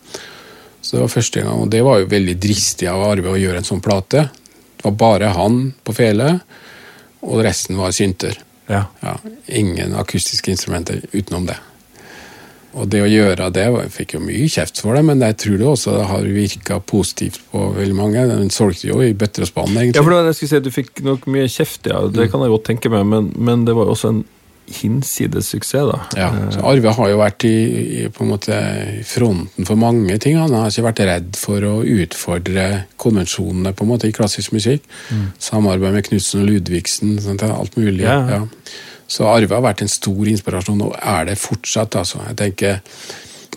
Så 0.82 0.96
det 0.96 1.02
var 1.04 1.12
første 1.12 1.42
gang, 1.44 1.62
og 1.66 1.70
det 1.74 1.82
var 1.84 2.00
jo 2.00 2.08
veldig 2.08 2.38
dristig 2.40 2.88
av 2.88 3.02
Arve 3.04 3.34
å 3.34 3.40
gjøre 3.40 3.60
en 3.60 3.68
sånn 3.68 3.82
plate. 3.84 4.30
Det 4.78 4.86
var 4.86 4.94
bare 4.96 5.32
han 5.36 5.74
på 5.84 5.94
fele, 5.98 6.40
og 7.28 7.42
resten 7.44 7.76
var 7.80 7.92
synter. 7.92 8.38
Ja. 8.70 8.86
Ja, 9.04 9.18
ingen 9.48 9.96
akustiske 10.00 10.52
instrumenter 10.52 11.02
utenom 11.12 11.46
det. 11.50 11.58
Og 12.76 12.90
det 12.92 13.00
å 13.02 13.10
gjøre 13.10 13.50
det 13.56 13.64
Jeg 13.64 13.92
fikk 13.94 14.16
jo 14.18 14.20
mye 14.22 14.48
kjeft 14.52 14.82
for 14.84 14.98
det, 14.98 15.04
men 15.08 15.24
jeg 15.24 15.38
tror 15.44 15.60
det 15.60 15.68
også 15.72 15.98
har 16.12 16.28
virka 16.38 16.80
positivt 16.84 17.40
på 17.52 17.70
veldig 17.78 17.98
mange. 17.98 18.26
Den 18.30 18.52
solgte 18.54 18.90
jo 18.90 19.02
i 19.02 19.14
bøtter 19.18 19.46
og 19.46 19.52
spann, 19.52 19.76
egentlig. 19.76 20.02
Ja, 20.02 20.06
for 20.06 20.14
det 20.14 20.34
jeg 20.34 20.40
skulle 20.40 20.54
si, 20.56 20.66
Du 20.68 20.74
fikk 20.76 21.04
nok 21.06 21.30
mye 21.32 21.48
kjeft, 21.52 21.88
ja. 21.90 22.04
Det 22.12 22.30
kan 22.32 22.44
jeg 22.44 22.54
godt 22.54 22.68
tenke 22.72 22.92
meg, 22.94 23.08
men, 23.08 23.32
men 23.38 23.64
det 23.68 23.78
var 23.78 23.88
jo 23.88 23.96
også 23.96 24.12
en 24.16 24.26
hinsides 24.68 25.48
suksess, 25.54 25.88
da. 25.88 26.00
Ja, 26.20 26.28
så 26.52 26.64
Arve 26.68 26.92
har 26.98 27.12
jo 27.12 27.20
vært 27.22 27.46
i, 27.48 27.54
i, 27.54 28.02
på 28.12 28.26
en 28.26 28.32
måte, 28.34 28.58
fronten 29.08 29.68
for 29.68 29.80
mange 29.80 30.18
ting. 30.24 30.36
Han 30.40 30.56
har 30.58 30.72
ikke 30.72 30.90
vært 30.90 31.04
redd 31.08 31.40
for 31.40 31.64
å 31.64 31.78
utfordre 31.88 32.68
konvensjonene 33.00 33.72
på 33.72 33.86
en 33.86 33.92
måte 33.94 34.10
i 34.10 34.16
klassisk 34.16 34.56
musikk. 34.58 34.84
Samarbeid 35.40 35.96
med 35.96 36.10
Knutsen 36.10 36.44
og 36.44 36.52
Ludvigsen, 36.52 37.16
sånt, 37.24 37.46
alt 37.48 37.80
mulig. 37.80 38.04
Ja, 38.04 38.20
ja. 38.28 38.44
Så 39.08 39.28
Arve 39.28 39.56
har 39.56 39.64
vært 39.64 39.86
en 39.86 39.92
stor 39.92 40.28
inspirasjon, 40.28 40.82
og 40.84 40.98
er 41.00 41.30
det 41.30 41.38
fortsatt. 41.40 41.96
altså. 41.96 42.20
Jeg 42.28 42.38
tenker, 42.38 42.82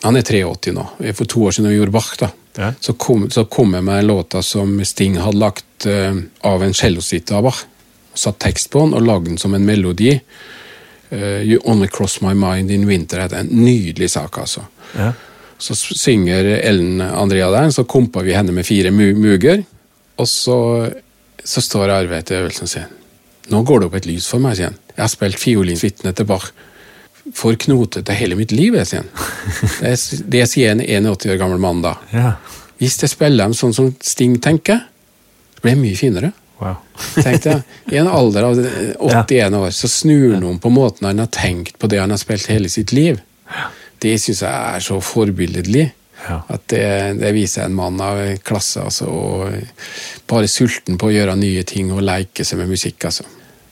Han 0.03 0.17
er 0.17 0.23
83 0.23 0.73
nå. 0.73 0.85
For 1.13 1.29
to 1.29 1.43
år 1.45 1.53
siden 1.53 1.69
vi 1.69 1.77
gjorde 1.77 1.93
Bach, 1.93 2.15
da. 2.17 2.31
Ja. 2.57 2.73
Så 2.81 2.95
kom, 2.97 3.27
så 3.31 3.45
kom 3.45 3.75
jeg 3.75 3.85
med 3.85 4.05
låta 4.05 4.41
som 4.43 4.79
Sting 4.85 5.19
hadde 5.21 5.39
lagt 5.39 5.87
uh, 5.87 6.17
av 6.41 6.63
en 6.65 6.73
cellositte 6.75 7.35
av 7.37 7.45
Bach. 7.45 7.65
Satt 8.15 8.39
tekst 8.41 8.71
på 8.71 8.81
den 8.81 8.95
og 8.97 9.05
lagde 9.05 9.29
den 9.29 9.39
som 9.39 9.55
en 9.55 9.67
melodi. 9.67 10.15
Uh, 11.13 11.43
you 11.43 11.61
Only 11.65 11.91
Cross 11.93 12.23
My 12.23 12.33
Mind 12.33 12.71
in 12.71 12.87
Winter 12.89 13.21
heter 13.21 13.43
en 13.43 13.53
nydelig 13.53 14.11
sak, 14.15 14.39
altså. 14.39 14.65
Ja. 14.97 15.13
Så 15.59 15.75
synger 15.77 16.47
Ellen 16.63 17.03
Andrea 17.05 17.51
der, 17.53 17.69
så 17.71 17.85
kompa 17.85 18.23
vi 18.25 18.33
henne 18.33 18.55
med 18.57 18.65
fire 18.65 18.91
mu 18.91 19.13
muger. 19.19 19.67
Og 20.17 20.29
så, 20.29 20.89
så 21.45 21.61
står 21.61 21.93
Arve 21.93 22.23
etter 22.23 22.41
øvelsen 22.41 22.71
sier 22.71 22.89
Nå 23.49 23.63
går 23.67 23.81
det 23.81 23.89
opp 23.89 23.97
et 23.99 24.09
lys 24.11 24.27
for 24.31 24.43
meg, 24.43 24.59
sier 24.59 24.71
han. 24.71 24.79
Jeg 24.95 25.03
har 25.03 25.13
spilt 25.13 25.41
fiolinsuitene 25.41 26.13
til 26.17 26.29
Bach 26.29 26.51
for 27.37 27.57
knotete 27.61 28.15
hele 28.17 28.37
mitt 28.39 28.53
liv, 28.53 28.75
jeg, 28.77 28.89
sier 28.89 29.05
han. 29.05 29.11
Det, 29.81 29.95
det 30.33 30.47
sier 30.51 30.75
en 30.75 30.83
81 30.85 31.33
år 31.33 31.41
gammel 31.41 31.61
mann 31.63 31.83
da. 31.85 31.97
ja. 32.15 32.35
Hvis 32.81 32.97
jeg 33.03 33.13
spiller 33.13 33.45
dem 33.45 33.53
sånn 33.53 33.75
som 33.77 33.91
Sting 34.01 34.39
tenker, 34.41 34.79
blir 35.61 35.75
det 35.75 35.81
mye 35.83 35.97
finere. 35.99 36.31
Wow. 36.61 36.79
Tenkte 37.17 37.53
jeg. 37.53 37.65
I 37.93 37.99
en 38.01 38.09
alder 38.09 38.47
av 38.49 38.61
81 39.05 39.57
år 39.59 39.75
så 39.77 39.89
snur 39.89 40.35
han 40.35 40.47
om 40.49 40.57
på 40.61 40.73
måten 40.73 41.09
han 41.09 41.21
har 41.21 41.29
tenkt 41.33 41.77
på 41.81 41.91
det 41.93 42.01
han 42.01 42.13
har 42.13 42.21
spilt 42.21 42.49
hele 42.49 42.71
sitt 42.73 42.95
liv. 42.97 43.21
Det 44.01 44.15
syns 44.21 44.41
jeg 44.47 44.77
er 44.77 44.85
så 44.85 44.97
forbilledlig. 45.05 45.91
Ja. 46.29 46.41
At 46.53 46.67
det, 46.73 46.85
det 47.21 47.35
viser 47.35 47.65
en 47.67 47.75
mann 47.79 48.01
av 48.05 48.21
klasse. 48.47 48.83
Altså, 48.85 49.09
og 49.09 50.25
bare 50.31 50.49
sulten 50.51 50.99
på 51.01 51.09
å 51.11 51.15
gjøre 51.15 51.37
nye 51.41 51.63
ting 51.69 51.93
og 51.95 52.03
leke 52.07 52.45
seg 52.47 52.61
med 52.61 52.73
musikk. 52.75 53.05
Altså. 53.09 53.25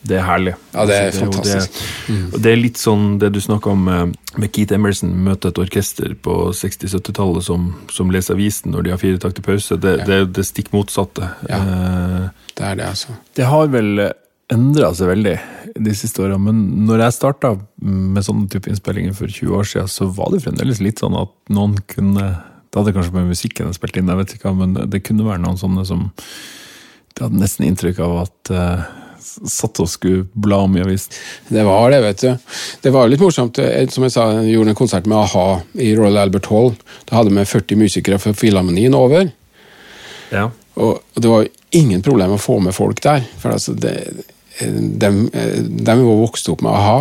Det 0.09 0.14
er 0.16 0.22
herlig. 0.24 0.53
Ja, 0.72 0.84
det 0.86 0.94
er 0.96 1.09
jo 1.11 1.24
fantastisk. 1.24 1.80
Mm. 2.07 2.18
Det, 2.22 2.34
og 2.36 2.42
det 2.44 2.53
er 2.53 2.61
litt 2.62 2.78
sånn 2.80 3.07
det 3.20 3.32
du 3.34 3.40
snakka 3.42 3.72
om 3.74 3.88
eh, 3.92 4.05
med 4.38 4.53
Keith 4.55 4.72
Emerson, 4.76 5.11
møte 5.26 5.51
et 5.51 5.59
orkester 5.59 6.14
på 6.22 6.36
60-70-tallet 6.55 7.44
som, 7.49 7.66
som 7.92 8.12
leser 8.14 8.38
avisen 8.38 8.72
når 8.72 8.86
de 8.86 8.94
har 8.94 9.03
fire 9.03 9.18
takter 9.20 9.44
pause. 9.44 9.76
Det, 9.82 9.96
det 10.07 10.20
er 10.22 10.30
det 10.38 10.46
stikk 10.46 10.70
motsatte. 10.76 11.32
Ja. 11.51 11.59
Eh, 11.59 12.46
Det 12.55 12.64
er 12.70 12.78
det, 12.78 12.88
altså. 12.94 13.18
Det 13.38 13.44
har 13.51 13.68
vel 13.74 14.07
endra 14.53 14.92
seg 14.96 15.11
veldig 15.11 15.34
de 15.76 15.94
siste 15.96 16.22
åra, 16.24 16.38
men 16.40 16.61
når 16.88 17.05
jeg 17.05 17.16
starta 17.18 17.55
med 17.84 18.24
sånne 18.24 18.49
type 18.53 18.70
innspillinger 18.70 19.16
for 19.16 19.30
20 19.30 19.59
år 19.59 19.66
siden, 19.68 19.90
så 19.92 20.09
var 20.16 20.32
det 20.32 20.42
fremdeles 20.44 20.80
litt 20.84 21.03
sånn 21.03 21.16
at 21.18 21.34
noen 21.53 21.78
kunne 21.90 22.30
Det 22.68 22.76
hadde 22.76 22.92
kanskje 22.92 23.14
med 23.14 23.30
musikken 23.30 23.70
jeg 23.70 23.78
spilte 23.78 24.01
inn, 24.01 24.11
jeg 24.12 24.20
vet 24.20 24.32
ikke, 24.36 24.51
men 24.53 24.74
det 24.92 25.01
kunne 25.07 25.24
være 25.24 25.40
noen 25.40 25.57
sånne 25.57 25.86
som 25.88 26.11
Det 27.14 27.24
hadde 27.24 27.40
nesten 27.40 27.64
inntrykk 27.64 28.01
av 28.05 28.16
at 28.26 28.51
eh, 28.53 28.82
satt 29.49 29.80
og 29.82 29.88
skulle 29.90 30.26
bla 30.32 30.61
om 30.66 30.76
i 30.76 30.82
avisen. 30.84 31.16
Det 31.49 31.64
var 31.66 31.90
det, 31.90 32.01
vet 32.05 32.22
du. 32.22 32.53
Det 32.84 32.92
var 32.94 33.09
litt 33.11 33.22
morsomt. 33.22 33.59
Som 33.92 34.07
jeg 34.07 34.14
sa, 34.14 34.28
jeg 34.38 34.55
gjorde 34.55 34.74
en 34.74 34.78
konsert 34.78 35.09
med 35.11 35.18
a-ha 35.18 35.46
i 35.74 35.90
Royal 35.99 36.20
Albert 36.22 36.49
Hall. 36.53 36.72
Da 37.09 37.18
hadde 37.18 37.34
vi 37.34 37.44
40 37.44 37.80
musikere 37.82 38.20
fra 38.22 38.32
Filharmonien 38.36 38.94
over. 38.96 39.28
Ja. 40.30 40.49
Og 40.78 41.03
det 41.18 41.32
var 41.32 41.49
ingen 41.74 42.03
problem 42.05 42.36
å 42.36 42.40
få 42.40 42.59
med 42.62 42.76
folk 42.76 43.03
der. 43.05 43.26
For 43.42 43.57
altså 43.57 43.74
det, 43.74 43.96
de, 44.61 45.11
de 45.69 45.95
var 46.03 46.19
vokst 46.25 46.49
opp 46.53 46.63
med 46.67 46.73
a-ha. 46.75 46.99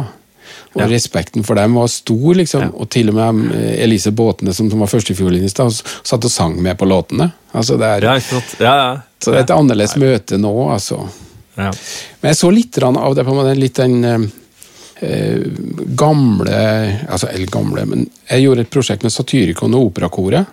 Og 0.78 0.82
Ja. 0.84 0.88
respekten 0.88 1.44
for 1.44 1.56
dem 1.58 1.74
var 1.74 1.88
stor, 1.90 2.36
liksom. 2.38 2.68
Og 2.78 2.90
til 2.94 3.10
og 3.10 3.16
med 3.18 3.52
eh, 3.56 3.84
Elise 3.84 4.12
Båtene, 4.14 4.54
som, 4.54 4.70
som 4.70 4.80
var 4.84 4.88
førstefiolinist, 4.92 5.58
satt 6.06 6.26
og 6.28 6.32
sang 6.32 6.58
med 6.62 6.78
på 6.78 6.86
låtene. 6.86 7.32
Altså, 7.58 7.78
det 7.82 7.88
er, 7.88 8.04
Ja. 8.06 8.14
Ja, 8.60 8.76
ja. 8.76 8.92
så 9.20 9.32
det 9.34 9.40
er 9.40 9.44
et 9.48 9.56
annerledes 9.56 9.96
møte 9.98 10.38
nå, 10.38 10.52
altså. 10.74 11.00
ja. 11.58 11.72
Men 12.22 12.30
jeg 12.32 12.38
så 12.38 12.52
litt 12.54 12.78
av 12.84 13.16
det 13.18 13.26
på 13.26 13.34
en 13.34 13.40
måte, 13.42 13.56
litt 13.58 13.80
den 13.82 14.04
eh, 14.06 14.28
eh, 15.02 15.42
gamle 15.98 16.62
Altså, 17.10 17.28
eller 17.34 17.48
gamle, 17.52 17.86
men 17.86 18.06
jeg 18.30 18.44
gjorde 18.46 18.62
et 18.68 18.74
prosjekt 18.78 19.04
med 19.08 19.14
Satyricon 19.16 19.74
og 19.74 19.90
Operakoret. 19.92 20.46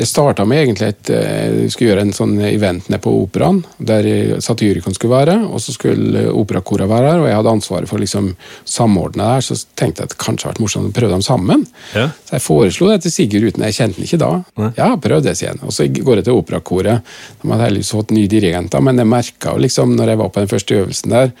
Det 0.00 0.08
starta 0.08 0.46
med 0.48 0.64
egentlig 0.64 0.90
et 0.94 1.12
eh, 1.12 1.52
Vi 1.60 1.70
skulle 1.70 1.92
gjøre 1.92 2.06
en 2.08 2.16
sånn 2.16 2.38
event 2.48 2.88
nede 2.88 3.02
på 3.04 3.12
Operaen, 3.22 3.62
der 3.76 4.08
Satyrikon 4.40 4.80
Satyricon 4.80 4.94
skulle 4.94 5.16
være, 5.16 5.36
og 5.50 5.60
så 5.60 5.72
skulle 5.74 6.28
operakora 6.32 6.86
være 6.88 7.10
her, 7.10 7.20
og 7.20 7.28
jeg 7.28 7.36
hadde 7.38 7.54
ansvaret 7.54 7.90
for 7.90 7.98
å 7.98 8.02
liksom 8.04 8.30
samordne 8.64 9.24
det 9.24 9.32
her, 9.34 9.46
så 9.46 9.56
tenkte 9.78 10.02
jeg 10.02 10.10
at 10.10 10.14
det 10.14 10.20
kanskje 10.20 10.46
hadde 10.46 10.54
vært 10.54 10.62
morsomt 10.64 10.90
å 10.90 10.94
prøve 10.96 11.12
dem 11.12 11.24
sammen. 11.24 11.66
Ja. 11.94 12.10
Så 12.26 12.36
jeg 12.36 12.44
foreslo 12.44 12.90
det 12.90 13.00
til 13.04 13.14
Sigurd 13.14 13.48
uten 13.50 13.66
Jeg 13.66 13.76
kjente 13.76 13.98
den 13.98 14.08
ikke 14.08 14.20
da. 14.20 14.30
Nei. 14.60 14.70
Ja, 14.78 14.88
prøv 15.00 15.24
det, 15.24 15.36
sier 15.38 15.54
han. 15.54 15.62
Og 15.66 15.74
så 15.74 15.86
går 15.90 16.20
jeg 16.20 16.28
til 16.28 16.38
Operakoret. 16.38 17.12
De 17.42 17.50
hadde 17.50 17.66
heldigvis 17.66 17.92
fått 17.96 18.14
nye 18.16 18.30
dirigenter, 18.30 18.84
men 18.84 19.00
jeg 19.00 19.10
merka 19.10 19.56
liksom, 19.58 19.94
når 19.98 20.14
jeg 20.14 20.22
var 20.22 20.32
på 20.32 20.44
den 20.44 20.54
første 20.54 20.80
øvelsen 20.80 21.14
der, 21.16 21.34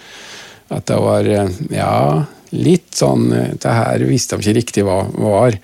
at 0.70 0.86
det 0.86 1.00
var 1.02 1.26
eh, 1.26 1.56
ja, 1.74 1.94
litt 2.54 2.94
sånn 2.94 3.32
eh, 3.34 3.56
Det 3.58 3.74
her 3.74 4.06
visste 4.06 4.36
de 4.36 4.46
ikke 4.46 4.58
riktig 4.60 4.86
hva 4.86 5.02
var. 5.10 5.58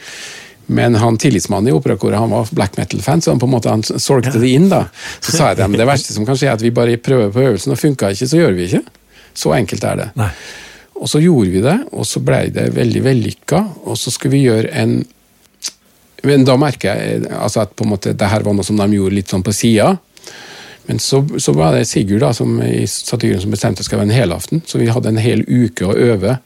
Men 0.66 0.98
han 0.98 1.18
tillitsmannen 1.18 1.70
i 1.70 1.74
operakoret 1.76 2.18
han 2.18 2.32
var 2.34 2.48
black 2.50 2.76
metal-fan, 2.76 3.22
så 3.22 3.30
han 3.30 3.40
på 3.42 3.46
en 3.46 3.54
måte 3.54 3.74
solgte 4.02 4.38
det 4.40 4.50
inn. 4.50 4.68
da. 4.72 4.86
Så 5.20 5.36
sa 5.36 5.50
jeg 5.50 5.60
til 5.60 5.64
dem 5.66 5.76
det 5.78 5.86
verste 5.86 6.14
som 6.16 6.26
kan 6.26 6.38
skje, 6.38 6.50
er 6.50 6.58
at 6.58 6.64
vi 6.64 6.74
bare 6.74 6.98
prøver 6.98 7.30
på 7.34 7.44
øvelsen, 7.44 7.74
og 7.74 7.80
funka 7.80 8.10
ikke, 8.14 8.26
så 8.26 8.40
gjør 8.40 8.56
vi 8.56 8.66
ikke. 8.70 8.82
Så 9.36 9.52
enkelt 9.54 9.84
er 9.84 10.00
det. 10.00 10.08
Nei. 10.18 10.30
Og 10.96 11.10
så 11.12 11.20
gjorde 11.20 11.52
vi 11.52 11.60
det, 11.60 11.76
og 11.92 12.06
så 12.08 12.22
ble 12.24 12.46
det 12.54 12.70
veldig 12.74 13.02
vellykka. 13.04 13.60
Og 13.84 13.98
så 14.00 14.10
skulle 14.10 14.38
vi 14.38 14.46
gjøre 14.48 14.72
en 14.72 15.04
Men 16.26 16.42
da 16.42 16.56
merker 16.58 16.96
jeg 16.96 17.26
altså 17.30 17.60
at 17.60 17.74
på 17.76 17.84
en 17.84 17.90
måte, 17.92 18.14
det 18.16 18.26
her 18.26 18.42
var 18.42 18.54
noe 18.56 18.64
som 18.64 18.78
de 18.80 18.96
gjorde 18.96 19.14
litt 19.14 19.30
sånn 19.30 19.44
på 19.46 19.52
sida. 19.54 19.92
Men 20.88 20.98
så, 20.98 21.20
så 21.38 21.52
var 21.54 21.76
det 21.76 21.84
Sigurd 21.86 22.24
da, 22.24 22.32
som 22.34 22.56
i 22.64 22.86
Satyren 22.90 23.42
som 23.44 23.52
bestemte 23.52 23.78
at 23.78 23.84
det 23.84 23.86
skulle 23.86 24.00
være 24.00 24.10
en 24.10 24.16
helaften. 24.24 24.62
Så 24.66 24.80
vi 24.80 24.88
hadde 24.90 25.12
en 25.12 25.20
hel 25.22 25.44
uke 25.46 25.86
å 25.86 25.94
øve 25.94 26.38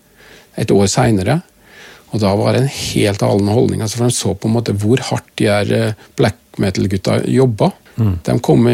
et 0.61 0.75
år 0.75 0.91
seinere. 0.91 1.39
Og 2.11 2.23
da 2.23 2.33
var 2.39 2.57
det 2.57 2.65
en 2.65 2.73
helt 2.75 3.23
annen 3.23 3.53
holdning. 3.55 3.83
altså 3.83 4.01
For 4.01 4.11
de 4.11 4.17
så 4.17 4.35
på 4.35 4.49
en 4.49 4.57
måte 4.57 4.75
hvor 4.77 5.03
hardt 5.11 5.31
de 5.39 5.51
her 5.51 5.75
eh, 5.77 6.09
black 6.19 6.39
metal-gutta 6.61 7.21
jobba. 7.31 7.71
De 8.27 8.35
kom 8.41 8.65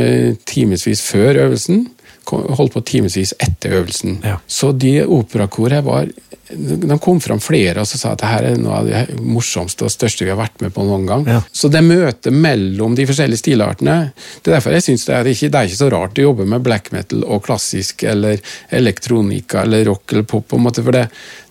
timevis 0.46 1.02
før 1.02 1.40
øvelsen, 1.46 1.86
holdt 2.30 2.74
på 2.74 2.82
timevis 2.86 3.34
etter 3.38 3.76
øvelsen. 3.78 4.20
Ja. 4.24 4.38
Så 4.46 4.72
de 4.72 5.00
operakoret 5.04 5.84
var 5.84 6.08
De 6.46 6.98
kom 7.02 7.18
fram 7.20 7.40
flere 7.42 7.82
og 7.82 7.88
så 7.90 7.98
sa 7.98 8.12
at 8.14 8.20
det 8.20 8.28
her 8.30 8.44
er 8.46 8.58
noe 8.62 8.76
av 8.78 8.86
det 8.86 9.16
morsomste 9.18 9.82
og 9.82 9.90
største 9.90 10.22
vi 10.22 10.30
har 10.30 10.38
vært 10.38 10.60
med 10.62 10.70
på 10.74 10.84
noen 10.86 11.06
gang. 11.08 11.24
Ja. 11.26 11.40
Så 11.50 11.66
det 11.72 11.82
møtet 11.82 12.30
mellom 12.30 12.94
de 12.94 13.06
forskjellige 13.08 13.42
stilartene 13.42 13.96
Det 14.14 14.52
er 14.52 14.54
derfor 14.54 14.76
jeg 14.76 14.84
synes 14.86 15.08
det 15.08 15.16
det 15.26 15.48
er 15.48 15.66
ikke 15.66 15.80
så 15.80 15.90
rart 15.90 16.20
å 16.20 16.28
jobbe 16.28 16.46
med 16.46 16.62
black 16.62 16.92
metal 16.94 17.24
og 17.26 17.42
klassisk 17.48 18.04
eller 18.06 18.38
elektronika 18.70 19.64
eller 19.64 19.84
rock 19.90 20.12
eller 20.12 20.22
pop, 20.22 20.46
på 20.46 20.60
en 20.60 20.66
måte, 20.68 20.84
for 20.86 20.94
det, 20.94 21.08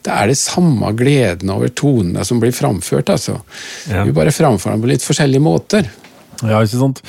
det 0.07 0.15
er 0.15 0.31
det 0.31 0.39
samme 0.39 0.93
gleden 0.95 1.51
over 1.51 1.75
tonene 1.75 2.23
som 2.23 2.39
blir 2.39 2.55
framført. 2.55 3.09
altså. 3.09 3.41
Ja. 3.91 4.05
Vi 4.07 4.15
bare 4.15 4.31
framfører 4.31 4.77
dem 4.77 4.85
på 4.85 4.93
litt 4.93 5.03
forskjellige 5.03 5.43
måter. 5.43 5.91
Ja, 6.43 6.61
ikke 6.61 6.79
sant. 6.79 7.03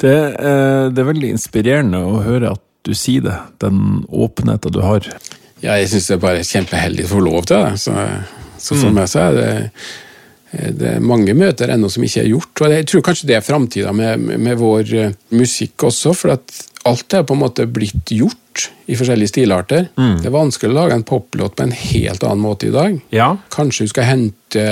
Det, 0.00 0.14
eh, 0.14 0.84
det 0.90 1.00
er 1.02 1.10
veldig 1.10 1.34
inspirerende 1.36 2.02
å 2.02 2.20
høre 2.24 2.54
at 2.56 2.63
du 2.84 2.92
sier 2.96 3.24
det, 3.24 3.36
den 3.64 4.04
åpenheten 4.08 4.74
du 4.74 4.80
har. 4.84 5.06
Ja, 5.64 5.76
jeg 5.80 5.88
syns 5.92 6.10
det 6.10 6.18
er 6.18 6.24
bare 6.24 6.44
kjempeheldig 6.44 7.06
å 7.06 7.12
få 7.14 7.20
lov 7.24 7.46
til 7.48 7.62
det. 7.64 7.78
Så, 7.80 7.94
så 8.60 8.76
for 8.76 8.94
meg 8.94 9.08
så 9.12 9.28
er 9.28 9.38
det 9.38 9.52
det 10.54 10.86
er 10.86 11.02
mange 11.02 11.34
møter 11.34 11.72
ennå 11.74 11.88
som 11.90 12.04
ikke 12.06 12.20
er 12.22 12.30
gjort. 12.30 12.60
og 12.62 12.70
Jeg 12.70 12.86
tror 12.90 13.02
kanskje 13.08 13.26
det 13.30 13.36
er 13.38 13.42
framtida 13.42 13.92
med, 13.96 14.22
med 14.38 14.58
vår 14.60 14.92
eh, 14.94 15.16
musikk 15.34 15.86
også. 15.88 16.12
For 16.14 16.34
at 16.36 16.54
alt 16.86 17.16
er 17.16 17.24
på 17.26 17.34
en 17.34 17.42
måte 17.42 17.66
blitt 17.66 18.12
gjort 18.14 18.68
i 18.86 18.94
forskjellige 18.94 19.32
stilarter. 19.32 19.88
Det 20.20 20.28
er 20.28 20.34
vanskelig 20.34 20.70
å 20.70 20.76
lage 20.76 20.94
en 20.94 21.06
poplåt 21.06 21.56
på 21.58 21.64
en 21.64 21.74
helt 21.74 22.22
annen 22.22 22.44
måte 22.44 22.68
i 22.68 22.74
dag. 22.74 23.00
Ja. 23.14 23.32
Kanskje 23.50 23.88
du 23.88 23.94
skal 23.94 24.06
hente 24.12 24.66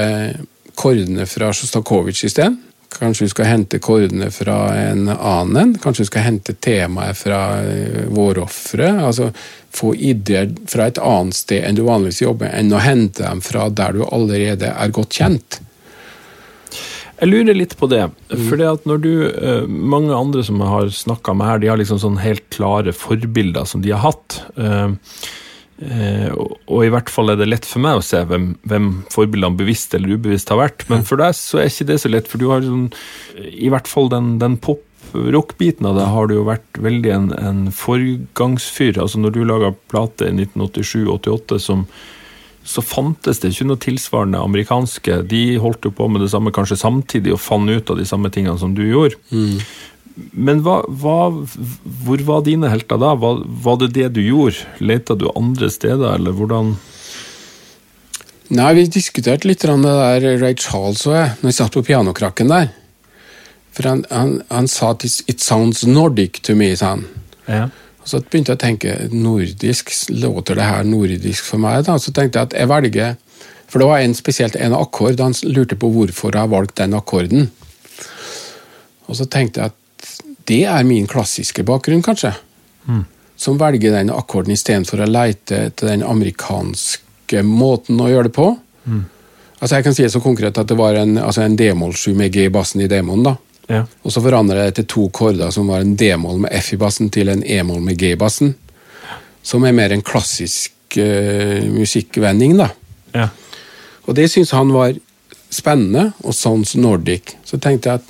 kordene 0.78 1.26
fra 1.26 1.50
Sjostakovitsj 1.56 2.28
isteden. 2.28 2.60
Kanskje 2.92 3.26
du 3.26 3.32
skal 3.32 3.48
hente 3.48 3.80
kordene 3.82 4.28
fra 4.34 4.56
en 4.76 5.08
annen. 5.08 5.74
Kanskje 5.82 6.04
du 6.04 6.10
skal 6.10 6.26
hente 6.26 6.54
temaet 6.54 7.18
fra 7.18 7.40
eh, 7.64 8.04
vårofre. 8.12 8.90
Altså 9.06 9.30
få 9.72 9.94
ideer 9.96 10.52
fra 10.68 10.90
et 10.90 11.00
annet 11.00 11.36
sted 11.36 11.64
enn 11.64 11.78
du 11.78 11.84
vanligvis 11.86 12.22
jobber, 12.22 12.52
enn 12.52 12.72
å 12.74 12.82
hente 12.82 13.24
dem 13.24 13.40
fra 13.44 13.68
der 13.72 13.96
du 13.96 14.04
allerede 14.04 14.72
er 14.72 14.92
godt 14.92 15.16
kjent. 15.20 15.60
Jeg 17.22 17.30
lurer 17.30 17.54
litt 17.54 17.76
på 17.78 17.86
det. 17.86 18.02
For 18.32 18.58
det 18.58 18.66
at 18.66 18.88
når 18.88 19.02
du, 19.02 19.12
eh, 19.30 19.66
Mange 19.68 20.14
andre 20.16 20.42
som 20.44 20.58
jeg 20.60 20.68
har 20.68 20.90
snakka 20.90 21.36
med 21.38 21.46
her, 21.46 21.58
de 21.62 21.70
har 21.70 21.78
liksom 21.80 22.00
sånn 22.02 22.18
helt 22.18 22.48
klare 22.50 22.92
forbilder 22.92 23.64
som 23.64 23.82
de 23.84 23.94
har 23.94 24.02
hatt. 24.10 24.42
Eh, 25.82 26.30
og, 26.30 26.56
og 26.70 26.84
i 26.86 26.90
hvert 26.92 27.10
fall 27.10 27.32
er 27.32 27.40
det 27.40 27.48
lett 27.48 27.66
for 27.66 27.82
meg 27.82 27.98
å 27.98 28.04
se 28.04 28.20
hvem, 28.28 28.52
hvem 28.68 28.88
forbildene 29.12 29.58
bevisst 29.58 29.96
eller 29.96 30.14
ubevisst 30.16 30.52
har 30.52 30.60
vært. 30.60 30.86
Men 30.92 31.04
for 31.08 31.20
deg 31.22 31.34
så 31.38 31.62
er 31.62 31.70
ikke 31.70 31.88
det 31.90 31.98
så 32.02 32.12
lett, 32.12 32.30
for 32.30 32.42
du 32.42 32.48
har 32.52 32.64
sånn, 32.66 32.88
i 33.50 33.70
hvert 33.72 33.90
fall 33.90 34.10
den, 34.12 34.36
den 34.42 34.56
pop-rock-biten 34.62 35.88
av 35.90 35.98
det 35.98 36.08
har 36.14 36.30
du 36.30 36.38
jo 36.38 36.48
vært 36.48 36.82
veldig 36.86 37.14
en, 37.16 37.28
en 37.40 37.62
forgangsfyr. 37.74 39.00
Altså 39.02 39.22
Når 39.22 39.36
du 39.36 39.44
laga 39.48 39.74
plate 39.92 40.30
i 40.30 40.34
1987-88 40.38 41.62
som 41.66 41.86
så 42.62 42.82
fantes 42.84 43.40
det 43.42 43.50
ikke 43.50 43.64
noe 43.66 43.80
tilsvarende 43.82 44.38
amerikanske. 44.38 45.16
De 45.26 45.40
holdt 45.58 45.88
jo 45.88 45.90
på 45.98 46.06
med 46.06 46.22
det 46.22 46.30
samme 46.30 46.52
kanskje 46.54 46.78
samtidig 46.78 47.34
og 47.34 47.42
fant 47.42 47.66
ut 47.66 47.90
av 47.90 47.98
de 47.98 48.06
samme 48.06 48.30
tingene 48.30 48.54
som 48.60 48.76
du 48.76 48.84
gjorde. 48.86 49.18
Men 50.14 50.60
hva, 50.64 50.82
hva, 50.88 51.30
hvor 52.04 52.24
var 52.28 52.44
dine 52.46 52.68
helter 52.72 53.00
da? 53.00 53.14
Var, 53.18 53.42
var 53.64 53.78
det 53.80 53.92
det 53.96 54.08
du 54.16 54.22
gjorde? 54.24 54.66
Leta 54.82 55.16
du 55.18 55.28
andre 55.34 55.70
steder, 55.72 56.16
eller 56.16 56.36
hvordan 56.36 56.76
Nei, 58.52 58.68
vi 58.76 58.82
diskuterte 58.84 59.48
litt 59.48 59.62
det 59.64 59.76
der 59.80 60.24
Ray 60.42 60.54
Charles 60.60 61.06
og 61.06 61.14
jeg, 61.16 61.28
når 61.40 61.48
vi 61.48 61.54
satt 61.56 61.76
på 61.78 61.84
pianokrakken 61.86 62.50
der. 62.52 62.66
For 63.72 63.88
han, 63.88 64.02
han, 64.10 64.34
han 64.50 64.68
sa 64.68 64.90
at 64.92 65.06
it 65.08 65.40
sounds 65.40 65.86
Nordic 65.88 66.42
to 66.44 66.56
me, 66.58 66.68
sa 66.76 66.90
han. 66.98 67.06
Ja. 67.46 67.62
Og 68.02 68.10
så 68.10 68.20
begynte 68.20 68.52
jeg 68.52 68.58
å 68.58 68.62
tenke 68.62 68.94
nordisk, 69.14 69.92
låter 70.10 70.58
det 70.58 70.68
her 70.68 70.84
nordisk 70.84 71.46
for 71.48 71.62
meg? 71.62 71.86
da? 71.86 71.96
Så 71.96 72.12
tenkte 72.12 72.40
jeg 72.40 72.50
at 72.50 72.56
jeg 72.58 72.70
velger 72.70 73.16
For 73.70 73.80
det 73.80 73.88
var 73.88 74.02
en 74.02 74.14
spesielt 74.18 74.56
en 74.60 74.74
akkord, 74.76 75.20
han 75.22 75.32
lurte 75.48 75.78
på 75.80 75.88
hvorfor 75.94 76.34
jeg 76.34 76.44
har 76.44 76.50
valgt 76.52 76.76
den 76.76 76.92
akkorden. 76.98 77.46
Og 79.08 79.16
så 79.16 79.24
tenkte 79.24 79.62
jeg 79.62 79.72
at 79.72 79.78
det 80.48 80.64
er 80.64 80.84
min 80.88 81.06
klassiske 81.10 81.64
bakgrunn, 81.66 82.02
kanskje. 82.02 82.34
Som 83.36 83.58
velger 83.58 83.94
den 83.94 84.12
akkorden 84.14 84.54
istedenfor 84.54 85.02
å 85.02 85.08
leite 85.10 85.68
etter 85.68 85.92
den 85.92 86.04
amerikanske 86.06 87.42
måten 87.46 88.00
å 88.02 88.10
gjøre 88.10 88.30
det 88.30 88.36
på. 88.36 88.48
Altså 89.62 89.76
Jeg 89.76 89.86
kan 89.86 89.94
si 89.94 90.02
det 90.02 90.12
så 90.14 90.20
konkret 90.22 90.58
at 90.58 90.68
det 90.68 90.78
var 90.78 90.98
en, 90.98 91.16
altså 91.22 91.44
en 91.44 91.56
d-moll-7 91.56 92.16
med 92.18 92.32
G 92.34 92.48
i 92.48 92.52
bassen 92.52 92.82
i 92.82 92.90
demoen. 92.90 93.22
da. 93.22 93.36
Ja. 93.70 93.84
Og 94.02 94.12
så 94.12 94.22
forandret 94.24 94.66
jeg 94.66 94.74
til 94.80 94.88
to 94.90 95.04
korder 95.14 95.52
som 95.54 95.70
var 95.70 95.84
en 95.84 95.94
d-moll 95.96 96.42
med 96.42 96.52
F 96.58 96.72
i 96.74 96.80
bassen 96.80 97.12
til 97.14 97.30
en 97.30 97.44
e-moll 97.46 97.80
med 97.84 97.98
G 98.00 98.12
i 98.16 98.18
bassen. 98.18 98.56
Som 99.42 99.64
er 99.66 99.74
mer 99.74 99.94
en 99.94 100.02
klassisk 100.02 100.98
uh, 100.98 101.62
musikkvending, 101.70 102.58
da. 102.58 102.68
ja. 103.14 103.30
Og 104.02 104.16
det 104.18 104.28
syntes 104.32 104.50
han 104.54 104.72
var 104.74 104.96
spennende, 105.52 106.08
og 106.26 106.34
Sons 106.34 106.74
Nordic. 106.74 107.36
Så 107.46 107.58
tenkte 107.62 107.92
jeg 107.92 108.00
at 108.00 108.08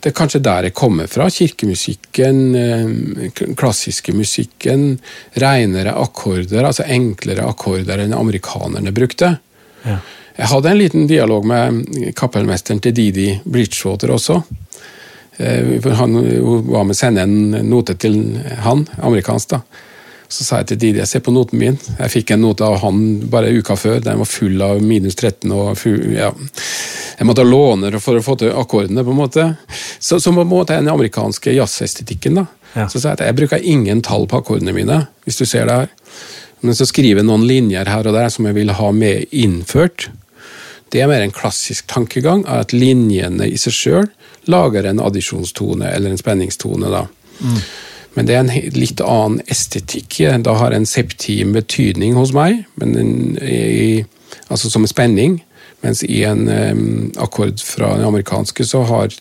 det 0.00 0.12
er 0.12 0.14
kanskje 0.14 0.40
der 0.44 0.68
jeg 0.68 0.74
kommer 0.78 1.08
fra. 1.10 1.26
Kirkemusikken, 1.30 2.54
eh, 2.54 3.42
klassiske 3.58 4.14
musikken, 4.14 5.00
renere 5.34 5.94
akkorder, 5.98 6.64
altså 6.64 6.86
enklere 6.86 7.46
akkorder 7.48 8.04
enn 8.04 8.14
amerikanerne 8.14 8.94
brukte. 8.94 9.34
Ja. 9.84 9.98
Jeg 10.38 10.46
hadde 10.52 10.70
en 10.70 10.78
liten 10.78 11.06
dialog 11.10 11.46
med 11.46 12.12
kapellmesteren 12.14 12.80
til 12.80 12.94
Didi 12.94 13.40
Bridgewater 13.44 14.12
også. 14.14 14.42
Eh, 15.36 15.80
for 15.82 15.90
Han 15.90 16.14
var 16.70 16.84
med 16.84 16.94
å 16.94 16.98
sende 16.98 17.22
en 17.26 17.50
note 17.66 17.94
til 17.98 18.38
han, 18.62 18.86
amerikansk. 19.02 19.48
da. 19.48 19.60
Så 20.28 20.44
sa 20.44 20.58
jeg 20.60 20.68
til 20.68 20.80
Didi 20.82 21.00
jeg 21.00 21.08
ser 21.08 21.22
på 21.24 21.32
noten 21.32 21.58
min. 21.60 21.78
Jeg 21.98 22.12
fikk 22.12 22.34
en 22.34 22.42
note 22.44 22.64
av 22.66 22.76
han 22.82 23.00
bare 23.32 23.52
uka 23.56 23.76
før. 23.80 24.02
Den 24.04 24.20
var 24.20 24.28
full 24.28 24.60
av 24.62 24.82
minus 24.84 25.16
13. 25.16 25.48
og 25.52 25.72
full, 25.80 26.02
ja. 26.12 26.28
Jeg 27.18 27.26
måtte 27.26 27.46
låne 27.46 27.90
for 27.98 28.18
å 28.18 28.22
få 28.22 28.36
til 28.38 28.52
akkordene. 28.52 29.04
på 29.04 29.14
en 29.14 29.20
måte. 29.22 29.46
Så, 29.98 30.20
så 30.20 30.32
på 30.32 30.44
en 30.44 30.50
måte 30.50 30.76
den 30.76 30.92
amerikanske 30.92 31.56
jazzestetikken. 31.56 32.42
da. 32.42 32.46
Ja. 32.74 32.86
Så 32.88 33.00
sa 33.00 33.14
jeg 33.14 33.20
at 33.20 33.26
jeg 33.26 33.38
bruker 33.40 33.64
ingen 33.64 34.02
tall 34.04 34.28
på 34.28 34.42
akkordene 34.42 34.76
mine. 34.76 35.06
hvis 35.24 35.40
du 35.40 35.46
ser 35.46 35.66
det 35.66 35.80
her. 35.80 35.88
Men 36.60 36.74
så 36.74 36.86
skriver 36.86 37.22
jeg 37.22 37.28
noen 37.28 37.46
linjer 37.46 37.88
her 37.88 38.06
og 38.06 38.14
der 38.14 38.28
som 38.34 38.46
jeg 38.46 38.56
vil 38.58 38.74
ha 38.74 38.92
med 38.92 39.32
innført. 39.32 40.10
Det 40.92 41.02
er 41.02 41.08
mer 41.10 41.22
en 41.22 41.34
klassisk 41.34 41.86
tankegang, 41.88 42.44
er 42.48 42.64
at 42.64 42.72
linjene 42.72 43.48
i 43.48 43.58
seg 43.60 43.74
sjøl 43.76 44.08
lager 44.48 44.86
en 44.88 45.00
addisjonstone 45.04 45.90
eller 45.92 46.10
en 46.14 46.20
spenningstone. 46.20 46.88
da. 46.92 47.06
Men 48.18 48.26
det 48.26 48.34
er 48.34 48.40
en 48.42 48.72
litt 48.74 48.98
annen 48.98 49.38
estetikk. 49.46 50.16
Da 50.42 50.56
har 50.58 50.74
en 50.74 50.86
septim 50.90 51.52
betydning 51.54 52.16
hos 52.18 52.32
meg, 52.34 52.64
i, 52.82 54.02
altså 54.50 54.72
som 54.72 54.82
en 54.82 54.90
spenning. 54.90 55.36
Mens 55.86 56.02
i 56.02 56.24
en 56.26 56.48
um, 56.50 57.12
akkord 57.22 57.62
fra 57.62 57.92
den 57.94 58.08
amerikanske 58.08 58.66
så 58.66 58.82
har 58.88 59.14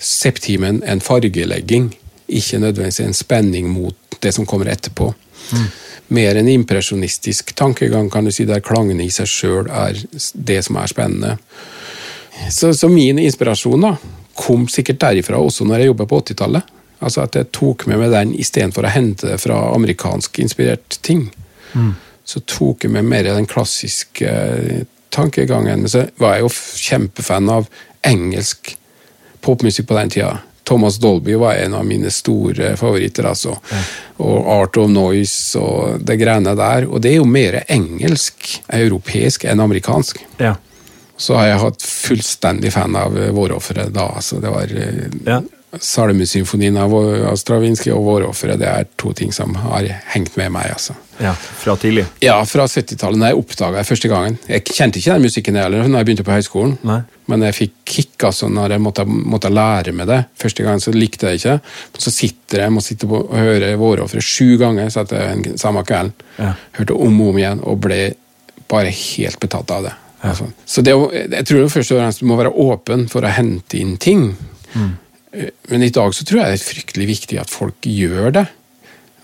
septimen 0.00 0.80
en 0.88 1.02
fargelegging, 1.04 1.90
ikke 2.26 2.62
nødvendigvis 2.62 3.02
en 3.04 3.18
spenning 3.20 3.68
mot 3.68 4.16
det 4.24 4.32
som 4.32 4.48
kommer 4.48 4.72
etterpå. 4.72 5.10
Mer 6.16 6.40
en 6.40 6.48
impresjonistisk 6.48 7.52
tankegang, 7.52 8.08
kan 8.10 8.24
du 8.24 8.32
si, 8.32 8.48
der 8.48 8.64
klangene 8.64 9.04
i 9.04 9.12
seg 9.12 9.28
sjøl 9.28 9.68
er 9.68 10.00
det 10.32 10.62
som 10.64 10.80
er 10.80 10.88
spennende. 10.88 11.36
Så, 12.48 12.72
så 12.72 12.88
min 12.88 13.20
inspirasjon 13.20 13.84
da, 13.84 13.92
kom 14.36 14.64
sikkert 14.72 15.04
derifra 15.04 15.36
også 15.36 15.68
når 15.68 15.84
jeg 15.84 15.92
jobbet 15.92 16.08
på 16.08 16.22
80-tallet. 16.24 16.72
Altså 16.98 17.22
At 17.26 17.34
jeg 17.36 17.50
tok 17.52 17.86
med 17.86 17.98
meg 18.00 18.10
den 18.14 18.34
istedenfor 18.34 18.86
å 18.88 18.92
hente 18.94 19.28
det 19.28 19.38
fra 19.42 19.58
amerikansk 19.74 20.38
inspirert 20.40 20.98
ting. 21.04 21.28
Så 22.24 22.40
tok 22.48 22.84
jeg 22.86 22.90
med 22.94 23.04
mer 23.04 23.22
den 23.28 23.46
klassiske 23.46 24.26
eh, 24.30 24.84
tankegangen. 25.14 25.84
Men 25.84 25.88
så 25.92 26.06
var 26.18 26.34
jeg 26.38 26.46
jo 26.46 26.50
kjempefan 26.88 27.50
av 27.52 27.68
engelsk 28.06 28.76
popmusikk 29.44 29.86
på 29.88 29.94
den 30.00 30.10
tida. 30.10 30.32
Thomas 30.66 30.96
Dolby 30.98 31.36
var 31.38 31.54
en 31.54 31.74
av 31.78 31.84
mine 31.86 32.10
store 32.10 32.72
favoritter. 32.76 33.28
altså. 33.30 33.52
Og 34.18 34.48
Art 34.50 34.76
of 34.82 34.88
Noise 34.90 35.60
og 35.62 36.00
det 36.02 36.16
greiene 36.18 36.56
der. 36.58 36.88
Og 36.90 36.98
det 37.04 37.12
er 37.12 37.20
jo 37.20 37.28
mer 37.30 37.60
engelsk, 37.70 38.48
europeisk, 38.74 39.44
enn 39.46 39.62
amerikansk. 39.62 40.24
Ja. 40.42 40.56
Så 41.16 41.36
har 41.38 41.46
jeg 41.52 41.60
hatt 41.62 41.86
fullstendig 41.86 42.72
fan 42.74 42.96
av 42.98 43.14
eh, 43.16 43.30
Vårofferet 43.36 43.94
da. 43.94 44.08
altså 44.18 44.40
Det 44.42 44.50
var 44.52 44.74
eh, 44.74 45.06
Ja. 45.28 45.38
Salmesymfonien 45.80 46.76
av, 46.80 46.94
av 47.30 47.36
Stravinskij 47.40 47.92
og 47.94 48.04
Vårofferet. 48.06 48.60
Det 48.60 48.68
er 48.68 48.86
to 49.00 49.12
ting 49.16 49.32
som 49.34 49.54
har 49.60 49.88
hengt 50.12 50.36
med 50.36 50.52
meg. 50.54 50.70
altså. 50.72 50.96
ja. 51.18 51.32
Fra 51.34 51.76
tidlig. 51.80 52.06
Ja, 52.24 52.38
fra 52.48 52.66
70-tallet, 52.66 53.20
da 53.20 53.30
jeg 53.30 53.40
oppdaga 53.40 53.80
det 53.80 53.88
første 53.88 54.10
gangen. 54.12 54.38
Jeg 54.48 54.64
kjente 54.68 55.00
ikke 55.00 55.16
den 55.16 55.26
musikken 55.26 55.58
heller 55.60 55.86
når 55.86 56.02
jeg 56.02 56.08
begynte 56.10 56.26
på 56.26 56.36
høyskolen. 56.36 56.76
Nei. 56.86 57.00
Men 57.26 57.42
jeg 57.48 57.56
fikk 57.56 57.74
kick 57.96 58.26
altså 58.28 58.48
når 58.52 58.76
jeg 58.76 58.84
måtte, 58.84 59.06
måtte 59.06 59.50
lære 59.50 59.94
med 59.96 60.10
det. 60.12 60.20
Første 60.38 60.66
gangen 60.66 60.82
så 60.82 60.94
likte 60.94 61.32
jeg 61.32 61.40
ikke. 61.42 61.58
Men 61.94 62.06
så 62.06 62.14
sitter 62.14 62.64
jeg 62.66 62.74
må 62.74 62.84
sitte 62.84 63.10
på, 63.10 63.22
og 63.26 63.36
høre 63.36 63.74
Vårofferet 63.80 64.24
sju 64.24 64.56
ganger 64.60 64.90
satt 64.94 65.14
jeg 65.16 65.32
en, 65.32 65.46
samme 65.58 65.84
kvelden. 65.86 66.14
Ja. 66.38 66.54
Hørte 66.78 66.98
om 67.06 67.20
og 67.22 67.32
om 67.34 67.40
igjen 67.40 67.62
og 67.66 67.80
ble 67.86 68.00
bare 68.70 68.90
helt 68.90 69.40
betatt 69.42 69.70
av 69.70 69.86
det. 69.86 69.94
Altså. 70.26 70.48
Så 70.64 70.82
det, 70.82 70.94
jeg 71.30 71.46
tror 71.46 71.60
det 71.60 71.72
først 71.72 71.92
og 71.92 72.00
fremst 72.00 72.22
du 72.22 72.28
må 72.28 72.38
være 72.38 72.50
åpen 72.50 73.06
for 73.10 73.26
å 73.26 73.32
hente 73.36 73.78
inn 73.78 73.96
ting. 74.02 74.30
Eh, 74.74 74.94
Men 75.70 75.84
i 75.84 75.92
dag 75.92 76.14
så 76.14 76.24
tror 76.24 76.40
jeg 76.40 76.52
det 76.52 76.60
er 76.60 76.70
fryktelig 76.70 77.08
viktig 77.10 77.40
at 77.42 77.52
folk 77.52 77.88
gjør 77.88 78.32
det. 78.38 78.46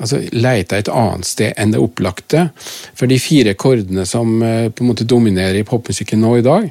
Altså 0.03 0.19
Leite 0.35 0.81
et 0.81 0.91
annet 0.91 1.29
sted 1.29 1.59
enn 1.61 1.75
det 1.75 1.83
opplagte. 1.83 2.49
For 2.99 3.11
de 3.11 3.19
fire 3.23 3.55
kordene 3.59 4.05
som 4.09 4.41
eh, 4.43 4.69
på 4.73 4.85
en 4.85 4.91
måte 4.91 5.07
dominerer 5.09 5.61
i 5.61 5.67
popmusikken 5.69 6.23
nå 6.25 6.39
i 6.41 6.47
dag, 6.47 6.71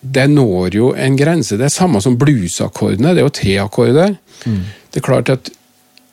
det 0.00 0.28
når 0.30 0.76
jo 0.78 0.92
en 0.94 1.16
grense. 1.18 1.58
Det 1.58 1.66
er 1.66 1.74
samme 1.74 2.00
som 2.02 2.16
bluesakkordene. 2.18 3.14
Det 3.14 3.22
er 3.22 3.26
jo 3.26 3.34
tre 3.34 3.54
akkorder. 3.64 4.16
Det 4.92 5.00
er 5.00 5.04
klart 5.04 5.32
at 5.32 5.50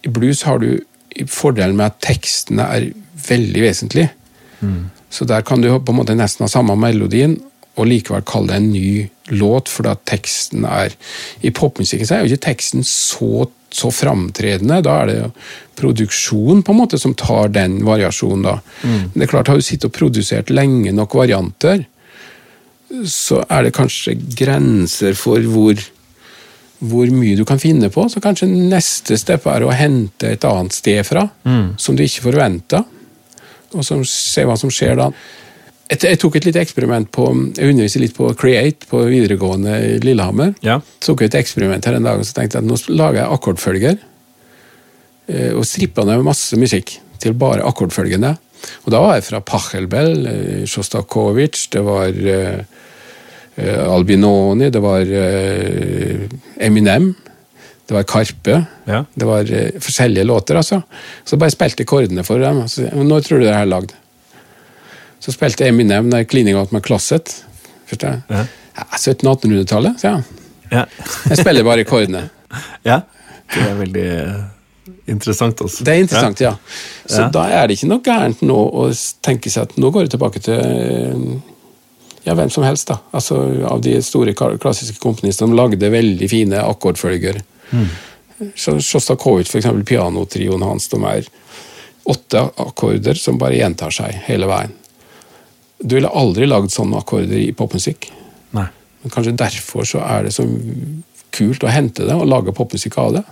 i 0.05 0.11
blues 0.13 0.41
har 0.45 0.61
du 0.61 0.79
fordelen 1.31 1.77
med 1.77 1.91
at 1.91 1.99
tekstene 2.03 2.65
er 2.65 2.87
veldig 3.27 3.61
vesentlige. 3.61 4.09
Så 5.09 5.25
der 5.29 5.45
kan 5.45 5.61
du 5.61 5.69
på 5.79 5.93
en 5.93 5.99
måte 5.99 6.15
nesten 6.17 6.43
ha 6.43 6.49
samme 6.51 6.75
melodien, 6.79 7.37
og 7.75 7.87
likevel 7.89 8.23
kalle 8.27 8.53
det 8.53 8.59
en 8.61 8.71
ny 8.71 8.89
låt, 9.35 9.69
fordi 9.71 9.91
at 9.91 10.03
teksten 10.07 10.65
er 10.69 10.93
I 11.41 11.51
popmusikken 11.55 12.11
er 12.13 12.23
jo 12.23 12.31
ikke 12.31 12.45
teksten 12.45 12.85
så, 12.87 13.47
så 13.73 13.89
framtredende. 13.91 14.81
Da 14.85 14.99
er 15.01 15.09
det 15.09 15.17
jo 15.17 15.31
produksjon 15.79 16.63
på 16.63 16.71
en 16.71 16.79
måte 16.79 16.99
som 17.01 17.15
tar 17.17 17.51
den 17.55 17.81
variasjonen. 17.87 18.45
da. 18.45 18.55
Men 19.09 19.17
det 19.17 19.27
er 19.27 19.33
klart, 19.33 19.51
har 19.51 19.59
du 19.59 19.65
sittet 19.65 19.89
og 19.89 19.97
produsert 19.97 20.53
lenge 20.53 20.93
nok 20.95 21.17
varianter, 21.19 21.83
så 23.09 23.41
er 23.49 23.65
det 23.65 23.75
kanskje 23.75 24.15
grenser 24.37 25.17
for 25.19 25.43
hvor, 25.51 25.79
hvor 26.79 27.11
mye 27.11 27.35
du 27.35 27.43
kan 27.49 27.59
finne 27.59 27.89
på. 27.91 28.05
Så 28.07 28.21
kanskje 28.23 28.47
neste 28.47 29.17
step 29.19 29.49
er 29.51 29.65
å 29.65 29.73
hente 29.75 30.31
et 30.31 30.47
annet 30.47 30.75
sted 30.77 31.01
fra, 31.03 31.27
som 31.81 31.97
du 31.97 32.05
ikke 32.05 32.29
forventa, 32.29 32.85
og 33.75 33.83
så 33.83 33.97
se 34.07 34.45
hva 34.47 34.55
som 34.55 34.71
skjer 34.71 34.95
da. 35.01 35.09
Jeg, 35.85 36.17
tok 36.17 36.39
et 36.39 36.47
lite 36.47 36.61
eksperiment 36.63 37.11
på 37.13 37.27
Jeg 37.53 37.69
underviser 37.69 38.01
litt 38.01 38.15
på 38.17 38.31
Create 38.39 38.87
på 38.89 39.03
videregående 39.05 39.75
i 39.85 39.91
Lillehammer. 40.01 40.55
Ja. 40.65 40.79
tok 41.05 41.21
et 41.27 41.37
eksperiment 41.37 41.85
her 41.85 41.97
en 41.99 42.07
dag 42.07 42.21
og 42.21 42.25
så 42.25 42.39
tenkte 42.39 42.57
jeg 42.57 42.65
at 42.65 42.69
nå 42.71 42.77
lager 42.97 43.21
jeg 43.21 43.33
akkordfølger. 43.35 43.99
eh, 45.27 45.51
Og 45.53 45.65
strippa 45.65 46.05
ned 46.07 46.25
masse 46.25 46.57
musikk 46.57 46.97
til 47.21 47.37
bare 47.37 47.65
akkordfølgene. 47.65 48.33
Og 48.85 48.89
da 48.93 49.01
var 49.03 49.19
jeg 49.19 49.27
fra 49.27 49.43
Pachelbel, 49.45 50.25
eh, 50.31 50.65
Sjostakovitsj, 50.65 51.67
det 51.75 51.83
var 51.85 52.09
eh, 52.33 52.63
Albinoni, 53.55 54.67
det 54.73 54.81
var 54.83 55.07
uh, 55.07 56.23
Eminem, 56.59 57.13
det 57.87 57.95
var 57.95 58.03
Karpe. 58.03 58.57
Ja. 58.83 59.05
Det 59.15 59.27
var 59.29 59.47
uh, 59.47 59.77
forskjellige 59.79 60.25
låter, 60.27 60.59
altså. 60.59 60.81
Så 61.23 61.39
bare 61.39 61.53
spilte 61.53 61.85
kordene 61.87 62.25
for 62.27 62.43
dem. 62.43 62.65
og 62.65 62.69
Så, 62.69 62.89
Når 62.91 63.23
tror 63.23 63.39
du 63.39 63.45
det 63.45 63.53
her 63.53 63.63
er 63.63 63.71
lagd? 63.71 63.93
Så 65.19 65.31
spilte 65.33 65.65
Eminem 65.67 66.09
der 66.11 66.23
'Cleaning 66.25 66.57
Out 66.57 66.71
My 66.71 66.79
Closet'. 66.79 67.43
Forstår 67.87 68.09
jeg? 68.09 68.21
Ja. 68.29 68.45
Ja, 68.75 68.83
1700-1800-tallet, 68.97 69.99
sier 70.01 70.11
han. 70.17 70.23
Ja. 70.71 70.85
Jeg 71.29 71.37
spiller 71.37 71.63
bare 71.63 71.85
akkordene. 71.85 72.29
ja. 72.91 73.01
Det 73.53 73.61
er 73.61 73.75
veldig 73.79 74.05
eh, 74.05 74.43
interessant, 75.13 75.61
altså. 75.61 75.83
Det 75.85 75.93
er 75.93 76.01
interessant, 76.03 76.41
ja. 76.41 76.55
Så 77.05 77.21
Ja. 77.21 77.29
da 77.29 77.45
er 77.61 77.67
det 77.67 77.77
ikke 77.77 77.87
noe 77.91 78.03
gærent 78.03 78.41
nå 78.41 78.57
å 78.57 78.87
tenke 79.23 79.49
seg 79.53 79.69
at 79.69 79.77
nå 79.77 79.91
går 79.93 80.07
det 80.07 80.15
tilbake 80.17 80.41
til 80.43 80.59
eh, 80.59 81.39
ja, 82.25 82.33
hvem 82.33 82.49
som 82.49 82.65
helst, 82.65 82.87
da. 82.89 82.97
Altså 83.13 83.37
av 83.69 83.81
de 83.85 83.95
store 84.01 84.33
klassiske 84.33 84.99
komponistene 84.99 85.47
som 85.51 85.55
lagde 85.57 85.91
veldig 85.93 86.29
fine 86.29 86.61
akkordfølger. 86.65 87.41
Mm. 87.71 87.87
Sjostakovitsj, 88.57 89.57
eksempel 89.61 89.85
pianotrioen 89.87 90.65
hans, 90.65 90.89
de 90.91 90.99
er 91.05 91.27
åtte 92.05 92.41
akkorder 92.61 93.15
som 93.17 93.37
bare 93.41 93.55
gjentar 93.61 93.93
seg 93.93 94.17
hele 94.27 94.49
veien. 94.49 94.73
Du 95.83 95.95
ville 95.97 96.09
aldri 96.09 96.47
lagd 96.47 96.71
sånne 96.73 97.01
akkorder 97.01 97.37
i 97.39 97.51
popmusikk. 97.57 98.09
Nei. 98.55 98.67
Men 99.03 99.13
kanskje 99.13 99.35
derfor 99.37 99.85
så 99.87 100.01
er 100.05 100.23
det 100.27 100.33
så 100.35 100.45
kult 101.35 101.65
å 101.67 101.71
hente 101.73 102.05
det 102.07 102.15
og 102.15 102.29
lage 102.31 102.53
popmusikk 102.55 102.95
av 103.01 103.17
det. 103.17 103.23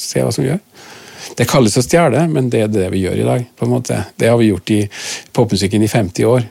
Se 0.00 0.22
hva 0.24 0.32
som 0.32 0.46
gjør. 0.46 0.60
Det 1.36 1.44
kalles 1.50 1.76
å 1.76 1.82
stjele, 1.84 2.22
men 2.32 2.48
det 2.50 2.62
er 2.64 2.70
det 2.72 2.86
vi 2.94 3.02
gjør 3.04 3.20
i 3.20 3.26
dag. 3.28 3.44
på 3.56 3.66
en 3.66 3.74
måte. 3.74 3.98
Det 4.16 4.30
har 4.30 4.38
vi 4.40 4.48
gjort 4.48 4.70
i 4.72 4.80
popmusikken 5.36 5.84
i 5.84 5.88
50 5.92 6.24
år. 6.24 6.46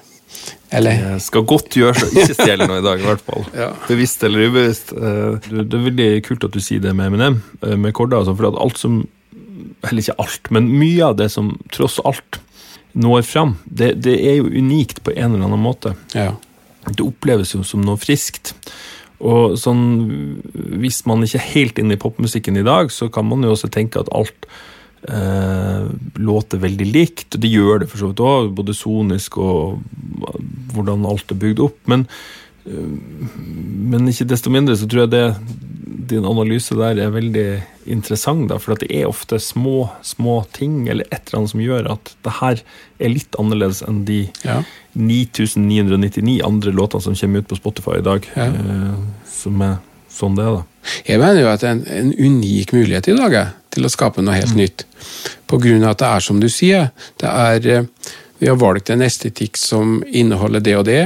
Eller 0.71 0.91
Jeg 1.15 1.21
skal 1.25 1.43
godt 1.49 1.73
gjøre 1.73 1.97
så 1.97 2.07
ikke 2.13 2.35
stjele 2.37 2.67
noe 2.69 2.77
i 2.77 2.85
dag, 2.85 3.01
i 3.01 3.07
hvert 3.07 3.23
fall. 3.25 3.45
Ja. 3.57 3.71
Bevisst 3.87 4.23
eller 4.23 4.45
ubevisst. 4.51 4.93
Eh, 4.93 5.39
Det 5.49 5.73
er 5.73 5.87
veldig 5.89 6.09
kult 6.27 6.45
at 6.45 6.53
du 6.53 6.59
sier 6.61 6.79
det 6.83 6.93
med 6.95 7.09
Eminem, 7.09 7.39
eh, 7.65 7.73
med 7.75 7.93
korder. 7.97 8.19
Altså, 8.21 8.35
for 8.37 8.51
at 8.51 8.59
alt 8.61 8.77
som 8.77 9.07
Eller 9.83 10.01
ikke 10.01 10.15
alt, 10.19 10.51
men 10.51 10.67
mye 10.79 11.01
av 11.05 11.15
det 11.17 11.29
som 11.31 11.53
tross 11.71 11.99
alt 12.05 12.39
når 12.97 13.25
fram, 13.27 13.57
det, 13.65 13.93
det 14.03 14.15
er 14.17 14.39
jo 14.39 14.49
unikt 14.49 15.03
på 15.05 15.13
en 15.15 15.35
eller 15.35 15.49
annen 15.49 15.65
måte. 15.65 15.95
ja. 16.15 16.35
Det 16.87 17.03
oppleves 17.03 17.51
jo 17.53 17.59
som 17.67 17.83
noe 17.85 17.99
friskt. 17.99 18.53
Og 19.19 19.57
sånn, 19.59 19.81
hvis 20.79 21.01
man 21.09 21.25
ikke 21.25 21.37
er 21.41 21.51
helt 21.51 21.81
inne 21.81 21.97
i 21.97 22.01
popmusikken 22.01 22.57
i 22.57 22.65
dag, 22.65 22.91
så 22.93 23.09
kan 23.11 23.27
man 23.27 23.43
jo 23.43 23.51
også 23.51 23.67
tenke 23.69 23.99
at 23.99 24.11
alt 24.15 24.47
eh, 25.11 25.89
låter 26.23 26.61
veldig 26.63 26.87
likt. 26.87 27.35
og 27.35 27.43
Det 27.43 27.51
gjør 27.51 27.83
det 27.83 27.89
for 27.91 28.01
så 28.01 28.11
vidt 28.11 28.23
òg, 28.23 28.53
både 28.55 28.77
sonisk 28.77 29.37
og 29.43 29.83
hvordan 30.73 31.07
alt 31.09 31.35
er 31.35 31.41
bygd 31.43 31.63
opp. 31.67 31.77
Men, 31.91 32.07
men 32.65 34.09
ikke 34.11 34.27
desto 34.29 34.51
mindre 34.53 34.75
så 34.77 34.87
tror 34.89 35.05
jeg 35.05 35.13
det, 35.13 35.25
din 36.09 36.25
analyse 36.25 36.75
der 36.77 36.99
er 37.01 37.13
veldig 37.13 37.47
interessant. 37.89 38.47
Da, 38.49 38.57
for 38.61 38.75
at 38.75 38.83
det 38.83 38.89
er 38.95 39.09
ofte 39.09 39.39
små, 39.41 39.89
små 40.05 40.41
ting 40.55 40.87
eller 40.89 41.07
et 41.09 41.29
eller 41.29 41.41
annet 41.41 41.53
som 41.53 41.63
gjør 41.63 41.91
at 41.95 42.13
det 42.25 42.35
her 42.39 42.63
er 42.99 43.13
litt 43.13 43.37
annerledes 43.41 43.83
enn 43.85 44.03
de 44.07 44.21
ja. 44.45 44.61
9999 44.97 46.39
andre 46.45 46.73
låtene 46.75 47.05
som 47.05 47.17
kommer 47.17 47.43
ut 47.43 47.51
på 47.51 47.59
Spotify 47.59 47.99
i 47.99 48.05
dag. 48.05 48.27
Ja. 48.35 48.49
Eh, 48.49 48.97
som 49.29 49.61
er 49.65 49.77
sånn 50.13 50.37
det 50.37 50.45
er, 50.45 50.59
da. 50.59 50.65
Jeg 51.05 51.21
mener 51.21 51.43
jo 51.43 51.51
at 51.51 51.63
det 51.63 51.69
er 51.69 51.75
en, 51.77 51.83
en 51.99 52.13
unik 52.17 52.73
mulighet 52.75 53.11
i 53.11 53.17
dag 53.17 53.35
jeg, 53.35 53.53
til 53.75 53.85
å 53.85 53.93
skape 53.93 54.23
noe 54.25 54.39
helt 54.39 54.55
nytt. 54.57 54.85
På 55.49 55.59
grunn 55.61 55.85
av 55.85 55.93
at 55.93 56.01
det 56.01 56.09
er 56.09 56.25
som 56.25 56.41
du 56.41 56.49
sier. 56.51 56.89
Det 57.21 57.29
er, 57.29 57.69
eh, 57.69 58.13
vi 58.39 58.49
har 58.49 58.59
valgt 58.59 58.89
en 58.93 59.05
estetikk 59.05 59.59
som 59.59 59.99
inneholder 60.07 60.63
det 60.65 60.77
og 60.79 60.85
det. 60.89 61.03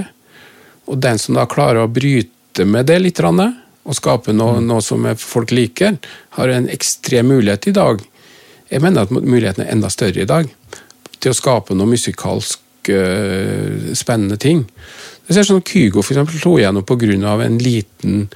Og 0.92 1.00
den 1.02 1.20
som 1.22 1.38
da 1.38 1.46
klarer 1.50 1.84
å 1.84 1.92
bryte 1.92 2.66
med 2.66 2.90
det 2.90 3.00
litt, 3.02 3.22
og 3.84 3.96
skape 3.98 4.34
noe, 4.36 4.62
noe 4.64 4.82
som 4.84 5.06
folk 5.20 5.52
liker, 5.52 5.98
har 6.38 6.50
en 6.50 6.70
ekstrem 6.72 7.32
mulighet 7.34 7.68
i 7.68 7.76
dag. 7.76 8.04
Jeg 8.70 8.84
mener 8.84 9.06
at 9.06 9.14
muligheten 9.14 9.66
er 9.66 9.74
enda 9.74 9.90
større 9.92 10.24
i 10.24 10.30
dag 10.30 10.50
til 11.20 11.32
å 11.32 11.38
skape 11.38 11.76
noe 11.76 11.92
musikalsk 11.92 12.92
eh, 12.92 13.94
spennende 13.96 14.40
ting. 14.40 14.64
Jeg 15.28 15.38
ser 15.38 15.48
sånn 15.48 15.64
Kygo 15.64 16.04
for 16.04 16.16
eksempel, 16.16 16.40
slo 16.40 16.96
grunn 17.00 17.24
av 17.28 17.44
en 17.44 17.60
liten 17.62 18.28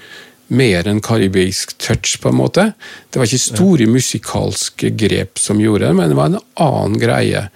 mer 0.48 0.88
enn 0.88 1.02
karibisk 1.04 1.76
touch, 1.84 2.16
på 2.22 2.32
en 2.32 2.40
måte. 2.40 2.72
Det 3.12 3.20
var 3.20 3.28
ikke 3.28 3.44
store 3.44 3.88
musikalske 3.92 4.94
grep 4.96 5.40
som 5.42 5.60
gjorde 5.60 5.90
det, 5.90 5.96
men 5.98 6.12
det 6.12 6.20
var 6.20 6.32
en 6.32 6.40
annen 6.64 7.00
greie. 7.02 7.48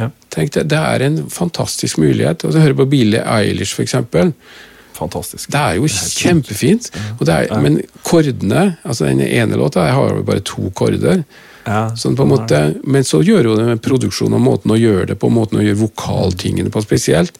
Ja. 0.00 0.08
Tenk 0.32 0.54
deg, 0.56 0.68
Det 0.72 0.78
er 0.80 1.04
en 1.06 1.20
fantastisk 1.30 2.00
mulighet. 2.00 2.44
Og 2.46 2.54
så 2.54 2.62
Høre 2.64 2.78
på 2.78 2.88
Billie 2.90 3.20
Eilish, 3.20 3.76
eksempel. 3.82 4.32
Fantastisk. 4.96 5.50
Det 5.52 5.60
er 5.60 5.76
jo 5.78 5.88
kjempefint. 5.88 6.90
Og 7.18 7.26
det 7.28 7.36
er, 7.36 7.60
men 7.62 7.78
kordene 8.04 8.76
altså 8.84 9.08
Den 9.08 9.20
ene 9.24 9.56
låta 9.60 9.86
jeg 9.86 9.96
har 9.96 10.16
jo 10.16 10.26
bare 10.26 10.44
to 10.44 10.70
korder. 10.76 11.24
Ja, 11.66 11.90
Sånn 11.94 12.16
måte, 12.28 12.60
men 12.88 13.04
så 13.04 13.20
gjør 13.22 13.50
jo 13.50 13.56
det 13.58 13.66
med 13.68 13.82
produksjonen 13.84 14.38
og 14.38 14.44
måten 14.46 14.72
å 14.72 14.78
gjøre 14.80 15.10
det 15.12 15.18
på, 15.20 15.28
måten 15.30 15.60
å 15.60 15.64
gjøre 15.64 15.82
vokaltingene 15.84 16.72
på 16.72 16.82
spesielt. 16.82 17.36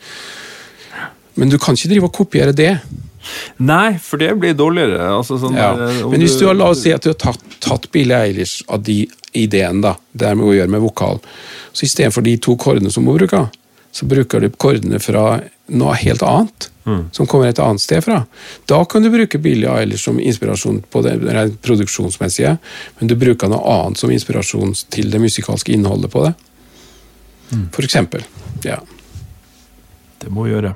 Men 1.41 1.49
du 1.49 1.57
kan 1.59 1.75
ikke 1.75 1.89
drive 1.89 2.11
og 2.11 2.13
kopiere 2.19 2.53
det. 2.57 2.75
Nei, 3.61 3.97
for 4.01 4.21
det 4.21 4.31
blir 4.41 4.55
dårligere. 4.57 5.01
Altså, 5.13 5.39
sånn, 5.41 5.57
Ja. 5.57 5.73
eh, 5.73 6.09
Men 6.09 6.21
hvis 6.21 6.39
du 6.39 6.47
har, 6.47 6.55
la 6.55 6.71
oss 6.73 6.83
si 6.83 6.93
at 6.93 7.03
du 7.03 7.11
har 7.11 7.15
tatt, 7.21 7.41
tatt 7.61 7.91
Billie 7.93 8.17
Eilish 8.17 8.63
av 8.69 8.83
de 8.83 9.09
ideen, 9.37 9.81
da, 9.85 9.95
det 10.13 10.29
er 10.29 10.37
med 10.39 10.49
å 10.49 10.57
gjøre 10.57 10.73
med 10.73 10.85
vokal, 10.85 11.21
så 11.73 11.87
istedenfor 11.87 12.25
de 12.27 12.37
to 12.43 12.57
kordene 12.61 12.93
som 12.93 13.07
hun 13.07 13.19
bruker, 13.19 13.49
så 13.93 14.07
bruker 14.07 14.43
du 14.43 14.51
kordene 14.55 15.01
fra 15.03 15.41
noe 15.71 15.97
helt 16.03 16.23
annet. 16.27 16.71
Som 17.15 17.27
kommer 17.29 17.47
et 17.47 17.59
annet 17.63 17.83
sted 17.83 18.03
fra. 18.03 18.25
Da 18.67 18.81
kan 18.89 19.05
du 19.05 19.11
bruke 19.13 19.39
Billie 19.39 19.71
Eilish 19.71 20.09
som 20.09 20.17
inspirasjon 20.19 20.81
på 20.91 21.03
det 21.05 21.13
rent 21.23 21.61
produksjonsmessige, 21.63 22.57
men 22.99 23.11
du 23.11 23.15
bruker 23.21 23.51
noe 23.53 23.61
annet 23.75 24.01
som 24.01 24.11
inspirasjon 24.11 24.73
til 24.91 25.13
det 25.13 25.21
musikalske 25.23 25.75
innholdet 25.77 26.11
på 26.11 26.25
det. 26.25 26.33
For 27.75 27.87
eksempel. 27.87 28.25
Ja. 28.65 28.81
Det 30.21 30.31
må 30.33 30.47
vi 30.47 30.55
gjøre. 30.55 30.75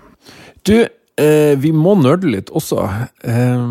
Du, 0.64 0.76
eh, 0.80 1.54
vi 1.60 1.72
må 1.72 1.94
nerde 2.00 2.30
litt 2.30 2.50
også. 2.50 2.84
Eh, 3.24 3.66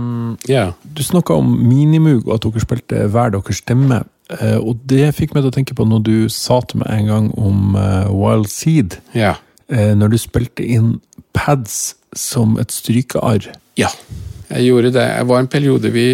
yeah. 0.49 0.73
du 0.83 1.03
snakka 1.03 1.37
om 1.39 1.55
Minimug, 1.67 2.27
og 2.27 2.35
at 2.37 2.47
dere 2.47 2.63
spilte 2.63 3.07
hver 3.13 3.33
deres 3.33 3.63
stemme. 3.63 4.03
Eh, 4.31 4.57
og 4.57 4.79
det 4.89 5.11
fikk 5.17 5.33
meg 5.35 5.43
til 5.43 5.51
å 5.51 5.55
tenke 5.55 5.75
på 5.77 5.85
når 5.87 6.05
du 6.07 6.15
sa 6.31 6.61
til 6.63 6.81
meg 6.83 6.93
en 6.95 7.09
gang 7.11 7.31
om 7.39 7.75
eh, 7.79 8.11
Wild 8.13 8.49
Seed. 8.51 8.99
Ja. 9.17 9.35
Eh, 9.67 9.93
når 9.97 10.13
du 10.13 10.19
spilte 10.21 10.65
inn 10.65 10.95
pads 11.35 11.95
som 12.15 12.57
et 12.61 12.73
strykearr. 12.73 13.49
Ja, 13.79 13.89
jeg 14.51 14.69
gjorde 14.69 14.93
det. 14.93 15.07
Det 15.17 15.27
var 15.29 15.41
en 15.41 15.51
periode 15.51 15.91
vi 15.93 16.07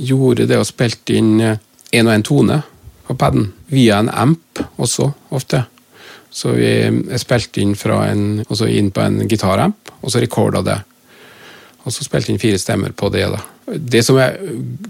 gjorde 0.00 0.48
det 0.48 0.58
og 0.58 0.68
spilte 0.68 1.16
inn 1.18 1.34
én 1.40 2.06
og 2.06 2.14
én 2.14 2.24
tone 2.24 2.62
på 3.06 3.16
paden. 3.20 3.50
Via 3.70 4.00
en 4.00 4.08
amp 4.08 4.62
også, 4.80 5.10
ofte. 5.36 5.64
Så 6.30 6.54
vi 6.54 6.70
jeg 6.70 7.20
spilte 7.20 7.60
inn, 7.62 7.74
fra 7.76 8.04
en, 8.08 8.40
inn 8.68 8.90
på 8.94 9.02
en 9.02 9.18
gitaramp, 9.28 9.92
og 10.00 10.12
så 10.12 10.22
recorda 10.22 10.62
det. 10.64 10.78
Og 11.90 11.94
så 11.96 12.06
spilte 12.06 12.30
inn 12.30 12.38
fire 12.38 12.58
stemmer 12.62 12.94
på 12.94 13.10
det. 13.10 13.26
da. 13.32 13.40
Det 13.74 14.04
som 14.06 14.18
er 14.22 14.38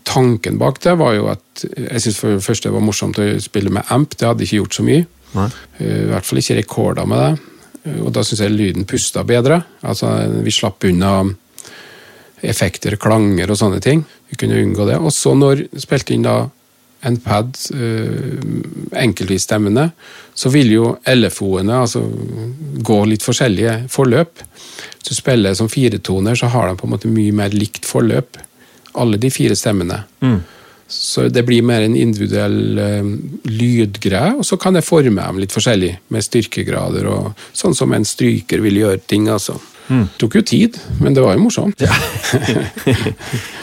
Tanken 0.05 0.59
bak 0.60 0.81
det 0.85 0.93
var 1.01 1.14
jo 1.16 1.31
at 1.32 1.64
jeg 1.64 2.02
syntes 2.02 2.18
for 2.20 2.36
det 2.36 2.44
første 2.44 2.68
det 2.68 2.77
var 2.77 2.85
morsomt 2.85 3.20
å 3.20 3.31
spille 3.40 3.72
med 3.72 3.89
amp. 3.89 4.12
Det 4.16 4.28
hadde 4.28 4.44
ikke 4.44 4.60
gjort 4.60 4.77
så 4.77 4.85
mye. 4.85 5.06
Nei. 5.36 5.48
Eh, 5.78 6.02
I 6.05 6.10
hvert 6.12 6.28
fall 6.28 6.43
ikke 6.43 6.59
rekorda 6.60 7.06
med 7.09 7.24
det. 7.24 7.32
Eh, 7.86 8.01
Og 8.05 8.12
da 8.12 8.24
syns 8.27 8.44
jeg 8.44 8.52
lyden 8.52 8.89
pusta 8.89 9.24
bedre. 9.24 9.62
Altså, 9.81 10.12
Vi 10.44 10.52
slapp 10.52 10.85
unna 10.85 11.14
effekter, 12.43 12.97
klanger 12.97 13.51
og 13.52 13.59
sånne 13.60 13.81
ting. 13.85 14.05
Vi 14.31 14.36
kunne 14.40 14.60
unngå 14.60 14.86
det. 14.89 14.97
Og 15.01 15.12
så 15.12 15.35
når 15.36 15.66
jeg 15.66 15.85
spilte 15.85 16.14
inn 16.14 16.24
da 16.24 16.39
en 17.02 17.16
pad, 17.24 17.56
uh, 17.72 18.40
enkeltvis 19.01 19.47
stemmene, 19.47 19.86
så 20.36 20.51
vil 20.52 20.72
jo 20.74 20.90
LFO-ene 21.09 21.78
altså, 21.86 22.02
gå 22.85 22.98
litt 23.09 23.24
forskjellige 23.24 23.86
forløp. 23.93 24.43
Hvis 25.01 25.14
du 25.14 25.16
spiller 25.16 25.56
som 25.56 25.68
firetoner, 25.72 26.36
så 26.36 26.51
har 26.52 26.68
de 26.68 26.77
på 26.77 26.86
en 26.86 26.94
måte 26.94 27.10
mye 27.10 27.32
mer 27.32 27.55
likt 27.56 27.89
forløp. 27.89 28.36
Alle 29.01 29.16
de 29.20 29.31
fire 29.32 29.56
stemmene. 29.56 30.02
Så 30.90 31.28
det 31.31 31.44
blir 31.47 31.62
mer 31.62 31.85
en 31.86 31.94
individuell 31.97 32.78
uh, 32.82 33.10
lydgreie, 33.47 34.35
og 34.35 34.44
så 34.44 34.59
kan 34.59 34.74
jeg 34.74 34.85
forme 34.85 35.22
dem 35.22 35.39
litt 35.39 35.55
forskjellig, 35.55 35.93
med 36.10 36.27
styrkegrader 36.27 37.06
og 37.06 37.44
sånn 37.55 37.77
som 37.78 37.94
en 37.94 38.05
stryker 38.05 38.59
vil 38.64 38.81
gjøre 38.82 38.98
ting, 39.06 39.28
altså. 39.31 39.55
Det 39.90 40.20
tok 40.22 40.36
jo 40.38 40.42
tid, 40.46 40.78
men 41.02 41.16
det 41.16 41.24
var 41.24 41.34
jo 41.36 41.42
morsomt. 41.44 41.82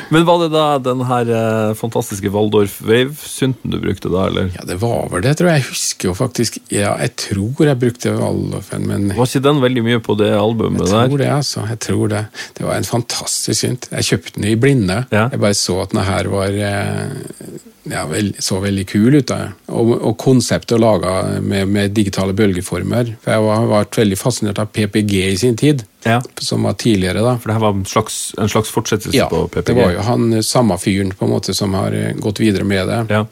Men 0.09 0.23
var 0.23 0.39
det 0.39 0.49
da 0.53 0.65
den 0.79 1.01
her 1.07 1.29
eh, 1.35 1.73
fantastiske 1.75 2.29
Waldorf 2.31 2.77
Wave-synten 2.87 3.73
du 3.73 3.79
brukte 3.83 4.07
da, 4.11 4.27
eller? 4.29 4.49
Ja, 4.55 4.63
det 4.67 4.77
var 4.79 5.09
vel 5.11 5.23
det, 5.25 5.33
tror 5.39 5.49
jeg. 5.51 5.63
Jeg 5.63 5.67
husker 5.73 6.09
jo 6.11 6.15
faktisk 6.15 6.59
Ja, 6.71 6.93
jeg 7.01 7.15
tror 7.19 7.65
jeg 7.67 7.79
brukte 7.81 8.13
Waldorfen, 8.15 8.87
men 8.87 9.09
Var 9.17 9.27
ikke 9.27 9.43
den 9.49 9.59
veldig 9.63 9.83
mye 9.89 10.01
på 10.03 10.15
det 10.19 10.31
albumet 10.37 10.85
der? 10.85 10.93
jeg 10.93 11.11
tror 11.11 11.23
det, 11.23 11.31
altså. 11.35 11.65
Jeg 11.73 11.81
tror 11.83 12.13
det. 12.13 12.23
Det 12.57 12.67
var 12.69 12.79
en 12.79 12.87
fantastisk 12.87 13.59
synt. 13.65 13.89
Jeg 13.91 14.07
kjøpte 14.11 14.37
den 14.39 14.47
i 14.47 14.55
blinde. 14.55 15.01
Ja. 15.11 15.27
Jeg 15.33 15.43
bare 15.43 15.59
så 15.59 15.81
at 15.83 15.91
den 15.91 16.03
her 16.07 16.31
var 16.31 16.55
eh, 16.71 17.59
ja, 17.91 18.05
vel, 18.07 18.31
så 18.43 18.61
veldig 18.63 18.87
kul 18.89 19.19
ut. 19.19 19.27
da. 19.27 19.51
Og, 19.67 19.93
og 19.97 20.15
konseptet 20.21 20.79
laga 20.81 21.39
med, 21.43 21.67
med 21.67 21.95
digitale 21.97 22.35
bølgeformer. 22.37 23.13
For 23.23 23.35
jeg 23.35 23.51
har 23.59 23.69
vært 23.71 23.99
veldig 23.99 24.19
fascinert 24.19 24.63
av 24.63 24.71
PPG 24.75 25.13
i 25.33 25.37
sin 25.43 25.59
tid, 25.59 25.83
Ja. 26.07 26.21
som 26.41 26.63
var 26.63 26.73
tidligere. 26.79 27.21
da. 27.25 27.35
For 27.37 27.49
det 27.51 27.57
her 27.57 27.63
var 27.65 27.75
en 27.77 27.85
slags, 27.85 28.33
en 28.37 28.49
slags 28.49 28.71
fortsettelse 28.73 29.17
Ja, 29.17 29.27
på 29.29 29.45
PPG? 29.47 29.65
det 29.71 29.77
var 29.81 29.91
jo 29.95 30.05
han 30.07 30.33
eh, 30.33 30.41
samme 30.45 30.77
fyren 30.81 31.11
på 31.11 31.25
en 31.27 31.31
måte 31.35 31.53
som 31.57 31.73
har 31.77 31.91
eh, 31.95 32.13
gått 32.15 32.39
videre 32.43 32.63
med 32.67 32.87
det. 32.87 33.03
Ja. 33.13 33.25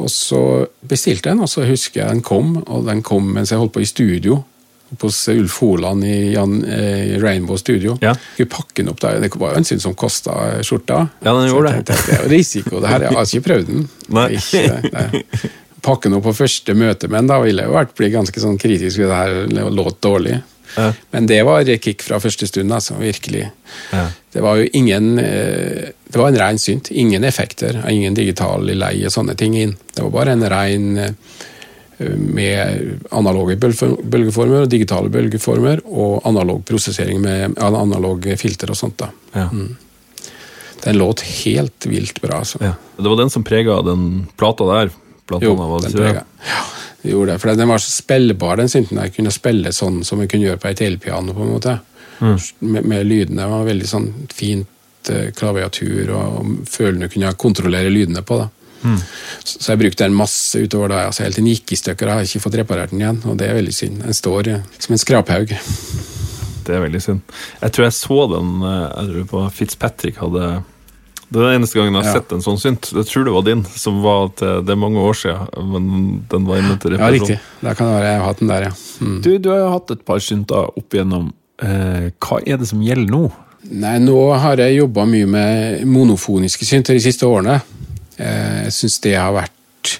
Og 0.00 0.10
så 0.10 0.66
bestilte 0.82 1.28
jeg 1.30 1.36
den, 1.36 1.44
og 1.46 1.50
så 1.52 1.62
husker 1.68 2.00
jeg 2.02 2.10
den 2.16 2.22
kom, 2.26 2.56
og 2.66 2.86
den 2.88 3.02
kom 3.06 3.28
mens 3.36 3.52
jeg 3.54 3.60
holdt 3.62 3.74
på 3.76 3.84
i 3.84 3.86
studio. 3.86 4.40
Hos 5.00 5.16
Ulf 5.32 5.56
Holand 5.58 6.04
i 6.06 6.32
Jan, 6.34 6.60
eh, 6.70 7.16
Rainbow 7.22 7.56
Studio. 7.58 7.96
Ja. 8.02 8.12
Skulle 8.34 8.50
pakke 8.52 8.82
den 8.82 8.92
opp 8.92 9.00
der. 9.02 9.18
Det 9.24 9.32
var 9.34 9.54
jo 9.54 9.58
en 9.62 9.66
synd 9.66 9.82
som 9.82 9.94
kosta 9.98 10.62
skjorta. 10.62 11.00
Ja, 11.24 11.32
den 11.34 11.48
gjorde 11.50 11.72
tenkte, 11.82 11.96
det 12.06 12.14
er 12.18 12.22
jo 12.22 12.30
risiko. 12.30 12.80
Det 12.80 12.92
her, 12.92 13.06
jeg 13.08 13.16
har 13.16 13.30
ikke 13.30 13.46
prøvd 13.48 13.70
den. 13.72 13.86
Nei. 14.14 14.28
Ikke, 14.38 14.90
nei 14.94 15.24
Pakke 15.84 16.08
opp 16.16 16.24
på 16.24 16.32
første 16.32 16.72
møte, 16.78 17.10
men 17.12 17.26
da 17.28 17.40
ville 17.42 17.60
jeg 17.64 17.68
jo 17.68 17.74
vært 17.76 17.90
bli 17.98 18.08
ganske 18.14 18.40
sånn 18.40 18.54
kritisk 18.60 19.02
hvis 19.02 19.10
det 19.10 19.18
her 19.18 19.68
låt 19.74 19.98
dårlig. 20.04 20.38
Ja. 20.76 20.92
Men 21.14 21.26
det 21.30 21.42
var 21.46 21.64
kick 21.78 22.02
fra 22.02 22.18
første 22.20 22.46
stund, 22.46 22.72
altså. 22.72 22.96
Virkelig. 22.98 23.48
Ja. 23.92 24.08
Det 24.34 24.42
var 24.42 24.58
jo 24.58 24.68
ingen 24.72 25.18
eh, 25.18 25.90
Det 26.08 26.18
var 26.18 26.28
en 26.28 26.38
rein 26.38 26.58
synt. 26.58 26.90
Ingen 26.90 27.24
effekter, 27.24 27.80
ingen 27.90 28.14
digital 28.14 28.66
leie 28.66 29.10
sånne 29.10 29.34
ting 29.38 29.56
inn. 29.58 29.76
Det 29.94 30.02
var 30.02 30.10
bare 30.14 30.34
en 30.34 30.48
rein 30.50 30.98
eh, 30.98 31.14
med 32.18 32.98
analoge 33.14 33.56
bølgeformer 33.56 34.64
og 34.64 34.70
digitale 34.70 35.10
bølgeformer 35.14 35.84
og 35.86 36.26
analog 36.26 36.64
prosessering 36.66 37.20
med 37.22 37.58
analog 37.62 38.26
filter 38.38 38.70
og 38.74 38.78
sånt. 38.78 38.98
da. 38.98 39.10
Ja. 39.34 39.48
Den 40.84 40.98
låt 40.98 41.20
helt 41.20 41.86
vilt 41.86 42.20
bra. 42.20 42.42
altså. 42.42 42.58
Ja. 42.60 42.74
Det 42.98 43.08
var 43.08 43.16
den 43.16 43.30
som 43.30 43.44
prega 43.46 43.80
den 43.82 44.26
plata 44.36 44.66
der? 44.68 44.90
Blant 45.26 45.44
Jo, 45.46 45.54
annet, 45.56 45.86
den 45.86 45.96
prega. 46.02 46.24
Ja, 46.44 46.62
gjorde 47.12 47.32
det. 47.34 47.40
For 47.42 47.52
den 47.52 47.68
var 47.68 47.82
så 47.82 47.90
spillbar, 47.92 48.56
den 48.60 48.70
synten. 48.72 49.00
Jeg 49.02 49.14
kunne 49.16 49.34
spille 49.34 49.72
sånn 49.74 50.02
som 50.06 50.22
jeg 50.22 50.30
kunne 50.32 50.48
gjøre 50.48 50.62
på 50.62 50.70
et 50.70 50.84
elpiano. 50.86 51.34
på 51.34 51.44
en 51.44 51.52
måte. 51.52 51.78
Mm. 52.20 52.36
Med, 52.58 52.84
med 52.84 53.06
lydene. 53.06 53.42
Det 53.42 53.50
var 53.50 53.68
veldig 53.68 53.88
sånn 53.90 54.10
fint 54.32 55.10
eh, 55.12 55.30
klaviatur, 55.36 56.12
og, 56.14 56.36
og 56.40 56.68
følende 56.70 57.10
kunne 57.12 57.30
jeg 57.30 57.40
kontrollere 57.44 57.92
lydene 57.92 58.24
på. 58.26 58.42
da. 58.44 58.50
Mm. 58.84 58.98
Så, 59.44 59.58
så 59.58 59.72
jeg 59.72 59.80
brukte 59.80 60.04
den 60.04 60.16
masse 60.16 60.60
utover 60.60 60.92
da. 60.92 61.06
Altså, 61.08 61.24
helt 61.24 61.38
til 61.38 61.44
den 61.44 61.54
gikk 61.54 61.72
i 61.72 61.80
stykker. 61.80 62.10
Jeg 62.10 62.20
har 62.20 62.28
ikke 62.28 62.44
fått 62.44 62.60
reparert 62.60 62.92
den 62.92 63.02
igjen, 63.02 63.22
og 63.24 63.38
det 63.40 63.48
er 63.48 63.58
veldig 63.58 63.74
synd. 63.74 64.04
Den 64.04 64.20
står 64.20 64.52
eh, 64.52 64.68
som 64.78 64.96
en 64.96 65.02
skraphaug. 65.04 65.56
Det 66.64 66.72
er 66.72 66.80
veldig 66.80 67.00
synd. 67.02 67.34
Jeg 67.60 67.76
tror 67.76 67.88
jeg 67.88 67.96
så 67.98 68.20
den 68.32 68.54
eh, 68.64 68.84
jeg 68.84 69.10
tror 69.10 69.28
på 69.32 69.44
Fitzpatrick 69.58 70.20
hadde 70.22 70.52
Det 71.34 71.40
er 71.42 71.48
den 71.50 71.56
eneste 71.58 71.74
gangen 71.80 71.96
jeg 71.98 72.04
har 72.04 72.12
Ja. 72.14 72.20
sett 72.20 72.32
en 72.36 72.42
sånn 72.44 72.58
synt. 72.62 72.88
Jeg 72.94 73.06
tror 73.10 73.24
det 73.26 73.32
var 73.34 73.42
din, 73.42 73.64
som 73.74 73.96
var 74.04 74.28
til 74.38 74.60
Det 74.62 74.70
er 74.70 74.78
mange 74.78 75.02
år 75.02 75.16
siden, 75.18 75.70
men 75.72 75.88
den 76.30 76.44
var 76.46 76.60
inne 76.62 76.76
til 76.80 76.94
Ja, 76.94 77.08
riktig. 77.10 77.40
Da 77.60 77.74
kan 77.74 77.88
det 77.90 77.96
være 77.98 78.10
jeg 78.12 78.20
har 78.20 78.26
hatt 78.28 78.38
den 78.44 78.48
der, 78.52 78.62
ja. 78.68 78.72
Mm. 79.00 79.16
Du, 79.24 79.30
du 79.38 79.48
har 79.50 79.58
jo 79.64 79.70
hatt 79.74 79.90
et 79.90 80.04
par 80.06 80.18
synter 80.22 80.70
opp 80.78 80.94
igjennom. 80.94 81.32
Eh, 81.58 82.10
hva 82.22 82.38
er 82.46 82.56
det 82.62 82.68
som 82.70 82.80
gjelder 82.86 83.10
nå? 83.10 83.32
Nei, 83.72 83.98
nå 83.98 84.16
har 84.38 84.56
jeg 84.62 84.76
jobba 84.78 85.06
mye 85.08 85.26
med 85.26 85.84
monofoniske 85.88 86.64
synter 86.68 86.94
de 86.94 87.00
siste 87.00 87.26
årene. 87.26 87.60
Eh, 88.18 88.64
Jeg 88.68 88.72
syns 88.78 89.00
det 89.00 89.16
har 89.18 89.32
vært 89.32 89.98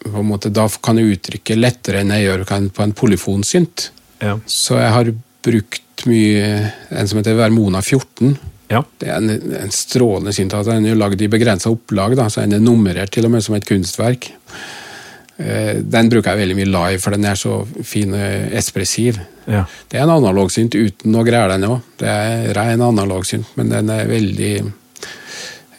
på 0.00 0.16
en 0.18 0.28
måte, 0.30 0.50
Da 0.50 0.66
kan 0.82 0.96
jeg 0.96 1.18
uttrykke 1.18 1.58
lettere 1.60 2.00
enn 2.00 2.08
jeg 2.14 2.24
gjør 2.24 2.70
på 2.72 2.82
en 2.82 2.92
polyfonsynt. 2.96 3.90
Ja. 4.22 4.38
Så 4.46 4.78
jeg 4.80 4.90
har 4.92 5.12
brukt 5.44 6.06
mye 6.06 6.72
en 6.90 7.06
som 7.08 7.18
heter 7.18 7.36
Vermona 7.36 7.82
14. 7.82 8.38
Ja. 8.70 8.84
Det 9.02 9.08
er 9.10 9.16
en, 9.18 9.30
en 9.64 9.72
strålende 9.74 10.32
synt. 10.36 10.54
altså 10.54 10.76
Den 10.76 10.86
er 10.86 10.94
jo 10.94 11.00
lagd 11.00 11.22
i 11.22 11.28
begrensa 11.32 11.72
opplag, 11.72 12.14
da, 12.18 12.28
så 12.30 12.44
den 12.44 12.54
er 12.58 12.62
nummerert 12.62 13.10
til 13.14 13.26
og 13.26 13.32
med 13.34 13.42
som 13.42 13.56
et 13.58 13.66
kunstverk. 13.66 14.30
Eh, 15.40 15.80
Den 15.82 16.10
bruker 16.12 16.30
jeg 16.34 16.42
veldig 16.44 16.56
mye 16.60 16.70
live, 16.70 17.00
for 17.02 17.16
den 17.16 17.24
er 17.26 17.38
så 17.40 17.60
fin 17.84 18.14
espressiv. 18.14 19.18
ja. 19.46 19.64
Det 19.90 19.98
er 19.98 20.04
en 20.06 20.14
analogsynt 20.20 20.74
uten 20.78 21.10
noe 21.12 21.24
greier 21.26 21.50
den 21.50 21.66
òg. 21.66 21.80
Det 21.98 22.08
er 22.08 22.52
ren 22.54 22.80
analogsynt, 22.86 23.50
men 23.58 23.72
den 23.74 23.90
er 23.90 24.06
veldig 24.06 24.52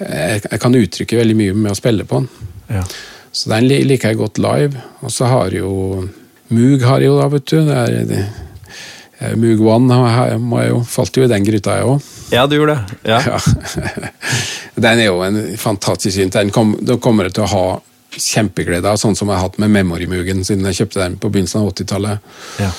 jeg, 0.02 0.42
jeg 0.50 0.60
kan 0.60 0.76
uttrykke 0.76 1.18
veldig 1.20 1.36
mye 1.38 1.54
med 1.54 1.72
å 1.72 1.78
spille 1.78 2.04
på 2.10 2.24
den. 2.24 2.30
ja. 2.70 2.84
Så 3.32 3.48
den 3.48 3.70
liker 3.88 4.10
jeg 4.12 4.18
godt 4.20 4.42
live. 4.44 4.76
Og 5.08 5.12
så 5.16 5.30
har 5.32 5.54
jo 5.56 5.70
Moog 6.52 6.82
har 6.84 7.00
jo 7.00 7.14
da, 7.16 7.30
vet 7.32 7.46
du. 7.48 7.62
Det 7.64 7.78
er, 7.80 8.26
eh, 9.22 9.36
jeg 10.62 10.70
jo, 10.72 10.82
falt 10.88 11.18
jo 11.18 11.24
i 11.24 11.30
den 11.32 11.46
gryta, 11.46 11.78
jeg 11.78 11.86
òg. 11.86 12.10
Ja, 12.32 12.48
du 12.48 12.56
gjorde 12.58 12.76
det. 12.80 13.00
Ja. 13.12 13.22
Ja. 13.28 13.40
Den 14.82 15.00
er 15.00 15.06
jo 15.10 15.22
en 15.26 15.58
fantastisk 15.58 16.16
synt. 16.18 16.34
Den 16.34 16.50
kom, 16.54 16.76
da 16.82 16.98
kommer 16.98 17.28
jeg 17.28 17.36
til 17.38 17.46
å 17.46 17.52
ha 17.52 17.66
kjempeglede 18.12 18.90
av, 18.92 18.98
sånn 19.00 19.16
som 19.16 19.30
jeg 19.30 19.38
har 19.40 19.46
hatt 19.48 19.60
med 19.62 19.72
Memory-mugen 19.72 20.44
siden 20.48 20.66
jeg 20.68 20.82
kjøpte 20.82 21.00
den 21.04 21.20
på 21.22 21.30
begynnelsen 21.32 21.62
av 21.62 21.70
80-tallet. 21.72 22.34
Ja. 22.60 22.72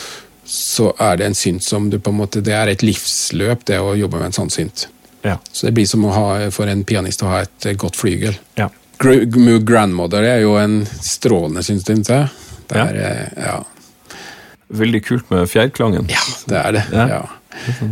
Så 0.53 0.91
er 1.01 1.17
det 1.21 1.29
en 1.31 1.39
synt 1.39 1.65
som 1.65 1.87
du 1.89 1.97
på 2.03 2.11
en 2.11 2.19
måte 2.19 2.43
Det 2.45 2.53
er 2.53 2.69
et 2.69 2.83
livsløp, 2.85 3.63
det 3.71 3.79
å 3.81 3.95
jobbe 3.97 4.19
med 4.21 4.33
en 4.33 4.37
sånn 4.43 4.51
synt. 4.53 4.89
Ja. 5.23 5.39
Så 5.53 5.69
det 5.69 5.75
blir 5.77 5.87
som 5.89 6.05
ha, 6.11 6.51
for 6.53 6.69
en 6.69 6.83
pianist 6.85 7.23
å 7.23 7.31
ha 7.31 7.43
et 7.47 7.67
eh, 7.71 7.77
godt 7.79 7.97
flygel. 8.01 8.39
ja. 8.59 8.69
Gr- 9.03 9.25
Grandmother 9.67 10.23
er 10.23 10.43
jo 10.45 10.53
en 10.61 10.83
strålende 10.87 11.63
synt, 11.67 11.87
syns 11.89 12.11
jeg. 12.13 12.29
Det 12.71 12.79
er, 12.79 12.99
eh, 13.03 13.47
ja. 13.49 13.57
Veldig 14.73 15.01
kult 15.05 15.31
med 15.31 15.49
fjærklangen. 15.53 16.07
Ja, 16.11 16.23
det 16.49 16.59
er 16.63 16.73
det. 16.79 16.83
Ja. 16.93 17.07
Ja. 17.09 17.23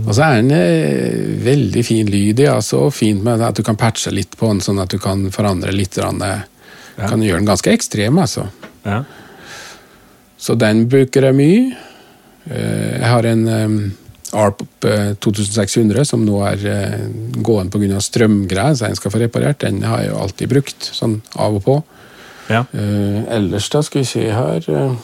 Og 0.06 0.14
så 0.16 0.24
er 0.24 0.38
den 0.40 0.50
eh, 0.56 1.34
veldig 1.44 1.82
fin 1.84 2.08
lyd 2.08 2.40
i, 2.40 2.46
altså, 2.48 2.86
og 2.88 2.94
fint 2.96 3.20
med 3.24 3.42
at 3.44 3.58
du 3.58 3.62
kan 3.66 3.76
patche 3.76 4.08
litt 4.14 4.32
på 4.40 4.48
den, 4.48 4.62
sånn 4.64 4.80
at 4.80 4.88
du 4.94 4.96
kan 5.02 5.26
forandre 5.34 5.74
litt. 5.76 5.98
Rann, 6.00 6.22
eh, 6.24 6.46
Ja. 7.00 7.06
Kan 7.08 7.22
gjøre 7.24 7.38
den 7.40 7.46
ganske 7.48 7.70
ekstrem, 7.72 8.18
altså. 8.20 8.42
Ja. 8.84 9.02
Så 10.40 10.56
den 10.58 10.82
bruker 10.90 11.28
jeg 11.28 11.36
mye. 11.38 11.76
Eh, 12.50 12.98
Jeg 13.00 13.08
har 13.08 13.24
en 13.30 13.44
um, 13.48 13.76
ARP 14.36 14.84
eh, 14.84 15.12
2600 15.20 16.04
som 16.08 16.24
nå 16.24 16.40
er 16.46 16.64
uh, 16.66 17.06
gående 17.42 17.72
pga. 17.72 18.00
strømgreier, 18.04 18.74
så 18.76 18.86
den 18.90 18.96
skal 18.96 19.10
få 19.14 19.20
reparert. 19.22 19.60
Den 19.64 19.82
har 19.82 20.02
jeg 20.02 20.10
jo 20.12 20.18
alltid 20.24 20.48
brukt, 20.52 20.90
sånn 20.96 21.20
av 21.36 21.56
og 21.60 21.64
på. 21.64 21.78
Ja. 22.50 22.64
Eh, 22.74 23.22
ellers, 23.36 23.68
da 23.70 23.80
skal 23.86 24.02
vi 24.02 24.08
se 24.10 24.24
her 24.34 24.64
eh, 24.68 24.94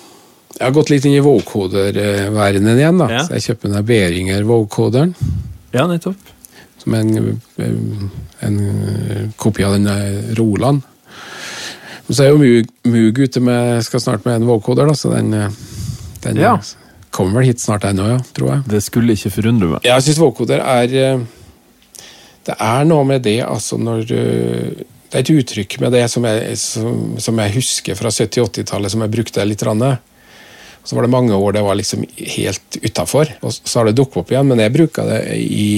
Jeg 0.56 0.64
har 0.64 0.72
gått 0.72 0.88
litt 0.90 1.04
inn 1.04 1.12
i 1.18 1.20
vocoder-verdenen 1.24 2.78
igjen, 2.80 2.98
da. 3.02 3.06
Ja. 3.12 3.22
Så 3.26 3.36
jeg 3.36 3.44
kjøper 3.50 3.72
den 3.74 3.86
Behringer 3.88 4.46
vågkoderen. 4.48 5.14
ja, 5.76 5.84
nettopp. 5.90 6.32
Som 6.80 6.94
er 6.94 7.02
en, 7.04 7.40
en, 7.60 8.10
en 8.46 8.58
eh, 8.62 9.24
kopi 9.36 9.64
av 9.66 9.74
den 9.76 9.86
eh, 9.90 10.34
Roland. 10.38 10.82
Så 12.08 12.22
er 12.22 12.30
jo 12.30 12.38
Mug, 12.38 12.68
Moog 12.86 13.18
ute 13.18 13.40
med, 13.42 13.82
skal 13.84 14.00
snart 14.00 14.24
med 14.28 14.36
en 14.38 14.46
vågkoder 14.48 14.86
da, 14.86 14.94
så 14.94 15.10
den, 15.16 15.32
eh, 15.34 15.50
den 16.22 16.36
Ja. 16.40 16.56
kommer 17.10 17.40
vel 17.40 17.48
hit 17.50 17.60
snart 17.60 17.84
ennå, 17.88 18.06
ja, 18.14 18.18
tror 18.36 18.52
jeg. 18.54 18.62
Det 18.70 18.82
skulle 18.86 19.12
ikke 19.16 19.32
forundre 19.34 19.68
meg. 19.74 19.80
Jeg 19.88 20.02
syns 20.06 20.20
vågkoder 20.22 20.62
er 20.62 20.96
eh, 21.02 21.24
Det 22.46 22.54
er 22.62 22.84
noe 22.86 23.04
med 23.04 23.24
det, 23.26 23.40
altså, 23.42 23.76
når 23.76 24.06
eh, 24.14 24.84
Det 25.10 25.14
er 25.18 25.24
et 25.24 25.30
uttrykk 25.34 25.80
med 25.82 25.92
det 25.92 26.04
som 26.10 26.24
jeg, 26.24 26.56
som, 26.58 27.16
som 27.18 27.38
jeg 27.42 27.54
husker 27.58 27.94
fra 27.98 28.08
70-80-tallet, 28.14 28.90
som 28.94 29.02
jeg 29.04 29.10
brukte 29.10 29.44
litt. 29.46 29.62
Rann. 29.66 29.82
Så 30.86 30.94
var 30.94 31.02
det 31.02 31.10
mange 31.10 31.34
år 31.34 31.56
det 31.56 31.64
var 31.66 31.74
liksom 31.74 32.04
helt 32.14 32.76
utafor, 32.78 33.32
og 33.42 33.54
så 33.56 33.80
har 33.80 33.88
det 33.88 33.96
dukket 33.98 34.20
opp 34.22 34.30
igjen. 34.30 34.46
Men 34.46 34.62
jeg 34.62 34.74
bruker 34.76 35.08
det 35.10 35.20
i, 35.34 35.70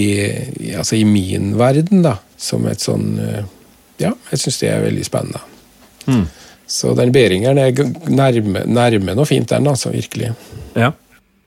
altså 0.77 0.99
i 0.99 1.07
min 1.09 1.55
verden, 1.57 2.03
da, 2.05 2.19
som 2.37 2.67
et 2.69 2.85
sånn 2.85 3.15
eh, 3.25 3.47
Ja, 3.99 4.13
jeg 4.31 4.43
syns 4.45 4.61
det 4.61 4.69
er 4.71 4.85
veldig 4.85 5.07
spennende. 5.09 5.41
Mm. 6.07 6.27
Så 6.69 6.93
den 6.95 7.11
Beringeren 7.15 7.59
er 7.59 7.73
nærme, 8.13 8.67
nærme 8.69 9.17
noe 9.17 9.27
fint, 9.27 9.49
den, 9.49 9.67
altså. 9.67 9.91
Virkelig. 9.95 10.35
Ja. 10.77 10.93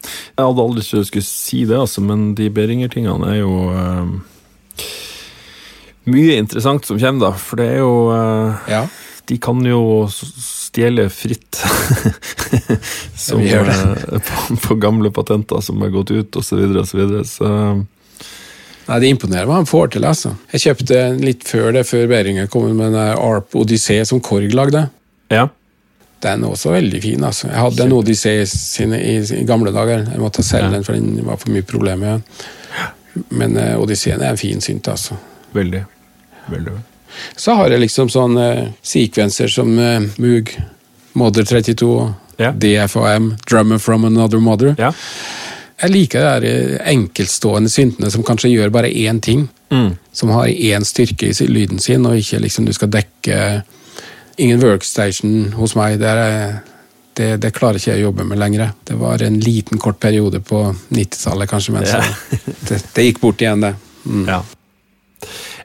Jeg 0.01 0.41
hadde 0.41 0.65
aldri 0.65 0.81
trodd 0.81 1.03
jeg 1.03 1.11
skulle 1.11 1.27
si 1.27 1.61
det, 1.69 1.77
altså, 1.77 2.01
men 2.01 2.31
de 2.35 2.49
Beringer-tingene 2.49 3.29
er 3.29 3.39
jo 3.43 3.53
eh, 3.77 4.89
mye 6.09 6.39
interessant 6.41 6.89
som 6.89 6.97
kommer, 6.97 7.29
da. 7.29 7.31
For 7.37 7.61
det 7.61 7.69
er 7.75 7.79
jo 7.83 7.93
eh, 8.17 8.73
Ja. 8.73 8.83
De 9.31 9.37
kan 9.39 9.61
jo 9.63 9.79
stjele 10.11 11.05
fritt 11.13 11.55
som, 13.15 13.39
eh, 13.39 14.19
på, 14.27 14.57
på 14.65 14.75
gamle 14.81 15.11
patenter 15.15 15.61
som 15.63 15.79
er 15.85 15.93
gått 15.93 16.11
ut, 16.11 16.35
osv., 16.35 16.49
så, 16.51 16.59
videre, 16.59 16.83
og 16.83 16.87
så, 16.89 17.23
så 17.27 17.51
Nei, 18.89 18.97
Det 18.99 19.11
imponerer 19.13 19.47
hva 19.47 19.59
han 19.61 19.69
får 19.69 19.91
til. 19.93 20.03
altså. 20.09 20.33
Jeg 20.51 20.63
kjøpte 20.65 21.01
litt 21.21 21.45
før 21.47 21.71
det, 21.77 21.85
før 21.87 22.07
Behringer 22.11 22.49
kom 22.51 22.65
med 22.75 22.91
den 22.91 22.97
ARP 23.13 23.55
Odyssey 23.61 24.03
som 24.09 24.19
Korg 24.25 24.51
lagde. 24.57 24.87
ja. 25.31 25.47
Den 26.21 26.43
er 26.45 26.51
også 26.53 26.69
veldig 26.75 26.99
fin. 27.01 27.23
altså. 27.25 27.47
Jeg 27.47 27.57
hadde 27.57 27.85
en 27.87 27.93
Odyssey 27.97 28.43
sine 28.45 28.99
i, 29.01 29.15
i 29.39 29.45
gamle 29.49 29.71
dager. 29.73 30.03
Jeg 30.11 30.19
måtte 30.21 30.43
selge 30.45 30.67
Ja. 30.67 30.73
den, 30.75 30.83
for 30.85 30.93
den 30.93 31.23
var 31.25 31.39
for 31.41 31.49
mye 31.49 31.65
problemer. 31.65 32.19
Men 33.33 33.55
uh, 33.57 33.79
Odysseyen 33.81 34.21
er 34.21 34.35
en 34.35 34.37
fin 34.37 34.61
synt, 34.61 34.85
altså. 34.91 35.17
Veldig. 35.57 35.81
Veldig. 36.51 36.75
Så 37.35 37.55
har 37.59 37.71
jeg 37.73 37.83
liksom 37.83 38.09
sånn 38.11 38.37
uh, 38.39 38.67
sekvenser 38.85 39.51
som 39.51 39.71
uh, 39.79 40.01
Moog, 40.21 40.53
Mother 41.13 41.47
32, 41.47 41.93
Ja. 42.41 42.51
DFAM, 42.57 43.35
Drummer 43.49 43.77
from 43.77 44.05
Another 44.05 44.39
Mother. 44.39 44.75
Ja. 44.79 44.93
Jeg 45.81 45.93
liker 45.95 46.41
de 46.41 46.49
eh, 46.49 46.79
enkeltstående 46.91 47.69
syntene 47.69 48.11
som 48.13 48.23
kanskje 48.25 48.51
gjør 48.51 48.73
bare 48.73 48.89
én 48.89 49.21
ting. 49.21 49.47
Mm. 49.73 49.95
Som 50.13 50.33
har 50.35 50.47
én 50.47 50.85
styrke 50.85 51.31
i 51.31 51.47
lyden 51.47 51.79
sin, 51.79 52.05
og 52.05 52.19
ikke 52.19 52.41
liksom 52.43 52.67
du 52.69 52.73
skal 52.77 52.91
dekke 52.93 53.63
Ingen 54.41 54.61
workstation 54.63 55.51
hos 55.53 55.75
meg. 55.75 55.99
Det, 55.99 56.07
er, 56.07 56.53
det, 57.19 57.25
det 57.43 57.51
klarer 57.53 57.77
ikke 57.77 57.91
jeg 57.91 57.99
å 57.99 58.07
jobbe 58.07 58.23
med 58.25 58.39
lenger. 58.41 58.71
Det 58.87 58.95
var 58.97 59.21
en 59.21 59.35
liten, 59.43 59.77
kort 59.77 59.99
periode 60.01 60.39
på 60.41 60.63
90-tallet, 60.89 61.49
kanskje, 61.51 61.73
men 61.75 61.85
så 61.85 61.99
Ja. 61.99 62.39
det, 62.69 62.79
det 62.95 63.05
gikk 63.05 63.19
bort 63.21 63.43
igjen, 63.43 63.61
det. 63.61 63.75
Mm. 64.07 64.23
Ja. 64.31 64.39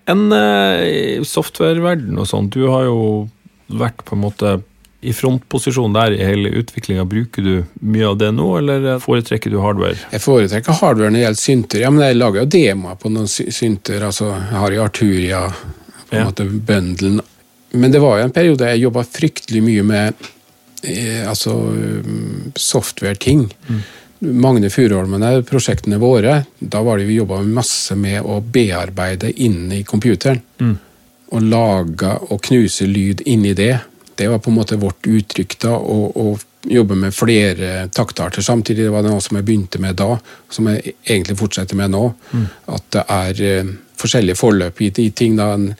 En 0.06 0.26
uh, 0.32 1.22
softwareverden 1.26 2.18
og 2.22 2.28
sånn, 2.30 2.48
du 2.54 2.66
har 2.70 2.84
jo 2.86 2.98
vært 3.66 4.04
på 4.06 4.14
en 4.14 4.22
måte 4.22 4.52
i 5.06 5.12
frontposisjon 5.14 5.92
der 5.94 6.14
i 6.16 6.22
hele 6.24 6.50
utviklinga. 6.60 7.04
Bruker 7.06 7.42
du 7.44 7.54
mye 7.84 8.06
av 8.08 8.16
det 8.18 8.30
nå, 8.34 8.46
eller 8.58 8.86
foretrekker 9.02 9.52
du 9.52 9.58
hardware? 9.62 9.98
Jeg 10.14 10.22
foretrekker 10.24 10.78
hardware 10.80 11.10
når 11.12 11.18
det 11.18 11.24
gjelder 11.24 11.42
synter. 11.42 11.82
Ja, 11.84 11.90
men 11.94 12.06
jeg 12.06 12.18
lager 12.18 12.42
jo 12.42 12.50
demoer 12.56 12.96
på 13.02 13.12
noen 13.14 13.28
synter. 13.30 14.02
altså 14.08 14.30
Jeg 14.32 14.60
har 14.62 14.74
i 14.74 14.80
Arturia 14.82 15.42
på 15.50 16.16
en 16.16 16.22
Ja. 16.22 16.24
måte 16.30 16.46
bøndelen. 16.48 17.20
Men 17.76 17.92
det 17.92 18.00
var 18.00 18.18
jo 18.18 18.24
en 18.24 18.34
periode 18.34 18.70
jeg 18.72 18.82
jobba 18.86 19.02
fryktelig 19.04 19.62
mye 19.62 19.82
med 19.84 20.14
eh, 20.86 21.28
altså 21.28 21.52
um, 21.52 22.52
software-ting. 22.56 23.48
Magne 24.18 24.70
Furuholmen 24.72 25.24
er 25.26 25.44
prosjektene 25.46 25.98
våre. 26.00 26.38
Da 26.58 26.82
var 26.82 26.98
det 26.98 27.08
vi 27.08 27.18
jobba 27.18 27.42
masse 27.44 27.96
med 27.98 28.24
å 28.24 28.40
bearbeide 28.40 29.32
inne 29.32 29.80
i 29.80 29.84
Mm. 30.62 30.76
Og 31.36 31.42
lage 31.42 32.12
og 32.30 32.40
knuse 32.46 32.86
lyd 32.88 33.24
inni 33.26 33.52
det. 33.58 33.74
Det 34.16 34.28
var 34.32 34.40
på 34.40 34.50
en 34.52 34.56
måte 34.56 34.78
vårt 34.80 35.06
uttrykk 35.06 35.58
da, 35.66 35.74
å, 35.76 36.32
jobbe 36.70 36.96
med 36.98 37.14
flere 37.14 37.88
taktarter 37.94 38.42
samtidig. 38.42 38.84
Det 38.86 38.94
var 38.94 39.04
noe 39.06 39.20
som 39.24 39.38
jeg 39.38 39.46
begynte 39.46 39.80
med 39.82 39.96
da, 39.98 40.16
som 40.50 40.68
jeg 40.70 40.96
egentlig 41.04 41.38
fortsetter 41.38 41.78
med 41.78 41.92
nå. 41.94 42.04
At 42.74 42.88
det 42.94 43.04
er 43.12 43.42
eh, 43.46 43.72
forskjellige 43.96 44.38
forløp 44.38 44.82
i 44.82 44.90
i 45.04 45.10
ting. 45.10 45.36
da, 45.36 45.52
En, 45.54 45.74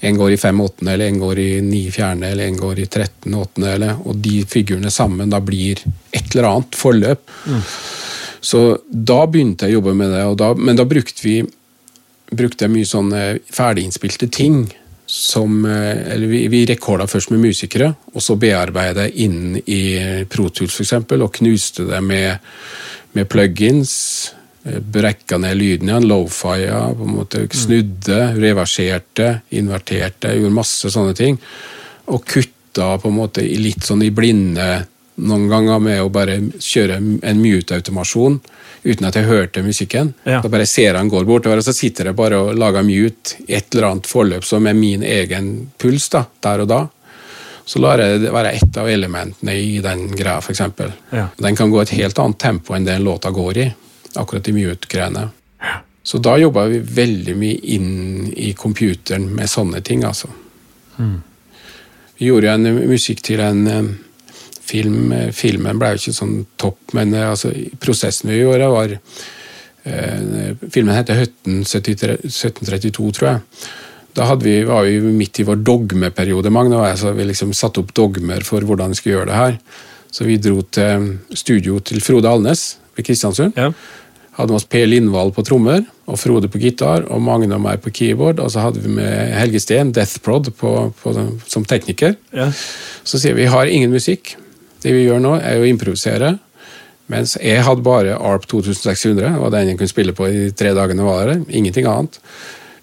en 0.00 0.16
går 0.16 0.32
i 0.32 0.36
fem 0.36 0.60
åttende, 0.60 0.92
eller 0.92 1.06
en 1.06 1.18
går 1.18 1.38
i 1.38 1.60
ni 1.60 1.90
fjerne, 1.90 2.30
eller 2.30 2.46
en 2.46 2.56
går 2.56 2.78
i 2.78 2.86
13 2.86 3.34
åttende, 3.34 3.72
eller, 3.74 3.96
og 4.04 4.16
de 4.16 4.44
figurene 4.44 4.90
sammen 4.90 5.30
da 5.30 5.40
blir 5.40 5.82
et 6.12 6.34
eller 6.34 6.48
annet 6.48 6.74
forløp. 6.76 7.30
Så 8.40 8.78
da 8.88 9.26
begynte 9.26 9.66
jeg 9.66 9.76
å 9.76 9.80
jobbe 9.80 9.94
med 9.94 10.10
det, 10.10 10.24
og 10.26 10.38
da, 10.40 10.54
men 10.54 10.76
da 10.76 10.84
brukte 10.84 11.22
vi 11.22 11.42
brukte 12.32 12.64
jeg 12.64 12.72
mye 12.72 12.88
sånne 12.88 13.22
ferdiginnspilte 13.52 14.28
ting. 14.32 14.64
Som, 15.12 15.64
eh, 15.68 16.12
eller 16.14 16.30
vi, 16.30 16.46
vi 16.48 16.62
rekorda 16.70 17.04
først 17.10 17.34
med 17.34 17.42
musikere, 17.42 17.90
og 18.14 18.22
så 18.24 18.38
bearbeidet 18.40 19.10
jeg 19.10 19.26
inn 19.26 19.58
i 19.60 19.82
Pro 20.32 20.46
Tools 20.48 20.72
for 20.72 20.86
eksempel, 20.86 21.20
og 21.20 21.34
knuste 21.36 21.84
det 21.90 21.98
med, 22.00 22.40
med 23.12 23.28
plugins. 23.28 23.92
eh, 24.64 24.78
Brekka 24.80 25.36
ned 25.42 25.58
lyden 25.60 25.90
igjen, 25.90 26.08
lofi-a, 26.08 26.86
på 26.96 27.04
en 27.04 27.16
måte 27.18 27.44
snudde, 27.52 28.22
reverserte, 28.40 29.28
inverterte, 29.60 30.32
gjorde 30.38 30.60
masse 30.62 30.94
sånne 30.94 31.12
ting. 31.18 31.36
Og 32.08 32.24
kutta 32.24 32.94
på 33.02 33.12
en 33.12 33.18
måte 33.18 33.44
litt 33.44 33.84
sånn 33.84 34.06
i 34.06 34.10
blinde 34.14 34.70
noen 35.20 35.48
ganger 35.50 35.82
med 35.82 36.00
å 36.00 36.08
bare 36.12 36.38
kjøre 36.56 36.96
en 37.20 37.42
mute-automasjon 37.42 38.40
uten 38.82 39.06
at 39.06 39.16
jeg 39.16 39.28
hørte 39.28 39.62
musikken. 39.62 40.12
Ja. 40.24 40.40
Da 40.42 40.50
bare 40.50 40.66
ser 40.66 40.98
han 40.98 41.10
går 41.10 41.26
bortover, 41.28 41.60
og 41.60 41.66
så 41.66 41.74
sitter 41.76 42.10
jeg 42.10 42.18
bare 42.18 42.40
og 42.40 42.56
lager 42.58 42.82
mute 42.86 43.38
i 43.46 43.54
et 43.58 43.70
eller 43.74 43.92
annet 43.92 44.10
forløp 44.10 44.46
som 44.46 44.66
er 44.66 44.78
min 44.78 45.04
egen 45.06 45.52
puls 45.78 46.08
da, 46.12 46.24
der 46.42 46.64
og 46.64 46.72
da. 46.72 46.80
Så 47.64 47.78
lar 47.78 48.02
jeg 48.02 48.24
det 48.24 48.32
være 48.34 48.56
ett 48.58 48.76
av 48.76 48.88
elementene 48.90 49.54
i 49.54 49.78
den 49.84 50.08
greia, 50.16 50.40
f.eks. 50.42 50.64
Ja. 51.14 51.28
Den 51.38 51.56
kan 51.56 51.70
gå 51.70 51.78
et 51.82 51.94
helt 51.94 52.18
annet 52.18 52.40
tempo 52.42 52.74
enn 52.74 52.88
den 52.88 53.06
låta 53.06 53.30
går 53.30 53.58
i, 53.62 53.68
akkurat 54.18 54.50
i 54.50 54.56
mute-greiene. 54.56 55.28
Så 56.02 56.18
da 56.18 56.34
jobba 56.34 56.64
vi 56.66 56.80
veldig 56.82 57.34
mye 57.38 57.58
inn 57.76 58.32
i 58.34 58.50
computeren 58.58 59.28
med 59.36 59.50
sånne 59.50 59.80
ting, 59.86 60.02
altså. 60.02 60.32
Vi 62.18 62.26
gjorde 62.26 62.50
jo 62.50 62.54
en 62.54 62.88
musikk 62.90 63.22
til 63.22 63.40
en 63.42 63.62
eh, 63.66 63.92
film. 64.62 65.12
Eh, 65.12 65.30
Filmen 65.36 65.78
ble 65.80 65.92
jo 65.94 66.00
ikke 66.02 66.16
sånn 66.16 66.34
topp, 66.60 66.80
men 66.96 67.14
eh, 67.16 67.30
altså, 67.34 67.52
prosessen 67.82 68.32
vi 68.32 68.42
gjorde, 68.42 68.72
var 68.72 68.96
eh, 68.96 70.52
Filmen 70.72 70.96
heter 70.96 71.22
Høtten 71.22 71.62
1732, 71.64 73.08
tror 73.18 73.28
jeg. 73.28 73.40
Da 74.12 74.28
vi, 74.36 74.58
var 74.68 74.84
vi 74.84 75.00
midt 75.00 75.40
i 75.40 75.46
vår 75.48 75.62
dogmeperiode, 75.64 76.52
Magne 76.52 76.76
og 76.76 76.84
jeg, 76.84 77.00
så 77.00 77.14
vi 77.16 77.30
liksom 77.30 77.54
satte 77.56 77.80
opp 77.80 77.94
dogmer 77.96 78.44
for 78.44 78.64
hvordan 78.68 78.92
vi 78.92 79.00
skulle 79.00 79.16
gjøre 79.16 79.30
det 79.30 79.40
her. 79.40 79.58
Så 80.12 80.28
vi 80.28 80.36
dro 80.36 80.60
til 80.68 81.14
studio 81.32 81.78
til 81.80 82.02
Frode 82.04 82.28
Alnes 82.28 82.74
ved 82.96 83.06
Kristiansund. 83.08 83.56
Ja. 83.56 83.72
hadde 84.36 84.52
med 84.52 84.60
oss 84.60 84.68
Per 84.68 84.84
Lindvall 84.88 85.32
på 85.32 85.44
trommer 85.44 85.80
og 86.08 86.18
Frode 86.20 86.48
på 86.52 86.60
gitar 86.60 87.06
og 87.08 87.22
Magne 87.24 87.56
og 87.56 87.64
meg 87.64 87.80
på 87.80 87.92
keyboard. 87.94 88.40
Og 88.40 88.52
så 88.52 88.66
hadde 88.66 88.82
vi 88.84 88.92
med 88.92 89.32
Helge 89.38 89.60
Steen, 89.60 89.92
Death 89.96 90.20
Prod, 90.24 90.50
på, 90.58 90.92
på, 91.00 91.14
som 91.48 91.64
tekniker. 91.64 92.18
Ja. 92.36 92.50
Så 93.04 93.20
sier 93.22 93.36
vi 93.38 93.46
vi 93.46 93.52
har 93.52 93.66
ingen 93.66 93.92
musikk. 93.92 94.36
Det 94.82 94.94
vi 94.94 95.04
gjør 95.06 95.22
nå, 95.22 95.36
er 95.38 95.60
å 95.60 95.68
improvisere. 95.68 96.36
Mens 97.12 97.36
jeg 97.38 97.62
hadde 97.66 97.84
bare 97.84 98.16
ARP 98.16 98.46
2600, 98.50 99.36
og 99.38 99.52
den 99.54 99.72
jeg 99.72 99.80
kunne 99.80 99.90
spille 99.90 100.14
på 100.16 100.28
i 100.30 100.46
tre 100.56 100.72
dagene 100.76 101.06
var 101.06 101.28
det. 101.30 101.40
Ingenting 101.54 101.88
annet. 101.90 102.18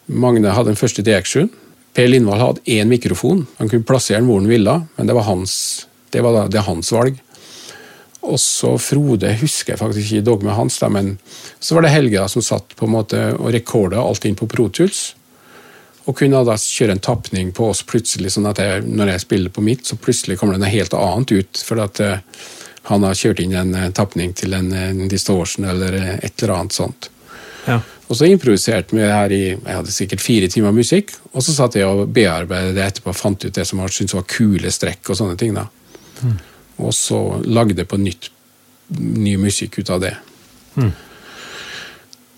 Magne 0.10 0.54
hadde 0.54 0.74
den 0.74 0.80
første 0.80 1.04
DX7. 1.06 1.50
Per 1.98 2.08
Lindvall 2.10 2.42
hadde 2.42 2.64
én 2.70 2.90
mikrofon. 2.90 3.46
Han 3.58 3.72
kunne 3.72 3.88
plassere 3.88 4.22
den 4.22 4.30
hvor 4.30 4.42
han 4.42 4.52
ville, 4.52 4.76
men 4.98 5.10
det 5.10 5.18
var 5.18 5.28
hans, 5.28 5.54
det 6.14 6.24
var 6.26 6.48
det 6.52 6.66
hans 6.68 6.92
valg. 6.94 7.20
Og 8.30 8.36
så 8.42 8.74
Frode 8.82 9.32
husker 9.40 9.74
jeg 9.74 9.80
faktisk 9.80 10.14
ikke 10.14 10.28
dogmet 10.28 10.58
hans, 10.58 10.78
da, 10.82 10.90
men 10.92 11.16
så 11.60 11.76
var 11.76 11.86
det 11.86 11.94
Helge 11.94 12.26
som 12.32 12.44
satt 12.46 12.76
på 12.78 12.86
en 12.88 12.94
måte 12.98 13.22
og 13.38 13.54
rekorda 13.56 14.02
alt 14.04 14.28
inn 14.28 14.38
på 14.40 14.48
Pro 14.52 14.68
Tools. 14.70 15.14
Og 16.10 16.18
kunne 16.18 16.42
da 16.42 16.56
kjøre 16.58 16.96
en 16.96 17.04
tapning 17.06 17.52
på 17.54 17.68
oss 17.70 17.84
plutselig, 17.86 18.32
sånn 18.34 18.50
at 18.50 18.62
jeg, 18.64 18.82
når 18.88 19.14
jeg 19.14 19.24
spiller 19.28 19.54
på 19.54 19.62
mitt, 19.62 19.86
så 19.86 19.98
plutselig 20.00 20.40
kommer 20.40 20.58
det 20.58 20.64
noe 20.64 20.74
helt 20.74 20.96
annet 20.98 21.34
ut. 21.36 21.62
For 21.68 21.82
at 21.84 22.02
eh, 22.02 22.24
han 22.90 23.06
har 23.06 23.18
kjørt 23.18 23.44
inn 23.44 23.54
en 23.54 23.76
eh, 23.78 23.92
tapning 23.94 24.34
til 24.38 24.58
en, 24.58 24.72
en 24.74 25.04
distortion 25.12 25.68
eller 25.70 25.98
eh, 26.00 26.16
et 26.26 26.42
eller 26.42 26.56
annet 26.56 26.78
sånt. 26.78 27.12
Ja. 27.68 27.78
Og 28.10 28.18
så 28.18 28.26
improviserte 28.26 28.98
vi 28.98 29.06
her 29.06 29.36
i 29.36 29.44
jeg 29.52 29.76
hadde 29.76 29.94
sikkert 29.94 30.24
fire 30.26 30.50
timer 30.50 30.74
musikk, 30.74 31.14
og 31.30 31.46
så 31.46 31.54
satt 31.54 31.78
jeg 31.78 31.86
og 31.86 32.10
bearbeidet 32.16 32.74
det 32.80 32.88
etterpå 32.88 33.14
og 33.14 33.20
fant 33.20 33.46
ut 33.46 33.54
det 33.54 33.68
som 33.70 33.84
jeg 33.84 33.94
syntes 34.00 34.18
var 34.18 34.26
kule 34.32 34.72
strekk 34.74 35.12
og 35.12 35.20
sånne 35.20 35.38
ting. 35.38 35.54
da. 35.54 35.68
Og 36.82 36.96
så 36.96 37.20
lagde 37.46 37.78
jeg 37.84 37.92
på 37.92 38.02
nytt 38.02 38.32
ny 38.98 39.36
musikk 39.38 39.78
ut 39.84 39.94
av 39.94 40.02
det. 40.02 40.16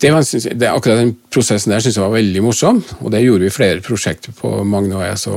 Det 0.02 0.10
var, 0.10 0.24
det, 0.58 0.66
akkurat 0.66 0.98
den 0.98 1.12
prosessen 1.30 1.70
der 1.70 1.82
syns 1.82 1.94
jeg 1.94 2.02
var 2.02 2.16
veldig 2.16 2.40
morsom, 2.42 2.80
og 2.98 3.12
det 3.14 3.20
gjorde 3.22 3.46
vi 3.46 3.54
flere 3.54 3.82
prosjekter 3.86 4.34
på, 4.34 4.50
Magne 4.66 4.96
og 4.98 5.04
jeg. 5.06 5.20
Så, 5.22 5.36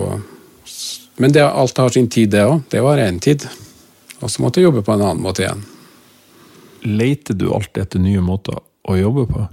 men 1.22 1.36
det, 1.36 1.44
alt 1.46 1.78
har 1.78 1.94
sin 1.94 2.10
tid, 2.10 2.32
det 2.34 2.42
òg. 2.50 2.64
Det 2.74 2.82
var 2.82 3.02
én 3.04 3.20
tid. 3.22 3.46
Og 4.26 4.32
så 4.32 4.42
måtte 4.42 4.58
jeg 4.58 4.72
jobbe 4.72 4.82
på 4.88 4.96
en 4.96 5.04
annen 5.06 5.22
måte 5.22 5.44
igjen. 5.44 5.62
Leter 6.98 7.38
du 7.38 7.52
alltid 7.54 7.84
etter 7.84 8.02
nye 8.02 8.24
måter 8.26 8.58
å 8.58 8.98
jobbe 8.98 9.28
på? 9.30 9.44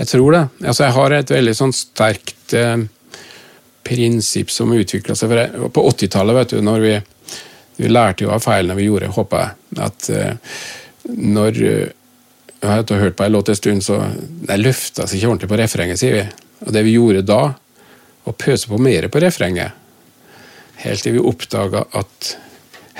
Jeg 0.00 0.10
tror 0.10 0.34
det. 0.34 0.42
Altså, 0.64 0.88
jeg 0.88 0.96
har 0.96 1.14
et 1.14 1.32
veldig 1.34 1.54
sånn 1.60 1.74
sterkt 1.76 2.56
eh, 2.58 2.74
prinsipp 3.86 4.50
som 4.50 4.74
utvikla 4.74 5.14
seg. 5.18 5.36
Jeg, 5.38 5.70
på 5.74 5.84
80-tallet, 5.92 6.40
vet 6.40 6.56
du, 6.56 6.58
når 6.66 6.82
vi, 6.82 6.96
vi 7.78 7.92
lærte 7.92 8.26
jo 8.26 8.34
av 8.34 8.42
feilene 8.42 8.78
vi 8.78 8.88
gjorde, 8.88 9.12
håper 9.14 9.44
jeg, 9.44 9.78
at 9.86 10.10
eh, 10.10 10.58
når 11.14 11.62
eh, 11.70 11.94
Jeg 12.58 12.68
har 12.70 13.00
hørt 13.04 13.16
på 13.16 13.24
en 13.24 13.32
låt 13.32 13.48
en 13.48 13.56
stund, 13.56 13.84
så 13.86 14.00
det 14.18 14.58
løfta 14.58 15.06
seg 15.06 15.20
ikke 15.20 15.30
ordentlig 15.30 15.50
på 15.52 15.58
refrenget, 15.60 16.00
sier 16.00 16.16
vi. 16.16 16.24
Og 16.66 16.74
det 16.74 16.82
vi 16.86 16.96
gjorde 16.96 17.22
da, 17.26 17.42
å 18.26 18.34
pøse 18.34 18.68
på 18.70 18.80
mer 18.82 19.06
på 19.12 19.22
refrenget, 19.22 19.76
helt 20.82 21.02
til 21.02 21.16
vi 21.16 21.22
oppdaga 21.22 21.84
at 21.98 22.32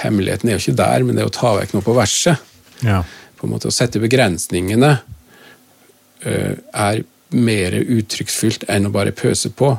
hemmeligheten 0.02 0.48
er 0.50 0.56
jo 0.56 0.62
ikke 0.62 0.78
der, 0.78 1.04
men 1.06 1.18
det 1.18 1.24
er 1.24 1.30
å 1.30 1.34
ta 1.34 1.54
vekk 1.58 1.74
noe 1.74 1.86
på 1.86 1.96
verset 1.96 2.46
Ja. 2.86 3.02
på 3.38 3.46
en 3.46 3.52
måte 3.54 3.70
å 3.70 3.74
sette 3.74 3.98
begrensningene 4.02 4.92
uh, 4.94 6.54
er 6.54 7.02
mer 7.34 7.76
uttrykksfylt 7.82 8.68
enn 8.70 8.88
å 8.88 8.94
bare 8.94 9.12
pøse 9.12 9.50
på. 9.50 9.74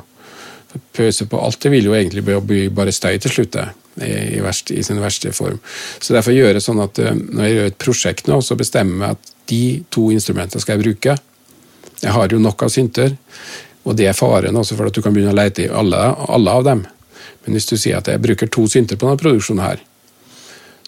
For 0.70 0.84
pøse 0.96 1.26
på 1.26 1.40
alt 1.40 1.60
det 1.64 1.72
vil 1.72 1.88
jo 1.88 1.96
egentlig 1.96 2.22
bli, 2.24 2.66
bare 2.68 2.92
støy 2.94 3.16
til 3.18 3.32
slutt, 3.32 3.56
i, 4.00 4.38
verste, 4.44 4.76
i 4.76 4.84
sin 4.86 5.00
verste 5.02 5.32
form. 5.34 5.58
Så 5.98 6.14
derfor 6.14 6.36
gjør 6.36 6.54
jeg 6.54 6.64
sånn 6.68 6.84
at 6.84 7.00
uh, 7.00 7.12
når 7.16 7.44
jeg 7.46 7.56
gjør 7.56 7.70
et 7.72 7.80
prosjekt 7.88 8.30
nå, 8.30 8.40
så 8.44 8.60
bestemmer 8.60 9.08
jeg 9.08 9.18
at 9.18 9.36
de 9.50 9.82
to 9.92 10.08
instrumentene 10.14 10.62
skal 10.62 10.78
jeg 10.78 10.84
bruke. 10.84 11.16
Jeg 12.00 12.14
har 12.16 12.32
jo 12.32 12.40
nok 12.40 12.64
av 12.64 12.72
synter, 12.72 13.16
og 13.84 13.96
det 13.98 14.08
er 14.08 14.16
faren 14.16 14.56
også 14.56 14.76
for 14.78 14.88
at 14.88 14.96
du 14.96 15.02
kan 15.04 15.14
begynne 15.14 15.34
å 15.34 15.38
lete 15.38 15.66
i 15.66 15.70
alle, 15.72 16.00
alle 16.30 16.56
av 16.60 16.66
dem. 16.68 16.84
Men 17.44 17.56
hvis 17.56 17.68
du 17.70 17.76
sier 17.76 18.00
at 18.00 18.08
jeg 18.08 18.22
bruker 18.22 18.50
to 18.52 18.66
synter 18.70 18.98
på 19.00 19.08
denne 19.08 19.20
produksjonen 19.20 19.64
her, 19.64 19.82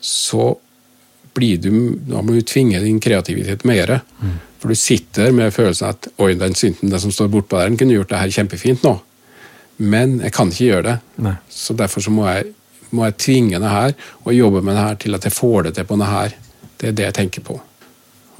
så 0.02 0.52
blir 1.34 1.60
du, 1.62 1.70
da 2.08 2.20
må 2.20 2.36
du 2.36 2.42
tvinge 2.44 2.80
din 2.82 3.00
kreativitet 3.00 3.64
mer. 3.68 3.98
For 4.60 4.72
du 4.72 4.78
sitter 4.78 5.32
med 5.34 5.54
følelsen 5.54 5.88
at 5.88 6.10
oi, 6.22 6.34
den 6.38 6.54
synten 6.58 6.92
den 6.92 7.02
som 7.02 7.12
står 7.14 7.30
bortpå 7.32 7.58
der, 7.58 7.70
den 7.70 7.78
kunne 7.80 7.96
gjort 7.96 8.12
det 8.12 8.20
her 8.20 8.34
kjempefint 8.36 8.84
nå. 8.86 8.96
Men 9.82 10.18
jeg 10.22 10.34
kan 10.36 10.52
ikke 10.52 10.68
gjøre 10.68 10.86
det. 10.90 10.96
Nei. 11.24 11.34
Så 11.50 11.74
derfor 11.78 12.04
så 12.04 12.12
må 12.14 12.28
jeg, 12.28 12.52
må 12.92 13.06
jeg 13.08 13.18
tvinge 13.24 13.62
det 13.62 13.72
her, 13.72 13.96
og 14.22 14.36
jobbe 14.36 14.62
med 14.62 14.76
det 14.76 14.86
her 14.86 15.00
til 15.06 15.18
at 15.18 15.26
jeg 15.26 15.34
får 15.34 15.68
det 15.68 15.76
til 15.78 15.88
på 15.88 15.98
det 16.02 16.10
her. 16.12 16.36
Det 16.78 16.90
er 16.90 16.98
det 16.98 17.08
jeg 17.08 17.16
tenker 17.22 17.46
på. 17.46 17.58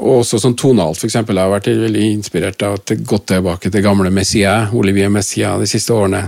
Og 0.03 0.25
også 0.25 0.41
sånn 0.43 0.57
tonalt, 0.59 0.99
eksempel. 1.07 1.39
Jeg 1.39 1.47
har 1.47 1.55
vært 1.55 1.69
veldig 1.79 2.05
inspirert 2.09 2.59
av 2.67 2.73
har 2.75 2.83
gått 3.07 3.27
tilbake 3.31 3.71
til 3.71 3.85
gamle 3.85 4.11
Messiaen, 4.11 4.73
Olivier 4.75 5.07
Messiaen, 5.15 5.63
de 5.63 5.69
siste 5.71 5.95
årene. 5.95 6.27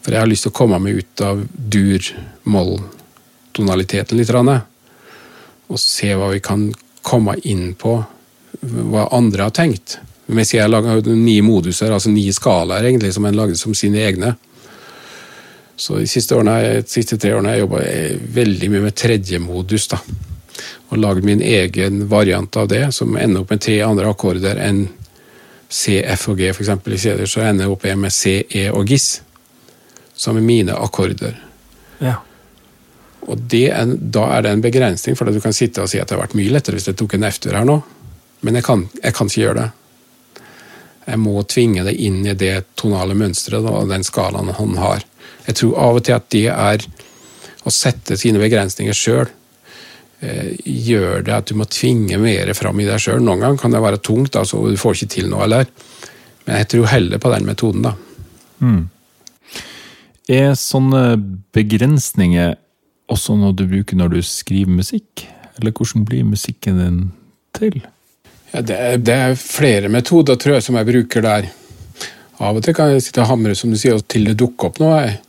For 0.00 0.08
jeg 0.14 0.20
har 0.22 0.30
lyst 0.30 0.46
til 0.46 0.52
å 0.54 0.56
komme 0.56 0.78
meg 0.80 0.96
ut 1.02 1.20
av 1.26 1.36
dur-moll-tonaliteten 1.76 4.16
litt. 4.16 4.32
Og 4.32 5.76
se 5.82 6.08
hva 6.16 6.32
vi 6.32 6.40
kan 6.40 6.72
komme 7.04 7.36
inn 7.44 7.74
på, 7.76 8.04
hva 8.62 9.08
andre 9.14 9.42
har 9.50 9.54
tenkt. 9.54 9.98
Messiaen 10.32 10.70
laga 10.72 10.96
ni 11.12 11.42
moduser, 11.44 11.92
altså 11.92 12.08
ni 12.10 12.32
skalaer, 12.32 12.84
egentlig, 12.88 13.12
som 13.14 13.24
han 13.28 13.36
lagde 13.36 13.56
som 13.60 13.74
sine 13.76 13.98
egne. 14.06 14.36
Så 15.76 16.00
de 16.00 16.06
siste, 16.08 16.34
årene, 16.34 16.80
de 16.80 16.88
siste 16.88 17.16
tre 17.20 17.34
årene 17.36 17.48
har 17.52 17.56
jeg 17.58 17.66
jobba 17.66 17.78
veldig 18.40 18.68
mye 18.72 18.84
med 18.88 18.96
tredje 18.96 19.36
modus. 19.42 19.84
da. 19.92 19.98
Og 20.88 21.00
lagd 21.02 21.26
min 21.26 21.42
egen 21.42 22.06
variant 22.10 22.56
av 22.56 22.68
det, 22.70 22.84
som 22.94 23.16
ender 23.16 23.42
opp 23.42 23.52
med 23.54 23.64
tre 23.64 23.80
andre 23.84 24.10
akkorder 24.12 24.60
enn 24.62 24.86
C, 25.68 25.98
F 26.02 26.28
og 26.30 26.38
G, 26.38 26.52
f.eks. 26.52 26.70
i 26.70 26.98
CD. 27.00 27.24
Så 27.26 27.42
ender 27.42 27.66
jeg 27.66 27.74
opp 27.74 27.86
med 27.98 28.14
C, 28.14 28.38
E 28.54 28.68
og 28.70 28.86
GIS, 28.86 29.20
som 30.14 30.38
er 30.38 30.46
mine 30.46 30.76
akkorder. 30.78 31.34
Ja. 31.98 32.20
Og 33.26 33.40
det 33.50 33.66
er, 33.74 33.96
da 33.98 34.28
er 34.36 34.46
det 34.46 34.52
en 34.54 34.62
begrensning, 34.62 35.16
for 35.18 35.26
du 35.26 35.40
kan 35.42 35.56
sitte 35.56 35.82
og 35.82 35.90
si 35.90 35.98
at 35.98 36.08
det 36.08 36.14
har 36.14 36.22
vært 36.22 36.36
mye 36.38 36.52
lettere 36.54 36.78
hvis 36.78 36.86
jeg 36.92 36.98
tok 37.00 37.16
en 37.16 37.26
F-tur 37.26 37.56
her 37.58 37.66
nå. 37.66 37.80
Men 38.46 38.58
jeg 38.58 38.66
kan, 38.66 38.86
jeg 39.02 39.16
kan 39.16 39.30
ikke 39.30 39.42
gjøre 39.42 39.64
det. 39.64 39.70
Jeg 41.06 41.22
må 41.22 41.34
tvinge 41.46 41.84
det 41.86 41.94
inn 42.02 42.22
i 42.26 42.34
det 42.38 42.54
tonale 42.78 43.14
mønsteret 43.18 43.66
og 43.66 43.90
den 43.90 44.06
skalaen 44.06 44.54
han 44.54 44.78
har. 44.78 45.02
Jeg 45.46 45.58
tror 45.60 45.76
av 45.82 45.98
og 45.98 46.06
til 46.06 46.16
at 46.16 46.30
det 46.34 46.46
er 46.50 46.86
å 47.66 47.72
sette 47.74 48.18
sine 48.18 48.42
begrensninger 48.42 48.94
sjøl. 48.94 49.30
Eh, 50.20 50.56
gjør 50.64 51.24
det 51.26 51.34
at 51.34 51.50
du 51.50 51.58
må 51.60 51.66
tvinge 51.68 52.16
mer 52.20 52.52
fram 52.56 52.80
i 52.80 52.86
deg 52.88 53.00
sjøl. 53.02 53.20
Noen 53.20 53.42
ganger 53.44 53.60
kan 53.60 53.74
det 53.74 53.82
være 53.84 54.00
tungt, 54.00 54.36
altså, 54.38 54.62
og 54.62 54.72
du 54.72 54.80
får 54.80 54.96
ikke 54.96 55.12
til 55.12 55.28
noe. 55.32 55.44
eller 55.44 55.66
Men 56.46 56.62
jeg 56.62 56.68
tror 56.72 56.92
heller 56.94 57.20
på 57.20 57.32
den 57.34 57.48
metoden. 57.48 57.82
da. 57.82 57.96
Er 60.26 60.54
sånne 60.58 61.02
begrensninger 61.54 62.56
også 63.12 63.36
noe 63.38 63.54
du 63.54 63.66
bruker 63.70 63.98
når 63.98 64.16
du 64.16 64.22
skriver 64.22 64.72
musikk? 64.72 65.26
Eller 65.60 65.72
hvordan 65.72 66.04
blir 66.08 66.24
musikken 66.24 66.80
din 66.80 66.98
til? 67.54 67.78
Ja, 68.52 68.62
det, 68.62 68.76
er, 68.76 68.98
det 68.98 69.14
er 69.14 69.38
flere 69.38 69.88
metoder 69.92 70.36
tror 70.40 70.56
jeg, 70.56 70.66
som 70.66 70.78
jeg 70.80 70.88
bruker 70.88 71.24
der. 71.24 71.48
Av 72.36 72.56
og 72.56 72.64
til 72.64 72.74
kan 72.76 72.90
jeg 72.92 73.04
sitte 73.04 73.22
og 73.22 73.30
hamre 73.30 73.54
som 73.56 73.70
du 73.72 73.78
sier, 73.80 74.00
til 74.08 74.26
det 74.28 74.36
dukker 74.40 74.68
opp 74.70 74.80
noe. 74.82 74.98
Jeg, 75.04 75.20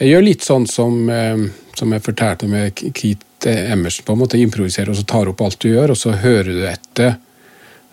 jeg 0.00 0.12
gjør 0.12 0.24
litt 0.24 0.44
sånn 0.46 0.68
som, 0.70 1.02
eh, 1.12 1.48
som 1.76 1.92
jeg 1.92 2.04
fortalte 2.04 2.48
med 2.48 2.76
Keith 2.76 3.25
Emerson. 3.50 4.04
på 4.06 4.12
en 4.12 4.18
måte 4.18 4.38
Improviserer 4.38 4.90
og 4.90 4.96
så 4.98 5.04
tar 5.06 5.30
opp 5.30 5.40
alt 5.44 5.60
du 5.60 5.70
gjør, 5.70 5.94
og 5.94 6.00
så 6.00 6.16
hører 6.16 6.52
du 6.52 6.66
etter 6.68 7.16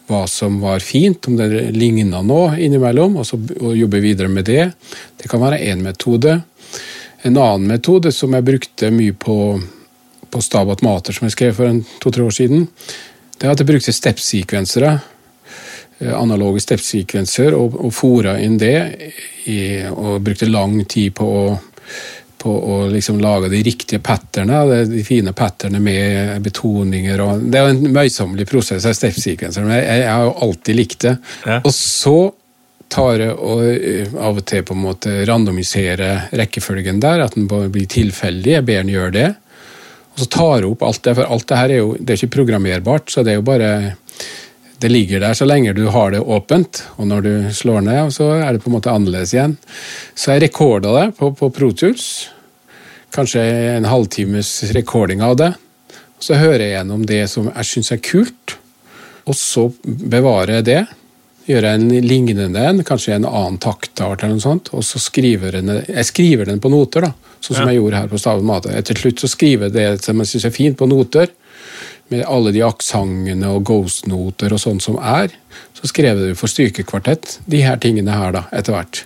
hva 0.07 0.25
som 0.27 0.59
var 0.61 0.84
fint, 0.84 1.27
om 1.27 1.38
det 1.39 1.71
ligna 1.75 2.21
noe 2.25 2.57
innimellom, 2.59 3.15
og 3.17 3.27
så 3.27 3.38
og 3.39 3.77
vi 3.77 4.01
videre 4.03 4.27
med 4.27 4.45
det. 4.49 4.71
Det 5.17 5.30
kan 5.31 5.41
være 5.41 5.61
én 5.63 5.84
metode. 5.84 6.41
En 7.23 7.38
annen 7.38 7.69
metode 7.71 8.11
som 8.11 8.34
jeg 8.35 8.43
brukte 8.43 8.91
mye 8.91 9.15
på, 9.15 9.38
på 10.30 10.43
Stabat 10.43 10.84
Mater, 10.84 11.15
som 11.15 11.30
jeg 11.30 11.38
skrev 11.38 11.55
for 11.55 11.81
to-tre 12.03 12.25
år 12.27 12.35
siden, 12.35 12.67
det 13.38 13.47
er 13.47 13.53
at 13.53 13.63
jeg 13.63 13.69
brukte 13.69 13.95
step-sekvensere. 13.95 14.91
eh, 15.99 16.13
Analoge 16.15 16.59
step-sekvenser, 16.59 17.55
og, 17.55 17.77
og 17.80 17.93
fora 17.95 18.35
inn 18.43 18.57
det. 18.59 18.75
I, 19.47 19.84
og 19.88 20.21
brukte 20.23 20.51
lang 20.51 20.77
tid 20.88 21.15
på 21.15 21.27
å, 21.27 21.45
på 22.43 22.51
å 22.51 22.77
liksom 22.91 23.21
lage 23.23 23.49
de 23.53 23.61
riktige 23.63 24.01
patternene, 24.03 24.83
de 24.89 25.03
fine 25.07 25.31
patternene 25.35 25.79
med 25.83 26.43
betoninger. 26.43 27.21
Og, 27.23 27.45
det 27.47 27.59
er 27.59 27.69
jo 27.69 27.75
en 27.77 27.93
møysommelig 27.95 28.47
prosess 28.49 28.87
av 28.89 28.95
step-sekvenser, 28.97 29.63
men 29.63 29.79
jeg, 29.79 30.07
har 30.09 30.25
jo 30.27 30.33
alltid 30.47 30.79
likt 30.79 31.05
det. 31.05 31.13
Ja. 31.47 31.61
Og 31.61 31.71
så 31.75 32.17
tar 32.93 33.23
jeg 33.23 33.33
og 33.33 33.63
eh, 33.69 34.11
av 34.19 34.41
og 34.41 34.45
til 34.49 34.65
på 34.67 34.75
en 34.75 34.83
måte 34.83 35.15
randomiserer 35.29 36.27
rekkefølgen 36.35 36.99
der, 37.03 37.23
at 37.25 37.37
den 37.37 37.47
blir 37.47 37.87
tilfeldig. 37.89 38.57
Jeg 38.57 38.67
ber 38.67 38.83
den 38.83 38.93
gjøre 38.93 39.15
det. 39.15 39.29
Og 40.13 40.25
så 40.25 40.29
tar 40.35 40.53
jeg 40.59 40.69
opp 40.69 40.83
alt 40.85 41.03
det, 41.07 41.15
for 41.17 41.35
alt 41.35 41.47
det 41.49 41.61
her 41.61 41.73
er 41.73 41.81
jo 41.81 41.93
det 41.97 42.13
er 42.13 42.21
ikke 42.21 42.35
programmerbart, 42.37 43.09
så 43.09 43.23
det 43.25 43.33
er 43.33 43.39
jo 43.39 43.47
bare 43.47 43.71
Det 44.79 44.89
ligger 44.91 45.19
der 45.23 45.33
så 45.37 45.45
lenge 45.47 45.73
du 45.77 45.85
har 45.93 46.11
det 46.11 46.19
åpent, 46.19 46.83
og 46.97 47.07
når 47.07 47.21
du 47.23 47.33
slår 47.55 47.81
ned, 47.85 48.11
så 48.15 48.31
er 48.41 48.53
det 48.55 48.63
på 48.63 48.71
en 48.71 48.75
måte 48.77 48.91
annerledes 48.91 49.33
igjen. 49.35 49.57
Så 50.15 50.33
jeg 50.33 50.43
rekorda 50.47 50.91
det 50.97 51.05
på, 51.17 51.29
på 51.39 51.49
Pro 51.55 51.69
Tools. 51.71 52.07
Kanskje 53.13 53.43
en 53.77 53.85
halvtimes 53.87 54.49
recording 54.73 55.21
av 55.21 55.37
det. 55.39 55.51
Så 56.19 56.35
hører 56.39 56.65
jeg 56.65 56.75
gjennom 56.77 57.05
det 57.07 57.21
som 57.31 57.47
jeg 57.51 57.69
syns 57.69 57.91
er 57.93 58.01
kult. 58.03 58.57
Og 59.29 59.37
så 59.39 59.69
bevarer 59.85 60.57
jeg 60.59 60.67
det. 60.67 60.81
Gjør 61.47 61.67
jeg 61.67 61.79
en 61.79 62.07
lignende 62.07 62.63
en, 62.63 62.81
kanskje 62.87 63.17
en 63.17 63.27
annen 63.27 63.59
taktart, 63.63 64.23
eller 64.23 64.37
noe 64.37 64.43
sånt, 64.43 64.69
og 64.75 64.83
så 64.87 64.99
skriver 65.03 65.57
jeg, 65.59 65.85
jeg 65.91 66.07
skriver 66.07 66.47
den 66.47 66.61
på 66.63 66.71
noter. 66.71 67.09
da, 67.09 67.13
Sånn 67.43 67.57
som 67.57 67.65
Ja. 67.67 67.73
jeg 67.73 67.81
gjorde 67.81 67.99
her 67.99 68.07
på 68.07 68.19
Staven 68.19 68.45
Mate. 68.47 68.81
Til 68.87 68.95
slutt 68.95 69.19
så 69.19 69.27
skriver 69.27 69.67
jeg 69.67 69.73
det 69.73 70.03
som 70.03 70.17
jeg 70.23 70.27
syns 70.31 70.45
er 70.47 70.55
fint, 70.55 70.77
på 70.79 70.87
noter. 70.87 71.27
Med 72.11 72.25
alle 72.27 72.51
de 72.53 72.63
aksentene 72.65 73.53
og 73.55 73.63
ghost-noter 73.69 74.53
og 74.53 74.61
sånn 74.61 74.81
som 74.84 74.97
er. 74.99 75.31
Så 75.77 75.89
skrev 75.89 76.19
du 76.19 76.34
for 76.38 76.51
strykekvartett, 76.51 77.39
de 77.49 77.63
her 77.63 77.80
tingene 77.81 78.15
her, 78.15 78.35
da, 78.35 78.43
etter 78.55 78.75
hvert. 78.75 79.03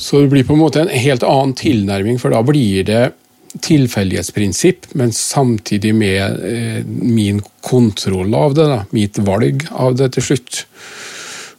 Så 0.00 0.22
det 0.22 0.30
blir 0.32 0.46
på 0.46 0.54
en 0.56 0.62
måte 0.62 0.82
en 0.84 0.92
helt 0.92 1.24
annen 1.26 1.56
tilnærming, 1.56 2.20
for 2.20 2.32
da 2.32 2.42
blir 2.46 2.84
det 2.88 3.02
tilfeldighetsprinsipp, 3.64 4.92
men 4.94 5.12
samtidig 5.12 5.94
med 5.94 6.44
eh, 6.46 6.84
min 6.86 7.40
kontroll 7.66 8.34
av 8.34 8.54
det, 8.54 8.66
da, 8.70 8.82
mitt 8.94 9.18
valg 9.26 9.66
av 9.72 9.96
det 9.98 10.12
til 10.14 10.30
slutt. 10.30 10.64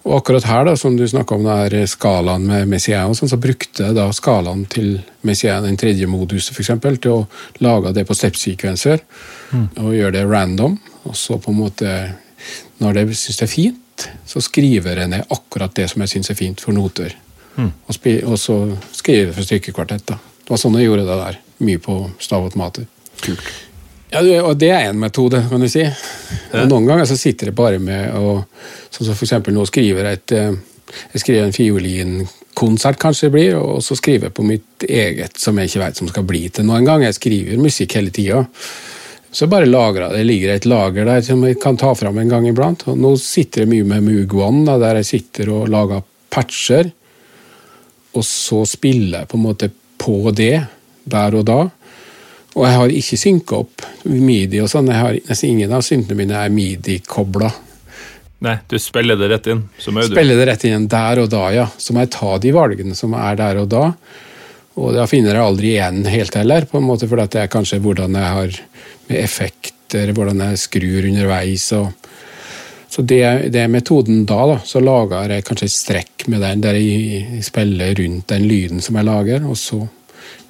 Og 0.01 0.15
akkurat 0.17 0.45
her, 0.49 0.65
da, 0.65 0.73
som 0.79 0.95
du 0.97 1.03
snakka 1.07 1.35
om, 1.37 1.45
det 1.69 1.83
skalaen 1.91 2.45
med 2.49 2.67
Messiaen, 2.71 3.11
og 3.13 3.17
sånn, 3.19 3.29
så 3.29 3.37
brukte 3.37 3.85
jeg 3.85 3.93
da 3.97 4.07
skalaen 4.15 4.63
til 4.71 4.95
Messiaen, 5.27 5.67
den 5.67 5.77
tredje 5.77 6.07
moduset, 6.09 6.55
f.eks., 6.57 6.71
til 7.03 7.11
å 7.13 7.19
lage 7.61 7.93
det 7.93 8.07
på 8.09 8.17
step-sekvenser. 8.17 9.03
Og 9.77 9.93
gjøre 9.93 10.15
det 10.17 10.25
random. 10.25 10.79
Og 11.05 11.15
så 11.17 11.37
på 11.41 11.53
en 11.53 11.59
måte, 11.61 11.93
når 12.81 13.01
jeg 13.03 13.15
syns 13.21 13.37
det 13.43 13.45
er 13.45 13.53
fint, 13.53 14.07
så 14.25 14.41
skriver 14.41 14.97
jeg 15.03 15.11
ned 15.13 15.29
akkurat 15.29 15.73
det 15.77 15.89
som 15.91 16.01
jeg 16.01 16.15
syns 16.15 16.31
er 16.33 16.39
fint 16.39 16.61
for 16.63 16.73
noter. 16.73 17.13
Og, 17.61 17.93
spi- 17.93 18.23
og 18.25 18.39
så 18.41 18.57
skriver 18.95 19.27
jeg 19.29 19.35
for 19.37 19.43
stykkekvartett. 19.45 20.05
da. 20.09 20.17
Det 20.41 20.49
var 20.55 20.57
sånn 20.57 20.79
jeg 20.79 20.87
gjorde 20.89 21.05
det 21.05 21.19
der. 21.19 21.37
Mye 21.61 21.77
på 21.83 21.97
stav 22.17 22.47
og 22.47 22.53
tomater. 22.55 22.87
Ja, 24.11 24.21
og 24.43 24.57
det 24.59 24.69
er 24.75 24.89
en 24.89 24.99
metode, 24.99 25.39
kan 25.47 25.63
du 25.63 25.69
si. 25.71 25.85
Og 26.51 26.67
noen 26.67 26.87
ganger 26.89 27.07
så 27.07 27.15
sitter 27.19 27.49
jeg 27.49 27.57
bare 27.57 27.79
med 27.79 28.11
å 28.17 28.41
Sånn 28.91 29.07
som 29.07 29.15
eksempel 29.15 29.55
nå 29.55 29.63
skriver 29.69 30.03
jeg 30.03 30.17
et 30.17 30.31
eh, 30.35 30.55
Jeg 31.13 31.21
skriver 31.21 31.45
en 31.45 31.55
fiolinkonsert, 31.55 32.97
kanskje 32.99 33.29
det 33.29 33.33
blir, 33.37 33.53
og 33.55 33.79
så 33.85 33.95
skriver 33.95 34.27
jeg 34.27 34.35
på 34.35 34.43
mitt 34.43 34.83
eget, 34.83 35.39
som 35.39 35.55
jeg 35.55 35.69
ikke 35.69 35.83
vet 35.85 36.01
som 36.01 36.09
skal 36.11 36.25
bli 36.27 36.41
til 36.51 36.67
noen 36.67 36.83
gang. 36.83 37.05
Jeg 37.05 37.15
skriver 37.15 37.61
musikk 37.61 37.95
hele 37.95 38.11
tida. 38.11 38.41
Så 39.31 39.47
bare 39.47 39.69
lagra. 39.69 40.09
Det 40.11 40.25
ligger 40.27 40.51
et 40.51 40.67
lager 40.67 41.07
der 41.07 41.23
som 41.23 41.45
jeg 41.47 41.61
kan 41.63 41.79
ta 41.79 41.93
fram 41.95 42.19
en 42.19 42.33
gang 42.33 42.49
iblant. 42.49 42.83
Og 42.91 42.99
nå 42.99 43.13
sitter 43.15 43.63
jeg 43.63 43.71
mye 43.71 43.87
med 43.87 44.03
Moog 44.09 44.35
One, 44.43 44.65
da, 44.67 44.75
der 44.81 44.99
jeg 44.99 45.07
sitter 45.13 45.53
og 45.55 45.71
lager 45.71 46.03
patcher. 46.35 46.91
Og 48.11 48.27
så 48.27 48.65
spiller 48.67 49.21
jeg 49.21 49.31
på 49.31 49.39
en 49.39 49.45
måte 49.47 49.71
på 50.01 50.35
det 50.35 50.57
der 51.07 51.39
og 51.39 51.47
da. 51.47 51.61
Og 52.51 52.65
jeg 52.67 52.77
har 52.77 52.93
ikke 52.99 53.19
synka 53.19 53.59
opp 53.63 53.85
midi 54.03 54.59
og 54.59 54.69
sånn. 54.71 54.89
Jeg 54.91 54.99
har 54.99 55.19
Nesten 55.29 55.53
ingen 55.53 55.75
av 55.75 55.85
syntene 55.87 56.19
mine 56.19 56.39
er 56.39 56.51
midi-kobla. 56.51 57.51
Nei, 58.41 58.55
du 58.67 58.75
spiller 58.81 59.19
det 59.19 59.29
rett 59.29 59.47
inn 59.53 59.61
som 59.79 59.99
Audun? 60.01 60.15
Spiller 60.15 60.39
det 60.39 60.47
rett 60.49 60.65
inn 60.67 60.87
der 60.89 61.21
og 61.21 61.29
da, 61.31 61.45
ja. 61.53 61.67
Så 61.77 61.93
må 61.93 62.03
jeg 62.03 62.13
ta 62.17 62.35
de 62.41 62.53
valgene 62.55 62.97
som 62.97 63.13
er 63.15 63.37
der 63.39 63.61
og 63.61 63.69
da. 63.71 63.85
Og 64.81 64.95
da 64.95 65.05
finner 65.09 65.37
jeg 65.37 65.45
aldri 65.45 65.73
igjen 65.75 66.01
helt 66.09 66.35
heller, 66.39 66.65
på 66.67 66.79
en 66.79 66.87
måte, 66.87 67.07
for 67.11 67.21
det 67.21 67.43
er 67.43 67.51
kanskje 67.51 67.81
hvordan 67.83 68.17
jeg 68.17 68.35
har 68.35 68.59
med 69.09 69.17
effekter, 69.19 70.13
hvordan 70.17 70.41
jeg 70.47 70.61
skrur 70.63 71.07
underveis. 71.11 71.67
og 71.77 71.91
så 72.91 73.05
det, 73.07 73.21
det 73.53 73.61
er 73.61 73.71
metoden 73.71 74.25
da, 74.27 74.41
da. 74.49 74.57
Så 74.67 74.81
lager 74.83 75.31
jeg 75.31 75.45
kanskje 75.47 75.69
et 75.69 75.77
strekk 75.77 76.25
med 76.33 76.41
den, 76.43 76.63
der 76.65 76.75
jeg 76.75 77.43
spiller 77.47 77.93
rundt 78.01 78.27
den 78.33 78.47
lyden 78.49 78.83
som 78.83 78.97
jeg 78.99 79.07
lager, 79.07 79.45
og 79.47 79.55
så 79.59 79.85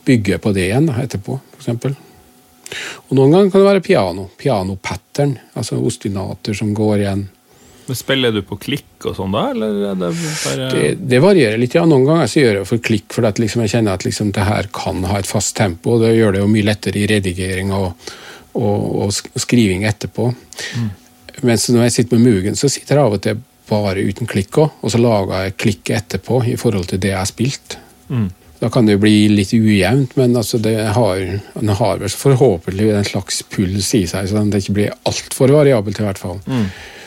bygger 0.07 0.37
jeg 0.37 0.41
på 0.41 0.53
det 0.55 0.63
igjen 0.69 0.87
da, 0.89 0.95
etterpå, 1.03 1.35
f.eks. 1.61 2.07
Og 3.09 3.17
noen 3.17 3.33
ganger 3.33 3.51
kan 3.51 3.61
det 3.61 3.67
være 3.67 3.83
piano. 3.83 4.29
Piano-pattern, 4.39 5.35
altså 5.59 5.79
ostinater 5.83 6.55
som 6.55 6.73
går 6.75 7.01
igjen. 7.03 7.25
Men 7.87 7.97
Spiller 7.97 8.31
du 8.31 8.39
på 8.47 8.55
klikk 8.61 9.07
og 9.09 9.17
sånn 9.17 9.33
da, 9.33 9.47
eller 9.51 9.81
er 9.89 9.97
det 9.99 10.11
bare 10.15 10.67
Det, 10.71 10.85
det 11.11 11.19
varierer 11.19 11.59
litt. 11.59 11.75
ja. 11.75 11.83
Noen 11.89 12.05
ganger 12.07 12.29
så 12.31 12.39
gjør 12.43 12.61
jeg 12.61 12.69
for 12.69 12.83
klikk, 12.87 13.07
for 13.11 13.27
liksom 13.27 13.65
jeg 13.65 13.73
kjenner 13.73 13.97
at 13.97 14.05
liksom 14.07 14.31
det 14.37 14.45
her 14.47 14.69
kan 14.75 15.03
ha 15.09 15.19
et 15.19 15.27
fast 15.27 15.55
tempo. 15.57 15.97
og 15.97 16.05
Det 16.05 16.13
gjør 16.15 16.37
det 16.37 16.43
jo 16.43 16.51
mye 16.53 16.67
lettere 16.69 17.01
i 17.01 17.07
redigering 17.11 17.73
og, 17.75 18.11
og, 18.53 19.07
og 19.07 19.41
skriving 19.43 19.83
etterpå. 19.89 20.29
Mens 21.41 21.67
når 21.73 21.89
jeg 21.89 21.97
sitter 21.97 22.19
med 22.19 22.29
Mugen, 22.29 22.55
så 22.59 22.69
sitter 22.71 22.99
jeg 23.01 23.09
av 23.09 23.17
og 23.17 23.23
til 23.25 23.41
bare 23.71 24.03
uten 24.03 24.27
klikk 24.27 24.57
òg, 24.59 24.73
og 24.83 24.91
så 24.91 24.99
lager 24.99 25.45
jeg 25.45 25.57
klikk 25.63 25.91
etterpå 25.95 26.41
i 26.51 26.57
forhold 26.59 26.89
til 26.91 26.99
det 27.01 27.13
jeg 27.13 27.19
har 27.19 27.29
spilt. 27.29 27.77
Da 28.61 28.69
kan 28.69 28.85
det 28.85 28.93
jo 28.93 29.01
bli 29.01 29.25
litt 29.31 29.55
ujevnt, 29.57 30.13
men 30.19 30.35
altså 30.37 30.59
det 30.61 30.75
har, 30.93 31.21
den 31.55 31.69
har 31.79 32.03
forhåpentlig 32.13 32.91
en 32.93 33.07
slags 33.07 33.41
puls 33.49 33.87
i 33.97 34.03
seg, 34.05 34.27
så 34.29 34.43
det 34.45 34.61
ikke 34.61 34.75
blir 34.77 34.93
altfor 35.09 35.49
variabelt 35.55 35.97
i 35.97 36.05
hvert 36.05 36.21
fall. 36.21 36.37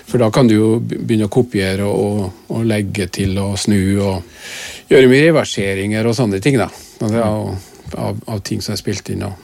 For 0.04 0.18
da 0.18 0.32
kan 0.34 0.50
du 0.50 0.56
jo 0.56 0.70
begynne 0.82 1.28
å 1.28 1.32
kopiere 1.32 1.86
og, 1.86 2.24
og 2.50 2.66
legge 2.66 3.06
til 3.14 3.38
og 3.38 3.54
snu 3.62 3.78
og 4.02 4.90
gjøre 4.90 5.12
mye 5.12 5.28
reverseringer 5.28 6.10
og 6.10 6.18
sånne 6.18 6.42
ting. 6.42 6.58
da. 6.58 6.68
Av, 7.06 7.54
av, 7.94 8.20
av 8.34 8.42
ting 8.44 8.60
som 8.64 8.74
er 8.74 8.82
spilt 8.82 9.14
inn, 9.14 9.22
og 9.22 9.38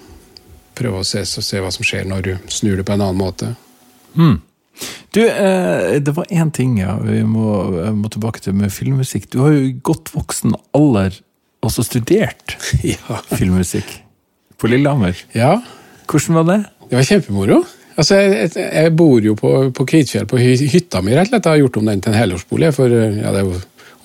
prøve 0.74 1.04
å 1.04 1.06
se, 1.06 1.22
så 1.28 1.46
se 1.46 1.62
hva 1.62 1.70
som 1.70 1.86
skjer 1.86 2.10
når 2.10 2.26
du 2.26 2.32
snur 2.50 2.76
det 2.80 2.88
på 2.90 2.98
en 2.98 3.06
annen 3.06 3.22
måte. 3.22 3.54
Du, 5.14 5.22
eh, 5.22 5.96
det 6.02 6.12
var 6.16 6.26
én 6.30 6.50
ting 6.50 6.78
ja, 6.80 6.98
vi 7.02 7.22
må, 7.22 7.54
må 7.94 8.10
tilbake 8.10 8.42
til 8.42 8.58
med 8.58 8.74
filmmusikk. 8.74 9.30
Du 9.30 9.42
har 9.44 9.54
jo 9.54 9.74
godt 9.86 10.10
voksen 10.14 10.58
alder 10.74 11.22
også 11.66 11.84
studert 11.84 12.56
Ja. 12.92 13.20
filmmusikk 13.36 13.98
på 14.60 14.68
Lillehammer. 14.68 15.16
ja. 15.34 15.60
Hvordan 16.10 16.34
var 16.40 16.46
det? 16.48 16.58
Det 16.90 16.96
var 16.98 17.04
kjempemoro. 17.06 17.58
Altså, 17.96 18.16
jeg, 18.18 18.50
jeg- 18.56 18.72
jeg 18.82 18.96
bor 18.96 19.20
jo 19.22 19.34
på, 19.38 19.50
på 19.76 19.84
Kvitfjell, 19.86 20.26
på 20.26 20.38
hytta 20.42 21.00
mi, 21.02 21.12
rett 21.14 21.28
og 21.28 21.30
slett. 21.30 21.44
Jeg 21.46 21.52
har 21.52 21.60
gjort 21.62 21.76
om 21.78 21.86
den 21.86 22.00
til 22.00 22.12
en 22.12 22.18
helårsbolig 22.18 22.70
for 22.74 22.88
ja, 22.90 23.30
det 23.30 23.40
er 23.42 23.46
jo 23.46 23.60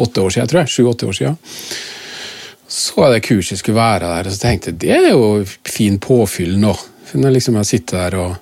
åtte 0.05 0.21
år 0.21 0.29
siden, 0.35 0.47
tror 0.51 0.59
jeg. 0.61 0.69
Sju-åtte 0.75 1.07
år 1.09 1.15
siden. 1.17 1.37
Så 2.67 2.95
var 2.99 3.11
det 3.13 3.23
kurset 3.25 3.57
skulle 3.61 3.77
være 3.79 4.05
der, 4.05 4.27
og 4.29 4.33
så 4.35 4.41
tenkte 4.41 4.71
jeg 4.73 4.79
det 4.81 4.91
er 4.97 5.09
jo 5.13 5.45
fin 5.69 5.97
påfyll 6.03 6.55
nå. 6.61 6.73
For 7.05 7.21
når 7.21 7.35
liksom 7.37 7.57
jeg 7.61 7.65
sitter 7.69 7.97
der 8.09 8.17
og 8.19 8.35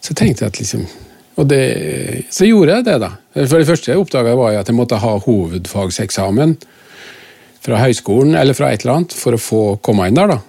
Så 0.00 0.14
tenkte 0.16 0.44
jeg 0.44 0.52
at 0.52 0.58
liksom 0.60 0.86
og 1.36 1.48
det, 1.50 2.24
Så 2.32 2.46
gjorde 2.48 2.72
jeg 2.78 2.84
det, 2.86 2.94
da. 3.00 3.10
For 3.46 3.58
det 3.60 3.66
første 3.68 3.90
jeg 3.92 4.00
oppdaga, 4.00 4.34
var 4.38 4.54
at 4.56 4.68
jeg 4.68 4.76
måtte 4.76 4.96
ha 5.00 5.16
hovedfagseksamen 5.24 6.56
fra 7.66 7.82
høyskolen 7.82 8.36
eller 8.38 8.56
fra 8.56 8.72
et 8.72 8.84
eller 8.84 9.00
annet 9.00 9.16
for 9.16 9.36
å 9.36 9.42
få 9.42 9.62
komme 9.84 10.08
inn 10.08 10.18
der. 10.18 10.36
da. 10.36 10.42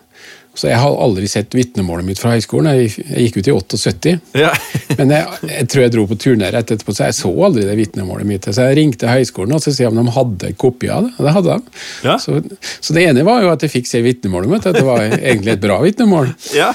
Så 0.58 0.72
jeg 0.72 0.80
har 0.82 0.96
aldri 1.06 1.28
sett 1.30 1.54
vitnemålet 1.54 2.06
mitt 2.08 2.18
fra 2.18 2.32
høyskolen. 2.34 2.72
Jeg, 2.74 3.04
jeg 3.12 3.28
gikk 3.28 3.36
ut 3.38 3.50
i 3.50 3.54
78. 3.54 4.14
Ja. 4.42 4.50
Men 4.98 5.14
jeg, 5.14 5.38
jeg 5.52 5.68
tror 5.70 5.84
jeg 5.84 5.94
dro 5.94 6.06
på 6.10 6.18
turné 6.18 6.50
rett 6.54 6.74
etterpå, 6.74 6.96
så 6.98 7.06
jeg 7.06 7.18
så 7.20 7.30
aldri 7.46 7.68
det 7.68 7.76
vitnemålet 7.78 8.26
mitt. 8.26 8.48
Så 8.50 8.66
jeg 8.66 8.80
ringte 8.80 9.12
høyskolen 9.12 9.54
og 9.54 9.62
så 9.62 9.76
sa 9.76 9.92
om 9.92 10.00
de 10.02 10.16
hadde 10.16 10.52
kopi 10.58 10.90
av 10.94 11.06
det. 11.06 11.14
Og 11.20 11.28
det 11.28 11.36
hadde 11.38 11.58
de. 11.60 11.78
Ja. 12.10 12.18
Så, 12.22 12.40
så 12.82 12.98
det 12.98 13.06
ene 13.06 13.26
var 13.28 13.46
jo 13.46 13.54
at 13.54 13.68
jeg 13.68 13.76
fikk 13.76 13.92
se 13.92 14.02
vitnemålet 14.06 14.54
mitt, 14.56 14.66
at 14.66 14.80
det 14.80 14.86
var 14.88 15.06
egentlig 15.06 15.54
et 15.54 15.66
bra 15.68 15.78
vitnemål. 15.86 16.34
ja. 16.58 16.72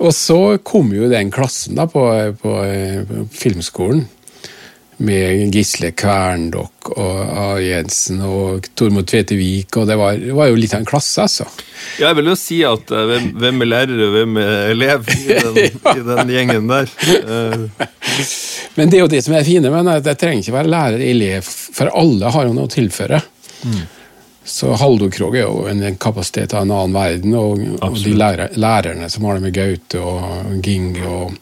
Og 0.00 0.12
så 0.16 0.40
kom 0.64 0.88
jo 0.96 1.12
den 1.12 1.34
klassen 1.34 1.76
da 1.76 1.84
på, 1.92 2.08
på, 2.40 2.54
på 3.10 3.26
filmskolen. 3.36 4.06
Med 4.98 5.54
Gisle 5.54 5.92
Kverndokk 5.94 6.88
og 6.96 7.18
A. 7.22 7.44
Jensen 7.62 8.18
og 8.26 8.66
Tormod 8.74 9.06
Tvetevik. 9.06 9.76
Og 9.78 9.86
det 9.86 9.96
var, 10.00 10.16
det 10.18 10.34
var 10.34 10.50
jo 10.50 10.58
litt 10.58 10.74
av 10.74 10.82
en 10.82 10.88
klasse, 10.88 11.22
altså. 11.22 11.46
Ja, 12.00 12.08
Jeg 12.08 12.18
vil 12.18 12.32
jo 12.32 12.38
si 12.38 12.58
at 12.66 12.90
eh, 12.90 13.04
hvem, 13.12 13.28
hvem 13.38 13.62
er 13.62 13.70
lærer 13.70 14.02
og 14.08 14.16
hvem 14.16 14.40
er 14.42 14.72
elev 14.72 15.12
i 15.14 15.20
den, 15.44 15.60
i 15.94 16.06
den 16.08 16.32
gjengen 16.34 16.72
der? 16.72 16.90
Men 18.78 18.90
det 18.90 18.98
er 18.98 19.04
jo 19.04 19.12
det 19.12 19.22
som 19.26 19.34
er 19.38 19.46
fine, 19.46 19.70
men 19.74 19.88
jeg 19.90 20.18
trenger 20.18 20.42
ikke 20.42 20.54
være 20.54 20.70
lærer 20.70 21.02
elev, 21.02 21.46
for 21.46 21.90
alle 21.98 22.30
har 22.34 22.46
jo 22.46 22.54
noe 22.54 22.68
å 22.68 22.72
tilføre. 22.72 23.18
Så 24.48 24.70
Haldokrog 24.80 25.34
er 25.36 25.44
jo 25.44 25.64
en, 25.68 25.82
en 25.84 25.98
kapasitet 26.00 26.54
av 26.54 26.62
en 26.64 26.72
annen 26.76 26.94
verden, 26.94 27.34
og, 27.36 27.64
og 27.84 27.98
de 27.98 28.14
lærer, 28.16 28.54
lærerne 28.56 29.10
som 29.12 29.26
har 29.28 29.38
det 29.38 29.44
med 29.48 29.56
Gaute 29.56 30.00
og 30.00 30.54
Ging 30.64 30.92
og, 31.02 31.34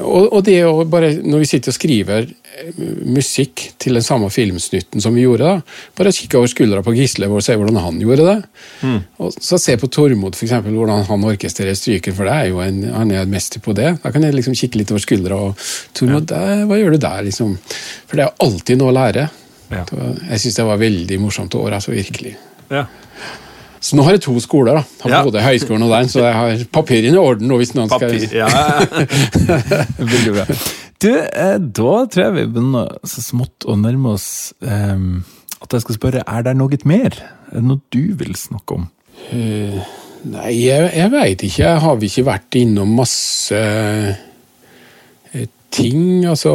og, 0.00 0.24
og 0.32 0.40
det 0.48 0.58
å 0.66 0.72
bare, 0.90 1.12
når 1.22 1.44
vi 1.44 1.50
sitter 1.52 1.74
og 1.74 1.76
skriver 1.76 2.30
musikk 3.06 3.62
til 3.80 3.96
den 3.96 4.04
samme 4.04 4.28
filmsnutten 4.32 5.00
som 5.02 5.14
vi 5.16 5.22
gjorde, 5.24 5.46
da, 5.46 5.76
bare 5.98 6.12
kikke 6.14 6.38
over 6.40 6.50
skuldra 6.50 6.82
på 6.84 6.94
Gisle 6.96 7.28
og 7.30 7.42
se 7.44 7.54
hvordan 7.56 7.78
han 7.80 8.00
gjorde 8.02 8.26
det. 8.26 8.36
Og 9.22 9.34
så 9.38 9.58
se 9.60 9.76
på 9.80 9.88
Tormod, 9.92 10.36
for 10.38 10.46
eksempel, 10.48 10.74
hvordan 10.76 11.04
han 11.08 11.26
orkestrerer 11.30 11.78
stryker, 11.78 12.14
for 12.16 12.28
det 12.28 12.34
er 12.36 12.50
jo 12.50 12.62
en, 12.64 12.82
han 12.94 13.12
er 13.14 13.22
en 13.24 13.32
mester 13.32 13.62
på 13.64 13.74
det. 13.76 13.94
Da 14.02 14.12
kan 14.14 14.26
jeg 14.26 14.36
liksom 14.36 14.56
kikke 14.58 14.80
litt 14.82 14.90
over 14.94 15.04
skuldra 15.04 15.38
og 15.50 15.68
Tormod, 15.96 16.26
der, 16.32 16.64
hva 16.70 16.80
gjør 16.80 16.96
du 16.96 17.02
der, 17.06 17.22
liksom? 17.28 17.54
For 18.10 18.18
det 18.20 18.26
er 18.26 18.34
alltid 18.46 18.80
noe 18.80 18.90
å 18.92 18.98
lære. 18.98 19.28
Ja. 19.70 19.84
Jeg 20.32 20.42
syns 20.42 20.58
det 20.58 20.66
var 20.66 20.80
veldig 20.82 21.20
morsomt 21.22 21.54
år, 21.54 21.78
altså 21.78 21.94
virkelig. 21.94 22.36
ja. 22.74 22.86
Så 23.80 23.96
nå 23.96 24.02
har 24.04 24.12
jeg 24.12 24.20
to 24.26 24.34
skoler, 24.44 24.76
da. 24.76 24.82
Har 25.06 25.10
Ja. 25.10 25.20
Både 25.24 25.40
høyskolen 25.40 25.86
og 25.86 25.92
den, 25.94 26.08
så 26.12 26.20
jeg 26.26 26.34
har 26.36 26.64
papirene 26.68 27.16
i 27.16 27.22
orden 27.22 27.48
nå 27.48 27.56
hvis 27.56 27.70
noen 27.72 27.88
skal 27.88 28.10
Papir. 28.10 28.28
Ja. 28.36 28.48
Veldig 30.12 30.34
bra. 30.36 30.44
Du, 31.00 31.10
eh, 31.16 31.56
da 31.56 31.92
tror 32.12 32.26
jeg 32.26 32.36
vi 32.36 32.46
begynner 32.52 32.98
så 33.08 33.22
smått 33.24 33.64
å 33.64 33.76
nærme 33.80 34.14
oss 34.18 34.52
um, 34.60 35.22
at 35.60 35.72
jeg 35.72 35.84
skal 35.86 35.96
spørre, 35.96 36.24
er 36.28 36.44
det 36.44 36.52
noe 36.58 36.80
mer? 36.88 37.16
Er 37.48 37.56
det 37.56 37.64
noe 37.64 37.80
du 37.92 38.12
vil 38.20 38.36
snakke 38.36 38.76
om? 38.76 38.86
Uh, 39.32 39.80
Nei, 40.28 40.50
jeg, 40.66 40.90
jeg 40.92 41.12
veit 41.14 41.44
ikke. 41.46 41.70
Har 41.80 41.96
vi 42.00 42.10
ikke 42.10 42.26
vært 42.28 42.56
innom 42.60 42.92
masse 42.98 43.60
eh, 45.32 45.46
ting? 45.72 46.26
Altså 46.28 46.52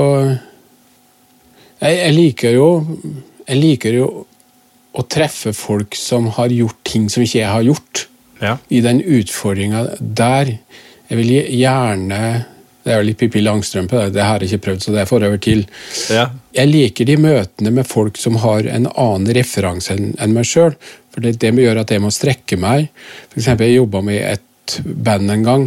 Jeg, 1.81 1.95
jeg 1.97 2.13
liker 2.13 2.53
jo 2.53 2.67
Jeg 3.47 3.57
liker 3.57 3.97
jo 3.97 4.09
å 4.95 5.03
treffe 5.11 5.51
folk 5.57 5.97
som 5.97 6.29
har 6.37 6.53
gjort 6.53 6.77
ting 6.87 7.09
som 7.11 7.25
ikke 7.25 7.41
jeg 7.41 7.51
har 7.51 7.65
gjort. 7.65 8.05
Ja. 8.39 8.53
I 8.71 8.79
den 8.79 9.01
utfordringa 9.01 9.81
der. 9.99 10.53
Jeg 11.09 11.17
vil 11.19 11.33
gjerne 11.51 12.19
Det 12.85 12.93
er 12.93 12.99
jo 13.01 13.07
litt 13.07 13.17
Pippi 13.17 13.41
Langstrømpe, 13.41 13.97
det, 13.97 14.13
det 14.13 14.25
har 14.25 14.43
jeg 14.43 14.53
ikke 14.53 14.67
prøvd, 14.67 14.83
så 14.85 14.91
det 14.93 15.07
får 15.09 15.23
jeg 15.23 15.33
over 15.33 15.39
til. 15.41 15.63
Ja. 16.13 16.25
Jeg 16.53 16.69
liker 16.69 17.07
de 17.09 17.15
møtene 17.17 17.71
med 17.73 17.89
folk 17.89 18.19
som 18.21 18.37
har 18.43 18.69
en 18.69 18.85
annen 18.91 19.31
referanse 19.33 19.95
enn 19.97 20.35
meg 20.35 20.45
sjøl. 20.45 20.75
For 21.09 21.25
det, 21.25 21.39
det 21.41 21.49
gjør 21.57 21.81
at 21.81 21.93
jeg 21.95 22.03
må 22.03 22.11
strekke 22.13 22.59
meg. 22.61 22.91
For 23.31 23.41
eksempel, 23.41 23.71
jeg 23.71 23.79
jobba 23.79 24.03
med 24.05 24.21
et 24.21 24.77
band 24.85 25.33
en 25.33 25.47
gang 25.47 25.65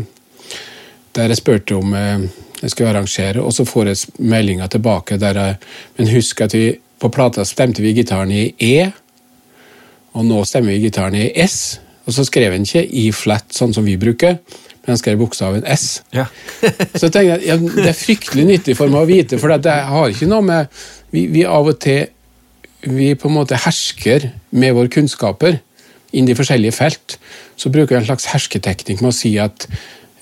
der 1.19 1.33
jeg 1.33 1.41
spurte 1.41 1.75
om 1.75 1.95
eh, 1.99 2.29
jeg 2.61 2.71
skulle 2.71 2.93
arrangere, 2.93 3.43
og 3.43 3.55
så 3.55 3.67
får 3.67 3.91
jeg 3.91 4.23
meldinga 4.31 4.69
tilbake 4.71 5.19
der 5.19 5.39
jeg 5.39 5.57
Men 5.97 6.15
husk 6.15 6.41
at 6.41 6.55
vi 6.55 6.79
på 6.99 7.11
plata 7.15 7.45
stemte 7.47 7.83
vi 7.83 7.95
gitaren 7.95 8.31
i 8.35 8.55
E, 8.59 8.91
og 10.15 10.25
nå 10.27 10.45
stemmer 10.45 10.75
vi 10.75 10.87
gitaren 10.87 11.15
i 11.15 11.31
S. 11.47 11.79
Og 12.07 12.15
så 12.17 12.25
skrev 12.25 12.53
han 12.53 12.65
ikke 12.65 12.83
i 12.83 13.11
flat, 13.13 13.53
sånn 13.55 13.75
som 13.75 13.85
vi 13.87 13.99
bruker, 14.01 14.39
men 14.89 14.97
han 14.97 15.01
skrev 15.03 15.19
bokstaven 15.21 15.67
S. 15.69 16.01
Ja. 16.17 16.25
Så 16.97 17.11
jeg 17.11 17.13
tenkte, 17.13 17.41
ja, 17.45 17.59
Det 17.61 17.91
er 17.91 17.97
fryktelig 17.97 18.47
nyttig 18.49 18.77
for 18.79 18.89
meg 18.89 19.05
å 19.05 19.09
vite, 19.11 19.37
for 19.37 19.53
det 19.53 19.75
har 19.93 20.09
ikke 20.09 20.29
noe 20.31 20.47
med 20.47 20.79
vi, 21.13 21.27
vi 21.29 21.45
av 21.45 21.69
og 21.69 21.77
til 21.85 22.07
vi 22.89 23.11
på 23.19 23.29
en 23.29 23.35
måte 23.35 23.59
hersker 23.59 24.31
med 24.57 24.77
våre 24.77 24.89
kunnskaper 24.93 25.59
innen 26.15 26.31
de 26.31 26.37
forskjellige 26.39 26.77
felt. 26.77 27.19
Så 27.59 27.73
bruker 27.75 27.97
jeg 27.97 28.05
en 28.05 28.09
slags 28.09 28.29
hersketeknikk 28.33 29.03
med 29.03 29.11
å 29.13 29.17
si 29.19 29.35
at 29.43 29.67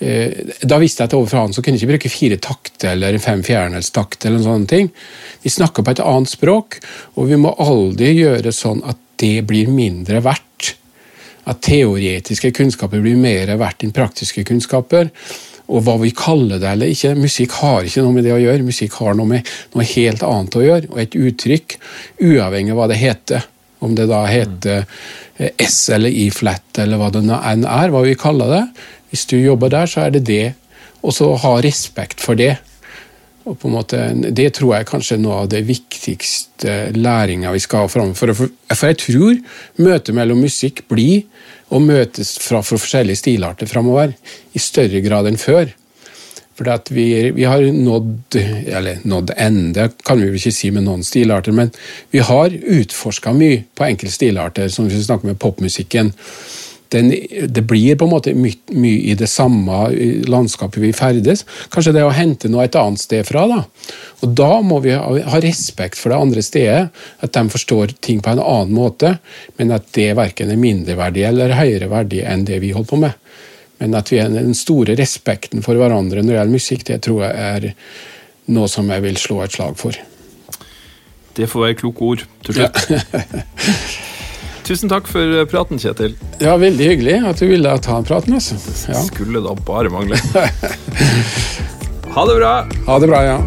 eh, 0.01 0.51
Da 0.67 0.79
visste 0.81 1.03
jeg 1.05 1.11
at 1.11 1.15
overfor 1.15 1.45
han 1.45 1.55
så 1.55 1.63
kunne 1.63 1.77
jeg 1.77 1.85
ikke 1.85 1.93
bruke 1.93 2.11
fire 2.11 2.39
takter 2.43 2.91
eller 2.95 3.15
en 3.15 3.23
fem 3.23 3.43
fjerdedelstakt. 3.45 4.25
eller 4.25 4.41
noen 4.41 4.49
sånne 4.49 4.71
ting. 4.73 4.91
Vi 5.45 5.53
snakker 5.53 5.85
på 5.85 5.95
et 5.95 6.03
annet 6.03 6.33
språk, 6.33 6.81
og 7.15 7.31
vi 7.31 7.39
må 7.39 7.55
aldri 7.55 8.17
gjøre 8.17 8.51
sånn 8.51 8.83
at 8.83 8.99
det 9.21 9.45
blir 9.47 9.71
mindre 9.71 10.19
verdt. 10.25 10.46
At 11.47 11.61
teoretiske 11.63 12.51
kunnskaper 12.55 13.01
blir 13.03 13.19
mer 13.19 13.53
verdt 13.59 13.85
enn 13.85 13.95
praktiske 13.95 14.43
kunnskaper. 14.47 15.11
Og 15.67 15.83
hva 15.83 15.97
vi 15.99 16.13
kaller 16.15 16.61
det 16.61 16.69
eller 16.69 16.91
ikke. 16.91 17.13
Musikk 17.19 17.57
har 17.61 17.87
ikke 17.87 18.03
noe 18.03 18.15
med 18.15 18.27
det 18.27 18.35
å 18.35 18.41
gjøre. 18.41 18.67
Musikk 18.67 18.99
har 19.01 19.17
noe 19.19 19.31
med 19.31 19.53
noe 19.75 19.87
helt 19.87 20.23
annet 20.23 20.59
å 20.59 20.63
gjøre, 20.63 20.91
og 20.93 21.01
et 21.03 21.17
uttrykk, 21.19 21.77
uavhengig 22.23 22.75
av 22.75 22.79
hva 22.79 22.91
det 22.91 22.99
heter. 23.01 23.47
Om 23.83 23.97
det 23.97 24.07
da 24.09 24.23
heter 24.25 24.85
eh, 25.37 25.51
S 25.61 25.89
eller 25.93 26.09
I 26.09 26.29
flat 26.33 26.79
eller 26.81 26.97
hva 26.97 27.11
det 27.13 27.21
enn 27.27 27.67
er, 27.67 27.91
hva 27.93 28.01
vi 28.05 28.15
kaller 28.17 28.53
det. 28.55 28.63
Hvis 29.11 29.27
du 29.29 29.37
jobber 29.37 29.71
der, 29.71 29.91
så 29.91 30.07
er 30.07 30.15
det 30.15 30.23
det. 30.27 30.55
Og 31.03 31.13
så 31.15 31.29
ha 31.43 31.53
respekt 31.63 32.23
for 32.23 32.39
det. 32.39 32.55
Og 33.47 33.55
på 33.59 33.69
en 33.69 33.77
måte, 33.77 33.97
Det 34.31 34.49
tror 34.57 34.75
jeg 34.75 34.89
kanskje 34.89 35.15
er 35.15 35.23
noe 35.23 35.41
av 35.43 35.49
det 35.51 35.63
viktigste 35.67 36.91
læringa 36.95 37.53
vi 37.55 37.63
skal 37.63 37.85
ha 37.85 37.91
framover. 37.91 38.33
For, 38.35 38.51
jeg 38.89 38.99
tror 38.99 39.39
møtet 39.79 40.15
mellom 40.15 40.41
musikk 40.43 40.83
blir 40.91 41.23
å 41.71 41.79
møtes 41.79 42.37
fra 42.43 42.61
for 42.63 42.79
forskjellige 42.79 43.23
stilarter 43.23 43.67
framover 43.67 44.15
i 44.55 44.59
større 44.59 45.01
grad 45.03 45.27
enn 45.29 45.39
før. 45.39 45.71
For 46.57 46.89
vi, 46.89 47.31
vi 47.37 47.45
har 47.45 47.61
nådd 47.61 48.35
eller 48.35 49.03
nådd 49.05 49.35
ende, 49.37 49.91
kan 50.03 50.17
vi 50.17 50.31
vel 50.31 50.39
ikke 50.39 50.55
si 50.55 50.71
med 50.73 50.87
noen 50.87 51.03
stilarter, 51.05 51.53
men 51.53 51.69
vi 52.11 52.23
har 52.25 52.49
utforska 52.49 53.33
mye 53.37 53.61
på 53.77 53.85
enkelte 53.85 54.15
stilarter, 54.15 54.71
som 54.73 54.89
vi 54.89 54.97
snakker 54.97 55.29
med 55.29 55.39
popmusikken. 55.39 56.09
Den, 56.93 57.09
det 57.47 57.63
blir 57.67 57.97
på 57.99 58.07
en 58.07 58.13
måte 58.13 58.33
mye, 58.37 58.55
mye 58.71 59.11
i 59.11 59.15
det 59.19 59.27
samme 59.27 59.89
landskapet 60.27 60.79
vi 60.79 60.93
ferdes. 60.95 61.43
Kanskje 61.73 61.93
det 61.95 62.01
er 62.03 62.07
å 62.07 62.15
hente 62.15 62.51
noe 62.51 62.63
et 62.67 62.77
annet 62.79 63.01
sted 63.01 63.27
fra. 63.27 63.43
da. 63.49 63.61
Og 64.23 64.35
Da 64.39 64.49
må 64.63 64.79
vi 64.85 64.95
ha, 64.95 65.03
ha 65.03 65.41
respekt 65.43 65.99
for 65.99 66.13
det 66.13 66.21
andre 66.21 66.43
stedet, 66.45 66.87
at 67.19 67.35
de 67.35 67.45
forstår 67.51 67.97
ting 67.99 68.21
på 68.23 68.33
en 68.33 68.43
annen 68.43 68.75
måte, 68.75 69.17
men 69.59 69.75
at 69.75 69.91
det 69.97 70.13
verken 70.17 70.51
er 70.53 70.61
mindreverdig 70.61 71.27
eller 71.27 71.57
høyere 71.59 71.91
verdig 71.91 72.23
enn 72.23 72.47
det 72.47 72.61
vi 72.63 72.73
holder 72.75 72.93
på 72.93 73.01
med. 73.03 73.23
Men 73.77 73.93
at 73.97 74.09
vi 74.11 74.21
er 74.21 74.31
den 74.33 74.55
store 74.57 74.95
respekten 74.97 75.61
for 75.65 75.77
hverandre 75.77 76.23
når 76.23 76.31
det 76.31 76.37
gjelder 76.39 76.57
musikk, 76.57 76.85
det 76.87 77.01
tror 77.05 77.25
jeg 77.27 77.49
er 77.51 77.73
noe 78.55 78.69
som 78.71 78.89
jeg 78.89 79.03
vil 79.03 79.19
slå 79.19 79.43
et 79.43 79.57
slag 79.57 79.75
for. 79.77 79.97
Det 81.37 81.45
får 81.51 81.67
være 81.67 81.77
kloke 81.83 82.13
ord 82.13 82.23
til 82.47 82.57
slutt. 82.57 82.79
Tusen 84.67 84.89
takk 84.91 85.07
for 85.07 85.45
praten, 85.47 85.79
Kjetil. 85.79 86.17
Ja, 86.43 86.57
veldig 86.59 86.89
hyggelig 86.91 87.21
at 87.29 87.39
du 87.39 87.47
ville 87.47 87.71
ta 87.79 88.01
en 88.01 88.07
praten. 88.07 88.33
altså. 88.35 88.57
Ja. 88.91 88.99
Skulle 89.05 89.39
da 89.45 89.53
bare 89.67 89.87
mangle. 89.93 90.19
ha 92.15 92.25
det 92.27 92.35
bra! 92.35 92.51
Ha 92.89 92.97
det 92.99 93.07
bra, 93.07 93.21
ja. 93.23 93.37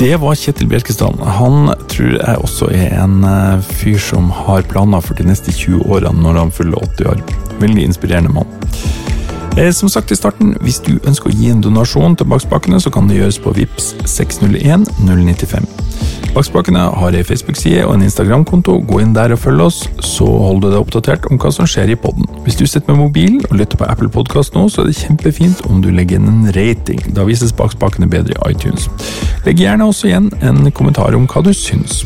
Det 0.00 0.14
var 0.16 0.34
Kjetil 0.40 0.70
Bjelkestad. 0.72 1.20
Han 1.36 1.68
tror 1.92 2.14
jeg 2.16 2.40
også 2.40 2.70
er 2.72 2.94
en 3.02 3.18
eh, 3.28 3.60
fyr 3.82 3.98
som 4.00 4.30
har 4.32 4.64
planer 4.70 5.04
for 5.04 5.20
de 5.20 5.28
neste 5.28 5.52
20 5.52 5.84
årene 5.92 6.24
når 6.24 6.40
han 6.40 6.54
fyller 6.56 6.80
80 6.96 7.10
år. 7.12 7.20
Veldig 7.60 7.84
inspirerende 7.90 8.32
mann. 8.32 8.48
Eh, 9.60 9.68
Som 9.76 9.92
sagt 9.92 10.08
i 10.08 10.16
starten, 10.16 10.54
hvis 10.64 10.80
du 10.88 10.94
ønsker 11.04 11.28
å 11.28 11.36
gi 11.36 11.52
en 11.52 11.60
donasjon 11.60 12.16
til 12.16 12.32
Bakspakene, 12.32 12.80
så 12.80 12.88
kan 12.88 13.12
det 13.12 13.20
gjøres 13.20 13.42
på 13.44 13.52
VIPS 13.52 13.92
601 14.08 14.88
095. 15.04 15.68
Bakspakene 16.30 16.78
har 16.94 17.16
ei 17.18 17.24
Facebook-side 17.26 17.82
og 17.88 17.96
en 17.96 18.04
Instagram-konto. 18.06 18.76
Gå 18.86 19.00
inn 19.02 19.14
der 19.16 19.34
og 19.34 19.40
følg 19.42 19.64
oss, 19.64 19.80
så 20.06 20.28
holder 20.28 20.68
du 20.68 20.68
deg 20.70 20.78
oppdatert 20.84 21.26
om 21.26 21.40
hva 21.42 21.50
som 21.50 21.66
skjer 21.66 21.90
i 21.90 21.98
podden. 21.98 22.28
Hvis 22.44 22.60
du 22.60 22.62
sitter 22.70 22.92
med 22.92 23.00
mobilen 23.02 23.40
og 23.50 23.58
lytter 23.58 23.80
på 23.80 23.88
Apple 23.90 24.12
Podcast 24.14 24.54
nå, 24.54 24.68
så 24.70 24.84
er 24.84 24.92
det 24.92 25.00
kjempefint 25.00 25.64
om 25.66 25.82
du 25.82 25.90
legger 25.90 26.20
inn 26.20 26.30
en 26.30 26.54
rating. 26.54 27.02
Da 27.16 27.26
vises 27.26 27.54
Bakspakene 27.58 28.06
bedre 28.10 28.38
i 28.38 28.54
iTunes. 28.54 28.86
Legg 29.42 29.58
gjerne 29.58 29.90
også 29.90 30.12
igjen 30.12 30.30
en 30.38 30.70
kommentar 30.70 31.18
om 31.18 31.26
hva 31.26 31.42
du 31.42 31.50
syns. 31.50 32.04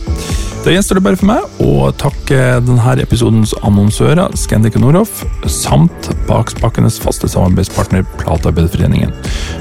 Da 0.64 0.72
gjenstår 0.72 0.96
det 0.96 1.04
bare 1.04 1.18
for 1.20 1.28
meg 1.28 1.58
å 1.60 1.90
takke 2.00 2.36
denne 2.64 2.92
episodens 3.02 3.50
annonsører, 3.68 4.32
Scandic 4.40 4.78
og 4.78 4.86
Noroff, 4.86 5.18
samt 5.44 6.08
Bakspakkenes 6.24 6.96
faste 7.02 7.28
samarbeidspartner 7.28 8.06
Platearbeiderforeningen. 8.22 9.12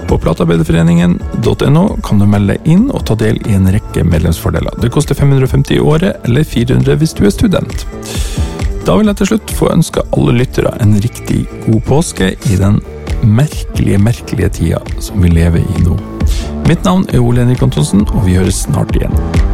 På 0.08 0.16
platearbeiderforeningen.no 0.24 1.84
kan 2.08 2.24
du 2.24 2.28
melde 2.32 2.56
inn 2.64 2.86
og 2.88 3.04
ta 3.10 3.18
del 3.20 3.42
i 3.44 3.58
en 3.58 3.68
rekke 3.76 4.06
medlemsfordeler. 4.08 4.80
Det 4.80 4.94
koster 4.96 5.20
550 5.20 5.76
i 5.76 5.84
året, 5.84 6.24
eller 6.24 6.48
400 6.48 6.96
hvis 7.02 7.18
du 7.20 7.26
er 7.28 7.36
student. 7.36 7.84
Da 8.88 8.96
vil 8.96 9.12
jeg 9.12 9.20
til 9.20 9.34
slutt 9.34 9.56
få 9.60 9.74
ønske 9.76 10.08
alle 10.16 10.38
lyttere 10.40 10.72
en 10.80 10.96
riktig 11.04 11.44
god 11.66 11.84
påske 11.90 12.32
i 12.48 12.62
den 12.62 12.80
merkelige, 13.28 14.00
merkelige 14.00 14.56
tida 14.56 14.80
som 15.04 15.20
vi 15.20 15.36
lever 15.36 15.68
i 15.68 15.84
nå. 15.84 16.00
Mitt 16.70 16.88
navn 16.88 17.04
er 17.12 17.20
Ole 17.20 17.44
Henrik 17.44 17.68
Antonsen, 17.68 18.08
og 18.08 18.24
vi 18.24 18.40
høres 18.40 18.64
snart 18.70 18.96
igjen. 18.96 19.52